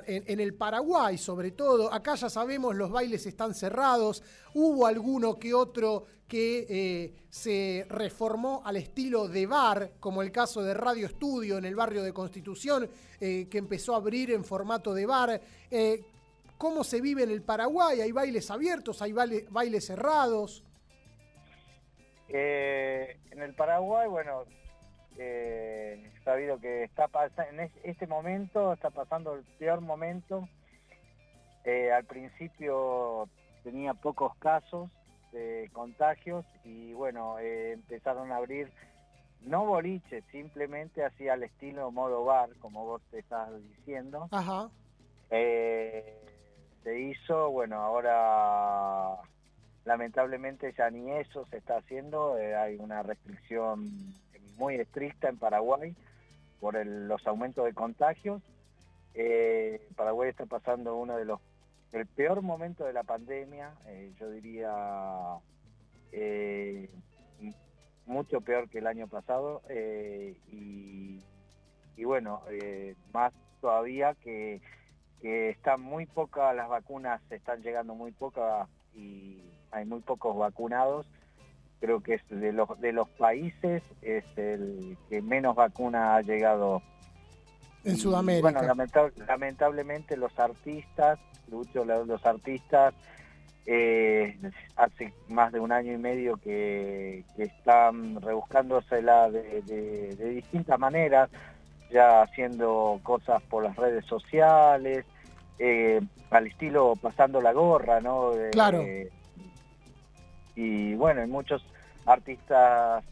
en, 0.06 0.40
el 0.40 0.54
Paraguay 0.54 1.16
sobre 1.18 1.52
todo. 1.52 1.92
Acá 1.92 2.14
ya 2.14 2.28
sabemos 2.28 2.74
los 2.76 2.90
bailes 2.90 3.26
están 3.26 3.54
cerrados, 3.54 4.22
hubo 4.54 4.86
alguno 4.86 5.38
que 5.38 5.54
otro 5.54 6.04
que 6.26 6.66
eh, 6.68 7.14
se 7.30 7.86
reformó 7.88 8.60
al 8.64 8.76
estilo 8.76 9.28
de 9.28 9.46
bar, 9.46 9.92
como 9.98 10.20
el 10.22 10.30
caso 10.30 10.62
de 10.62 10.74
Radio 10.74 11.06
Estudio 11.06 11.56
en 11.56 11.64
el 11.64 11.74
barrio 11.74 12.02
de 12.02 12.12
Constitución, 12.12 12.88
eh, 13.20 13.46
que 13.50 13.58
empezó 13.58 13.94
a 13.94 13.96
abrir 13.96 14.30
en 14.32 14.44
formato 14.44 14.92
de 14.92 15.06
bar. 15.06 15.40
Eh, 15.70 16.04
¿Cómo 16.58 16.84
se 16.84 17.00
vive 17.00 17.22
en 17.22 17.30
el 17.30 17.40
Paraguay? 17.42 18.00
¿Hay 18.00 18.12
bailes 18.12 18.50
abiertos? 18.50 19.00
¿Hay 19.00 19.12
baile- 19.12 19.46
bailes 19.48 19.86
cerrados? 19.86 20.64
En 22.28 23.40
el 23.40 23.54
Paraguay, 23.54 24.06
bueno, 24.08 24.44
eh, 25.18 26.10
sabido 26.24 26.58
que 26.58 26.84
está 26.84 27.08
pasando, 27.08 27.50
en 27.50 27.60
es- 27.60 27.72
este 27.84 28.06
momento 28.06 28.72
está 28.72 28.90
pasando 28.90 29.34
el 29.34 29.44
peor 29.58 29.80
momento. 29.80 30.48
Eh, 31.64 31.92
al 31.92 32.04
principio 32.04 33.28
tenía 33.62 33.94
pocos 33.94 34.34
casos 34.38 34.90
de 35.32 35.68
contagios 35.72 36.44
y 36.64 36.92
bueno, 36.94 37.38
eh, 37.38 37.72
empezaron 37.72 38.32
a 38.32 38.36
abrir 38.36 38.72
no 39.42 39.66
boliches, 39.66 40.24
simplemente 40.32 41.04
así 41.04 41.28
al 41.28 41.42
estilo 41.42 41.90
modo 41.90 42.24
bar, 42.24 42.50
como 42.60 42.84
vos 42.84 43.02
te 43.10 43.18
estás 43.20 43.50
diciendo. 43.76 44.28
Ajá. 44.30 44.70
Se 45.28 46.98
hizo, 47.00 47.50
bueno, 47.50 47.76
ahora 47.82 49.16
lamentablemente 49.84 50.72
ya 50.76 50.90
ni 50.90 51.10
eso 51.12 51.46
se 51.50 51.58
está 51.58 51.78
haciendo, 51.78 52.34
hay 52.34 52.76
una 52.76 53.02
restricción 53.02 53.88
muy 54.58 54.74
estricta 54.74 55.28
en 55.28 55.38
Paraguay 55.38 55.94
por 56.60 56.84
los 56.84 57.26
aumentos 57.26 57.64
de 57.64 57.72
contagios. 57.72 58.42
Eh, 59.14 59.86
Paraguay 59.96 60.30
está 60.30 60.46
pasando 60.46 60.96
uno 60.96 61.16
de 61.16 61.24
los 61.24 61.40
el 61.92 62.06
peor 62.06 62.42
momento 62.42 62.84
de 62.84 62.92
la 62.92 63.02
pandemia, 63.02 63.72
eh, 63.86 64.12
yo 64.20 64.30
diría 64.30 64.70
eh, 66.12 66.90
mucho 68.04 68.42
peor 68.42 68.68
que 68.68 68.80
el 68.80 68.86
año 68.86 69.08
pasado 69.08 69.62
y, 70.52 71.22
y 71.96 72.04
bueno, 72.04 72.42
más 73.14 73.32
todavía 73.62 74.14
que, 74.22 74.60
que 75.22 75.48
están 75.48 75.80
muy 75.80 76.04
pocas 76.04 76.54
las 76.54 76.68
vacunas, 76.68 77.22
están 77.30 77.62
llegando 77.62 77.94
muy 77.94 78.12
pocas 78.12 78.68
y 78.94 79.42
hay 79.70 79.84
muy 79.84 80.00
pocos 80.00 80.36
vacunados. 80.36 81.06
Creo 81.80 82.00
que 82.00 82.14
es 82.14 82.22
de 82.28 82.52
los 82.52 82.68
de 82.80 82.92
los 82.92 83.08
países 83.10 83.82
es 84.02 84.24
el 84.36 84.96
que 85.08 85.22
menos 85.22 85.54
vacuna 85.54 86.16
ha 86.16 86.22
llegado 86.22 86.82
En 87.84 87.94
y, 87.94 87.96
Sudamérica. 87.96 88.42
Bueno, 88.50 88.62
lamenta- 88.62 89.10
lamentablemente 89.26 90.16
los 90.16 90.36
artistas, 90.38 91.18
Lucho, 91.50 91.84
los 91.84 92.26
artistas, 92.26 92.94
eh, 93.64 94.36
hace 94.76 95.12
más 95.28 95.52
de 95.52 95.60
un 95.60 95.70
año 95.72 95.92
y 95.92 95.98
medio 95.98 96.36
que, 96.38 97.24
que 97.36 97.44
están 97.44 98.20
rebuscándosela 98.20 99.30
de, 99.30 99.62
de, 99.62 100.16
de 100.16 100.28
distintas 100.30 100.78
maneras, 100.78 101.30
ya 101.90 102.22
haciendo 102.22 102.98
cosas 103.02 103.40
por 103.44 103.62
las 103.62 103.76
redes 103.76 104.04
sociales, 104.06 105.04
eh, 105.58 106.00
al 106.30 106.46
estilo 106.46 106.94
pasando 107.00 107.40
la 107.40 107.52
gorra, 107.52 108.00
¿no? 108.00 108.30
De- 108.32 108.50
Claro. 108.50 108.78
de- 108.80 109.10
y 110.58 110.94
bueno, 110.96 111.20
hay 111.20 111.28
muchos 111.28 111.62
artistas 112.04 113.04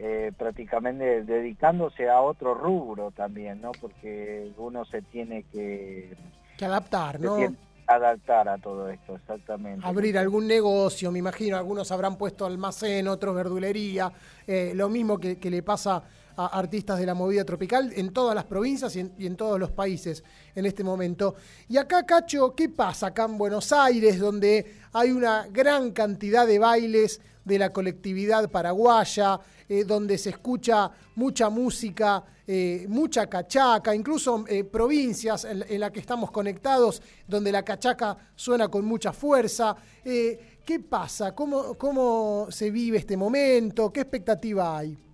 eh, 0.00 0.32
prácticamente 0.36 1.22
dedicándose 1.22 2.08
a 2.08 2.20
otro 2.20 2.54
rubro 2.54 3.12
también, 3.12 3.60
¿no? 3.60 3.70
Porque 3.80 4.50
uno 4.56 4.84
se 4.84 5.02
tiene 5.02 5.44
que, 5.52 6.16
Que 6.56 6.64
adaptar, 6.64 7.18
se 7.18 7.24
¿no? 7.24 7.36
tiene 7.36 7.54
que 7.54 7.92
adaptar 7.92 8.48
a 8.48 8.58
todo 8.58 8.88
esto, 8.88 9.14
exactamente. 9.14 9.86
Abrir 9.86 10.18
algún 10.18 10.48
negocio, 10.48 11.12
me 11.12 11.20
imagino, 11.20 11.56
algunos 11.56 11.90
habrán 11.92 12.16
puesto 12.16 12.44
almacén, 12.44 13.06
otros 13.06 13.34
verdulería, 13.34 14.12
eh, 14.44 14.72
lo 14.74 14.88
mismo 14.88 15.18
que, 15.18 15.38
que 15.38 15.50
le 15.50 15.62
pasa 15.62 16.02
a 16.38 16.46
artistas 16.46 17.00
de 17.00 17.06
la 17.06 17.14
movida 17.14 17.44
tropical 17.44 17.92
en 17.96 18.12
todas 18.12 18.32
las 18.32 18.44
provincias 18.44 18.94
y 18.94 19.26
en, 19.26 19.36
todos 19.36 19.58
los 19.58 19.72
países 19.72 20.22
en 20.54 20.66
este 20.66 20.84
momento. 20.84 21.34
Y 21.68 21.76
acá, 21.76 22.06
Cacho, 22.06 22.54
¿qué 22.54 22.68
pasa 22.68 23.08
acá 23.08 23.24
en 23.24 23.36
Buenos 23.36 23.72
Aires, 23.72 24.20
donde 24.20 24.64
hay 24.92 25.10
una 25.10 25.48
gran 25.50 25.90
cantidad 25.90 26.46
de 26.46 26.60
bailes 26.60 27.20
de 27.44 27.58
la 27.58 27.72
colectividad 27.72 28.48
paraguaya, 28.50 29.40
eh, 29.68 29.82
donde 29.82 30.16
se 30.16 30.30
escucha 30.30 30.88
mucha 31.16 31.50
música, 31.50 32.24
eh, 32.46 32.86
mucha 32.88 33.26
cachaca, 33.26 33.92
incluso 33.92 34.44
eh, 34.46 34.62
provincias 34.62 35.44
en, 35.44 35.80
las 35.80 35.90
que 35.90 35.98
estamos 35.98 36.30
conectados, 36.30 37.02
donde 37.26 37.50
la 37.50 37.64
cachaca 37.64 38.16
suena 38.36 38.68
con 38.68 38.84
mucha 38.84 39.12
fuerza. 39.12 39.74
¿Qué 40.04 40.80
pasa? 40.88 41.34
¿Cómo, 41.34 41.74
¿Cómo 41.74 42.46
se 42.50 42.70
vive 42.70 42.98
este 42.98 43.16
momento? 43.16 43.92
¿Qué 43.92 44.02
expectativa 44.02 44.78
hay? 44.78 45.07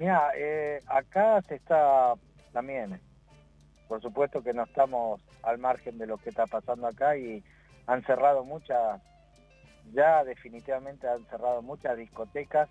Mira, 0.00 0.30
eh, 0.34 0.80
acá 0.86 1.42
se 1.42 1.56
está 1.56 2.14
también, 2.54 2.98
por 3.86 4.00
supuesto 4.00 4.42
que 4.42 4.54
no 4.54 4.64
estamos 4.64 5.20
al 5.42 5.58
margen 5.58 5.98
de 5.98 6.06
lo 6.06 6.16
que 6.16 6.30
está 6.30 6.46
pasando 6.46 6.86
acá 6.86 7.18
y 7.18 7.44
han 7.86 8.02
cerrado 8.04 8.42
muchas, 8.42 8.98
ya 9.92 10.24
definitivamente 10.24 11.06
han 11.06 11.22
cerrado 11.26 11.60
muchas 11.60 11.98
discotecas 11.98 12.70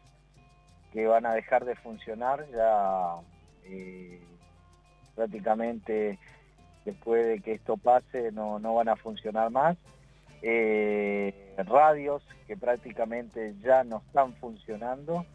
que 0.91 1.05
van 1.05 1.27
a 1.27 1.35
dejar 1.35 1.65
de 1.65 1.75
funcionar 1.75 2.47
ya 2.49 3.13
eh, 3.65 4.19
prácticamente 5.15 6.17
después 6.83 7.27
de 7.27 7.41
que 7.41 7.53
esto 7.53 7.77
pase 7.77 8.31
no, 8.31 8.57
no 8.57 8.73
van 8.73 8.89
a 8.89 8.95
funcionar 8.95 9.51
más. 9.51 9.77
eh, 10.41 11.53
radios 11.57 12.23
que 12.47 12.55
prácticamente 12.57 13.53
ya 13.61 13.83
no 13.83 14.01
están 14.07 14.33
funcionando. 14.35 15.25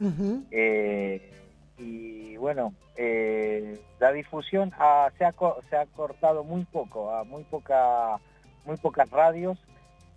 Eh, 0.50 1.30
y 1.78 2.36
bueno, 2.36 2.72
eh, 2.96 3.80
la 3.98 4.12
difusión 4.12 4.72
ha- 4.78 5.10
se, 5.18 5.24
ha, 5.24 5.34
se 5.70 5.76
ha 5.76 5.86
cortado 5.86 6.44
muy 6.44 6.64
poco, 6.64 7.10
a 7.10 7.24
muy 7.24 7.42
poca, 7.44 8.18
muy 8.64 8.76
pocas 8.76 9.08
radios 9.10 9.58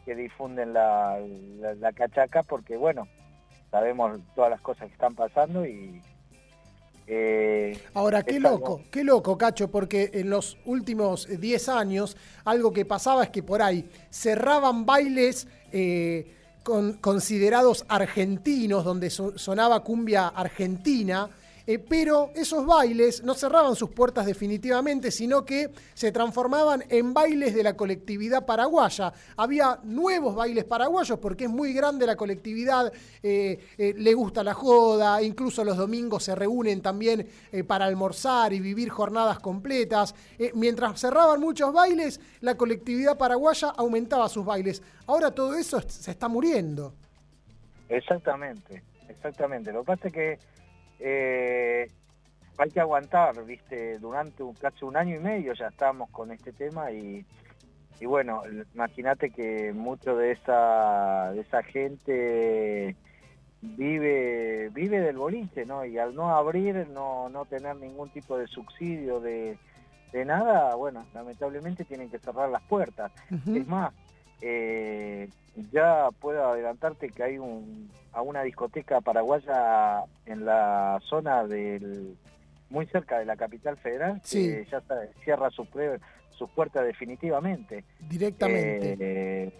que 0.05 0.15
difunden 0.15 0.73
la, 0.73 1.19
la, 1.59 1.73
la 1.75 1.91
cachaca 1.93 2.43
porque 2.43 2.77
bueno, 2.77 3.07
sabemos 3.71 4.19
todas 4.35 4.51
las 4.51 4.61
cosas 4.61 4.87
que 4.87 4.93
están 4.93 5.15
pasando 5.15 5.65
y 5.65 6.01
eh, 7.07 7.79
Ahora, 7.93 8.21
qué 8.23 8.39
loco, 8.39 8.81
qué 8.91 9.03
loco, 9.03 9.37
Cacho, 9.37 9.69
porque 9.71 10.11
en 10.13 10.29
los 10.29 10.57
últimos 10.65 11.27
eh, 11.29 11.37
10 11.37 11.69
años 11.69 12.17
algo 12.43 12.73
que 12.73 12.83
pasaba 12.85 13.23
es 13.23 13.29
que 13.29 13.43
por 13.43 13.61
ahí 13.61 13.89
cerraban 14.09 14.85
bailes 14.85 15.47
eh, 15.71 16.35
con- 16.63 16.93
considerados 16.97 17.85
argentinos, 17.87 18.83
donde 18.83 19.09
so- 19.09 19.37
sonaba 19.37 19.83
cumbia 19.83 20.27
argentina. 20.27 21.29
Eh, 21.67 21.79
pero 21.79 22.31
esos 22.33 22.65
bailes 22.65 23.21
no 23.23 23.33
cerraban 23.33 23.75
sus 23.75 23.89
puertas 23.89 24.25
definitivamente, 24.25 25.11
sino 25.11 25.43
que 25.43 25.69
se 25.93 26.13
transformaban 26.13 26.85
en 26.87 27.13
bailes 27.13 27.53
de 27.53 27.61
la 27.61 27.75
colectividad 27.75 28.45
paraguaya. 28.45 29.11
Había 29.35 29.77
nuevos 29.83 30.33
bailes 30.33 30.63
paraguayos 30.63 31.19
porque 31.19 31.43
es 31.43 31.49
muy 31.49 31.73
grande 31.73 32.07
la 32.07 32.15
colectividad, 32.15 32.93
eh, 33.21 33.59
eh, 33.77 33.93
le 33.97 34.13
gusta 34.13 34.45
la 34.45 34.53
joda, 34.53 35.21
incluso 35.21 35.65
los 35.65 35.75
domingos 35.75 36.23
se 36.23 36.35
reúnen 36.35 36.81
también 36.81 37.27
para 37.67 37.85
almorzar 37.85 38.53
y 38.53 38.61
vivir 38.61 38.87
jornadas 38.89 39.39
completas. 39.39 40.15
Mientras 40.53 40.99
cerraban 40.99 41.41
muchos 41.41 41.73
bailes, 41.73 42.21
la 42.39 42.55
colectividad 42.55 43.17
paraguaya 43.17 43.69
aumentaba 43.75 44.29
sus 44.29 44.45
bailes. 44.45 44.81
Ahora 45.05 45.31
todo 45.31 45.53
eso 45.55 45.81
se 45.81 46.11
está 46.11 46.29
muriendo. 46.29 46.93
Exactamente, 47.89 48.83
exactamente. 49.09 49.73
Lo 49.73 49.81
que 49.81 49.85
pasa 49.85 50.07
es 50.07 50.13
que 50.13 50.39
eh, 50.99 51.89
hay 52.57 52.71
que 52.71 52.79
aguantar, 52.79 53.43
viste, 53.45 53.99
durante 53.99 54.41
un- 54.43 54.55
casi 54.55 54.83
un 54.85 54.97
año 54.97 55.15
y 55.15 55.19
medio 55.19 55.53
ya 55.53 55.67
estamos 55.67 56.09
con 56.09 56.31
este 56.31 56.51
tema 56.53 56.91
y, 56.91 57.23
y 57.99 58.05
bueno, 58.05 58.41
imagínate 58.73 59.29
que 59.29 59.73
mucho 59.73 60.15
de 60.15 60.31
esa, 60.31 61.31
de 61.33 61.41
esa 61.41 61.61
gente 61.63 62.95
vive, 63.61 64.69
vive 64.69 64.99
del 65.01 65.17
boliche, 65.17 65.65
¿no? 65.65 65.83
Y 65.85 65.97
al 65.97 66.15
no 66.15 66.29
abrir, 66.35 66.87
no, 66.89 67.29
no 67.29 67.45
tener 67.45 67.75
ningún 67.75 68.09
tipo 68.09 68.37
de 68.37 68.47
subsidio 68.47 69.19
de, 69.19 69.57
de 70.11 70.25
nada, 70.25 70.75
bueno, 70.75 71.05
lamentablemente 71.13 71.85
tienen 71.85 72.09
que 72.09 72.19
cerrar 72.19 72.49
las 72.49 72.61
puertas. 72.63 73.11
Es 73.55 73.67
más, 73.67 73.93
eh, 74.41 75.29
ya 75.71 76.09
puedo 76.19 76.45
adelantarte 76.51 77.09
que 77.09 77.23
hay 77.23 77.37
un, 77.37 77.89
a 78.13 78.21
una 78.21 78.43
discoteca 78.43 79.01
paraguaya 79.01 80.03
en 80.25 80.45
la 80.45 80.99
zona 81.03 81.45
del 81.45 82.15
muy 82.69 82.85
cerca 82.87 83.17
de 83.19 83.25
la 83.25 83.37
capital 83.37 83.77
federal 83.77 84.19
Sí. 84.23 84.47
que 84.49 84.65
ya 84.69 84.77
está- 84.79 85.07
cierra 85.23 85.49
sus 85.51 85.67
sus 86.31 86.49
puertas 86.51 86.85
definitivamente. 86.85 87.83
Directamente. 87.99 88.97
Eh, 88.99 89.53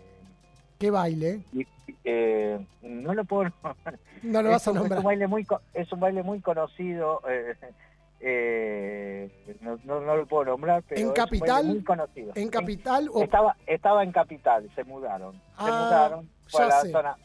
Qué 0.78 0.91
baile. 0.91 1.40
y- 1.54 1.66
eh, 2.04 2.60
no 2.84 3.14
lo 3.16 3.26
puedo 3.26 3.52
No 4.22 4.41
lo 4.44 4.49
vas 4.49 4.68
a 4.68 4.74
nombrar. 4.74 4.94
Es 4.99 4.99
un 4.99 5.06
baile 5.06 5.28
muy, 5.28 5.44
co- 5.45 5.62
es 5.74 5.91
un 5.91 5.99
baile 5.99 6.22
muy 6.24 6.40
conocido. 6.41 7.22
Eh, 8.19 9.30
no, 9.61 9.77
no, 9.84 10.02
no 10.02 10.15
lo 10.18 10.26
puedo 10.26 10.45
nombrar, 10.45 10.84
pero 10.88 10.99
¿En 11.02 11.07
es 11.07 11.14
Capital? 11.14 11.65
muy 11.65 11.84
conocido. 11.84 12.31
¿En 12.35 12.49
Capital 12.49 13.10
o 13.14 13.22
Estaba, 13.23 13.56
estaba 13.65 14.03
en 14.03 14.11
Capital, 14.11 14.69
se 14.76 14.84
mudaron. 14.84 15.34
se 15.35 15.39
Ah, 15.57 15.85
mudaron, 15.85 16.30
fue 16.48 16.60
ya 16.61 16.65
a 16.65 16.69
la 16.69 16.81
sé. 16.81 16.91
zona, 16.91 17.15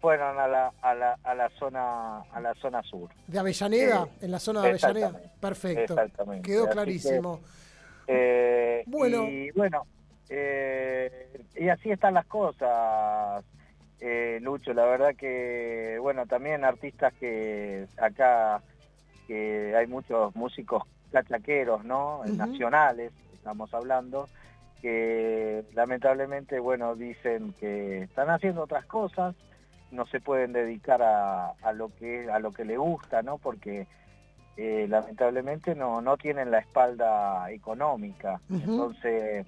fueron 0.00 0.38
a 0.38 0.46
la, 0.48 0.72
a 0.82 0.94
la, 0.94 1.18
a 1.22 1.34
la 1.34 1.48
zona, 1.58 2.18
a 2.32 2.40
la 2.40 2.54
zona 2.54 2.82
sur. 2.82 3.10
de 3.26 3.38
Avellaneda? 3.38 4.04
Eh, 4.20 4.24
en 4.26 4.30
la 4.30 4.38
zona 4.38 4.62
de 4.62 4.68
Avellaneda. 4.70 5.20
Perfecto. 5.40 5.94
exactamente. 5.94 6.48
Quedó 6.48 6.64
Así 6.64 6.72
clarísimo. 6.72 7.40
Eh, 8.06 8.84
Bueno. 8.86 9.24
Y 9.28 9.50
bueno, 9.50 9.86
eh, 10.30 11.42
y 11.56 11.68
así 11.68 11.90
están 11.90 12.14
las 12.14 12.26
cosas, 12.26 13.44
eh, 14.00 14.38
Lucho. 14.40 14.72
La 14.72 14.84
verdad 14.86 15.14
que, 15.16 15.98
bueno, 16.00 16.24
también 16.26 16.64
artistas 16.64 17.12
que 17.14 17.86
acá, 17.98 18.62
que 19.28 19.76
hay 19.76 19.86
muchos 19.86 20.34
músicos 20.34 20.82
cachaqueros, 21.12 21.84
¿no? 21.84 22.22
Nacionales, 22.24 23.12
estamos 23.34 23.72
hablando, 23.72 24.28
que 24.82 25.64
lamentablemente, 25.74 26.58
bueno, 26.58 26.96
dicen 26.96 27.54
que 27.60 28.02
están 28.02 28.30
haciendo 28.30 28.62
otras 28.62 28.84
cosas, 28.86 29.36
no 29.92 30.06
se 30.06 30.20
pueden 30.20 30.52
dedicar 30.52 31.02
a, 31.02 31.50
a 31.62 31.72
lo 31.72 31.94
que 31.94 32.30
a 32.30 32.38
lo 32.40 32.52
que 32.52 32.64
le 32.64 32.76
gusta, 32.76 33.22
¿no? 33.22 33.38
Porque 33.38 33.86
eh, 34.56 34.86
lamentablemente 34.88 35.74
no, 35.74 36.00
no 36.00 36.16
tienen 36.16 36.50
la 36.50 36.58
espalda 36.58 37.50
económica. 37.52 38.40
Entonces, 38.50 39.46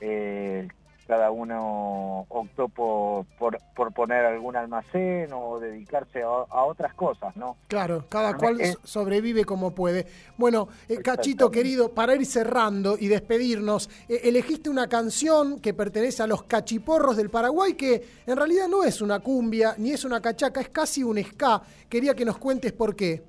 eh, 0.00 0.68
cada 1.06 1.30
uno 1.30 2.26
optó 2.28 2.68
por, 2.68 3.26
por, 3.38 3.58
por 3.74 3.92
poner 3.92 4.24
algún 4.24 4.56
almacén 4.56 5.32
o 5.32 5.58
dedicarse 5.60 6.22
a, 6.22 6.26
a 6.26 6.64
otras 6.64 6.94
cosas, 6.94 7.36
¿no? 7.36 7.56
Claro, 7.68 8.04
cada 8.08 8.30
Ah, 8.30 8.34
cual 8.36 8.60
eh. 8.60 8.74
sobrevive 8.82 9.44
como 9.44 9.74
puede. 9.74 10.06
Bueno, 10.36 10.68
eh, 10.88 10.98
Cachito 10.98 11.50
querido, 11.50 11.92
para 11.94 12.14
ir 12.14 12.26
cerrando 12.26 12.96
y 12.98 13.08
despedirnos, 13.08 13.88
eh, 14.08 14.22
elegiste 14.24 14.68
una 14.68 14.88
canción 14.88 15.60
que 15.60 15.74
pertenece 15.74 16.22
a 16.22 16.26
los 16.26 16.42
cachiporros 16.42 17.16
del 17.16 17.30
Paraguay, 17.30 17.74
que 17.74 18.04
en 18.26 18.36
realidad 18.36 18.66
no 18.68 18.82
es 18.82 19.00
una 19.00 19.20
cumbia 19.20 19.74
ni 19.78 19.92
es 19.92 20.04
una 20.04 20.20
cachaca, 20.20 20.60
es 20.60 20.70
casi 20.70 21.02
un 21.04 21.22
ska. 21.22 21.62
Quería 21.88 22.14
que 22.14 22.24
nos 22.24 22.38
cuentes 22.38 22.72
por 22.72 22.96
qué. 22.96 23.22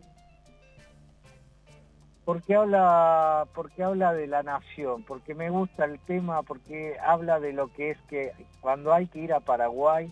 Porque 2.27 2.55
habla, 2.55 3.47
porque 3.55 3.83
habla 3.83 4.11
de 4.11 4.27
la 4.27 4.43
nación, 4.43 5.03
porque 5.03 5.33
me 5.33 5.49
gusta 5.49 5.85
el 5.85 5.97
tema, 5.97 6.43
porque 6.43 6.97
habla 7.01 7.39
de 7.39 7.53
lo 7.53 7.71
que 7.71 7.91
es 7.91 7.97
que 8.09 8.33
cuando 8.59 8.93
hay 8.93 9.07
que 9.07 9.19
ir 9.19 9.31
a 9.31 9.39
Paraguay, 9.39 10.11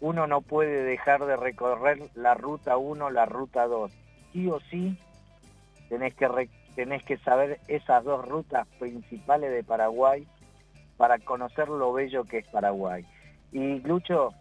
uno 0.00 0.26
no 0.26 0.40
puede 0.40 0.84
dejar 0.84 1.26
de 1.26 1.36
recorrer 1.36 1.98
la 2.14 2.32
ruta 2.32 2.78
1, 2.78 3.10
la 3.10 3.26
ruta 3.26 3.66
2. 3.66 3.92
Sí 4.32 4.48
o 4.48 4.58
sí, 4.70 4.98
tenés 5.90 6.14
que, 6.14 6.48
tenés 6.76 7.02
que 7.04 7.18
saber 7.18 7.60
esas 7.68 8.02
dos 8.04 8.26
rutas 8.26 8.66
principales 8.78 9.52
de 9.52 9.64
Paraguay 9.64 10.26
para 10.96 11.18
conocer 11.18 11.68
lo 11.68 11.92
bello 11.92 12.24
que 12.24 12.38
es 12.38 12.46
Paraguay. 12.46 13.04
Y 13.52 13.80
Lucho, 13.80 14.32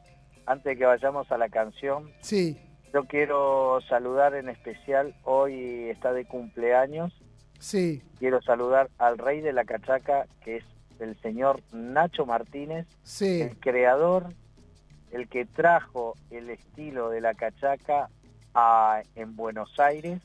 antes 0.45 0.63
de 0.63 0.77
que 0.77 0.85
vayamos 0.85 1.29
a 1.33 1.37
la 1.37 1.49
canción, 1.49 2.09
Sí, 2.21 2.57
yo 2.93 3.05
quiero 3.05 3.79
saludar 3.87 4.35
en 4.35 4.49
especial, 4.49 5.15
hoy 5.23 5.89
está 5.89 6.13
de 6.13 6.25
cumpleaños, 6.25 7.13
sí, 7.59 8.01
quiero 8.19 8.41
saludar 8.41 8.89
al 8.97 9.17
rey 9.17 9.41
de 9.41 9.53
la 9.53 9.63
cachaca, 9.65 10.25
que 10.43 10.57
es 10.57 10.63
el 10.99 11.19
señor 11.21 11.61
Nacho 11.71 12.25
Martínez, 12.25 12.85
sí. 13.03 13.41
el 13.41 13.57
creador, 13.57 14.33
el 15.11 15.27
que 15.29 15.45
trajo 15.45 16.15
el 16.29 16.49
estilo 16.49 17.09
de 17.09 17.21
la 17.21 17.33
cachaca 17.33 18.09
a- 18.53 19.01
en 19.15 19.35
Buenos 19.35 19.79
Aires. 19.79 20.21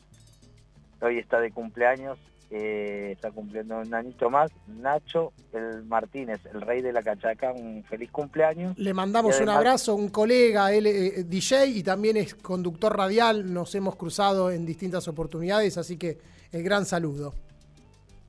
Hoy 1.01 1.19
está 1.19 1.41
de 1.41 1.51
cumpleaños, 1.53 2.19
eh, 2.51 3.11
está 3.13 3.31
cumpliendo 3.33 3.79
un 3.79 3.93
añito 3.93 4.31
más. 4.31 4.51
Nacho 4.69 5.33
el 5.53 5.85
Martínez, 5.85 6.41
el 6.53 6.61
rey 6.61 6.81
de 6.81 6.93
la 6.93 7.03
cachaca, 7.03 7.53
un 7.53 7.83
feliz 7.85 8.11
cumpleaños. 8.11 8.79
Le 8.79 8.95
mandamos 8.95 9.41
un 9.41 9.49
abrazo, 9.49 9.95
un 9.95 10.09
colega, 10.09 10.73
él 10.73 10.87
eh, 10.87 11.25
DJ 11.25 11.67
y 11.67 11.83
también 11.83 12.17
es 12.17 12.35
conductor 12.35 12.97
radial, 12.97 13.53
nos 13.53 13.75
hemos 13.75 13.97
cruzado 13.97 14.51
en 14.51 14.65
distintas 14.65 15.09
oportunidades, 15.09 15.77
así 15.77 15.97
que 15.97 16.19
el 16.53 16.63
gran 16.63 16.87
saludo. 16.87 17.35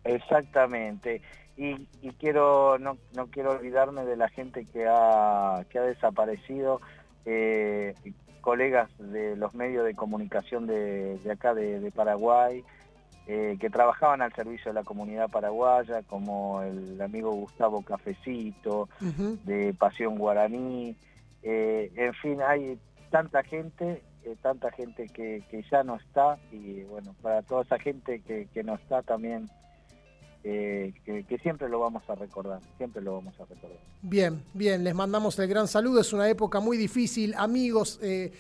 Exactamente. 0.04 1.22
Y, 1.56 1.88
y 2.02 2.12
quiero 2.20 2.78
no, 2.80 2.98
no 3.16 3.28
quiero 3.28 3.52
olvidarme 3.52 4.04
de 4.06 4.16
la 4.16 4.30
gente 4.30 4.66
que 4.66 4.88
ha, 4.88 5.66
que 5.70 5.80
ha 5.80 5.84
desaparecido, 5.84 6.82
eh, 7.26 7.94
colegas 8.42 8.90
de 8.98 9.36
los 9.36 9.54
medios 9.54 9.86
de 9.86 9.94
comunicación 9.94 10.66
de, 10.66 11.18
de 11.18 11.32
acá 11.32 11.54
de, 11.54 11.80
de 11.80 11.92
Paraguay, 11.92 12.64
eh, 13.28 13.58
que 13.60 13.70
trabajaban 13.70 14.22
al 14.22 14.34
servicio 14.34 14.72
de 14.72 14.80
la 14.80 14.84
comunidad 14.84 15.30
paraguaya, 15.30 16.02
como 16.04 16.62
el 16.62 17.02
amigo 17.02 17.32
Gustavo 17.34 17.82
Cafecito, 17.82 18.88
de 19.44 19.74
Pasión 19.74 20.18
Guaraní, 20.18 20.96
eh, 21.44 21.92
en 21.96 22.14
fin, 22.16 22.42
hay 22.42 22.80
tanta 23.10 23.44
gente, 23.44 24.02
eh, 24.24 24.36
tanta 24.42 24.72
gente 24.72 25.08
que, 25.08 25.44
que 25.50 25.64
ya 25.70 25.84
no 25.84 25.96
está, 25.96 26.38
y 26.52 26.84
bueno, 26.84 27.16
para 27.22 27.42
toda 27.42 27.64
esa 27.64 27.80
gente 27.80 28.22
que, 28.22 28.48
que 28.54 28.64
no 28.64 28.76
está 28.76 29.02
también, 29.02 29.50
eh, 30.44 30.94
que, 31.06 31.24
que 31.24 31.38
siempre 31.40 31.68
lo 31.68 31.80
vamos 31.80 32.04
a 32.10 32.16
recordar, 32.16 32.62
siempre 32.78 33.02
lo 33.02 33.16
vamos 33.16 33.34
a 33.40 33.46
recordar. 33.46 33.78
Bien, 34.02 34.42
bien, 34.54 34.84
les 34.84 34.96
mandamos 34.96 35.38
el 35.40 35.48
gran 35.48 35.68
saludo. 35.68 36.00
Es 36.00 36.14
una 36.14 36.30
época 36.30 36.60
muy 36.60 36.78
difícil. 36.78 37.34
Amigos, 37.38 38.00
eh, 38.02 38.32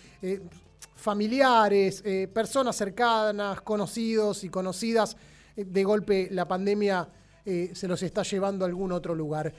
familiares, 0.97 2.01
eh, 2.05 2.27
personas 2.27 2.75
cercanas, 2.75 3.61
conocidos 3.61 4.43
y 4.43 4.49
conocidas, 4.49 5.15
eh, 5.55 5.63
de 5.63 5.83
golpe 5.83 6.27
la 6.31 6.47
pandemia 6.47 7.07
eh, 7.45 7.71
se 7.73 7.87
los 7.87 8.03
está 8.03 8.23
llevando 8.23 8.65
a 8.65 8.67
algún 8.67 8.91
otro 8.91 9.15
lugar. 9.15 9.53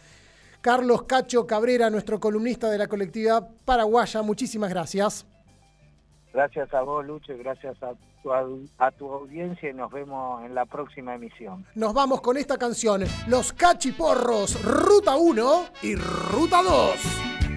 Carlos 0.61 1.05
Cacho 1.05 1.47
Cabrera, 1.47 1.89
nuestro 1.89 2.21
columnista 2.21 2.69
de 2.69 2.77
la 2.77 2.89
colectividad 2.89 3.49
paraguaya, 3.65 4.21
muchísimas 4.21 4.69
gracias. 4.69 5.25
Gracias 6.35 6.75
a 6.75 6.83
vos, 6.83 7.07
Lucho, 7.07 7.33
y 7.33 7.39
gracias 7.39 7.83
a 7.83 7.95
tu, 8.23 8.33
a 8.79 8.91
tu 8.91 9.11
audiencia 9.11 9.71
y 9.71 9.73
nos 9.73 9.91
vemos 9.91 10.45
en 10.45 10.55
la 10.55 10.67
próxima 10.67 11.15
emisión. 11.15 11.65
Nos 11.75 11.95
vamos 11.95 12.21
con 12.21 12.37
esta 12.37 12.59
canción, 12.59 13.05
Los 13.29 13.53
Cachiporros, 13.53 14.63
Ruta 14.63 15.17
1 15.17 15.65
y 15.83 15.95
Ruta 15.95 16.63
2. 16.63 17.48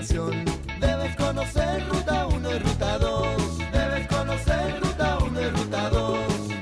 Nación, 0.00 0.46
debes 0.80 1.14
conocer 1.16 1.86
ruta 1.90 2.26
1 2.26 2.54
y 2.54 2.58
ruta 2.58 2.98
2. 2.98 3.58
Debes 3.70 4.06
conocer 4.08 4.80
ruta 4.80 5.18
1 5.18 5.40
y 5.42 5.50
ruta 5.50 5.90
2. 5.90 6.18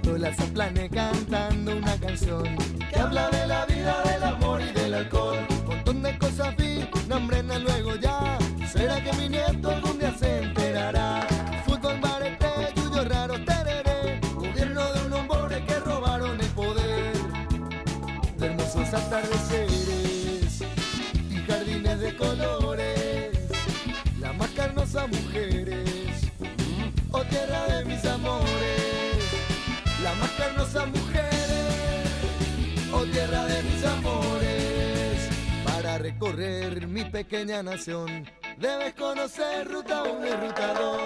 Lola 0.06 0.34
Zaplane 0.34 0.90
cantando 0.90 1.76
una 1.76 1.96
canción 2.00 2.42
que 2.90 2.98
habla 2.98 3.30
de 3.30 3.46
la 3.46 3.64
vida, 3.66 4.02
del 4.02 4.24
amor 4.24 4.60
y 4.60 4.72
del 4.72 4.92
alcohol. 4.92 5.38
Montón 5.68 6.02
de 6.02 6.18
cosas 6.18 6.52
nombrena 7.06 7.58
luego 7.58 7.97
mujeres, 25.08 26.30
oh 27.10 27.24
tierra 27.24 27.66
de 27.68 27.84
mis 27.84 28.04
amores, 28.04 29.24
las 30.02 30.16
más 30.18 30.30
carnosas 30.32 30.88
mujeres, 30.88 32.08
oh 32.92 33.04
tierra 33.04 33.44
de 33.46 33.62
mis 33.62 33.84
amores, 33.84 35.28
para 35.64 35.98
recorrer 35.98 36.86
mi 36.86 37.04
pequeña 37.04 37.62
nación, 37.62 38.28
debes 38.58 38.94
conocer 38.94 39.68
ruta 39.68 40.02
1 40.02 40.26
y 40.26 40.30
ruta 40.30 40.74
2. 40.74 41.02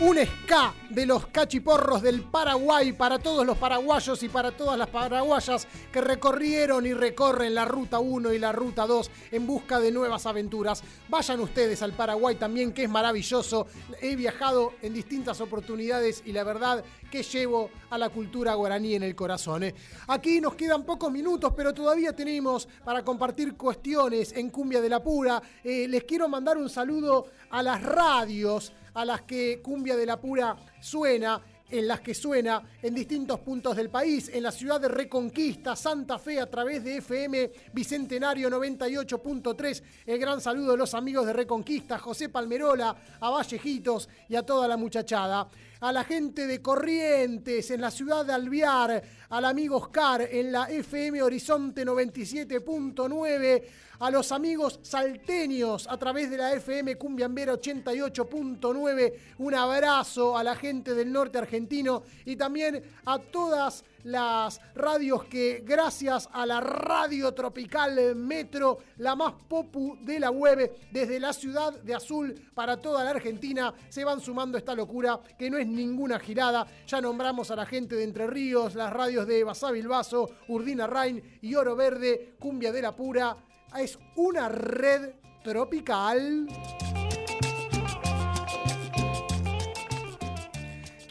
Un 0.00 0.18
ska 0.18 0.74
de 0.94 1.06
los 1.06 1.26
cachiporros 1.26 2.02
del 2.02 2.22
Paraguay 2.22 2.92
para 2.92 3.18
todos 3.18 3.44
los 3.44 3.58
paraguayos 3.58 4.22
y 4.22 4.28
para 4.28 4.52
todas 4.52 4.78
las 4.78 4.88
paraguayas 4.88 5.66
que 5.92 6.00
recorrieron 6.00 6.86
y 6.86 6.94
recorren 6.94 7.54
la 7.54 7.64
Ruta 7.64 7.98
1 7.98 8.32
y 8.32 8.38
la 8.38 8.52
Ruta 8.52 8.86
2 8.86 9.10
en 9.32 9.46
busca 9.46 9.80
de 9.80 9.90
nuevas 9.90 10.26
aventuras. 10.26 10.84
Vayan 11.08 11.40
ustedes 11.40 11.82
al 11.82 11.94
Paraguay 11.94 12.36
también, 12.36 12.72
que 12.72 12.84
es 12.84 12.90
maravilloso. 12.90 13.66
He 14.00 14.14
viajado 14.14 14.74
en 14.82 14.94
distintas 14.94 15.40
oportunidades 15.40 16.22
y 16.24 16.32
la 16.32 16.44
verdad 16.44 16.84
que 17.10 17.22
llevo 17.22 17.70
a 17.90 17.98
la 17.98 18.08
cultura 18.10 18.54
guaraní 18.54 18.94
en 18.94 19.02
el 19.02 19.16
corazón. 19.16 19.64
¿eh? 19.64 19.74
Aquí 20.08 20.40
nos 20.40 20.54
quedan 20.54 20.84
pocos 20.84 21.10
minutos, 21.10 21.52
pero 21.56 21.74
todavía 21.74 22.14
tenemos 22.14 22.68
para 22.84 23.04
compartir 23.04 23.56
cuestiones 23.56 24.32
en 24.32 24.50
Cumbia 24.50 24.80
de 24.80 24.88
la 24.88 25.02
Pura. 25.02 25.42
Eh, 25.64 25.88
les 25.88 26.04
quiero 26.04 26.28
mandar 26.28 26.56
un 26.56 26.68
saludo 26.68 27.26
a 27.50 27.62
las 27.62 27.82
radios 27.82 28.72
a 28.94 29.04
las 29.04 29.22
que 29.22 29.60
Cumbia 29.60 29.96
de 29.96 30.06
la 30.06 30.20
Pura 30.20 30.56
suena, 30.80 31.40
en 31.70 31.88
las 31.88 32.00
que 32.00 32.14
suena 32.14 32.62
en 32.82 32.94
distintos 32.94 33.40
puntos 33.40 33.76
del 33.76 33.90
país, 33.90 34.30
en 34.32 34.42
la 34.42 34.52
ciudad 34.52 34.80
de 34.80 34.88
Reconquista, 34.88 35.74
Santa 35.74 36.18
Fe, 36.18 36.40
a 36.40 36.48
través 36.48 36.84
de 36.84 36.98
FM 36.98 37.50
Bicentenario 37.72 38.48
98.3. 38.50 39.82
El 40.06 40.18
gran 40.18 40.40
saludo 40.40 40.72
de 40.72 40.78
los 40.78 40.94
amigos 40.94 41.26
de 41.26 41.32
Reconquista, 41.32 41.98
José 41.98 42.28
Palmerola, 42.28 42.96
a 43.20 43.30
Vallejitos 43.30 44.08
y 44.28 44.36
a 44.36 44.42
toda 44.44 44.68
la 44.68 44.76
muchachada. 44.76 45.48
A 45.84 45.92
la 45.92 46.02
gente 46.02 46.46
de 46.46 46.62
Corrientes, 46.62 47.70
en 47.70 47.82
la 47.82 47.90
ciudad 47.90 48.24
de 48.24 48.32
Alviar, 48.32 49.02
al 49.28 49.44
amigo 49.44 49.76
Oscar, 49.76 50.22
en 50.22 50.50
la 50.50 50.64
FM 50.70 51.22
Horizonte 51.22 51.84
97.9 51.84 53.62
a 53.98 54.10
los 54.10 54.32
amigos 54.32 54.80
salteños 54.82 55.86
a 55.86 55.98
través 55.98 56.30
de 56.30 56.38
la 56.38 56.54
FM 56.54 56.96
Cumbiambera 56.96 57.52
88.9. 57.52 59.12
Un 59.36 59.54
abrazo 59.54 60.38
a 60.38 60.42
la 60.42 60.56
gente 60.56 60.94
del 60.94 61.12
norte 61.12 61.36
argentino 61.36 62.02
y 62.24 62.34
también 62.36 62.82
a 63.04 63.18
todas 63.18 63.84
las 64.04 64.60
radios 64.74 65.24
que 65.24 65.62
gracias 65.64 66.28
a 66.32 66.46
la 66.46 66.60
radio 66.60 67.32
tropical 67.34 68.14
Metro, 68.14 68.78
la 68.98 69.16
más 69.16 69.34
popu 69.48 69.98
de 70.00 70.20
la 70.20 70.30
web, 70.30 70.72
desde 70.90 71.18
la 71.20 71.32
ciudad 71.32 71.72
de 71.82 71.94
Azul 71.94 72.34
para 72.54 72.76
toda 72.76 73.04
la 73.04 73.10
Argentina, 73.10 73.74
se 73.88 74.04
van 74.04 74.20
sumando 74.20 74.56
a 74.56 74.60
esta 74.60 74.74
locura 74.74 75.20
que 75.38 75.50
no 75.50 75.58
es 75.58 75.66
ninguna 75.66 76.18
girada. 76.18 76.66
Ya 76.86 77.00
nombramos 77.00 77.50
a 77.50 77.56
la 77.56 77.66
gente 77.66 77.96
de 77.96 78.04
Entre 78.04 78.26
Ríos, 78.26 78.74
las 78.74 78.92
radios 78.92 79.26
de 79.26 79.44
Basá 79.44 79.70
Bilbaso, 79.70 80.30
Urdina 80.48 80.86
Rain 80.86 81.38
y 81.42 81.54
Oro 81.54 81.76
Verde, 81.76 82.34
Cumbia 82.38 82.72
de 82.72 82.82
la 82.82 82.94
Pura. 82.94 83.36
Es 83.76 83.98
una 84.16 84.48
red 84.48 85.14
tropical. 85.42 86.46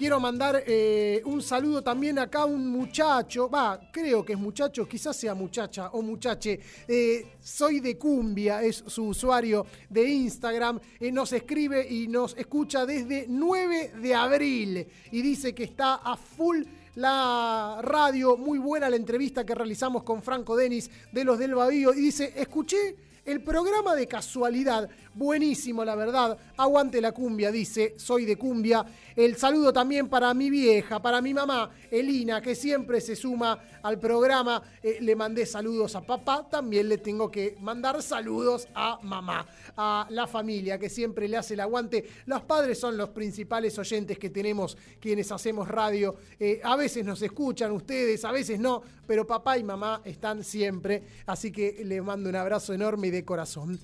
Quiero 0.03 0.19
mandar 0.19 0.61
eh, 0.67 1.21
un 1.23 1.41
saludo 1.41 1.81
también 1.81 2.19
acá 2.19 2.39
a 2.39 2.45
un 2.45 2.67
muchacho, 2.67 3.49
va, 3.49 3.89
creo 3.89 4.25
que 4.25 4.33
es 4.33 4.37
muchacho, 4.37 4.85
quizás 4.85 5.15
sea 5.15 5.33
muchacha 5.33 5.91
o 5.93 6.01
muchache. 6.01 6.59
eh, 6.89 7.25
soy 7.39 7.79
de 7.79 7.97
Cumbia, 7.97 8.61
es 8.61 8.83
su 8.85 9.05
usuario 9.05 9.65
de 9.89 10.03
Instagram. 10.03 10.77
eh, 10.99 11.09
nos 11.09 11.31
escribe 11.31 11.87
y 11.89 12.09
nos 12.09 12.35
escucha 12.35 12.85
desde 12.85 13.27
9 13.29 13.93
de 14.01 14.13
abril 14.13 14.85
y 15.09 15.21
dice 15.21 15.55
que 15.55 15.63
está 15.63 15.95
a 15.95 16.17
full 16.17 16.63
la 16.95 17.79
radio, 17.81 18.35
muy 18.35 18.59
buena 18.59 18.89
la 18.89 18.97
entrevista 18.97 19.45
que 19.45 19.55
realizamos 19.55 20.03
con 20.03 20.21
Franco 20.21 20.57
Denis 20.57 20.91
de 21.13 21.23
los 21.23 21.39
del 21.39 21.55
Bavío 21.55 21.93
y 21.93 22.01
dice, 22.01 22.33
escuché 22.35 22.97
el 23.25 23.41
programa 23.41 23.95
de 23.95 24.05
casualidad, 24.05 24.89
buenísimo 25.13 25.85
la 25.85 25.95
verdad, 25.95 26.37
aguante 26.57 27.01
la 27.01 27.11
cumbia, 27.11 27.51
dice, 27.51 27.95
soy 27.97 28.25
de 28.25 28.37
cumbia. 28.37 28.85
El 29.15 29.35
saludo 29.35 29.71
también 29.71 30.09
para 30.09 30.33
mi 30.33 30.49
vieja, 30.49 31.01
para 31.01 31.21
mi 31.21 31.33
mamá, 31.33 31.69
Elina, 31.91 32.41
que 32.41 32.55
siempre 32.55 32.99
se 32.99 33.15
suma 33.15 33.59
al 33.83 33.99
programa. 33.99 34.61
Eh, 34.81 34.97
le 35.01 35.15
mandé 35.15 35.45
saludos 35.45 35.95
a 35.95 36.01
papá, 36.01 36.47
también 36.49 36.89
le 36.89 36.97
tengo 36.97 37.29
que 37.29 37.55
mandar 37.59 38.01
saludos 38.01 38.67
a 38.73 38.99
mamá, 39.03 39.45
a 39.77 40.07
la 40.09 40.25
familia 40.25 40.79
que 40.79 40.89
siempre 40.89 41.27
le 41.27 41.37
hace 41.37 41.53
el 41.53 41.59
aguante. 41.59 42.05
Los 42.25 42.41
padres 42.43 42.79
son 42.79 42.97
los 42.97 43.09
principales 43.09 43.77
oyentes 43.77 44.17
que 44.17 44.29
tenemos 44.29 44.77
quienes 44.99 45.31
hacemos 45.31 45.67
radio. 45.67 46.15
Eh, 46.39 46.59
a 46.63 46.75
veces 46.75 47.05
nos 47.05 47.21
escuchan 47.21 47.71
ustedes, 47.71 48.25
a 48.25 48.31
veces 48.31 48.59
no, 48.59 48.81
pero 49.05 49.27
papá 49.27 49.57
y 49.57 49.63
mamá 49.63 50.01
están 50.05 50.43
siempre. 50.43 51.03
Así 51.27 51.51
que 51.51 51.83
les 51.85 52.03
mando 52.03 52.29
un 52.29 52.35
abrazo 52.35 52.73
enorme 52.73 53.07
y 53.07 53.11
de 53.11 53.23
corazón. 53.23 53.79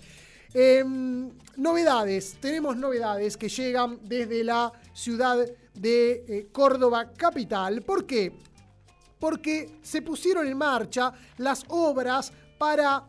Eh, 0.52 0.84
novedades, 1.58 2.38
tenemos 2.42 2.76
novedades 2.76 3.38
que 3.38 3.50
llegan 3.50 4.00
desde 4.02 4.44
la 4.44 4.74
ciudad 4.94 5.46
de 5.76 6.12
eh, 6.28 6.48
Córdoba 6.52 7.14
capital. 7.14 7.84
¿Por 7.84 8.08
qué? 8.08 8.32
Porque 9.20 9.78
se 9.84 10.02
pusieron 10.02 10.48
en 10.48 10.58
marcha 10.58 11.14
las 11.38 11.64
obras 11.68 12.34
para 12.58 13.06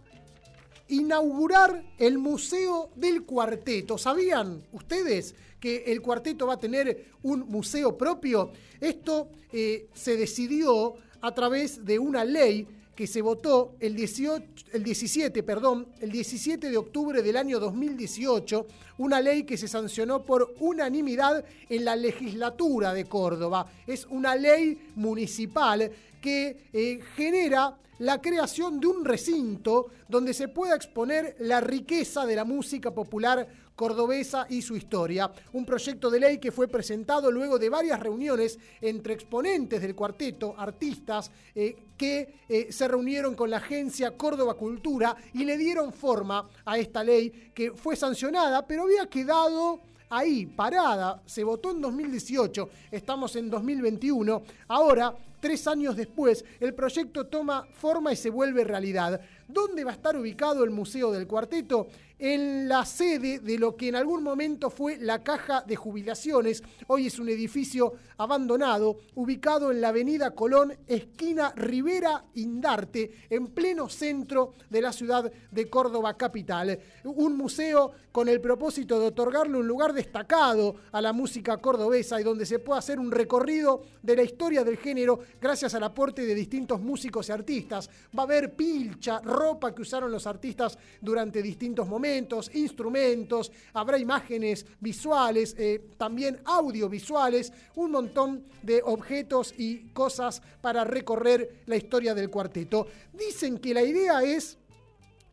inaugurar 0.89 1.83
el 1.97 2.19
Museo 2.19 2.91
del 2.95 3.23
Cuarteto. 3.23 3.97
¿Sabían 3.97 4.63
ustedes 4.73 5.35
que 5.59 5.85
el 5.87 6.03
cuarteto 6.03 6.47
va 6.47 6.55
a 6.55 6.59
tener 6.59 7.13
un 7.23 7.41
museo 7.49 7.97
propio? 7.97 8.53
Esto 8.81 9.31
eh, 9.53 9.89
se 9.95 10.17
decidió 10.17 10.95
a 11.23 11.33
través 11.33 11.85
de 11.85 11.99
una 11.99 12.25
ley 12.25 12.67
que 13.01 13.07
se 13.07 13.23
votó 13.23 13.77
el, 13.81 13.97
18, 13.97 14.45
el 14.75 14.85
17, 14.85 15.43
perdón, 15.43 15.89
el 16.03 16.13
17 16.13 16.69
de 16.69 16.77
octubre 16.77 17.23
del 17.23 17.39
año 17.39 17.59
2018, 17.59 18.67
una 18.99 19.23
ley 19.23 19.45
que 19.45 19.57
se 19.57 19.69
sancionó 19.69 20.23
por 20.23 20.55
unanimidad 20.61 21.43
en 21.71 21.87
la 21.87 21.97
legislatura 21.97 22.93
de 22.93 23.07
Córdoba. 23.07 23.73
Es 23.87 24.05
una 24.11 24.37
ley 24.37 24.91
municipal 24.97 25.91
que 26.21 26.65
eh, 26.75 27.01
genera 27.17 27.75
la 28.01 28.21
creación 28.21 28.79
de 28.79 28.89
un 28.89 29.03
recinto 29.03 29.87
donde 30.07 30.35
se 30.35 30.49
pueda 30.49 30.77
exponer 30.77 31.37
la 31.39 31.63
riqueza 31.63 32.27
de 32.27 32.37
la 32.37 32.45
música 32.45 32.91
popular 32.91 33.49
cordobesa 33.81 34.45
y 34.51 34.61
su 34.61 34.77
historia. 34.77 35.33
Un 35.55 35.65
proyecto 35.65 36.11
de 36.11 36.21
ley 36.21 36.37
que 36.37 36.53
fue 36.53 36.69
presentado 36.69 37.31
luego 37.31 37.59
de 37.59 37.71
varias 37.71 37.99
reuniones 37.99 38.59
entre 38.79 39.15
exponentes 39.15 39.81
del 39.81 39.95
cuarteto, 39.95 40.55
artistas, 40.59 41.31
eh, 41.55 41.75
que 41.97 42.43
eh, 42.47 42.71
se 42.71 42.87
reunieron 42.87 43.35
con 43.35 43.49
la 43.49 43.57
agencia 43.57 44.19
Córdoba 44.19 44.53
Cultura 44.53 45.17
y 45.33 45.47
le 45.47 45.57
dieron 45.57 45.95
forma 45.95 46.47
a 46.67 46.77
esta 46.77 47.03
ley 47.03 47.51
que 47.55 47.73
fue 47.73 47.97
sancionada, 47.97 48.67
pero 48.67 48.83
había 48.83 49.07
quedado 49.07 49.81
ahí, 50.11 50.45
parada. 50.45 51.23
Se 51.25 51.43
votó 51.43 51.71
en 51.71 51.81
2018, 51.81 52.69
estamos 52.91 53.35
en 53.37 53.49
2021. 53.49 54.43
Ahora, 54.69 55.17
tres 55.41 55.67
años 55.67 55.97
después, 55.97 56.45
el 56.61 56.75
proyecto 56.75 57.29
toma 57.29 57.67
forma 57.73 58.13
y 58.13 58.17
se 58.17 58.29
vuelve 58.29 58.63
realidad. 58.63 59.23
¿Dónde 59.49 59.85
va 59.85 59.93
a 59.93 59.95
estar 59.95 60.17
ubicado 60.17 60.65
el 60.65 60.71
Museo 60.71 61.11
del 61.11 61.27
Cuarteto? 61.27 61.89
En 62.23 62.69
la 62.69 62.85
sede 62.85 63.39
de 63.39 63.59
lo 63.59 63.75
que 63.77 63.89
en 63.89 63.97
algún 63.97 64.23
momento 64.23 64.69
fue 64.69 64.99
la 64.99 65.23
Caja 65.23 65.65
de 65.67 65.75
Jubilaciones. 65.75 66.63
Hoy 66.87 67.07
es 67.07 67.19
un 67.19 67.31
edificio 67.31 67.95
abandonado, 68.19 68.99
ubicado 69.15 69.71
en 69.71 69.81
la 69.81 69.89
Avenida 69.89 70.33
Colón, 70.33 70.75
esquina 70.87 71.51
Rivera 71.57 72.27
Indarte, 72.35 73.11
en 73.31 73.47
pleno 73.47 73.89
centro 73.89 74.53
de 74.69 74.83
la 74.83 74.93
ciudad 74.93 75.33
de 75.51 75.71
Córdoba 75.71 76.19
capital. 76.19 76.79
Un 77.05 77.39
museo 77.39 77.93
con 78.13 78.29
el 78.29 78.43
propósito 78.43 79.01
de 79.01 79.07
otorgarle 79.07 79.57
un 79.57 79.67
lugar 79.67 79.95
destacado 79.95 80.75
a 80.93 81.01
la 81.01 81.15
música 81.15 81.57
cordobesa 81.57 82.21
y 82.21 82.25
donde 82.25 82.45
se 82.45 82.59
pueda 82.59 82.81
hacer 82.81 83.01
un 83.01 83.11
recorrido 83.11 83.81
de 84.03 84.17
la 84.17 84.23
historia 84.23 84.63
del 84.63 84.77
género 84.77 85.21
gracias 85.41 85.75
al 85.75 85.85
aporte 85.85 86.27
de 86.27 86.35
distintos 86.35 86.83
músicos 86.83 87.31
y 87.31 87.33
artistas. 87.33 87.89
Va 88.15 88.25
a 88.25 88.27
haber 88.27 88.55
pilcha, 88.55 89.21
ropa 89.21 89.75
que 89.75 89.81
usaron 89.81 90.13
los 90.13 90.27
artistas 90.27 90.77
durante 91.01 91.41
distintos 91.41 91.89
momentos, 91.89 92.10
instrumentos, 92.55 93.53
habrá 93.73 93.99
imágenes 93.99 94.67
visuales, 94.81 95.55
eh, 95.59 95.91
también 95.97 96.41
audiovisuales, 96.45 97.53
un 97.77 97.91
montón 97.91 98.45
de 98.63 98.83
objetos 98.85 99.55
y 99.57 99.89
cosas 99.93 100.43
para 100.61 100.85
recorrer 100.85 101.63
la 101.67 101.77
historia 101.77 102.15
del 102.15 102.31
cuarteto. 102.31 102.87
Dicen 103.13 103.59
que 103.59 103.75
la 103.75 103.83
idea 103.83 104.23
es 104.23 104.59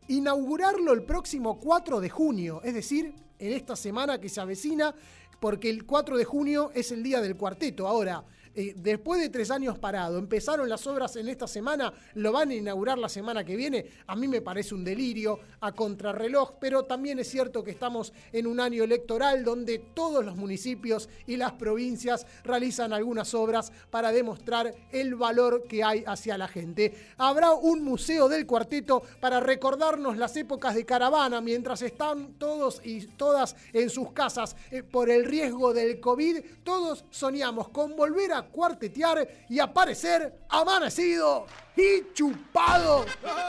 inaugurarlo 0.08 0.92
el 0.92 1.02
próximo 1.02 1.58
4 1.58 2.00
de 2.00 2.08
junio, 2.08 2.60
es 2.64 2.74
decir, 2.74 3.14
en 3.38 3.52
esta 3.52 3.76
semana 3.76 4.20
que 4.20 4.28
se 4.28 4.40
avecina, 4.40 4.94
porque 5.40 5.70
el 5.70 5.84
4 5.84 6.16
de 6.16 6.24
junio 6.24 6.70
es 6.74 6.90
el 6.90 7.02
día 7.02 7.20
del 7.20 7.36
cuarteto. 7.36 7.86
Ahora, 7.86 8.24
eh, 8.60 8.74
después 8.76 9.20
de 9.20 9.28
tres 9.28 9.52
años 9.52 9.78
parado, 9.78 10.18
empezaron 10.18 10.68
las 10.68 10.84
obras 10.88 11.14
en 11.14 11.28
esta 11.28 11.46
semana, 11.46 11.92
lo 12.14 12.32
van 12.32 12.50
a 12.50 12.54
inaugurar 12.56 12.98
la 12.98 13.08
semana 13.08 13.44
que 13.44 13.54
viene, 13.54 13.86
a 14.08 14.16
mí 14.16 14.26
me 14.26 14.40
parece 14.40 14.74
un 14.74 14.82
delirio 14.82 15.38
a 15.60 15.70
contrarreloj, 15.70 16.54
pero 16.58 16.82
también 16.82 17.20
es 17.20 17.28
cierto 17.28 17.62
que 17.62 17.70
estamos 17.70 18.12
en 18.32 18.48
un 18.48 18.58
año 18.58 18.82
electoral 18.82 19.44
donde 19.44 19.78
todos 19.78 20.24
los 20.24 20.34
municipios 20.34 21.08
y 21.28 21.36
las 21.36 21.52
provincias 21.52 22.26
realizan 22.42 22.92
algunas 22.92 23.32
obras 23.32 23.70
para 23.90 24.10
demostrar 24.10 24.74
el 24.90 25.14
valor 25.14 25.62
que 25.68 25.84
hay 25.84 26.02
hacia 26.04 26.36
la 26.36 26.48
gente. 26.48 26.92
Habrá 27.16 27.52
un 27.52 27.84
museo 27.84 28.28
del 28.28 28.44
cuarteto 28.44 29.04
para 29.20 29.38
recordarnos 29.38 30.16
las 30.16 30.36
épocas 30.36 30.74
de 30.74 30.84
caravana 30.84 31.40
mientras 31.40 31.80
están 31.82 32.34
todos 32.38 32.80
y 32.82 33.06
todas 33.06 33.54
en 33.72 33.88
sus 33.88 34.10
casas. 34.10 34.56
Eh, 34.72 34.82
por 34.82 35.10
el 35.10 35.26
riesgo 35.26 35.72
del 35.72 36.00
COVID, 36.00 36.40
todos 36.64 37.04
soñamos 37.10 37.68
con 37.68 37.94
volver 37.94 38.32
a 38.32 38.47
cuartetear 38.48 39.26
y 39.48 39.58
aparecer 39.58 40.40
amanecido 40.48 41.46
y 41.76 42.12
chupado, 42.12 43.06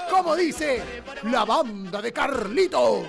como 0.10 0.36
dice 0.36 0.84
la 1.24 1.46
banda 1.46 2.02
de 2.02 2.14
Carlitos. 2.14 3.08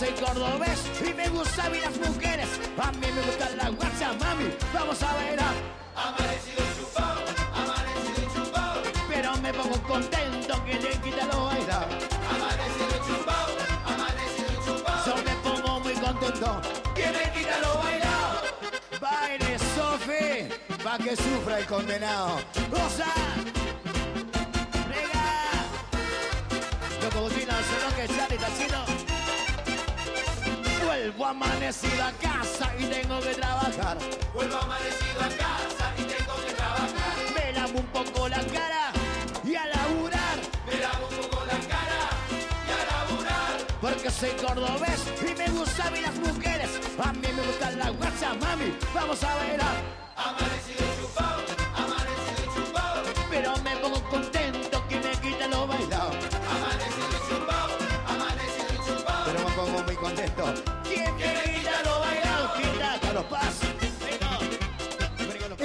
Soy 0.00 0.12
cordobés 0.12 0.80
y 1.06 1.12
me 1.12 1.28
gustan 1.28 1.70
bien 1.72 1.84
las 1.84 1.98
mujeres. 1.98 2.48
A 2.82 2.90
mí 2.92 3.06
me 3.14 3.20
gustan 3.20 3.54
las 3.58 3.70
guachas, 3.76 4.16
mami. 4.18 4.48
Vamos 4.72 5.02
a 5.02 5.14
bailar. 5.14 5.54
Amanecido 5.94 6.64
chupado, 6.74 7.20
amanecido 7.52 8.22
chupado. 8.34 8.80
Pero 9.10 9.36
me 9.42 9.52
pongo 9.52 9.82
contento 9.82 10.64
que 10.64 10.74
le 10.80 10.90
quita 11.04 11.26
lo 11.26 11.44
bailar. 11.44 11.86
Amanecido 12.32 12.96
chupado, 13.06 13.52
amanecido 13.92 14.52
chupado. 14.64 15.04
Yo 15.06 15.14
me 15.22 15.34
pongo 15.44 15.80
muy 15.80 15.94
contento 15.94 16.62
que 16.94 17.06
le 17.16 17.24
quita 17.34 17.58
lo 17.60 17.74
bailado. 17.80 18.40
Baile, 19.02 19.58
Sofi, 19.74 20.48
pa' 20.82 20.96
que 20.96 21.14
sufra 21.14 21.58
el 21.58 21.66
condenado. 21.66 22.40
¡Goza! 22.70 23.12
¡Venga! 24.88 25.28
Yo 27.02 27.10
como 27.10 27.28
si 27.28 27.44
no 27.44 27.52
sé 27.68 27.76
lo 27.84 27.96
que 27.96 28.04
está 28.04 28.46
haciendo. 28.46 29.09
Vuelvo 31.00 31.24
amanecido 31.24 32.04
a 32.04 32.12
casa 32.12 32.70
y 32.78 32.84
tengo 32.84 33.18
que 33.20 33.32
trabajar. 33.32 33.96
Vuelvo 34.34 34.58
amanecido 34.58 35.20
a 35.20 35.28
casa 35.30 35.94
y 35.96 36.02
tengo 36.02 36.34
que 36.46 36.52
trabajar. 36.52 37.14
Me 37.34 37.52
lavo 37.54 37.78
un 37.78 37.86
poco 37.86 38.28
la 38.28 38.42
cara 38.44 38.92
y 39.42 39.54
a 39.54 39.64
laburar. 39.64 40.36
Me 40.66 40.78
lavo 40.78 41.08
un 41.08 41.16
poco 41.16 41.46
la 41.46 41.58
cara 41.72 42.00
y 42.68 42.70
a 42.70 42.84
laburar. 42.92 43.66
Porque 43.80 44.10
soy 44.10 44.30
cordobés 44.44 45.00
y 45.22 45.34
me 45.38 45.48
gustan 45.48 46.02
las 46.02 46.14
mujeres. 46.16 46.68
A 47.02 47.12
mí 47.14 47.28
me 47.34 47.42
gustan 47.44 47.78
las 47.78 47.96
guachas, 47.96 48.36
mami. 48.38 48.76
Vamos 48.92 49.24
a 49.24 49.34
bailar. 49.36 49.76
Amanecido 50.16 50.89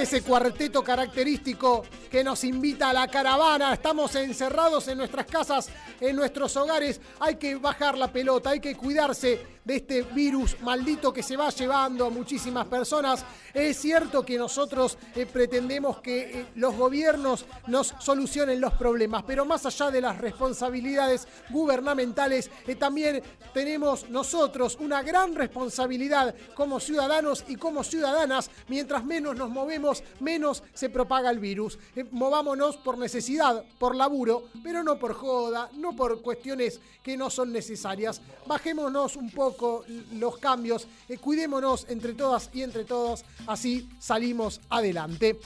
Ese 0.06 0.22
cuarteto 0.22 0.84
característico 0.84 1.84
que 2.16 2.24
nos 2.24 2.44
invita 2.44 2.88
a 2.88 2.92
la 2.94 3.08
caravana. 3.08 3.74
Estamos 3.74 4.14
encerrados 4.14 4.88
en 4.88 4.96
nuestras 4.96 5.26
casas, 5.26 5.68
en 6.00 6.16
nuestros 6.16 6.56
hogares. 6.56 6.98
Hay 7.20 7.34
que 7.34 7.56
bajar 7.56 7.98
la 7.98 8.10
pelota, 8.10 8.48
hay 8.48 8.60
que 8.60 8.74
cuidarse 8.74 9.56
de 9.66 9.76
este 9.76 10.02
virus 10.02 10.56
maldito 10.60 11.12
que 11.12 11.24
se 11.24 11.36
va 11.36 11.50
llevando 11.50 12.06
a 12.06 12.10
muchísimas 12.10 12.68
personas. 12.68 13.24
Es 13.52 13.78
cierto 13.78 14.24
que 14.24 14.38
nosotros 14.38 14.96
eh, 15.14 15.26
pretendemos 15.26 15.98
que 15.98 16.40
eh, 16.40 16.46
los 16.54 16.76
gobiernos 16.76 17.44
nos 17.66 17.92
solucionen 17.98 18.60
los 18.60 18.74
problemas, 18.74 19.24
pero 19.26 19.44
más 19.44 19.66
allá 19.66 19.90
de 19.90 20.00
las 20.00 20.18
responsabilidades 20.18 21.26
gubernamentales, 21.50 22.48
eh, 22.66 22.76
también 22.76 23.20
tenemos 23.52 24.08
nosotros 24.08 24.78
una 24.78 25.02
gran 25.02 25.34
responsabilidad 25.34 26.32
como 26.54 26.78
ciudadanos 26.78 27.44
y 27.48 27.56
como 27.56 27.82
ciudadanas. 27.82 28.50
Mientras 28.68 29.04
menos 29.04 29.34
nos 29.36 29.50
movemos, 29.50 30.04
menos 30.20 30.62
se 30.74 30.90
propaga 30.90 31.28
el 31.30 31.40
virus. 31.40 31.76
Movámonos 32.10 32.76
por 32.76 32.98
necesidad, 32.98 33.64
por 33.78 33.94
laburo, 33.94 34.44
pero 34.62 34.82
no 34.82 34.98
por 34.98 35.14
joda, 35.14 35.70
no 35.74 35.94
por 35.94 36.22
cuestiones 36.22 36.80
que 37.02 37.16
no 37.16 37.30
son 37.30 37.52
necesarias. 37.52 38.20
Bajémonos 38.46 39.16
un 39.16 39.30
poco 39.30 39.84
los 40.12 40.38
cambios, 40.38 40.86
eh, 41.08 41.18
cuidémonos 41.18 41.86
entre 41.88 42.14
todas 42.14 42.50
y 42.52 42.62
entre 42.62 42.84
todos, 42.84 43.24
así 43.46 43.88
salimos 43.98 44.60
adelante. 44.68 45.38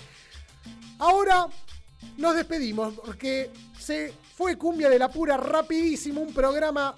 Ahora 0.99 1.47
nos 2.17 2.35
despedimos 2.35 2.95
porque 2.95 3.51
se 3.79 4.13
fue 4.37 4.57
Cumbia 4.57 4.89
de 4.89 4.99
la 4.99 5.11
Pura 5.11 5.37
rapidísimo, 5.37 6.21
un 6.21 6.33
programa 6.33 6.95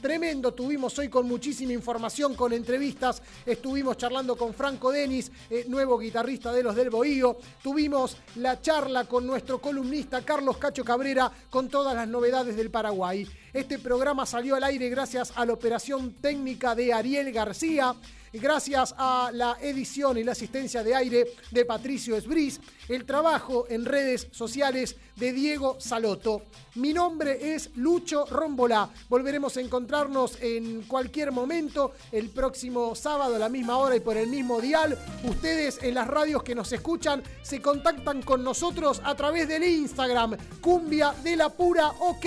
Tremendo 0.00 0.52
tuvimos 0.52 0.98
hoy 0.98 1.08
con 1.08 1.26
muchísima 1.26 1.72
información, 1.72 2.34
con 2.34 2.52
entrevistas. 2.52 3.22
Estuvimos 3.46 3.96
charlando 3.96 4.36
con 4.36 4.54
Franco 4.54 4.92
Denis, 4.92 5.30
eh, 5.50 5.64
nuevo 5.68 5.98
guitarrista 5.98 6.52
de 6.52 6.62
los 6.62 6.76
del 6.76 6.90
Bohío. 6.90 7.38
Tuvimos 7.62 8.16
la 8.36 8.60
charla 8.60 9.04
con 9.04 9.26
nuestro 9.26 9.60
columnista 9.60 10.24
Carlos 10.24 10.58
Cacho 10.58 10.84
Cabrera 10.84 11.30
con 11.50 11.68
todas 11.68 11.94
las 11.94 12.08
novedades 12.08 12.56
del 12.56 12.70
Paraguay. 12.70 13.26
Este 13.52 13.78
programa 13.78 14.26
salió 14.26 14.56
al 14.56 14.64
aire 14.64 14.88
gracias 14.88 15.32
a 15.36 15.46
la 15.46 15.52
operación 15.52 16.14
técnica 16.14 16.74
de 16.74 16.92
Ariel 16.92 17.30
García, 17.32 17.94
gracias 18.32 18.94
a 18.98 19.30
la 19.32 19.56
edición 19.60 20.18
y 20.18 20.24
la 20.24 20.32
asistencia 20.32 20.82
de 20.82 20.94
aire 20.94 21.26
de 21.50 21.64
Patricio 21.64 22.16
Esbris 22.16 22.60
el 22.88 23.04
trabajo 23.04 23.66
en 23.68 23.84
redes 23.84 24.28
sociales 24.32 24.96
de 25.16 25.32
Diego 25.32 25.76
Saloto. 25.80 26.42
Mi 26.76 26.92
nombre 26.92 27.54
es 27.54 27.70
Lucho 27.76 28.26
Rombola. 28.26 28.90
Volveremos 29.08 29.56
a 29.56 29.60
encontrarnos 29.60 30.38
en 30.40 30.82
cualquier 30.82 31.30
momento, 31.30 31.92
el 32.10 32.30
próximo 32.30 32.94
sábado 32.94 33.36
a 33.36 33.38
la 33.38 33.48
misma 33.48 33.78
hora 33.78 33.94
y 33.94 34.00
por 34.00 34.16
el 34.16 34.28
mismo 34.28 34.60
dial. 34.60 34.98
Ustedes 35.24 35.78
en 35.82 35.94
las 35.94 36.08
radios 36.08 36.42
que 36.42 36.54
nos 36.54 36.72
escuchan 36.72 37.22
se 37.42 37.62
contactan 37.62 38.22
con 38.22 38.42
nosotros 38.42 39.00
a 39.04 39.14
través 39.14 39.46
del 39.46 39.62
Instagram, 39.62 40.36
Cumbia 40.60 41.14
de 41.22 41.36
la 41.36 41.48
Pura 41.48 41.90
OK. 42.00 42.26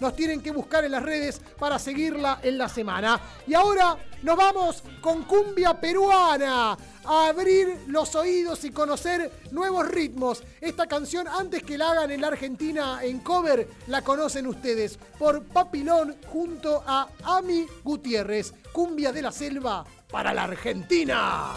Nos 0.00 0.16
tienen 0.16 0.40
que 0.40 0.50
buscar 0.50 0.84
en 0.84 0.92
las 0.92 1.02
redes 1.02 1.40
para 1.58 1.78
seguirla 1.78 2.40
en 2.42 2.58
la 2.58 2.68
semana. 2.68 3.20
Y 3.46 3.54
ahora 3.54 3.96
nos 4.22 4.36
vamos 4.36 4.82
con 5.00 5.22
Cumbia 5.24 5.78
Peruana 5.78 6.76
a 7.04 7.28
abrir 7.28 7.78
los 7.86 8.14
oídos 8.14 8.64
y 8.64 8.70
conocer 8.70 9.30
nuevos 9.50 9.88
ritmos. 9.88 10.42
Esta 10.60 10.86
canción, 10.86 11.28
antes 11.28 11.62
que 11.62 11.78
la 11.78 11.92
hagan 11.92 12.10
en 12.10 12.20
la 12.20 12.28
Argentina 12.28 13.00
en 13.02 13.20
cover, 13.20 13.68
la 13.86 14.02
conocen 14.02 14.46
ustedes 14.46 14.98
por 15.18 15.42
Papilón 15.44 16.16
junto 16.26 16.82
a 16.86 17.08
Ami 17.22 17.66
Gutiérrez, 17.82 18.54
cumbia 18.72 19.12
de 19.12 19.22
la 19.22 19.32
selva 19.32 19.84
para 20.10 20.32
la 20.32 20.44
Argentina. 20.44 21.52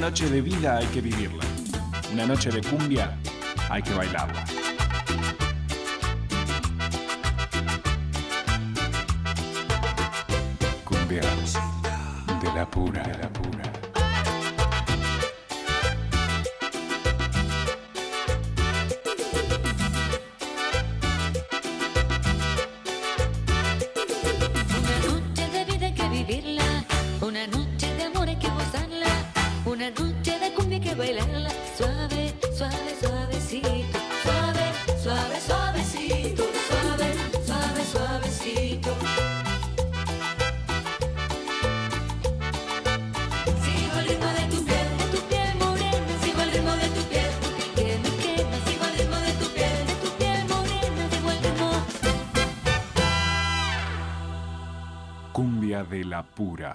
Una 0.00 0.08
noche 0.08 0.30
de 0.30 0.40
vida 0.40 0.78
hay 0.78 0.86
que 0.86 1.02
vivirla. 1.02 1.44
Una 2.10 2.24
noche 2.24 2.48
de 2.50 2.62
cumbia 2.62 3.18
hay 3.68 3.82
que 3.82 3.92
bailarla. 3.92 4.59
pura. 56.40 56.72